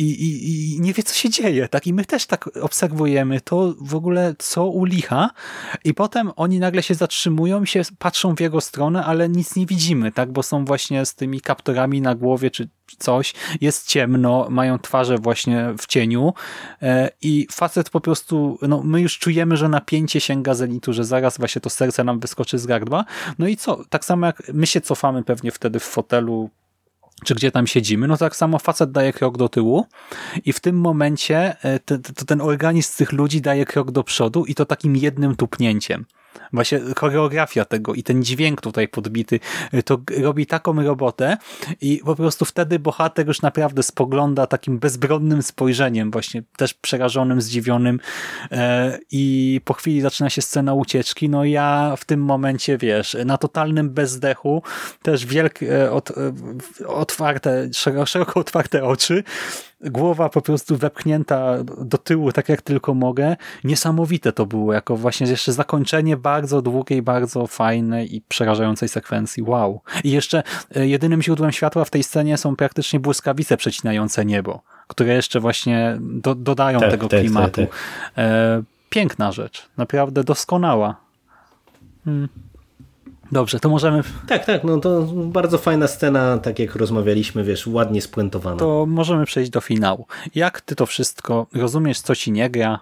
i, 0.00 0.04
i, 0.04 0.74
i 0.74 0.80
nie 0.80 0.92
wie, 0.92 1.02
co 1.02 1.14
się 1.14 1.30
dzieje. 1.30 1.68
Tak? 1.68 1.86
I 1.86 1.94
my 1.94 2.04
też 2.04 2.26
tak 2.26 2.50
obserwujemy 2.62 3.40
to 3.40 3.74
w 3.80 3.94
ogóle, 3.94 4.34
co 4.38 4.66
u 4.66 4.84
licha 4.84 5.30
i 5.84 5.94
potem 5.94 6.30
oni 6.36 6.58
nagle 6.58 6.82
się 6.82 6.94
zatrzymują 6.94 7.64
się 7.64 7.82
patrzą 7.98 8.34
w 8.34 8.40
jego 8.40 8.60
stronę, 8.60 9.04
ale 9.04 9.28
nic 9.28 9.56
nie 9.56 9.66
widzimy, 9.66 10.12
tak? 10.12 10.32
bo 10.32 10.42
są 10.42 10.64
właśnie 10.64 11.06
z 11.06 11.14
tymi 11.14 11.40
kapturami 11.40 12.00
na 12.00 12.14
głowie 12.14 12.50
czy 12.50 12.68
coś, 12.98 13.34
jest 13.60 13.88
ciemno, 13.88 14.46
mają 14.50 14.78
twarze 14.78 15.18
właśnie 15.18 15.74
w 15.78 15.86
cieniu 15.86 16.34
e, 16.82 17.10
i 17.22 17.46
facet 17.52 17.90
po 17.90 18.00
prostu, 18.00 18.58
no 18.62 18.82
my 18.84 19.00
już 19.00 19.18
czujemy, 19.18 19.56
że 19.56 19.68
napięcie 19.68 20.20
sięga 20.20 20.54
zenitu, 20.54 20.92
że 20.92 21.04
zaraz 21.04 21.38
właśnie 21.38 21.60
to 21.60 21.70
serce 21.70 22.04
nam 22.04 22.20
wyskoczy 22.20 22.58
z 22.58 22.66
gardła. 22.66 23.04
No 23.38 23.46
i 23.46 23.56
co? 23.56 23.84
Tak 23.88 24.04
samo 24.04 24.26
jak 24.26 24.42
my 24.54 24.66
się 24.66 24.80
cofamy 24.80 25.24
pewnie 25.24 25.50
wtedy 25.50 25.78
w 25.80 25.84
fotelu 25.84 26.50
czy 27.24 27.34
gdzie 27.34 27.50
tam 27.50 27.66
siedzimy, 27.66 28.08
no 28.08 28.16
tak 28.16 28.36
samo 28.36 28.58
facet 28.58 28.92
daje 28.92 29.12
krok 29.12 29.38
do 29.38 29.48
tyłu 29.48 29.86
i 30.44 30.52
w 30.52 30.60
tym 30.60 30.76
momencie 30.80 31.56
e, 31.64 31.78
to 31.78 32.24
ten 32.26 32.40
organizm 32.40 32.96
tych 32.96 33.12
ludzi 33.12 33.40
daje 33.40 33.64
krok 33.64 33.90
do 33.90 34.04
przodu 34.04 34.44
i 34.44 34.54
to 34.54 34.66
takim 34.66 34.96
jednym 34.96 35.36
tupnięciem. 35.36 36.04
Właśnie 36.52 36.80
choreografia 36.96 37.64
tego 37.64 37.94
i 37.94 38.02
ten 38.02 38.22
dźwięk 38.22 38.60
tutaj 38.60 38.88
podbity, 38.88 39.40
e, 39.72 39.82
to 39.82 40.00
robi 40.22 40.46
taką 40.46 40.82
robotę 40.82 41.36
i 41.80 42.00
po 42.04 42.16
prostu 42.16 42.44
wtedy 42.44 42.78
bohater 42.78 43.26
już 43.26 43.42
naprawdę 43.42 43.82
spogląda 43.82 44.46
takim 44.46 44.78
bezbronnym 44.78 45.42
spojrzeniem, 45.42 46.10
właśnie 46.10 46.42
też 46.56 46.74
przerażonym, 46.74 47.40
zdziwionym 47.40 48.00
e, 48.50 48.98
i 49.10 49.60
po 49.64 49.74
chwili 49.74 50.00
zaczyna 50.00 50.30
się 50.30 50.42
scena 50.42 50.74
ucieczki. 50.74 51.28
No 51.28 51.44
ja 51.44 51.94
w 51.98 52.04
tym 52.04 52.20
momencie, 52.20 52.78
wiesz, 52.78 53.16
na 53.24 53.38
totalnym 53.38 53.90
bezdechu, 53.90 54.62
też 55.02 55.26
wielkie, 55.26 55.90
od, 55.90 56.12
otwarte, 56.86 57.68
szeroko 58.06 58.40
otwarte 58.40 58.84
oczy, 58.84 59.24
głowa 59.80 60.28
po 60.28 60.42
prostu 60.42 60.76
wepchnięta 60.76 61.64
do 61.64 61.98
tyłu, 61.98 62.32
tak 62.32 62.48
jak 62.48 62.62
tylko 62.62 62.94
mogę. 62.94 63.36
Niesamowite 63.64 64.32
to 64.32 64.46
było, 64.46 64.72
jako 64.72 64.96
właśnie 64.96 65.26
jeszcze 65.26 65.52
zakończenie 65.52 66.16
bardzo 66.16 66.62
długiej, 66.62 67.02
bardzo 67.02 67.46
fajnej 67.46 68.16
i 68.16 68.20
przerażającej 68.28 68.88
sekwencji. 68.88 69.42
Wow. 69.42 69.80
I 70.04 70.10
jeszcze 70.10 70.42
e, 70.76 70.86
jedynym 70.86 71.22
źródłem 71.22 71.52
światła 71.52 71.84
w 71.84 71.90
tej 71.90 72.02
scenie 72.02 72.36
są 72.36 72.56
praktycznie 72.56 73.00
błyskawice 73.00 73.56
przecinające 73.56 74.24
niebo, 74.24 74.62
które 74.88 75.14
jeszcze 75.14 75.40
właśnie 75.40 75.98
do, 76.00 76.34
dodają 76.34 76.80
Tak, 76.80 76.90
tego 76.90 77.08
tak, 77.08 77.20
klimatu. 77.20 77.60
tak, 77.60 77.70
E, 78.18 78.62
piękna 78.90 79.32
rzecz. 79.32 79.68
Naprawdę 79.76 80.24
doskonała. 80.24 80.96
Hmm. 82.04 82.28
Dobrze, 83.32 83.60
to 83.60 83.68
możemy, 83.68 84.02
Tak, 84.26 84.44
tak, 84.44 84.64
no 84.64 84.78
to 84.80 85.02
bardzo 85.12 85.58
fajna 85.58 85.88
scena, 85.88 86.38
tak 86.38 86.58
jak 86.58 86.74
rozmawialiśmy, 86.76 87.44
wiesz, 87.44 87.66
ładnie 87.66 88.02
spuentowana. 88.02 88.56
to 88.56 88.86
możemy 88.88 89.24
przejść 89.26 89.50
do 89.50 89.60
finału. 89.60 90.06
Jak 90.34 90.60
ty 90.60 90.76
to 90.76 90.86
wszystko 90.86 91.46
rozumiesz, 91.54 92.00
co 92.00 92.14
ci 92.14 92.32
nie 92.32 92.50
gra? 92.50 92.80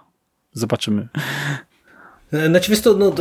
Zobaczymy. 0.53 1.07
Znaczy 2.31 2.71
wiesz 2.71 2.81
to, 2.81 2.93
no, 2.93 3.13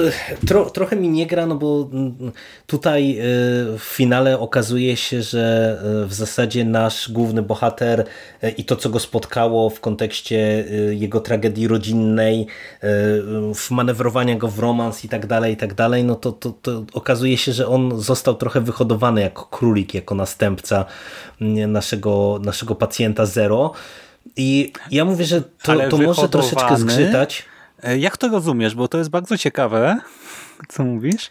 tro, 0.46 0.70
trochę 0.70 0.96
mi 0.96 1.08
nie 1.08 1.26
gra, 1.26 1.46
no 1.46 1.54
bo 1.54 1.88
mm, 1.92 2.32
tutaj 2.66 3.18
y, 3.18 3.78
w 3.78 3.82
finale 3.82 4.38
okazuje 4.38 4.96
się, 4.96 5.22
że 5.22 5.78
y, 6.04 6.06
w 6.06 6.14
zasadzie 6.14 6.64
nasz 6.64 7.12
główny 7.12 7.42
bohater 7.42 8.04
y, 8.44 8.50
i 8.50 8.64
to, 8.64 8.76
co 8.76 8.90
go 8.90 8.98
spotkało 8.98 9.70
w 9.70 9.80
kontekście 9.80 10.64
jego 10.90 11.20
tragedii 11.20 11.68
rodzinnej, 11.68 12.46
wmanewrowania 13.68 14.36
go 14.36 14.48
w 14.48 14.58
romans 14.58 15.04
i 15.04 15.08
tak 15.08 15.26
dalej, 15.26 15.54
i 15.54 15.56
tak 15.56 15.74
dalej, 15.74 16.04
no 16.04 16.14
to, 16.14 16.32
to, 16.32 16.50
to 16.62 16.84
okazuje 16.92 17.36
się, 17.36 17.52
że 17.52 17.68
on 17.68 18.00
został 18.00 18.34
trochę 18.34 18.60
wyhodowany 18.60 19.20
jako 19.20 19.44
królik, 19.44 19.94
jako 19.94 20.14
następca 20.14 20.84
mm, 21.40 21.72
naszego, 21.72 22.40
naszego 22.44 22.74
pacjenta 22.74 23.26
Zero. 23.26 23.72
I 24.36 24.72
ja 24.90 25.04
mówię, 25.04 25.24
że 25.24 25.42
to, 25.62 25.88
to 25.90 25.98
może 25.98 26.28
troszeczkę 26.28 26.76
zgrzytać. 26.76 27.44
E, 27.82 27.98
Jak 27.98 28.16
to 28.16 28.28
rozumiesz? 28.28 28.74
Bo 28.74 28.88
to 28.88 28.98
jest 28.98 29.10
bardzo 29.10 29.38
ciekawe. 29.38 29.96
Co 30.68 30.84
mówisz? 30.84 31.30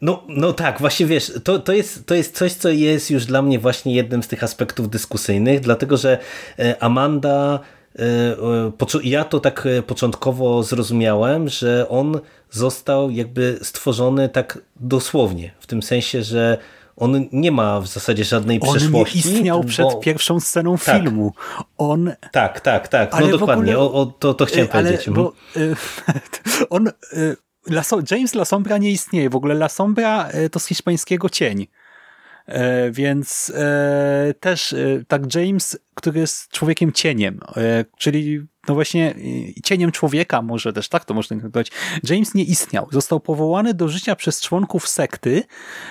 No, 0.00 0.22
no 0.28 0.52
tak, 0.52 0.80
właśnie 0.80 1.06
wiesz, 1.06 1.32
to, 1.44 1.58
to, 1.58 1.72
jest, 1.72 2.06
to 2.06 2.14
jest 2.14 2.36
coś, 2.36 2.52
co 2.52 2.68
jest 2.68 3.10
już 3.10 3.26
dla 3.26 3.42
mnie 3.42 3.58
właśnie 3.58 3.94
jednym 3.94 4.22
z 4.22 4.28
tych 4.28 4.44
aspektów 4.44 4.90
dyskusyjnych, 4.90 5.60
dlatego 5.60 5.96
że 5.96 6.18
e, 6.58 6.82
Amanda, 6.82 7.60
e, 7.98 9.02
ja 9.02 9.24
to 9.24 9.40
tak 9.40 9.68
początkowo 9.86 10.62
zrozumiałem, 10.62 11.48
że 11.48 11.88
on 11.88 12.20
został 12.50 13.10
jakby 13.10 13.58
stworzony 13.62 14.28
tak 14.28 14.58
dosłownie, 14.76 15.50
w 15.60 15.66
tym 15.66 15.82
sensie, 15.82 16.22
że 16.22 16.58
on 17.02 17.28
nie 17.32 17.52
ma 17.52 17.80
w 17.80 17.86
zasadzie 17.86 18.24
żadnej 18.24 18.60
On 18.62 18.68
nie 18.68 18.74
przeszłości. 18.78 19.18
istniał 19.18 19.64
przed 19.64 19.86
bo- 19.86 19.96
pierwszą 20.00 20.40
sceną 20.40 20.78
Tak. 20.78 21.02
filmu. 21.02 21.32
On 21.78 22.12
Tak, 22.32 22.60
tak, 22.60 22.88
tak, 22.88 23.14
Ale 23.14 23.26
no 23.28 23.36
w 23.36 23.40
dokładnie, 23.40 23.78
ogóle- 23.78 23.78
o, 23.78 24.00
o, 24.02 24.06
to, 24.06 24.34
to 24.34 24.44
chciałem 24.46 24.68
E, 24.68 24.72
ale, 24.72 24.82
powiedzieć. 24.84 25.08
mhm. 25.08 25.24
Bo, 25.26 25.32
y, 25.60 25.76
on, 26.70 26.88
y, 26.88 27.36
La 27.70 27.82
So- 27.82 28.02
James 28.14 28.34
La 28.34 28.44
Sombra 28.44 28.78
nie 28.78 28.90
istnieje. 28.90 29.30
W 29.30 29.36
ogóle 29.36 29.54
La 29.54 29.68
Sombra 29.68 30.28
y, 30.34 30.50
to 30.50 30.58
z 30.60 30.66
hiszpańskiego 30.66 31.28
cień. 31.28 31.66
E, 32.46 32.90
więc 32.90 33.52
e, 33.56 34.34
też 34.40 34.72
e, 34.72 34.76
tak 35.08 35.34
James, 35.34 35.78
który 35.94 36.20
jest 36.20 36.48
człowiekiem 36.48 36.92
cieniem, 36.92 37.40
czyli 37.98 38.46
no 38.68 38.74
właśnie 38.74 39.14
e, 39.58 39.62
cieniem 39.62 39.92
człowieka 39.92 40.42
może 40.42 40.72
też, 40.72 40.88
tak 40.88 41.04
to 41.04 41.14
można 41.14 41.36
powiedzieć. 41.36 41.72
James 42.04 42.34
nie 42.34 42.44
istniał. 42.44 42.88
Został 42.90 43.20
powołany 43.20 43.74
do 43.74 43.88
życia 43.88 44.16
przez 44.16 44.40
członków 44.40 44.88
sekty 44.88 45.42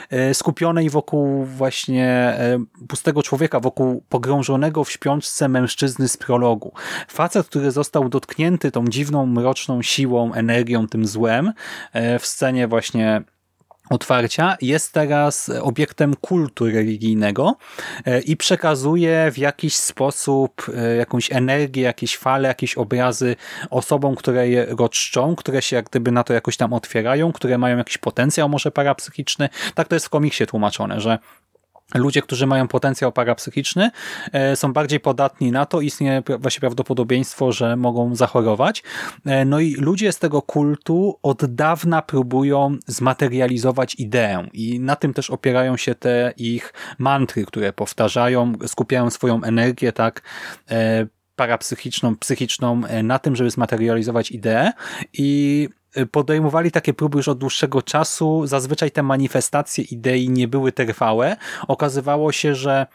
e, 0.09 0.33
skupionej 0.33 0.89
wokół 0.89 1.45
właśnie 1.45 2.07
e, 2.07 2.63
pustego 2.87 3.23
człowieka, 3.23 3.59
wokół 3.59 4.03
pogrążonego 4.09 4.83
w 4.83 4.91
śpiączce 4.91 5.49
mężczyzny 5.49 6.07
z 6.07 6.17
prologu. 6.17 6.73
Facet, 7.07 7.47
który 7.47 7.71
został 7.71 8.09
dotknięty 8.09 8.71
tą 8.71 8.87
dziwną, 8.87 9.25
mroczną 9.25 9.81
siłą, 9.81 10.33
energią, 10.33 10.87
tym 10.87 11.07
złem 11.07 11.53
w 12.19 12.25
scenie 12.25 12.67
właśnie 12.67 13.23
otwarcia 13.91 14.57
jest 14.61 14.93
teraz 14.93 15.51
obiektem 15.61 16.15
kultu 16.15 16.65
religijnego 16.65 17.55
e, 18.05 18.21
i 18.21 18.37
przekazuje 18.37 19.31
w 19.31 19.37
jakiś 19.37 19.75
sposób 19.75 20.65
e, 20.75 20.95
jakąś 20.95 21.31
energię, 21.31 21.81
jakieś 21.81 22.17
fale, 22.17 22.47
jakieś 22.47 22.75
obrazy 22.75 23.35
osobom, 23.69 24.15
które 24.15 24.49
je 24.49 24.65
roczczą, 24.79 25.35
które 25.35 25.61
się 25.61 25.75
jak 25.75 25.89
gdyby 25.89 26.11
na 26.11 26.23
to 26.23 26.33
jakoś 26.33 26.57
tam 26.57 26.73
otwierają, 26.73 27.31
które 27.31 27.57
mają 27.57 27.77
jakiś 27.77 27.97
potencjał 27.97 28.49
może 28.49 28.71
parapsychiczny. 28.71 29.49
Tak 29.75 29.87
to 29.87 29.95
jest 29.95 30.05
w 30.05 30.09
komiksie 30.09 30.45
tłumaczone, 30.47 31.01
że 31.01 31.19
ludzie, 31.95 32.21
którzy 32.21 32.47
mają 32.47 32.67
potencjał 32.67 33.11
parapsychiczny, 33.11 33.91
e, 34.31 34.55
są 34.55 34.73
bardziej 34.73 34.99
podatni 34.99 35.51
na 35.51 35.65
to, 35.65 35.81
istnieje 35.81 36.23
właśnie 36.39 36.59
prawdopodobieństwo, 36.59 37.51
że 37.51 37.75
mogą 37.75 38.15
zachorować. 38.15 38.83
E, 39.25 39.45
no 39.45 39.59
i 39.59 39.73
ludzie 39.73 40.11
z 40.11 40.19
tego 40.19 40.41
kultu 40.41 41.19
od 41.23 41.45
dawna 41.55 42.01
próbują 42.01 42.77
zmaterializować 42.87 43.95
ideę 43.95 44.47
i 44.53 44.79
na 44.79 44.95
tym 44.95 45.13
też 45.13 45.29
opierają 45.29 45.77
się 45.77 45.95
te 45.95 46.33
ich 46.37 46.73
mantry, 46.97 47.45
które 47.45 47.73
powtarzają, 47.73 48.53
skupiają 48.67 49.09
swoją 49.09 49.43
energię, 49.43 49.91
tak, 49.91 50.21
e, 50.71 51.07
parapsychiczną, 51.35 52.15
psychiczną 52.15 52.81
na 53.03 53.19
tym, 53.19 53.35
żeby 53.35 53.49
zmaterializować 53.49 54.31
ideę 54.31 54.71
i 55.13 55.69
podejmowali 56.11 56.71
takie 56.71 56.93
próby 56.93 57.17
już 57.17 57.27
od 57.27 57.37
dłuższego 57.37 57.81
czasu. 57.81 58.47
Zazwyczaj 58.47 58.91
te 58.91 59.03
manifestacje 59.03 59.83
idei 59.83 60.29
nie 60.29 60.47
były 60.47 60.71
trwałe. 60.71 61.37
Okazywało 61.67 62.31
się, 62.31 62.55
że 62.55 62.87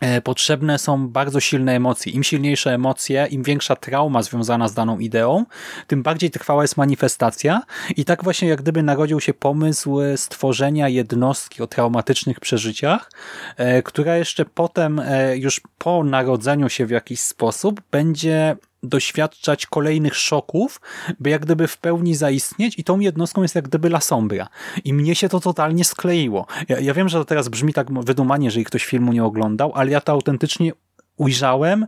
e, 0.00 0.20
potrzebne 0.20 0.78
są 0.78 1.08
bardzo 1.08 1.40
silne 1.40 1.76
emocje. 1.76 2.12
Im 2.12 2.22
silniejsze 2.22 2.74
emocje, 2.74 3.26
im 3.30 3.42
większa 3.42 3.76
trauma 3.76 4.22
związana 4.22 4.68
z 4.68 4.74
daną 4.74 4.98
ideą, 4.98 5.44
tym 5.86 6.02
bardziej 6.02 6.30
trwała 6.30 6.62
jest 6.62 6.76
manifestacja. 6.76 7.62
I 7.96 8.04
tak 8.04 8.24
właśnie 8.24 8.48
jak 8.48 8.62
gdyby 8.62 8.82
narodził 8.82 9.20
się 9.20 9.34
pomysł 9.34 9.98
stworzenia 10.16 10.88
jednostki 10.88 11.62
o 11.62 11.66
traumatycznych 11.66 12.40
przeżyciach, 12.40 13.10
e, 13.56 13.82
która 13.82 14.16
jeszcze 14.16 14.44
potem, 14.44 15.00
e, 15.00 15.36
już 15.36 15.60
po 15.78 16.04
narodzeniu 16.04 16.68
się 16.68 16.86
w 16.86 16.90
jakiś 16.90 17.20
sposób, 17.20 17.82
będzie 17.90 18.56
doświadczać 18.84 19.66
kolejnych 19.66 20.16
szoków, 20.16 20.80
by 21.20 21.30
jak 21.30 21.42
gdyby 21.42 21.68
w 21.68 21.78
pełni 21.78 22.14
zaistnieć 22.14 22.78
i 22.78 22.84
tą 22.84 23.00
jednostką 23.00 23.42
jest 23.42 23.54
jak 23.54 23.68
gdyby 23.68 23.88
La 23.88 24.00
Sombra. 24.00 24.48
I 24.84 24.94
mnie 24.94 25.14
się 25.14 25.28
to 25.28 25.40
totalnie 25.40 25.84
skleiło. 25.84 26.46
Ja, 26.68 26.80
ja 26.80 26.94
wiem, 26.94 27.08
że 27.08 27.18
to 27.18 27.24
teraz 27.24 27.48
brzmi 27.48 27.72
tak 27.72 28.04
wydumanie, 28.04 28.44
jeżeli 28.44 28.64
ktoś 28.64 28.84
filmu 28.84 29.12
nie 29.12 29.24
oglądał, 29.24 29.72
ale 29.74 29.90
ja 29.90 30.00
to 30.00 30.12
autentycznie 30.12 30.72
ujrzałem 31.16 31.86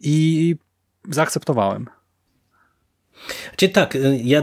i 0.00 0.56
zaakceptowałem. 1.10 1.86
Znaczy 3.48 3.68
tak, 3.68 3.98
ja 4.22 4.42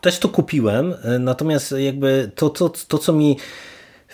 też 0.00 0.18
to 0.18 0.28
kupiłem, 0.28 0.94
natomiast 1.20 1.74
jakby 1.78 2.30
to, 2.34 2.50
to, 2.50 2.68
to 2.68 2.98
co 2.98 3.12
mi 3.12 3.38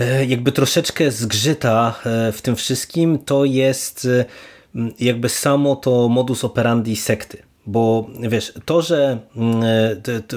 e, 0.01 0.25
jakby 0.27 0.53
troszeczkę 0.53 1.11
zgrzyta 1.11 2.01
w 2.33 2.39
tym 2.43 2.57
wszystkim, 2.57 3.19
to 3.19 3.45
jest 3.45 4.09
jakby 5.01 5.29
samo 5.29 5.77
to 5.77 6.09
modus 6.09 6.45
operandi 6.45 6.97
sekty. 6.97 7.43
Bo 7.67 8.07
wiesz, 8.21 8.53
to, 8.65 8.83
że 8.83 9.19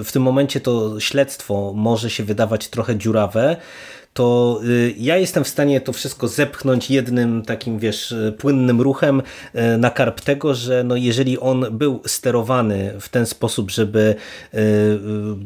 w 0.05 0.11
tym 0.11 0.23
momencie 0.23 0.61
to 0.61 0.99
śledztwo 0.99 1.73
może 1.75 2.09
się 2.09 2.23
wydawać 2.23 2.67
trochę 2.67 2.95
dziurawe, 2.95 3.57
to 4.15 4.59
y, 4.63 4.93
ja 4.97 5.17
jestem 5.17 5.43
w 5.43 5.47
stanie 5.47 5.81
to 5.81 5.93
wszystko 5.93 6.27
zepchnąć 6.27 6.91
jednym 6.91 7.41
takim, 7.41 7.79
wiesz, 7.79 8.15
płynnym 8.37 8.81
ruchem 8.81 9.21
y, 9.55 9.77
na 9.77 9.89
karp 9.89 10.21
tego, 10.21 10.53
że 10.53 10.83
no 10.83 10.95
jeżeli 10.95 11.39
on 11.39 11.65
był 11.71 12.01
sterowany 12.05 12.93
w 12.99 13.09
ten 13.09 13.25
sposób, 13.25 13.71
żeby 13.71 14.15
y, 14.53 14.57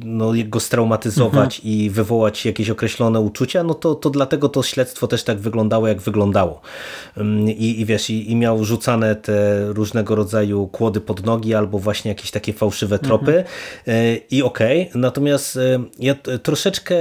no, 0.05 0.31
go 0.45 0.59
straumatyzować 0.59 1.59
mhm. 1.59 1.75
i 1.75 1.89
wywołać 1.89 2.45
jakieś 2.45 2.69
określone 2.69 3.19
uczucia, 3.19 3.63
no 3.63 3.73
to, 3.73 3.95
to 3.95 4.09
dlatego 4.09 4.49
to 4.49 4.63
śledztwo 4.63 5.07
też 5.07 5.23
tak 5.23 5.39
wyglądało, 5.39 5.87
jak 5.87 6.01
wyglądało. 6.01 6.61
I, 7.57 7.81
i 7.81 7.85
wiesz, 7.85 8.09
i, 8.09 8.31
i 8.31 8.35
miał 8.35 8.65
rzucane 8.65 9.15
te 9.15 9.65
różnego 9.73 10.15
rodzaju 10.15 10.67
kłody 10.67 11.01
pod 11.01 11.25
nogi 11.25 11.55
albo 11.55 11.79
właśnie 11.79 12.09
jakieś 12.09 12.31
takie 12.31 12.53
fałszywe 12.53 12.99
tropy 12.99 13.43
mhm. 13.85 14.19
i 14.31 14.43
okej, 14.43 14.87
okay. 14.89 15.01
natomiast 15.01 15.59
ja 15.99 16.15
troszeczkę 16.43 16.95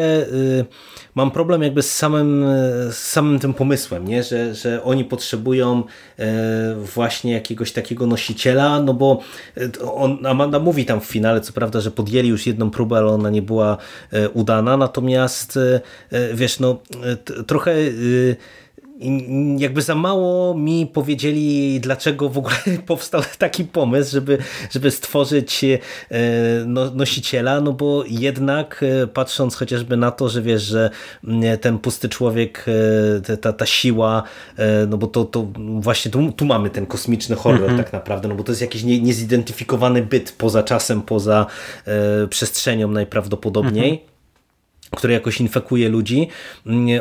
mam 1.18 1.30
problem 1.30 1.62
jakby 1.62 1.82
z 1.82 1.94
samym, 1.94 2.44
z 2.90 2.96
samym 2.96 3.38
tym 3.38 3.54
pomysłem, 3.54 4.08
nie? 4.08 4.22
Że, 4.22 4.54
że 4.54 4.82
oni 4.82 5.04
potrzebują 5.04 5.82
e, 6.18 6.74
właśnie 6.74 7.32
jakiegoś 7.32 7.72
takiego 7.72 8.06
nosiciela, 8.06 8.82
no 8.82 8.94
bo 8.94 9.20
e, 9.56 9.90
on, 9.92 10.26
Amanda 10.26 10.58
mówi 10.58 10.84
tam 10.84 11.00
w 11.00 11.04
finale, 11.04 11.40
co 11.40 11.52
prawda, 11.52 11.80
że 11.80 11.90
podjęli 11.90 12.28
już 12.28 12.46
jedną 12.46 12.70
próbę, 12.70 12.96
ale 12.96 13.06
ona 13.06 13.30
nie 13.30 13.42
była 13.42 13.76
e, 14.12 14.28
udana, 14.28 14.76
natomiast 14.76 15.58
wiesz, 16.34 16.60
no 16.60 16.78
trochę 17.46 17.74
jakby 19.58 19.82
za 19.82 19.94
mało 19.94 20.54
mi 20.54 20.86
powiedzieli, 20.86 21.80
dlaczego 21.80 22.28
w 22.28 22.38
ogóle 22.38 22.56
powstał 22.86 23.22
taki 23.38 23.64
pomysł, 23.64 24.12
żeby, 24.12 24.38
żeby 24.70 24.90
stworzyć 24.90 25.64
e, 25.64 25.78
no, 26.66 26.90
nosiciela, 26.90 27.60
no 27.60 27.72
bo 27.72 28.04
jednak 28.08 28.84
e, 29.02 29.06
patrząc 29.06 29.54
chociażby 29.54 29.96
na 29.96 30.10
to, 30.10 30.28
że 30.28 30.42
wiesz, 30.42 30.62
że 30.62 30.90
mm, 31.24 31.58
ten 31.58 31.78
pusty 31.78 32.08
człowiek, 32.08 32.66
e, 33.28 33.36
ta, 33.36 33.52
ta 33.52 33.66
siła, 33.66 34.22
no 34.88 34.98
bo 34.98 35.06
to, 35.06 35.24
to 35.24 35.46
właśnie 35.56 36.10
tu, 36.10 36.32
tu 36.32 36.44
mamy 36.44 36.70
ten 36.70 36.86
kosmiczny 36.86 37.36
horror 37.36 37.62
mm 37.62 37.74
-hmm. 37.74 37.82
tak 37.82 37.92
naprawdę, 37.92 38.28
no 38.28 38.34
bo 38.34 38.44
to 38.44 38.52
jest 38.52 38.62
jakiś 38.62 38.84
nie, 38.84 39.00
niezidentyfikowany 39.00 40.02
byt 40.02 40.34
poza 40.38 40.62
czasem, 40.62 41.02
poza 41.02 41.46
przestrzenią 42.30 42.88
najprawdopodobniej. 42.88 43.88
Mm 43.88 43.98
-hmm 43.98 44.07
który 44.96 45.12
jakoś 45.12 45.40
infekuje 45.40 45.88
ludzi. 45.88 46.28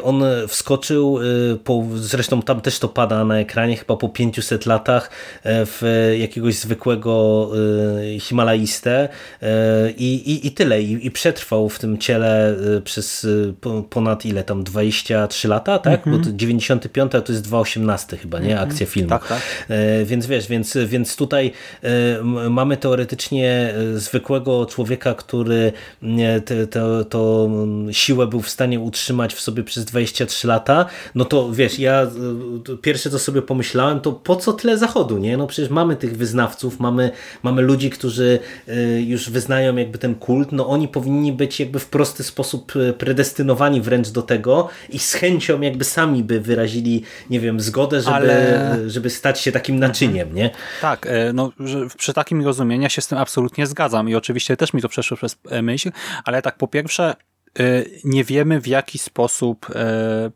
On 0.03 0.23
wskoczył, 0.47 1.19
y, 1.53 1.57
po, 1.63 1.83
zresztą 1.95 2.41
tam 2.41 2.61
też 2.61 2.79
to 2.79 2.89
pada 2.89 3.25
na 3.25 3.39
ekranie, 3.39 3.77
chyba 3.77 3.97
po 3.97 4.09
500 4.09 4.65
latach 4.65 5.09
e, 5.43 5.65
w 5.65 5.81
jakiegoś 6.19 6.55
zwykłego 6.55 7.49
y, 8.15 8.19
Himalaistę 8.19 9.09
e, 9.41 9.91
i, 9.91 10.31
i, 10.31 10.47
i 10.47 10.51
tyle. 10.51 10.81
I, 10.81 11.07
I, 11.07 11.11
przetrwał 11.11 11.69
w 11.69 11.79
tym 11.79 11.97
ciele 11.97 12.55
y, 12.77 12.81
przez 12.81 13.27
ponad 13.89 14.25
ile 14.25 14.43
tam, 14.43 14.63
23 14.63 15.47
lata, 15.47 15.79
tak? 15.79 16.07
Mm 16.07 16.21
-hmm. 16.21 16.25
Bo 16.25 16.31
95 16.31 17.11
to 17.11 17.33
jest 17.33 17.49
2.18 17.49 18.17
chyba, 18.17 18.39
nie? 18.39 18.51
Mhm. 18.51 18.69
Akcja 18.69 18.85
filmu. 18.85 19.09
Tak, 19.09 19.27
tak. 19.27 19.41
E, 19.69 20.05
więc 20.05 20.27
wiesz, 20.27 20.47
więc, 20.47 20.77
więc 20.85 21.15
tutaj 21.15 21.51
mamy 22.49 22.77
teoretycznie 22.77 23.73
zwykłego 23.95 24.65
człowieka, 24.65 25.13
który 25.13 25.71
to, 26.71 27.05
to 27.05 27.49
siłę 27.91 28.27
był 28.27 28.41
w 28.41 28.49
stanie 28.49 28.79
utrzymać 28.79 29.33
w 29.33 29.39
sobie 29.39 29.63
przez 29.63 29.85
23 29.85 30.47
lata, 30.47 30.85
no 31.15 31.25
to 31.25 31.51
wiesz, 31.51 31.79
ja 31.79 32.07
pierwsze 32.81 33.09
co 33.09 33.19
sobie 33.19 33.41
pomyślałem, 33.41 33.99
to 33.99 34.11
po 34.11 34.35
co 34.35 34.53
tyle 34.53 34.77
zachodu, 34.77 35.17
nie? 35.17 35.37
No 35.37 35.47
przecież 35.47 35.69
mamy 35.69 35.95
tych 35.95 36.17
wyznawców, 36.17 36.79
mamy, 36.79 37.11
mamy 37.43 37.61
ludzi, 37.61 37.89
którzy 37.89 38.39
y, 38.67 39.03
już 39.07 39.29
wyznają 39.29 39.75
jakby 39.75 39.97
ten 39.97 40.15
kult, 40.15 40.51
no 40.51 40.67
oni 40.67 40.87
powinni 40.87 41.33
być 41.33 41.59
jakby 41.59 41.79
w 41.79 41.85
prosty 41.85 42.23
sposób 42.23 42.75
y, 42.75 42.93
predestynowani 42.93 43.81
wręcz 43.81 44.09
do 44.09 44.21
tego 44.21 44.69
i 44.89 44.99
z 44.99 45.13
chęcią 45.13 45.61
jakby 45.61 45.83
sami 45.83 46.23
by 46.23 46.39
wyrazili, 46.39 47.03
nie 47.29 47.39
wiem, 47.39 47.59
zgodę, 47.59 48.01
żeby, 48.01 48.15
Ale... 48.15 48.89
żeby 48.89 49.09
stać 49.09 49.41
się 49.41 49.51
takim 49.51 49.79
naczyniem, 49.79 50.35
nie? 50.35 50.49
Tak, 50.81 51.07
e, 51.07 51.33
no 51.33 51.51
przy 51.97 52.13
takim 52.13 52.45
rozumieniu 52.45 52.83
ja 52.83 52.89
się 52.89 53.01
z 53.01 53.07
tym 53.07 53.17
absolutnie 53.17 53.67
zgadzam 53.67 54.09
i 54.09 54.15
oczywiście 54.15 54.57
też 54.57 54.73
mi 54.73 54.81
to 54.81 54.89
przeszło 54.89 55.17
przez 55.17 55.37
e, 55.49 55.61
myśl, 55.61 55.91
ale 56.25 56.41
tak 56.41 56.57
po 56.57 56.67
pierwsze 56.67 57.07
E, 57.07 57.36
nie 58.03 58.23
wiemy 58.23 58.61
w 58.61 58.67
jaki 58.67 58.97
sposób 58.97 59.67
e, 59.75 60.31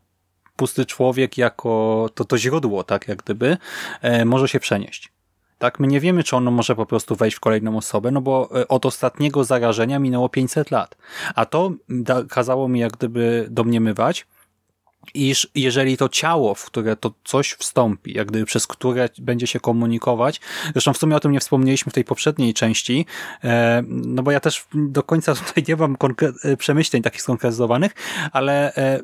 pusty 0.56 0.86
człowiek 0.86 1.38
jako 1.38 2.08
to, 2.14 2.24
to 2.24 2.38
źródło, 2.38 2.84
tak 2.84 3.08
jak 3.08 3.22
gdyby, 3.22 3.56
e, 4.02 4.24
może 4.24 4.48
się 4.48 4.60
przenieść. 4.60 5.12
Tak, 5.58 5.80
my 5.80 5.86
nie 5.86 6.00
wiemy, 6.00 6.24
czy 6.24 6.36
ono 6.36 6.50
może 6.50 6.76
po 6.76 6.86
prostu 6.86 7.16
wejść 7.16 7.36
w 7.36 7.40
kolejną 7.40 7.76
osobę, 7.76 8.10
no 8.10 8.20
bo 8.20 8.48
od 8.68 8.86
ostatniego 8.86 9.44
zarażenia 9.44 9.98
minęło 9.98 10.28
500 10.28 10.70
lat. 10.70 10.96
A 11.34 11.46
to 11.46 11.72
kazało 12.28 12.68
mi 12.68 12.80
jak 12.80 12.92
gdyby 12.92 13.46
domniemywać, 13.50 14.26
iż 15.14 15.48
jeżeli 15.54 15.96
to 15.96 16.08
ciało, 16.08 16.54
w 16.54 16.64
które 16.64 16.96
to 16.96 17.12
coś 17.24 17.52
wstąpi, 17.52 18.12
jak 18.12 18.28
gdyby 18.28 18.46
przez 18.46 18.66
które 18.66 19.08
będzie 19.18 19.46
się 19.46 19.60
komunikować, 19.60 20.40
zresztą 20.72 20.92
w 20.92 20.98
sumie 20.98 21.16
o 21.16 21.20
tym 21.20 21.32
nie 21.32 21.40
wspomnieliśmy 21.40 21.90
w 21.90 21.94
tej 21.94 22.04
poprzedniej 22.04 22.54
części, 22.54 23.06
e, 23.44 23.82
no 23.88 24.22
bo 24.22 24.30
ja 24.30 24.40
też 24.40 24.64
do 24.74 25.02
końca 25.02 25.34
tutaj 25.34 25.64
nie 25.68 25.76
mam 25.76 25.96
przemyśleń 26.58 27.02
takich 27.02 27.22
skonkretyzowanych, 27.22 27.92
ale 28.32 28.74
e, 28.74 29.00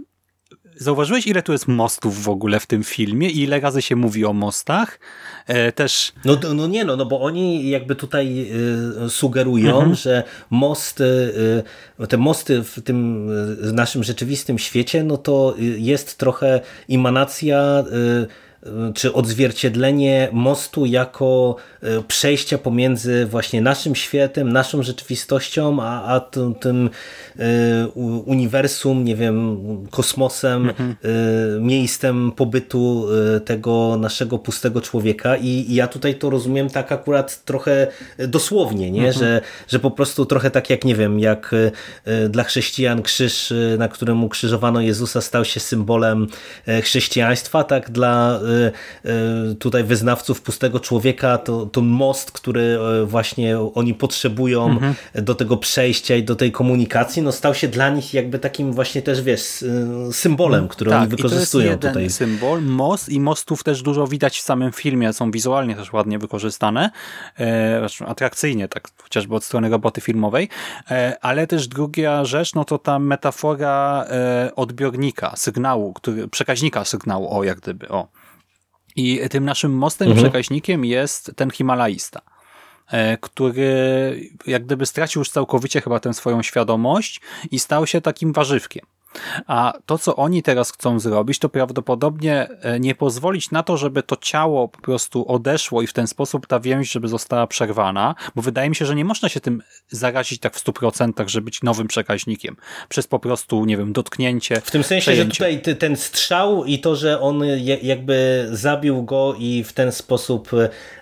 zauważyłeś, 0.78 1.26
ile 1.26 1.42
tu 1.42 1.52
jest 1.52 1.68
mostów 1.68 2.22
w 2.22 2.28
ogóle 2.28 2.60
w 2.60 2.66
tym 2.66 2.84
filmie 2.84 3.30
i 3.30 3.42
ile 3.42 3.60
razy 3.60 3.82
się 3.82 3.96
mówi 3.96 4.24
o 4.24 4.32
mostach? 4.32 5.00
E, 5.46 5.72
też... 5.72 6.12
No, 6.24 6.36
no 6.54 6.66
nie 6.66 6.84
no, 6.84 6.96
no 6.96 7.06
bo 7.06 7.20
oni 7.20 7.70
jakby 7.70 7.94
tutaj 7.94 8.50
y, 9.06 9.10
sugerują, 9.10 9.76
mhm. 9.76 9.94
że 9.94 10.22
most, 10.50 11.00
y, 11.00 11.62
te 12.08 12.16
mosty 12.16 12.62
w 12.62 12.82
tym 12.82 13.28
y, 13.68 13.72
naszym 13.72 14.04
rzeczywistym 14.04 14.58
świecie, 14.58 15.04
no 15.04 15.16
to 15.16 15.54
jest 15.78 16.18
trochę 16.18 16.60
emanacja 16.90 17.84
czy 18.94 19.12
odzwierciedlenie 19.12 20.28
mostu 20.32 20.86
jako 20.86 21.56
e, 21.82 22.02
przejścia 22.02 22.58
pomiędzy 22.58 23.26
właśnie 23.26 23.60
naszym 23.60 23.94
światem, 23.94 24.52
naszą 24.52 24.82
rzeczywistością, 24.82 25.82
a, 25.82 26.14
a 26.14 26.20
tym, 26.20 26.54
tym 26.54 26.90
e, 27.38 27.88
uniwersum, 28.26 29.04
nie 29.04 29.16
wiem, 29.16 29.58
kosmosem, 29.90 30.68
mhm. 30.68 30.96
E, 31.04 31.60
miejscem 31.60 32.32
pobytu 32.32 33.06
tego 33.44 33.96
naszego 34.00 34.38
pustego 34.38 34.80
człowieka 34.80 35.36
I, 35.36 35.46
i, 35.46 35.74
ja 35.74 35.86
tutaj 35.86 36.14
to 36.14 36.30
rozumiem 36.30 36.70
tak 36.70 36.92
akurat 36.92 37.44
trochę 37.44 37.86
dosłownie, 38.18 38.90
nie? 38.90 39.06
Mhm. 39.06 39.18
Że, 39.18 39.40
że 39.68 39.78
po 39.78 39.90
prostu 39.90 40.26
trochę 40.26 40.50
tak 40.50 40.70
jak, 40.70 40.84
nie 40.84 40.94
wiem, 40.94 41.20
jak 41.20 41.54
dla 42.28 42.44
chrześcijan 42.44 43.02
krzyż, 43.02 43.54
na 43.78 43.88
którym 43.88 44.24
ukrzyżowano 44.24 44.80
Jezusa 44.80 45.20
stał 45.20 45.44
się 45.44 45.60
symbolem 45.60 46.26
chrześcijaństwa, 46.82 47.64
tak 47.64 47.90
dla 47.90 48.40
tutaj 49.58 49.84
wyznawców 49.84 50.42
pustego 50.42 50.80
człowieka, 50.80 51.38
to, 51.38 51.66
to 51.66 51.80
most, 51.80 52.32
który 52.32 52.78
y, 53.02 53.06
właśnie 53.06 53.58
oni 53.58 53.94
potrzebują 53.94 54.66
mhm. 54.66 54.94
do 55.14 55.34
tego 55.34 55.56
przejścia 55.56 56.16
i 56.16 56.22
do 56.22 56.36
tej 56.36 56.52
komunikacji, 56.52 57.22
no 57.22 57.32
stał 57.32 57.54
się 57.54 57.68
dla 57.68 57.88
nich 57.88 58.14
jakby 58.14 58.38
takim 58.38 58.72
właśnie 58.72 59.02
też, 59.02 59.22
wiesz, 59.22 59.64
symbolem, 60.12 60.68
który 60.68 60.90
tak, 60.90 61.00
oni 61.00 61.10
wykorzystują 61.10 61.64
i 61.64 61.68
to 61.68 61.72
jest 61.72 61.84
jeden 61.84 61.92
tutaj. 61.92 62.10
symbol, 62.10 62.62
most 62.62 63.08
i 63.08 63.20
mostów 63.20 63.64
też 63.64 63.82
dużo 63.82 64.06
widać 64.06 64.38
w 64.38 64.42
samym 64.42 64.72
filmie, 64.72 65.12
są 65.12 65.30
wizualnie 65.30 65.76
też 65.76 65.92
ładnie 65.92 66.18
wykorzystane, 66.18 66.90
e, 67.40 67.86
atrakcyjnie, 68.06 68.68
tak 68.68 68.88
chociażby 69.02 69.34
od 69.34 69.44
strony 69.44 69.68
roboty 69.68 70.00
filmowej, 70.00 70.48
e, 70.90 71.16
ale 71.20 71.46
też 71.46 71.68
druga 71.68 72.24
rzecz, 72.24 72.54
no 72.54 72.64
to 72.64 72.78
ta 72.78 72.98
metafora 72.98 74.04
e, 74.10 74.50
odbiornika, 74.56 75.36
sygnału, 75.36 75.92
który, 75.92 76.28
przekaźnika 76.28 76.84
sygnału, 76.84 77.38
o 77.38 77.44
jak 77.44 77.60
gdyby, 77.60 77.88
o. 77.88 78.08
I 78.98 79.20
tym 79.30 79.44
naszym 79.44 79.72
mostem 79.72 80.08
mhm. 80.08 80.24
przekaźnikiem 80.24 80.84
jest 80.84 81.32
ten 81.36 81.50
Himalajista, 81.50 82.20
e, 82.90 83.18
który 83.18 84.30
jak 84.46 84.64
gdyby 84.64 84.86
stracił 84.86 85.20
już 85.20 85.30
całkowicie 85.30 85.80
chyba 85.80 86.00
tę 86.00 86.14
swoją 86.14 86.42
świadomość 86.42 87.20
i 87.50 87.58
stał 87.58 87.86
się 87.86 88.00
takim 88.00 88.32
warzywkiem. 88.32 88.86
A 89.46 89.72
to, 89.86 89.98
co 89.98 90.16
oni 90.16 90.42
teraz 90.42 90.72
chcą 90.72 91.00
zrobić, 91.00 91.38
to 91.38 91.48
prawdopodobnie 91.48 92.48
e, 92.62 92.80
nie 92.80 92.94
pozwolić 92.94 93.50
na 93.50 93.62
to, 93.62 93.76
żeby 93.76 94.02
to 94.02 94.16
ciało 94.16 94.68
po 94.68 94.80
prostu 94.80 95.32
odeszło 95.32 95.82
i 95.82 95.86
w 95.86 95.92
ten 95.92 96.06
sposób 96.06 96.46
ta 96.46 96.60
więź, 96.60 96.92
żeby 96.92 97.08
została 97.08 97.46
przerwana, 97.46 98.14
bo 98.34 98.42
wydaje 98.42 98.68
mi 98.68 98.76
się, 98.76 98.86
że 98.86 98.94
nie 98.94 99.04
można 99.04 99.28
się 99.28 99.40
tym 99.40 99.62
zarazić 99.90 100.40
tak 100.40 100.54
w 100.54 100.64
100%, 100.64 101.28
żeby 101.28 101.44
być 101.44 101.62
nowym 101.62 101.88
przekaźnikiem. 101.88 102.56
Przez 102.88 103.06
po 103.06 103.18
prostu, 103.18 103.64
nie 103.64 103.76
wiem, 103.76 103.92
dotknięcie. 103.92 104.60
W 104.60 104.70
tym 104.70 104.82
sensie, 104.82 105.02
przejęcie. 105.02 105.44
że 105.44 105.60
tutaj 105.60 105.76
ten 105.76 105.96
strzał 105.96 106.64
i 106.64 106.78
to, 106.78 106.96
że 106.96 107.20
on 107.20 107.42
jakby 107.82 108.48
zabił 108.52 109.02
go 109.02 109.34
i 109.38 109.64
w 109.64 109.72
ten 109.72 109.92
sposób 109.92 110.50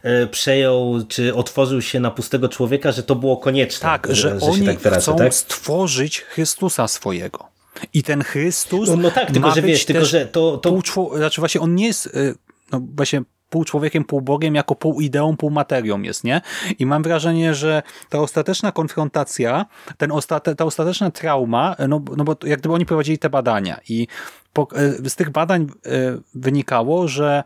e, 0.02 0.26
przejął, 0.26 0.94
czy 1.08 1.34
otworzył 1.34 1.82
się 1.82 2.00
na 2.00 2.10
pustego 2.10 2.48
człowieka, 2.48 2.92
że 2.92 3.02
to 3.02 3.14
było 3.14 3.36
konieczne. 3.36 3.80
Tak, 3.80 4.06
że, 4.10 4.40
że 4.40 4.46
oni 4.46 4.66
tak 4.66 4.94
chcą 4.98 5.16
tak? 5.16 5.34
stworzyć 5.34 6.20
Chrystusa 6.20 6.88
swojego. 6.88 7.55
I 7.94 8.02
ten 8.02 8.22
Chrystus. 8.22 8.88
No, 8.88 8.96
no 8.96 9.10
tak, 9.10 9.30
tylko 9.30 9.50
że 9.50 9.62
wiesz, 9.62 9.84
tylko 9.84 10.04
że 10.04 10.26
to. 10.26 10.58
to... 10.58 10.82
Pół, 10.94 11.16
znaczy 11.16 11.40
właśnie 11.40 11.60
on 11.60 11.74
nie 11.74 11.86
jest. 11.86 12.06
Y, 12.06 12.34
no 12.72 12.80
właśnie 12.96 13.22
pół 13.50 13.64
człowiekiem, 13.64 14.04
pół 14.04 14.20
Bogiem, 14.20 14.54
jako 14.54 14.74
pół 14.74 15.00
ideą, 15.00 15.36
pół 15.36 15.50
materią 15.50 16.02
jest, 16.02 16.24
nie? 16.24 16.40
I 16.78 16.86
mam 16.86 17.02
wrażenie, 17.02 17.54
że 17.54 17.82
ta 18.08 18.18
ostateczna 18.18 18.72
konfrontacja, 18.72 19.66
ten 19.96 20.12
ostate, 20.12 20.54
ta 20.54 20.64
ostateczna 20.64 21.10
trauma, 21.10 21.76
no, 21.88 22.02
no 22.16 22.24
bo 22.24 22.36
jak 22.44 22.60
gdyby 22.60 22.74
oni 22.74 22.86
prowadzili 22.86 23.18
te 23.18 23.30
badania 23.30 23.80
i 23.88 24.06
po, 24.52 24.68
y, 25.04 25.10
z 25.10 25.16
tych 25.16 25.30
badań 25.30 25.66
y, 25.86 25.90
wynikało, 26.34 27.08
że 27.08 27.44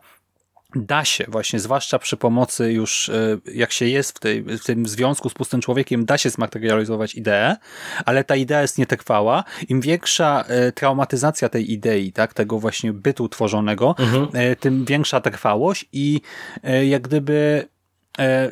da 0.75 1.05
się 1.05 1.25
właśnie, 1.29 1.61
zwłaszcza 1.61 1.99
przy 1.99 2.17
pomocy 2.17 2.73
już, 2.73 3.09
e, 3.09 3.39
jak 3.55 3.73
się 3.73 3.87
jest 3.87 4.17
w, 4.17 4.21
tej, 4.21 4.43
w 4.43 4.65
tym 4.65 4.89
związku 4.89 5.29
z 5.29 5.35
pustym 5.35 5.61
człowiekiem, 5.61 6.05
da 6.05 6.19
się 6.19 6.31
zmaterializować 6.31 7.15
ideę, 7.15 7.57
ale 8.05 8.25
ta 8.25 8.37
idea 8.37 8.63
jest 8.63 8.79
nietrwała. 8.79 9.45
Im 9.69 9.81
większa 9.81 10.45
e, 10.49 10.73
traumatyzacja 10.73 11.49
tej 11.49 11.73
idei, 11.73 12.13
tak, 12.13 12.35
tego 12.35 12.59
właśnie 12.59 12.93
bytu 12.93 13.29
tworzonego, 13.29 13.95
mhm. 13.99 14.29
E, 14.33 14.57
tym 14.57 14.85
większa 14.85 15.21
trwałość 15.21 15.89
i 15.93 16.21
jak 16.83 17.03
gdyby 17.03 17.69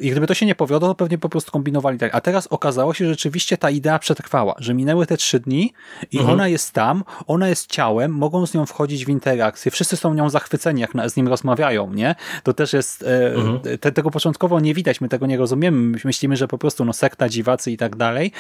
I 0.01 0.11
gdyby 0.11 0.27
to 0.27 0.35
się 0.35 0.47
nie 0.47 0.55
powiodło, 0.55 0.89
to 0.89 0.95
pewnie 0.95 1.19
po 1.19 1.29
prostu 1.29 1.53
kombinowali 1.53 1.99
tak. 1.99 2.15
A 2.15 2.21
teraz 2.21 2.47
okazało 2.47 2.95
się, 2.95 3.05
że 3.05 3.11
rzeczywiście 3.11 3.57
ta 3.57 3.71
idea 3.71 3.99
przetrwała, 3.99 4.55
że 4.59 4.75
minęły 4.75 5.07
te 5.07 5.17
trzy 5.17 5.41
dni 5.41 5.73
i 6.13 6.19
mhm. 6.19 6.35
ona 6.35 6.49
jest 6.49 6.73
tam, 6.73 7.05
ona 7.27 7.49
jest 7.49 7.71
ciałem, 7.71 8.13
mogą 8.13 8.47
z 8.47 8.55
nią 8.55 8.67
wchodzić 8.67 9.05
w 9.05 9.09
interakcję, 9.09 9.71
wszyscy 9.71 9.97
są 9.97 10.15
nią 10.15 10.31
zachwyceni, 10.31 10.81
jak 10.81 10.91
z 11.11 11.17
nim 11.17 11.29
rozmawiają, 11.29 11.95
nie? 11.95 12.15
To 12.43 12.53
też 12.53 12.73
jest, 12.73 13.03
e, 13.03 13.35
mhm. 13.35 13.79
te, 13.79 13.93
tego 13.93 14.11
początkowo 14.11 14.61
nie 14.61 14.75
widać, 14.75 15.01
my 15.01 15.09
tego 15.09 15.27
nie 15.27 15.37
rozumiemy, 15.37 15.99
myślimy, 16.05 16.37
że 16.37 16.49
po 16.49 16.59
prostu 16.59 16.85
no 16.85 16.93
sekta, 16.93 17.29
dziwacy 17.29 17.71
i 17.71 17.77
tak 17.77 17.97
dalej, 17.97 18.33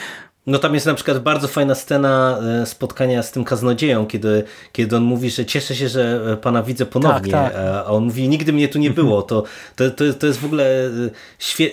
no 0.48 0.58
tam 0.58 0.74
jest 0.74 0.86
na 0.86 0.94
przykład 0.94 1.18
bardzo 1.18 1.48
fajna 1.48 1.74
scena 1.74 2.38
e, 2.62 2.66
spotkania 2.66 3.22
z 3.22 3.32
tym 3.32 3.44
kaznodzieją, 3.44 4.06
kiedy, 4.06 4.44
kiedy 4.72 4.96
on 4.96 5.02
mówi, 5.02 5.30
że 5.30 5.46
cieszę 5.46 5.74
się, 5.74 5.88
że 5.88 6.20
e, 6.32 6.36
pana 6.36 6.62
widzę 6.62 6.86
ponownie, 6.86 7.32
tak, 7.32 7.52
tak. 7.52 7.62
a 7.62 7.84
on 7.84 8.04
mówi, 8.04 8.28
nigdy 8.28 8.52
mnie 8.52 8.68
tu 8.68 8.78
nie 8.78 8.90
było. 8.90 9.22
To, 9.22 9.44
to, 9.76 9.84
to, 10.18 10.26
jest 10.26 10.38
w 10.38 10.44
ogóle 10.44 10.64
e, 10.86 11.07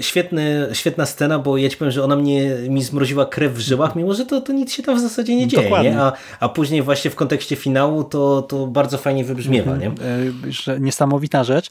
świetny, 0.02 0.68
świetna 0.74 1.06
scena, 1.06 1.40
bo 1.40 1.58
ja 1.58 1.70
ci 1.70 1.78
powiem, 1.78 1.92
że 1.92 2.04
ona 2.04 2.16
mnie, 2.16 2.56
mi 2.70 2.84
zmroziła 2.84 3.26
krew 3.26 3.54
w 3.54 3.60
żyłach, 3.60 3.96
mimo 3.96 4.14
że 4.14 4.26
to, 4.26 4.42
to 4.42 4.54
nic 4.54 4.74
się 4.74 4.84
tam 4.84 4.96
w 4.98 5.00
zasadzie 5.00 5.36
nie 5.36 5.48
dzieje. 5.48 5.82
Nie? 5.84 6.00
A, 6.00 6.14
a 6.40 6.50
później 6.50 6.82
właśnie 6.82 7.12
w 7.12 7.16
kontekście 7.16 7.56
finału 7.56 8.04
to, 8.04 8.42
to 8.42 8.68
bardzo 8.68 8.98
fajnie 8.98 9.24
wybrzmiewa. 9.24 9.72
Mhm. 9.72 9.96
Nie? 9.96 10.80
Niesamowita 10.80 11.44
rzecz 11.44 11.70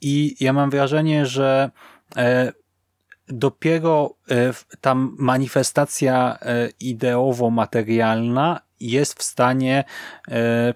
i 0.00 0.36
ja 0.40 0.52
mam 0.52 0.70
wrażenie, 0.70 1.26
że 1.26 1.70
dopiero 3.28 4.14
e, 4.30 4.52
tam 4.80 5.16
manifestacja 5.18 6.38
e, 6.42 6.68
ideowo-materialna 6.80 8.60
jest 8.80 9.18
w 9.18 9.22
stanie 9.22 9.84
e, 10.28 10.74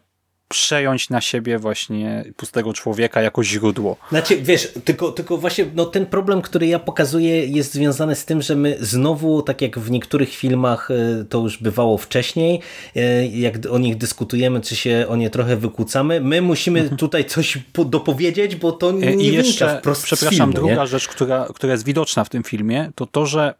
przejąć 0.49 1.11
na 1.11 1.21
siebie 1.21 1.59
właśnie 1.59 2.25
pustego 2.37 2.73
człowieka 2.73 3.23
jako 3.23 3.45
źródło. 3.45 3.97
Znaczy, 4.09 4.37
wiesz, 4.37 4.73
tylko, 4.85 5.13
tylko 5.13 5.37
właśnie 5.37 5.67
no, 5.75 5.85
ten 5.85 6.07
problem, 6.07 6.43
który 6.43 6.67
ja 6.67 6.79
pokazuję 6.79 7.47
jest 7.47 7.73
związany 7.73 8.15
z 8.15 8.25
tym, 8.25 8.43
że 8.43 8.57
my 8.57 8.77
znowu, 8.81 9.43
tak 9.43 9.63
jak 9.63 9.79
w 9.79 9.91
niektórych 9.91 10.35
filmach 10.35 10.91
e, 10.91 11.25
to 11.25 11.39
już 11.39 11.63
bywało 11.63 11.99
wcześniej, 11.99 12.61
e, 12.97 13.27
jak 13.27 13.55
o 13.71 13.79
nich 13.79 13.97
dyskutujemy, 13.97 14.61
czy 14.61 14.77
się 14.77 15.07
o 15.09 15.17
nie 15.17 15.31
trochę 15.31 15.57
wykłócamy, 15.57 16.21
my 16.21 16.43
musimy 16.43 16.81
mhm. 16.81 16.97
tutaj 16.97 17.25
coś 17.25 17.59
dopowiedzieć, 17.87 18.57
bo 18.57 18.73
to 18.73 18.93
nie 18.93 19.15
I 19.15 19.33
jeszcze, 19.33 19.79
wprost 19.79 20.05
Przepraszam, 20.05 20.53
filmu, 20.53 20.53
druga 20.53 20.83
nie? 20.83 20.87
rzecz, 20.87 21.09
która, 21.09 21.49
która 21.55 21.73
jest 21.73 21.85
widoczna 21.85 22.25
w 22.25 22.29
tym 22.29 22.43
filmie, 22.43 22.91
to 22.95 23.07
to, 23.07 23.27
że 23.27 23.55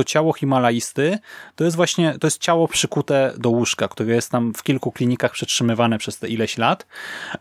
to 0.00 0.04
ciało 0.04 0.32
Himalajsty 0.32 1.18
to 1.56 1.64
jest 1.64 1.76
właśnie, 1.76 2.18
to 2.18 2.26
jest 2.26 2.38
ciało 2.38 2.68
przykute 2.68 3.32
do 3.38 3.50
łóżka, 3.50 3.88
które 3.88 4.14
jest 4.14 4.30
tam 4.30 4.54
w 4.54 4.62
kilku 4.62 4.92
klinikach 4.92 5.32
przetrzymywane 5.32 5.98
przez 5.98 6.18
te 6.18 6.28
ileś 6.28 6.58
lat, 6.58 6.86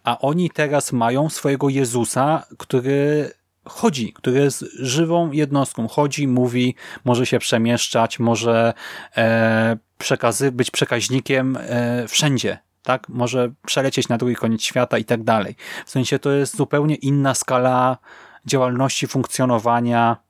a 0.04 0.20
oni 0.20 0.50
teraz 0.50 0.92
mają 0.92 1.30
swojego 1.30 1.70
Jezusa, 1.70 2.46
który 2.58 3.32
chodzi, 3.66 4.14
który 4.14 4.40
jest 4.40 4.66
żywą 4.80 5.32
jednostką, 5.32 5.88
chodzi, 5.88 6.28
mówi, 6.28 6.76
może 7.06 7.26
się 7.26 7.40
przemieszczać, 7.40 8.20
może 8.20 8.74
e, 9.18 9.78
przekazy, 9.98 10.52
być 10.52 10.72
przekaźnikiem 10.72 11.58
e, 11.60 12.08
wszędzie, 12.08 12.58
tak? 12.84 13.10
Może 13.10 13.52
przelecieć 13.66 14.10
na 14.10 14.18
drugi 14.18 14.36
koniec 14.36 14.62
świata 14.62 14.98
i 14.98 15.06
tak 15.06 15.24
dalej. 15.24 15.56
W 15.86 15.90
sensie 15.90 16.20
to 16.20 16.32
jest 16.32 16.58
zupełnie 16.58 16.96
inna 16.96 17.36
skala 17.36 17.98
działalności, 18.46 19.08
funkcjonowania, 19.08 20.29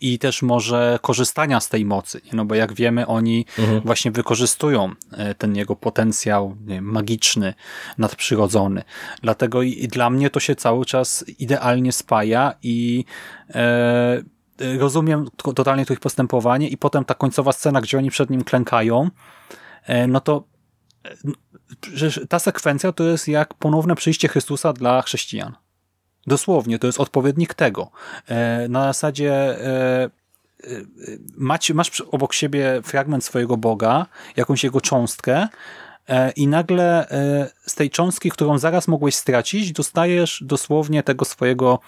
i 0.00 0.18
też 0.18 0.42
może 0.42 0.98
korzystania 1.02 1.60
z 1.60 1.68
tej 1.68 1.84
mocy, 1.84 2.20
no 2.32 2.44
bo 2.44 2.54
jak 2.54 2.72
wiemy 2.72 3.06
oni 3.06 3.46
mhm. 3.58 3.80
właśnie 3.80 4.10
wykorzystują 4.10 4.90
e, 5.12 5.34
ten 5.34 5.56
jego 5.56 5.76
potencjał 5.76 6.56
wiem, 6.64 6.84
magiczny, 6.84 7.54
nadprzyrodzony. 7.98 8.82
Dlatego 9.22 9.62
i, 9.62 9.70
i, 9.70 9.88
dla 9.88 10.10
mnie 10.10 10.30
to 10.30 10.40
się 10.40 10.56
cały 10.56 10.84
czas 10.84 11.24
idealnie 11.38 11.92
spaja 11.92 12.54
i 12.62 13.04
e, 13.50 14.22
rozumiem 14.78 15.28
totalnie 15.36 15.86
to 15.86 15.92
ich 15.92 16.00
postępowanie 16.00 16.68
i 16.68 16.76
potem 16.76 17.04
ta 17.04 17.14
końcowa 17.14 17.52
scena, 17.52 17.80
gdzie 17.80 17.98
oni 17.98 18.10
przed 18.10 18.30
nim 18.30 18.44
klękają, 18.44 19.10
e, 19.86 20.06
no 20.06 20.20
to 20.20 20.44
e, 21.04 22.26
ta 22.28 22.38
sekwencja 22.38 22.92
to 22.92 23.04
jest 23.04 23.28
jak 23.28 23.54
ponowne 23.54 23.94
przyjście 23.94 24.28
Chrystusa 24.28 24.72
dla 24.72 25.02
chrześcijan. 25.02 25.61
Dosłownie, 26.26 26.78
to 26.78 26.86
jest 26.86 27.00
odpowiednik 27.00 27.54
tego. 27.54 27.90
E, 28.28 28.68
na 28.68 28.82
zasadzie 28.84 29.32
e, 29.34 30.10
e, 30.64 31.74
masz 31.74 32.00
obok 32.00 32.32
siebie 32.32 32.80
fragment 32.82 33.24
swojego 33.24 33.56
Boga, 33.56 34.06
jakąś 34.36 34.64
jego 34.64 34.80
cząstkę, 34.80 35.48
i 36.36 36.46
nagle 36.46 37.06
z 37.66 37.74
tej 37.74 37.90
cząstki, 37.90 38.30
którą 38.30 38.58
zaraz 38.58 38.88
mogłeś 38.88 39.14
stracić, 39.14 39.72
dostajesz 39.72 40.42
dosłownie 40.46 41.02
tego 41.02 41.24
swojego 41.24 41.78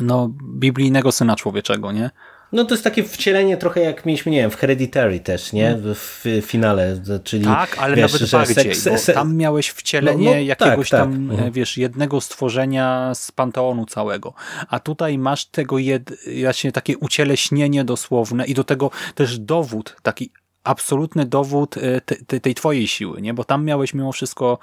no, 0.00 0.30
biblijnego 0.42 1.12
syna 1.12 1.36
człowieczego, 1.36 1.92
nie? 1.92 2.10
No 2.52 2.64
to 2.64 2.74
jest 2.74 2.84
takie 2.84 3.04
wcielenie 3.04 3.56
trochę 3.56 3.80
jak 3.80 4.06
mieliśmy, 4.06 4.32
nie 4.32 4.38
wiem, 4.38 4.50
w 4.50 4.56
Hereditary 4.56 5.20
też, 5.20 5.52
nie? 5.52 5.76
W, 5.76 5.94
w 5.94 6.46
finale, 6.46 7.00
czyli... 7.24 7.44
Tak, 7.44 7.78
ale 7.78 7.96
wiesz, 7.96 8.12
nawet 8.12 8.28
że 8.28 8.36
bardziej, 8.36 8.74
seks- 8.74 9.06
bo 9.08 9.14
tam 9.14 9.36
miałeś 9.36 9.68
wcielenie 9.68 10.24
No, 10.24 10.30
no, 10.30 10.40
jakiegoś 10.40 10.90
tak, 10.90 11.00
tam, 11.00 11.30
tak. 11.36 11.52
Wiesz, 11.52 11.76
jednego 11.76 12.20
stworzenia 12.20 13.12
z 13.14 13.32
Panteonu 13.32 13.86
całego. 13.86 14.34
A 14.68 14.80
tutaj 14.80 15.18
masz 15.18 15.46
tego 15.46 15.78
jed, 15.78 16.10
właśnie 16.42 16.72
takie 16.72 16.98
ucieleśnienie 16.98 17.84
dosłowne 17.84 18.46
i 18.46 18.54
do 18.54 18.64
tego 18.64 18.90
też 19.14 19.38
dowód, 19.38 19.96
taki 20.02 20.30
absolutny 20.64 21.26
dowód 21.26 21.76
e, 21.76 22.00
te, 22.00 22.16
te, 22.16 22.40
tej 22.40 22.54
twojej 22.54 22.88
siły, 22.88 23.22
nie? 23.22 23.34
Bo 23.34 23.44
tam 23.44 23.64
miałeś 23.64 23.94
mimo 23.94 24.12
wszystko 24.12 24.58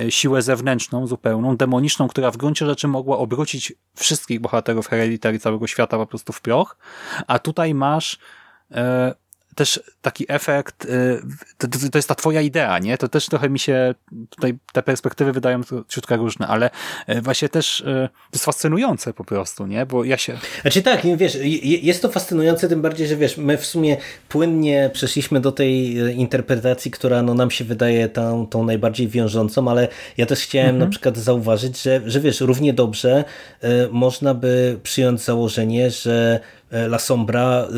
e, 0.00 0.10
siłę 0.10 0.42
zewnętrzną, 0.42 1.06
zupełną, 1.06 1.56
demoniczną, 1.56 2.08
która 2.08 2.30
w 2.30 2.36
gruncie 2.36 2.66
rzeczy 2.66 2.88
mogła 2.88 3.18
obrócić 3.18 3.72
wszystkich 3.94 4.40
bohaterów 4.40 4.86
Hereditary 4.86 5.38
całego 5.38 5.66
świata 5.66 5.96
po 5.96 6.06
prostu 6.06 6.32
w 6.32 6.40
proch, 6.40 6.76
a 7.26 7.38
tutaj 7.38 7.74
masz 7.74 8.18
e, 8.70 9.14
też 9.60 9.80
taki 10.02 10.24
efekt, 10.28 10.84
y, 10.84 11.20
to, 11.58 11.68
to, 11.92 11.98
jest 11.98 12.08
ta 12.08 12.14
twoja 12.14 12.40
idea, 12.40 12.78
nie? 12.78 12.98
To 12.98 13.08
też 13.08 13.26
trochę 13.26 13.50
mi 13.50 13.58
się 13.58 13.94
tutaj 14.30 14.58
te 14.72 14.82
perspektywy 14.82 15.32
wydają 15.32 15.60
ciutkę 15.88 16.16
różne, 16.16 16.46
ale 16.46 16.70
y, 17.08 17.20
właśnie 17.20 17.48
też 17.48 17.80
y, 17.80 17.84
to 17.84 18.34
jest 18.34 18.44
fascynujące 18.44 19.12
po 19.12 19.24
prostu, 19.24 19.66
nie? 19.66 19.86
Bo 19.86 20.04
ja 20.04 20.16
się... 20.16 20.38
Znaczy 20.62 20.82
tak, 20.82 21.16
wiesz, 21.16 21.34
je- 21.34 21.78
jest 21.78 22.02
to 22.02 22.08
fascynujące, 22.08 22.68
tym 22.68 22.82
bardziej, 22.82 23.06
że 23.06 23.16
wiesz, 23.16 23.36
my 23.36 23.58
w 23.58 23.66
sumie 23.66 23.96
płynnie 24.28 24.90
przeszliśmy 24.92 25.40
do 25.40 25.52
tej 25.52 25.94
interpretacji, 25.96 26.90
która 26.90 27.22
no, 27.22 27.34
nam 27.34 27.50
się 27.50 27.64
wydaje 27.64 28.08
tą, 28.08 28.46
tą 28.46 28.64
najbardziej 28.64 29.08
wiążącą, 29.08 29.68
ale 29.70 29.88
ja 30.16 30.26
też 30.26 30.40
chciałem 30.40 30.78
na 30.78 30.86
przykład 30.86 31.16
zauważyć, 31.16 31.82
że, 31.82 32.00
że 32.06 32.20
wiesz, 32.20 32.40
równie 32.40 32.72
dobrze 32.72 33.24
można 33.90 34.34
by 34.34 34.78
przyjąć 34.82 35.20
założenie, 35.20 35.90
że 35.90 36.40
La 36.72 36.98
Sombra 36.98 37.68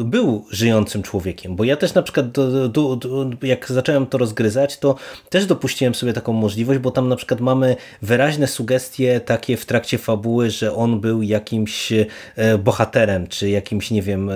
y, 0.00 0.04
był 0.04 0.44
żyjącym 0.50 1.02
człowiekiem, 1.02 1.56
bo 1.56 1.64
ja 1.64 1.76
też 1.76 1.94
na 1.94 2.02
przykład 2.02 2.30
do, 2.30 2.68
do, 2.68 2.96
do, 2.96 3.26
jak 3.42 3.72
zacząłem 3.72 4.06
to 4.06 4.18
rozgryzać, 4.18 4.78
to 4.78 4.94
też 5.28 5.46
dopuściłem 5.46 5.94
sobie 5.94 6.12
taką 6.12 6.32
możliwość, 6.32 6.80
bo 6.80 6.90
tam 6.90 7.08
na 7.08 7.16
przykład 7.16 7.40
mamy 7.40 7.76
wyraźne 8.02 8.46
sugestie 8.46 9.20
takie 9.20 9.56
w 9.56 9.66
trakcie 9.66 9.98
fabuły, 9.98 10.50
że 10.50 10.74
on 10.74 11.00
był 11.00 11.22
jakimś 11.22 11.92
e, 11.92 12.06
bohaterem, 12.58 13.26
czy 13.26 13.50
jakimś, 13.50 13.90
nie 13.90 14.02
wiem, 14.02 14.30
e, 14.30 14.34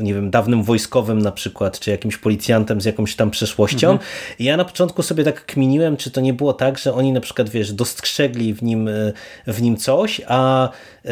nie 0.00 0.14
wiem, 0.14 0.30
dawnym 0.30 0.62
wojskowym 0.62 1.18
na 1.18 1.32
przykład, 1.32 1.80
czy 1.80 1.90
jakimś 1.90 2.16
policjantem 2.16 2.80
z 2.80 2.84
jakąś 2.84 3.16
tam 3.16 3.30
przeszłością. 3.30 3.98
I 4.38 4.44
ja 4.44 4.56
na 4.56 4.64
początku 4.64 5.02
sobie 5.02 5.24
tak 5.24 5.46
kminiłem, 5.46 5.96
czy 5.96 6.10
to 6.10 6.20
nie 6.20 6.32
było 6.32 6.52
tak, 6.52 6.78
że 6.78 6.94
oni 6.94 7.12
na 7.12 7.20
przykład, 7.20 7.48
wiesz, 7.48 7.72
dostrzegli 7.72 8.54
w 8.54 8.62
nim, 8.62 8.88
e, 8.88 9.12
w 9.46 9.62
nim 9.62 9.76
coś, 9.76 10.20
a 10.28 10.68
e, 11.04 11.10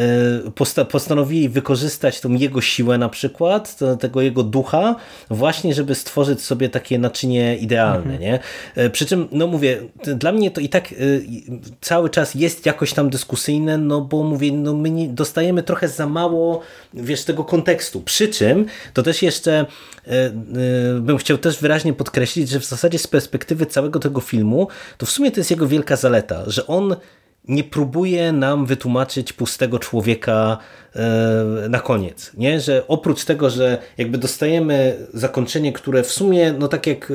posta- 0.55 0.85
postanowili 0.85 1.49
wykorzystać 1.49 2.00
tą 2.21 2.33
jego 2.33 2.61
siłę 2.61 2.97
na 2.97 3.09
przykład, 3.09 3.77
tego 3.99 4.21
jego 4.21 4.43
ducha, 4.43 4.95
właśnie 5.29 5.73
żeby 5.73 5.95
stworzyć 5.95 6.41
sobie 6.41 6.69
takie 6.69 6.99
naczynie 6.99 7.57
idealne, 7.57 8.17
nie? 8.17 8.39
E, 8.75 8.89
Przy 8.89 9.05
czym, 9.05 9.27
no 9.31 9.47
mówię, 9.47 9.81
dla 10.15 10.31
mnie 10.31 10.51
to 10.51 10.61
i 10.61 10.69
tak 10.69 10.91
e, 10.91 10.95
cały 11.81 12.09
czas 12.09 12.35
jest 12.35 12.65
jakoś 12.65 12.93
tam 12.93 13.09
dyskusyjne, 13.09 13.77
no 13.77 14.01
bo 14.01 14.23
mówię, 14.23 14.51
no 14.51 14.73
my 14.73 15.07
dostajemy 15.07 15.63
trochę 15.63 15.87
za 15.87 16.07
mało, 16.07 16.61
wiesz, 16.93 17.23
tego 17.23 17.43
kontekstu. 17.43 18.01
Przy 18.01 18.27
czym, 18.27 18.65
to 18.93 19.03
też 19.03 19.21
jeszcze 19.21 19.65
e, 20.07 20.29
bym 20.99 21.17
chciał 21.17 21.37
też 21.37 21.59
wyraźnie 21.59 21.93
podkreślić, 21.93 22.49
że 22.49 22.59
w 22.59 22.65
zasadzie 22.65 22.99
z 22.99 23.07
perspektywy 23.07 23.65
całego 23.65 23.99
tego 23.99 24.21
filmu, 24.21 24.67
to 24.97 25.05
w 25.05 25.11
sumie 25.11 25.31
to 25.31 25.39
jest 25.39 25.51
jego 25.51 25.67
wielka 25.67 25.95
zaleta, 25.95 26.43
że 26.47 26.67
on 26.67 26.95
nie 27.47 27.63
próbuje 27.63 28.31
nam 28.31 28.65
wytłumaczyć 28.65 29.33
pustego 29.33 29.79
człowieka 29.79 30.57
e, 30.95 31.69
na 31.69 31.79
koniec. 31.79 32.31
Nie? 32.37 32.59
Że 32.59 32.87
oprócz 32.87 33.25
tego, 33.25 33.49
że 33.49 33.77
jakby 33.97 34.17
dostajemy 34.17 35.07
zakończenie, 35.13 35.73
które 35.73 36.03
w 36.03 36.11
sumie, 36.11 36.53
no 36.59 36.67
tak 36.67 36.87
jak 36.87 37.11
e, 37.11 37.13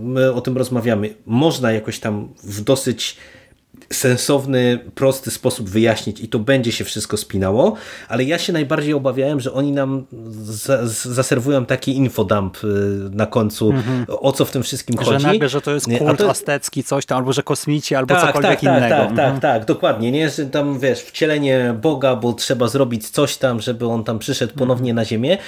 my 0.00 0.32
o 0.32 0.40
tym 0.40 0.56
rozmawiamy, 0.56 1.14
można 1.26 1.72
jakoś 1.72 2.00
tam 2.00 2.34
w 2.44 2.60
dosyć 2.60 3.16
sensowny, 3.92 4.78
prosty 4.94 5.30
sposób 5.30 5.68
wyjaśnić 5.70 6.20
i 6.20 6.28
to 6.28 6.38
będzie 6.38 6.72
się 6.72 6.84
wszystko 6.84 7.16
spinało, 7.16 7.74
ale 8.08 8.24
ja 8.24 8.38
się 8.38 8.52
najbardziej 8.52 8.94
obawiałem, 8.94 9.40
że 9.40 9.52
oni 9.52 9.72
nam 9.72 10.04
za, 10.42 10.86
zaserwują 10.86 11.66
taki 11.66 11.96
infodump 11.96 12.64
y, 12.64 12.68
na 13.10 13.26
końcu, 13.26 13.72
o 14.08 14.32
co 14.32 14.44
w 14.44 14.50
tym 14.50 14.62
wszystkim. 14.62 14.96
Że 14.98 15.04
chodzi. 15.04 15.26
nagle, 15.26 15.48
że 15.48 15.60
to 15.60 15.74
jest 15.74 15.86
kult 15.98 16.18
to- 16.18 16.30
aztecki, 16.30 16.84
coś 16.84 17.06
tam, 17.06 17.18
albo 17.18 17.32
że 17.32 17.42
kosmici, 17.42 17.94
albo 17.94 18.14
tak, 18.14 18.26
cokolwiek 18.26 18.50
tak, 18.50 18.60
tak, 18.60 18.76
innego. 18.78 18.94
Tak, 18.94 19.10
Mhm. 19.10 19.32
tak, 19.32 19.42
tak, 19.42 19.64
dokładnie. 19.64 20.12
Nie, 20.12 20.30
że 20.30 20.46
tam 20.46 20.78
wiesz, 20.78 21.00
wcielenie 21.00 21.74
Boga, 21.82 22.16
bo 22.16 22.32
trzeba 22.32 22.68
zrobić 22.68 23.08
coś 23.08 23.36
tam, 23.36 23.60
żeby 23.60 23.86
on 23.86 24.04
tam 24.04 24.18
przyszedł 24.18 24.54
ponownie 24.54 24.94
na 24.94 25.04
ziemię. 25.04 25.38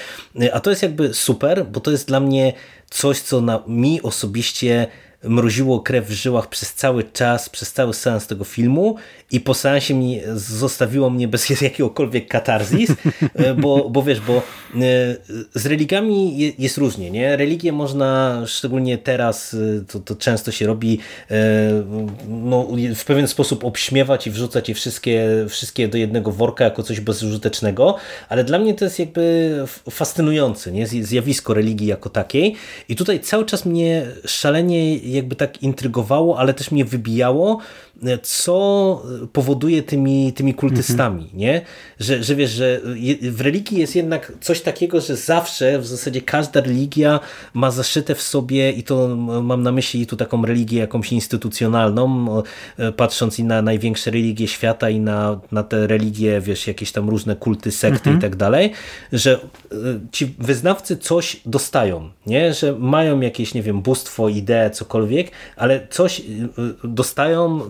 A 0.52 0.60
to 0.60 0.70
jest 0.70 0.82
jakby 0.82 1.14
super, 1.14 1.66
bo 1.66 1.80
to 1.80 1.90
jest 1.90 2.08
dla 2.08 2.20
mnie 2.20 2.52
coś, 2.90 3.20
co 3.20 3.40
na 3.40 3.62
mi 3.66 4.02
osobiście 4.02 4.86
mroziło 5.24 5.80
krew 5.80 6.06
w 6.08 6.12
żyłach 6.12 6.48
przez 6.48 6.74
cały 6.74 7.04
czas, 7.04 7.48
przez 7.48 7.72
cały 7.72 7.94
seans 7.94 8.26
tego 8.26 8.44
filmu 8.44 8.96
i 9.30 9.40
po 9.40 9.54
seansie 9.54 9.94
mi 9.94 10.20
zostawiło 10.34 11.10
mnie 11.10 11.28
bez 11.28 11.50
jakiegokolwiek 11.60 12.28
katarzis, 12.28 12.90
e, 13.34 13.54
bo, 13.54 13.90
bo 13.90 14.02
wiesz, 14.02 14.20
bo 14.20 14.36
e, 14.36 14.40
z 15.54 15.66
religiami 15.66 16.38
je- 16.38 16.52
jest 16.58 16.76
różnie, 16.78 17.10
nie? 17.10 17.36
Religię 17.36 17.72
można, 17.72 18.42
szczególnie 18.46 18.98
teraz, 18.98 19.54
e, 19.54 19.84
to, 19.92 20.00
to 20.00 20.16
często 20.16 20.52
się 20.52 20.66
robi 20.66 20.98
no, 22.28 22.68
w 22.94 23.04
pewien 23.04 23.28
sposób 23.28 23.64
obśmiewać 23.64 24.26
i 24.26 24.30
wrzucać 24.30 24.68
je 24.68 24.74
wszystkie, 24.74 25.28
wszystkie 25.48 25.88
do 25.88 25.98
jednego 25.98 26.32
worka 26.32 26.64
jako 26.64 26.82
coś 26.82 27.00
bezużytecznego, 27.00 27.96
ale 28.28 28.44
dla 28.44 28.58
mnie 28.58 28.74
to 28.74 28.84
jest 28.84 28.98
jakby 28.98 29.54
fascynujące, 29.90 30.72
nie? 30.72 30.86
Zj- 30.86 31.02
Zjawisko 31.02 31.54
religii 31.54 31.86
jako 31.86 32.10
takiej 32.10 32.54
i 32.88 32.96
tutaj 32.96 33.20
cały 33.20 33.44
czas 33.46 33.64
mnie 33.64 34.06
szalenie 34.26 34.96
jakby 35.14 35.36
tak 35.36 35.62
intrygowało, 35.62 36.38
ale 36.38 36.54
też 36.54 36.70
mnie 36.70 36.84
wybijało, 36.84 37.58
co 38.22 39.02
powoduje 39.32 39.82
tymi, 39.82 40.32
tymi 40.32 40.54
kultystami, 40.54 41.30
nie? 41.34 41.62
Że, 42.00 42.24
że 42.24 42.34
wiesz, 42.34 42.50
że 42.50 42.80
w 43.22 43.40
religii 43.40 43.78
jest 43.78 43.96
jednak 43.96 44.32
coś 44.40 44.60
takiego, 44.60 45.00
że 45.00 45.16
zawsze 45.16 45.78
w 45.78 45.86
zasadzie 45.86 46.20
każda 46.20 46.60
religia 46.60 47.20
ma 47.54 47.70
zaszyte 47.70 48.14
w 48.14 48.22
sobie 48.22 48.70
i 48.70 48.82
to 48.82 49.16
mam 49.42 49.62
na 49.62 49.72
myśli 49.72 50.06
tu 50.06 50.16
taką 50.16 50.46
religię 50.46 50.78
jakąś 50.78 51.12
instytucjonalną, 51.12 52.42
e, 52.78 52.92
patrząc 52.92 53.38
i 53.38 53.44
na 53.44 53.62
największe 53.62 54.10
religie 54.10 54.48
świata 54.48 54.90
i 54.90 55.00
na, 55.00 55.40
na 55.52 55.62
te 55.62 55.86
religie, 55.86 56.40
wiesz, 56.40 56.66
jakieś 56.66 56.92
tam 56.92 57.08
różne 57.08 57.36
kulty, 57.36 57.72
sekty 57.72 58.10
i 58.12 58.18
tak 58.18 58.36
dalej, 58.36 58.72
że 59.12 59.34
e, 59.34 59.76
ci 60.12 60.34
wyznawcy 60.38 60.96
coś 60.96 61.40
dostają, 61.46 62.10
nie? 62.26 62.54
Że 62.54 62.72
mają 62.78 63.20
jakieś, 63.20 63.54
nie 63.54 63.62
wiem, 63.62 63.82
bóstwo, 63.82 64.28
ideę, 64.28 64.70
cokolwiek, 64.70 65.30
ale 65.56 65.86
coś 65.90 66.20
e, 66.20 66.22
dostają 66.84 67.60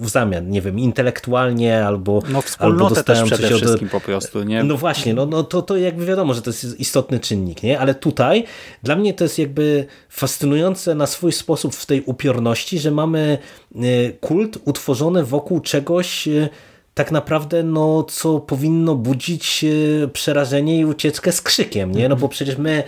w 0.00 0.08
zamian, 0.08 0.50
nie 0.50 0.62
wiem, 0.62 0.78
intelektualnie 0.78 1.86
albo 1.86 2.12
No 2.12 2.28
albo 2.28 2.42
wspólnotę 2.42 2.94
też 2.94 3.04
dostają 3.04 3.26
przede 3.26 3.42
coś 3.42 3.52
od- 3.52 3.58
wszystkim 3.62 3.88
po 3.88 4.00
prostu, 4.00 4.42
nie? 4.42 4.64
no 4.64 4.76
właśnie, 4.76 5.14
no, 5.14 5.26
no 5.26 5.44
to, 5.44 5.62
to 5.62 5.76
jakby 5.76 6.06
wiadomo, 6.06 6.34
że 6.34 6.42
to 6.42 6.50
jest 6.50 6.80
istotny 6.80 7.20
czynnik, 7.20 7.62
nie? 7.62 7.80
ale 7.80 7.94
tutaj 7.94 8.44
dla 8.82 8.96
mnie 8.96 9.14
to 9.14 9.24
jest 9.24 9.38
jakby 9.38 9.86
fascynujące 10.08 10.94
na 10.94 11.06
swój 11.06 11.32
sposób 11.32 11.74
w 11.74 11.86
tej 11.86 12.02
upiorności, 12.02 12.78
że 12.78 12.90
mamy 12.90 13.38
e, 13.76 13.78
kult 14.20 14.58
utworzony 14.64 15.24
wokół 15.24 15.60
czegoś 15.60 16.28
e, 16.28 16.48
tak 16.94 17.12
naprawdę, 17.12 17.62
no, 17.62 18.02
co 18.02 18.38
powinno 18.40 18.94
budzić 18.94 19.64
e, 20.04 20.08
przerażenie 20.08 20.78
i 20.78 20.84
ucieczkę 20.84 21.32
z 21.32 21.40
krzykiem, 21.42 21.92
nie? 21.92 22.08
No 22.08 22.16
bo 22.16 22.28
przecież 22.28 22.58
my 22.58 22.82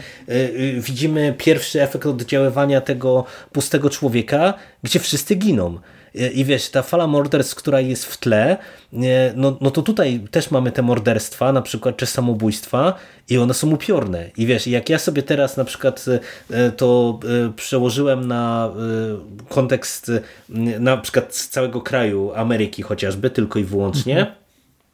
widzimy 0.79 1.35
pierwszy 1.39 1.83
efekt 1.83 2.07
oddziaływania 2.07 2.81
tego 2.81 3.25
pustego 3.53 3.91
człowieka, 3.91 4.55
gdzie 4.83 5.01
wszyscy 5.01 5.35
giną. 5.35 5.79
I 6.15 6.45
wiesz, 6.45 6.69
ta 6.69 6.83
fala 6.83 7.07
morderstw, 7.07 7.57
która 7.57 7.81
jest 7.81 8.05
w 8.05 8.19
tle, 8.19 8.57
no, 9.37 9.57
no 9.61 9.71
to 9.71 9.83
tutaj 9.83 10.21
też 10.31 10.51
mamy 10.51 10.73
te 10.73 10.83
morderstwa, 10.83 11.53
na 11.53 11.63
przykład, 11.63 11.97
czy 11.97 12.07
samobójstwa 12.07 12.95
i 13.29 13.39
one 13.39 13.55
są 13.55 13.71
upiorne. 13.71 14.31
I 14.37 14.47
wiesz, 14.47 14.67
jak 14.67 14.89
ja 14.89 14.99
sobie 14.99 15.23
teraz 15.23 15.57
na 15.57 15.65
przykład 15.65 16.05
e, 16.51 16.73
to 16.73 17.19
e, 17.47 17.53
przełożyłem 17.53 18.29
na 18.29 18.71
e, 18.71 19.45
kontekst 19.49 20.13
na 20.81 20.97
przykład 20.97 21.37
z 21.37 21.49
całego 21.49 21.81
kraju, 21.81 22.33
Ameryki 22.35 22.83
chociażby, 22.83 23.31
tylko 23.31 23.59
i 23.59 23.65
wyłącznie, 23.65 24.35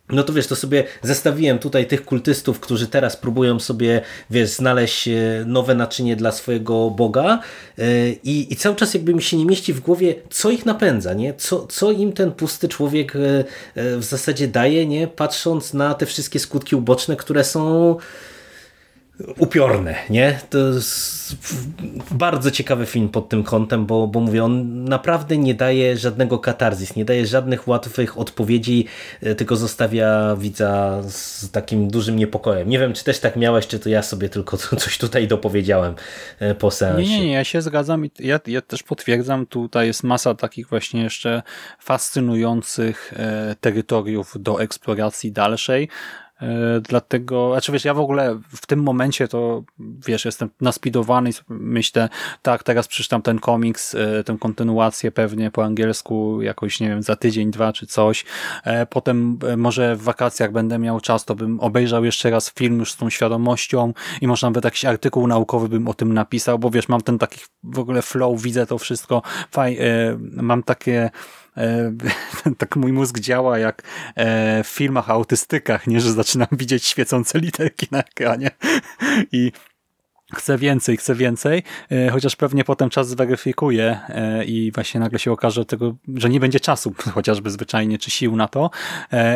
no 0.08 0.22
to 0.22 0.32
wiesz, 0.32 0.46
to 0.46 0.56
sobie 0.56 0.84
zestawiłem 1.02 1.58
tutaj 1.58 1.86
tych 1.86 2.04
kultystów, 2.04 2.60
którzy 2.60 2.86
teraz 2.86 3.16
próbują 3.16 3.60
sobie, 3.60 4.00
wiesz, 4.30 4.50
znaleźć 4.50 5.08
e, 5.08 5.14
nowe 5.46 5.74
naczynie 5.74 6.16
dla 6.16 6.32
swojego 6.32 6.90
Boga 6.90 7.40
e, 7.78 8.10
i, 8.10 8.52
i 8.52 8.56
cały 8.56 8.76
czas 8.76 8.94
jakby 8.94 9.14
mi 9.14 9.22
się 9.22 9.36
nie 9.36 9.46
mieści 9.46 9.72
w 9.72 9.80
głowie, 9.80 10.14
co 10.30 10.50
ich 10.50 10.66
napędza, 10.66 11.14
nie? 11.14 11.34
Co, 11.34 11.66
co 11.66 11.92
im 11.92 12.12
ten 12.12 12.32
pusty 12.32 12.68
człowiek 12.68 13.16
e, 13.16 13.44
w 13.74 14.04
zasadzie 14.04 14.48
daje, 14.48 14.86
nie? 14.86 15.08
Patrząc 15.08 15.74
na 15.74 15.94
te 15.94 16.06
wszystkie 16.06 16.38
skutki 16.38 16.76
uboczne, 16.76 17.16
które 17.16 17.44
są 17.44 17.96
upiorne, 19.38 19.94
nie? 20.10 20.38
To 20.50 20.58
jest 20.58 21.36
bardzo 22.10 22.50
ciekawy 22.50 22.86
film 22.86 23.08
pod 23.08 23.28
tym 23.28 23.42
kątem, 23.42 23.86
bo, 23.86 24.06
bo 24.06 24.20
mówię, 24.20 24.44
on 24.44 24.84
naprawdę 24.84 25.36
nie 25.36 25.54
daje 25.54 25.96
żadnego 25.96 26.38
katarzis, 26.38 26.96
nie 26.96 27.04
daje 27.04 27.26
żadnych 27.26 27.68
łatwych 27.68 28.18
odpowiedzi, 28.18 28.86
e, 29.22 29.34
tylko 29.34 29.56
zostawia 29.56 30.36
widza 30.36 31.02
z 31.08 31.50
takim 31.50 31.88
dużym 31.88 32.16
niepokojem. 32.16 32.68
Nie 32.68 32.78
wiem, 32.78 32.92
czy 32.92 33.04
też 33.04 33.20
tak 33.20 33.36
miałeś, 33.36 33.66
czy 33.66 33.78
to 33.78 33.88
ja 33.88 34.02
sobie 34.02 34.28
tylko 34.28 34.56
coś 34.82 34.98
tutaj 34.98 35.28
dopowiedziałem 35.28 35.94
e, 36.38 36.54
po 36.54 36.70
seansie. 36.70 37.10
Nie, 37.10 37.20
nie, 37.20 37.26
nie, 37.26 37.32
ja 37.32 37.44
się 37.44 37.62
zgadzam 37.62 38.06
i 38.06 38.10
ja, 38.18 38.40
ja 38.46 38.60
też 38.60 38.82
potwierdzam, 38.82 39.46
tutaj 39.46 39.86
jest 39.86 40.02
masa 40.02 40.34
takich 40.34 40.68
właśnie 40.68 41.02
jeszcze 41.02 41.42
fascynujących 41.78 43.12
e, 43.16 43.56
terytoriów 43.60 44.34
do 44.38 44.62
eksploracji 44.62 45.32
dalszej, 45.32 45.88
dlatego, 46.82 47.50
znaczy 47.52 47.72
wiesz, 47.72 47.84
ja 47.84 47.94
w 47.94 48.00
ogóle 48.00 48.40
w 48.48 48.66
tym 48.66 48.82
momencie 48.82 49.28
to, 49.28 49.64
wiesz, 49.78 50.24
jestem 50.24 50.50
naspidowany 50.60 51.30
i 51.30 51.32
myślę, 51.48 52.08
tak, 52.42 52.62
teraz 52.62 52.88
przeczytam 52.88 53.22
ten 53.22 53.38
komiks, 53.38 53.94
e, 53.94 54.24
tę 54.24 54.36
kontynuację 54.40 55.12
pewnie 55.12 55.50
po 55.50 55.64
angielsku 55.64 56.42
jakoś, 56.42 56.80
nie 56.80 56.88
wiem, 56.88 57.02
za 57.02 57.16
tydzień, 57.16 57.50
dwa 57.50 57.72
czy 57.72 57.86
coś. 57.86 58.24
E, 58.64 58.86
potem 58.86 59.38
może 59.56 59.96
w 59.96 60.02
wakacjach 60.02 60.52
będę 60.52 60.78
miał 60.78 61.00
czas, 61.00 61.24
to 61.24 61.34
bym 61.34 61.60
obejrzał 61.60 62.04
jeszcze 62.04 62.30
raz 62.30 62.52
film 62.52 62.78
już 62.78 62.92
z 62.92 62.96
tą 62.96 63.10
świadomością 63.10 63.92
i 64.20 64.26
może 64.26 64.46
nawet 64.46 64.64
jakiś 64.64 64.84
artykuł 64.84 65.26
naukowy 65.26 65.68
bym 65.68 65.88
o 65.88 65.94
tym 65.94 66.14
napisał, 66.14 66.58
bo 66.58 66.70
wiesz, 66.70 66.88
mam 66.88 67.00
ten 67.00 67.18
taki 67.18 67.40
w 67.62 67.78
ogóle 67.78 68.02
flow, 68.02 68.42
widzę 68.42 68.66
to 68.66 68.78
wszystko, 68.78 69.22
faj, 69.50 69.78
mam 70.18 70.62
takie 70.62 70.96
E, 71.06 71.10
tak 72.58 72.76
mój 72.76 72.92
mózg 72.92 73.18
działa 73.18 73.58
jak 73.58 73.82
e, 74.14 74.64
w 74.64 74.66
filmach 74.66 75.10
autystykach, 75.10 75.86
nie, 75.86 76.00
że 76.00 76.12
zaczynam 76.12 76.48
widzieć 76.52 76.84
świecące 76.84 77.38
literki 77.38 77.86
na 77.90 77.98
ekranie 77.98 78.50
i 79.32 79.52
chcę 80.34 80.58
więcej, 80.58 80.96
chcę 80.96 81.14
więcej, 81.14 81.62
e, 81.90 82.10
chociaż 82.10 82.36
pewnie 82.36 82.64
potem 82.64 82.90
czas 82.90 83.08
zweryfikuje 83.08 84.00
i 84.46 84.72
właśnie 84.74 85.00
nagle 85.00 85.18
się 85.18 85.32
okaże 85.32 85.64
tego, 85.64 85.96
że 86.14 86.28
nie 86.28 86.40
będzie 86.40 86.60
czasu 86.60 86.94
chociażby 87.14 87.50
zwyczajnie, 87.50 87.98
czy 87.98 88.10
sił 88.10 88.36
na 88.36 88.48
to, 88.48 88.70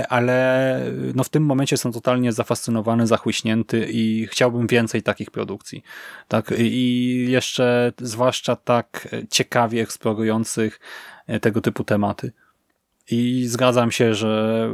ale 0.09 0.81
no 1.15 1.25
w 1.25 1.29
tym 1.29 1.45
momencie 1.45 1.77
są 1.77 1.93
totalnie 1.93 2.33
zafascynowany, 2.33 3.07
zachłyśnięty 3.07 3.89
i 3.91 4.27
chciałbym 4.31 4.67
więcej 4.67 5.03
takich 5.03 5.31
produkcji. 5.31 5.83
Tak? 6.29 6.53
I 6.59 7.27
jeszcze 7.29 7.93
zwłaszcza 7.99 8.57
tak 8.57 9.09
ciekawie 9.31 9.83
eksplorujących 9.83 10.81
E, 11.20 11.20
tego 11.41 11.61
typu 11.61 11.85
tematy. 11.85 12.33
I 13.11 13.47
zgadzam 13.47 13.91
się, 13.91 14.15
że 14.15 14.69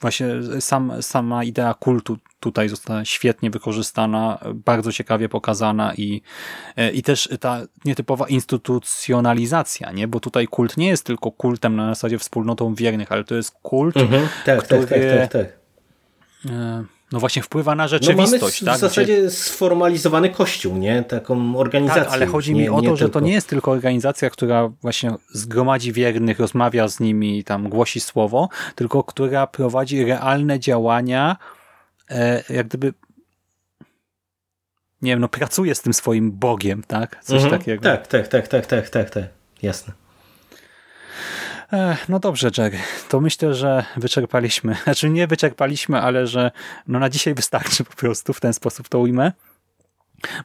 właśnie 0.00 0.26
sam, 0.60 1.02
sama 1.02 1.44
idea 1.44 1.74
kultu 1.74 2.16
tutaj 2.40 2.68
została 2.68 3.04
świetnie 3.04 3.50
wykorzystana, 3.50 4.38
bardzo 4.54 4.92
ciekawie 4.92 5.28
pokazana 5.28 5.94
i, 5.94 6.22
e, 6.76 6.90
i 6.90 7.02
też 7.02 7.28
ta 7.40 7.60
nietypowa 7.84 8.28
instytucjonalizacja, 8.28 9.92
nie? 9.92 10.08
bo 10.08 10.20
tutaj 10.20 10.46
kult 10.46 10.76
nie 10.76 10.88
jest 10.88 11.06
tylko 11.06 11.30
kultem 11.32 11.76
na 11.76 11.88
zasadzie 11.88 12.18
wspólnotą 12.18 12.74
wiernych, 12.74 13.12
ale 13.12 13.24
to 13.24 13.34
jest 13.34 13.50
kult, 13.62 13.96
mhm, 13.96 14.28
tak, 14.44 14.62
który 14.62 14.86
tak, 14.86 15.00
tak, 15.00 15.32
tak, 15.32 15.32
tak. 15.32 15.58
No 17.12 17.20
właśnie 17.20 17.42
wpływa 17.42 17.74
na 17.74 17.88
rzeczywistość. 17.88 18.62
No 18.62 18.66
mamy 18.66 18.78
w 18.78 18.80
tak? 18.80 18.90
zasadzie 18.90 19.18
Gdzie... 19.18 19.30
sformalizowany 19.30 20.30
kościół, 20.30 20.76
nie? 20.76 21.02
Taką 21.02 21.56
organizację. 21.56 22.04
Tak, 22.04 22.12
ale 22.12 22.26
chodzi 22.26 22.54
nie, 22.54 22.60
mi 22.60 22.68
o 22.68 22.82
to, 22.82 22.96
że 22.96 23.04
tylko... 23.04 23.20
to 23.20 23.26
nie 23.26 23.32
jest 23.32 23.48
tylko 23.48 23.70
organizacja, 23.70 24.30
która 24.30 24.68
właśnie 24.68 25.14
zgromadzi 25.32 25.92
wiernych, 25.92 26.40
rozmawia 26.40 26.88
z 26.88 27.00
nimi, 27.00 27.44
tam 27.44 27.68
głosi 27.68 28.00
słowo, 28.00 28.48
tylko 28.74 29.04
która 29.04 29.46
prowadzi 29.46 30.04
realne 30.04 30.60
działania, 30.60 31.36
e, 32.10 32.42
jak 32.50 32.68
gdyby 32.68 32.92
nie 35.02 35.12
wiem, 35.12 35.20
no 35.20 35.28
pracuje 35.28 35.74
z 35.74 35.82
tym 35.82 35.94
swoim 35.94 36.32
Bogiem, 36.32 36.82
tak? 36.86 37.24
Coś 37.24 37.42
mhm, 37.42 37.60
takiego. 37.60 37.82
Tak, 37.82 38.06
tak, 38.06 38.28
tak, 38.28 38.48
tak, 38.48 38.66
tak, 38.66 38.90
tak, 38.90 39.10
tak, 39.10 39.24
jasne. 39.62 39.92
No 42.08 42.18
dobrze, 42.18 42.50
Jerry. 42.58 42.78
To 43.08 43.20
myślę, 43.20 43.54
że 43.54 43.84
wyczerpaliśmy. 43.96 44.76
Znaczy 44.84 45.10
nie 45.10 45.26
wyczerpaliśmy, 45.26 46.00
ale 46.00 46.26
że 46.26 46.50
no 46.88 46.98
na 46.98 47.08
dzisiaj 47.08 47.34
wystarczy 47.34 47.84
po 47.84 47.96
prostu, 47.96 48.32
w 48.32 48.40
ten 48.40 48.54
sposób 48.54 48.88
to 48.88 48.98
ujmę. 48.98 49.32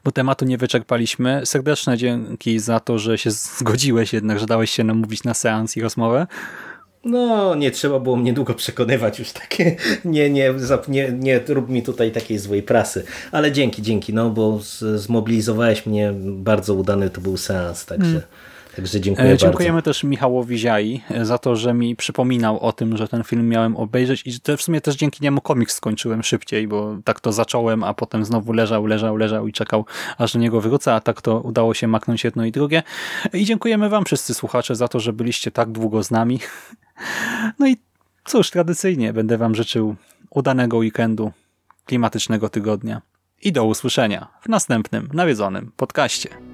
Bo 0.04 0.12
tematu 0.12 0.46
nie 0.46 0.58
wyczerpaliśmy. 0.58 1.46
Serdeczne 1.46 1.98
dzięki 1.98 2.60
za 2.60 2.80
to, 2.80 3.00
że 3.00 3.18
się 3.18 3.32
zgodziłeś 3.32 4.14
jednak, 4.14 4.40
że 4.40 4.46
dałeś 4.46 4.72
się 4.72 4.84
namówić 4.84 5.24
na 5.24 5.34
seans 5.34 5.78
i 5.78 5.82
rozmowę. 5.82 6.28
No, 7.06 7.56
nie 7.56 7.72
trzeba 7.72 8.00
było 8.00 8.16
mnie 8.16 8.34
długo 8.34 8.54
przekonywać 8.54 9.20
już 9.20 9.32
takie, 9.32 9.76
nie, 10.06 10.30
nie, 10.30 10.54
nie, 10.88 11.12
nie 11.12 11.40
rób 11.48 11.70
mi 11.70 11.84
tutaj 11.84 12.12
takiej 12.12 12.40
złej 12.40 12.64
prasy. 12.64 13.04
Ale 13.32 13.52
dzięki, 13.52 13.82
dzięki, 13.82 14.14
no 14.14 14.30
bo 14.30 14.60
zmobilizowałeś 14.96 15.86
mnie, 15.86 16.14
bardzo 16.22 16.74
udany 16.74 17.10
to 17.10 17.22
był 17.22 17.38
seans, 17.38 17.86
także... 17.86 18.06
Hmm. 18.06 18.43
Także 18.76 19.02
dziękuję 19.02 19.38
Dziękujemy 19.38 19.74
bardzo. 19.74 19.90
też 19.90 20.04
Michałowi 20.04 20.58
Ziai 20.58 21.02
za 21.22 21.38
to, 21.38 21.56
że 21.56 21.74
mi 21.74 21.96
przypominał 21.96 22.60
o 22.60 22.74
tym, 22.74 22.98
że 22.98 23.08
ten 23.08 23.24
film 23.24 23.50
miałem 23.50 23.76
obejrzeć 23.76 24.24
i 24.28 24.58
w 24.58 24.62
sumie 24.62 24.82
też 24.82 24.96
dzięki 24.96 25.24
niemu 25.24 25.42
komiks 25.42 25.76
skończyłem 25.76 26.24
szybciej, 26.24 26.68
bo 26.68 26.98
tak 27.04 27.20
to 27.20 27.32
zacząłem, 27.32 27.84
a 27.84 27.94
potem 27.94 28.26
znowu 28.26 28.54
leżał, 28.54 28.86
leżał, 28.86 29.18
leżał 29.18 29.48
i 29.48 29.54
czekał, 29.54 29.86
aż 30.18 30.34
do 30.34 30.40
niego 30.40 30.62
wrócę, 30.62 30.94
a 30.94 31.00
tak 31.00 31.22
to 31.22 31.40
udało 31.40 31.74
się 31.74 31.88
maknąć 31.88 32.24
jedno 32.24 32.46
i 32.46 32.52
drugie. 32.52 32.84
I 33.34 33.46
dziękujemy 33.46 33.90
wam 33.90 34.06
wszyscy 34.06 34.34
słuchacze 34.34 34.76
za 34.76 34.88
to, 34.88 35.00
że 35.00 35.14
byliście 35.14 35.52
tak 35.52 35.72
długo 35.72 36.04
z 36.04 36.12
nami. 36.12 36.40
No 37.60 37.68
i 37.68 37.78
cóż, 38.26 38.52
tradycyjnie 38.52 39.14
będę 39.14 39.38
wam 39.38 39.56
życzył 39.56 39.96
udanego 40.30 40.78
weekendu, 40.78 41.32
klimatycznego 41.86 42.50
tygodnia 42.50 43.02
i 43.42 43.52
do 43.52 43.66
usłyszenia 43.66 44.28
w 44.42 44.50
następnym 44.50 45.10
nawiedzonym 45.14 45.72
podcaście. 45.78 46.53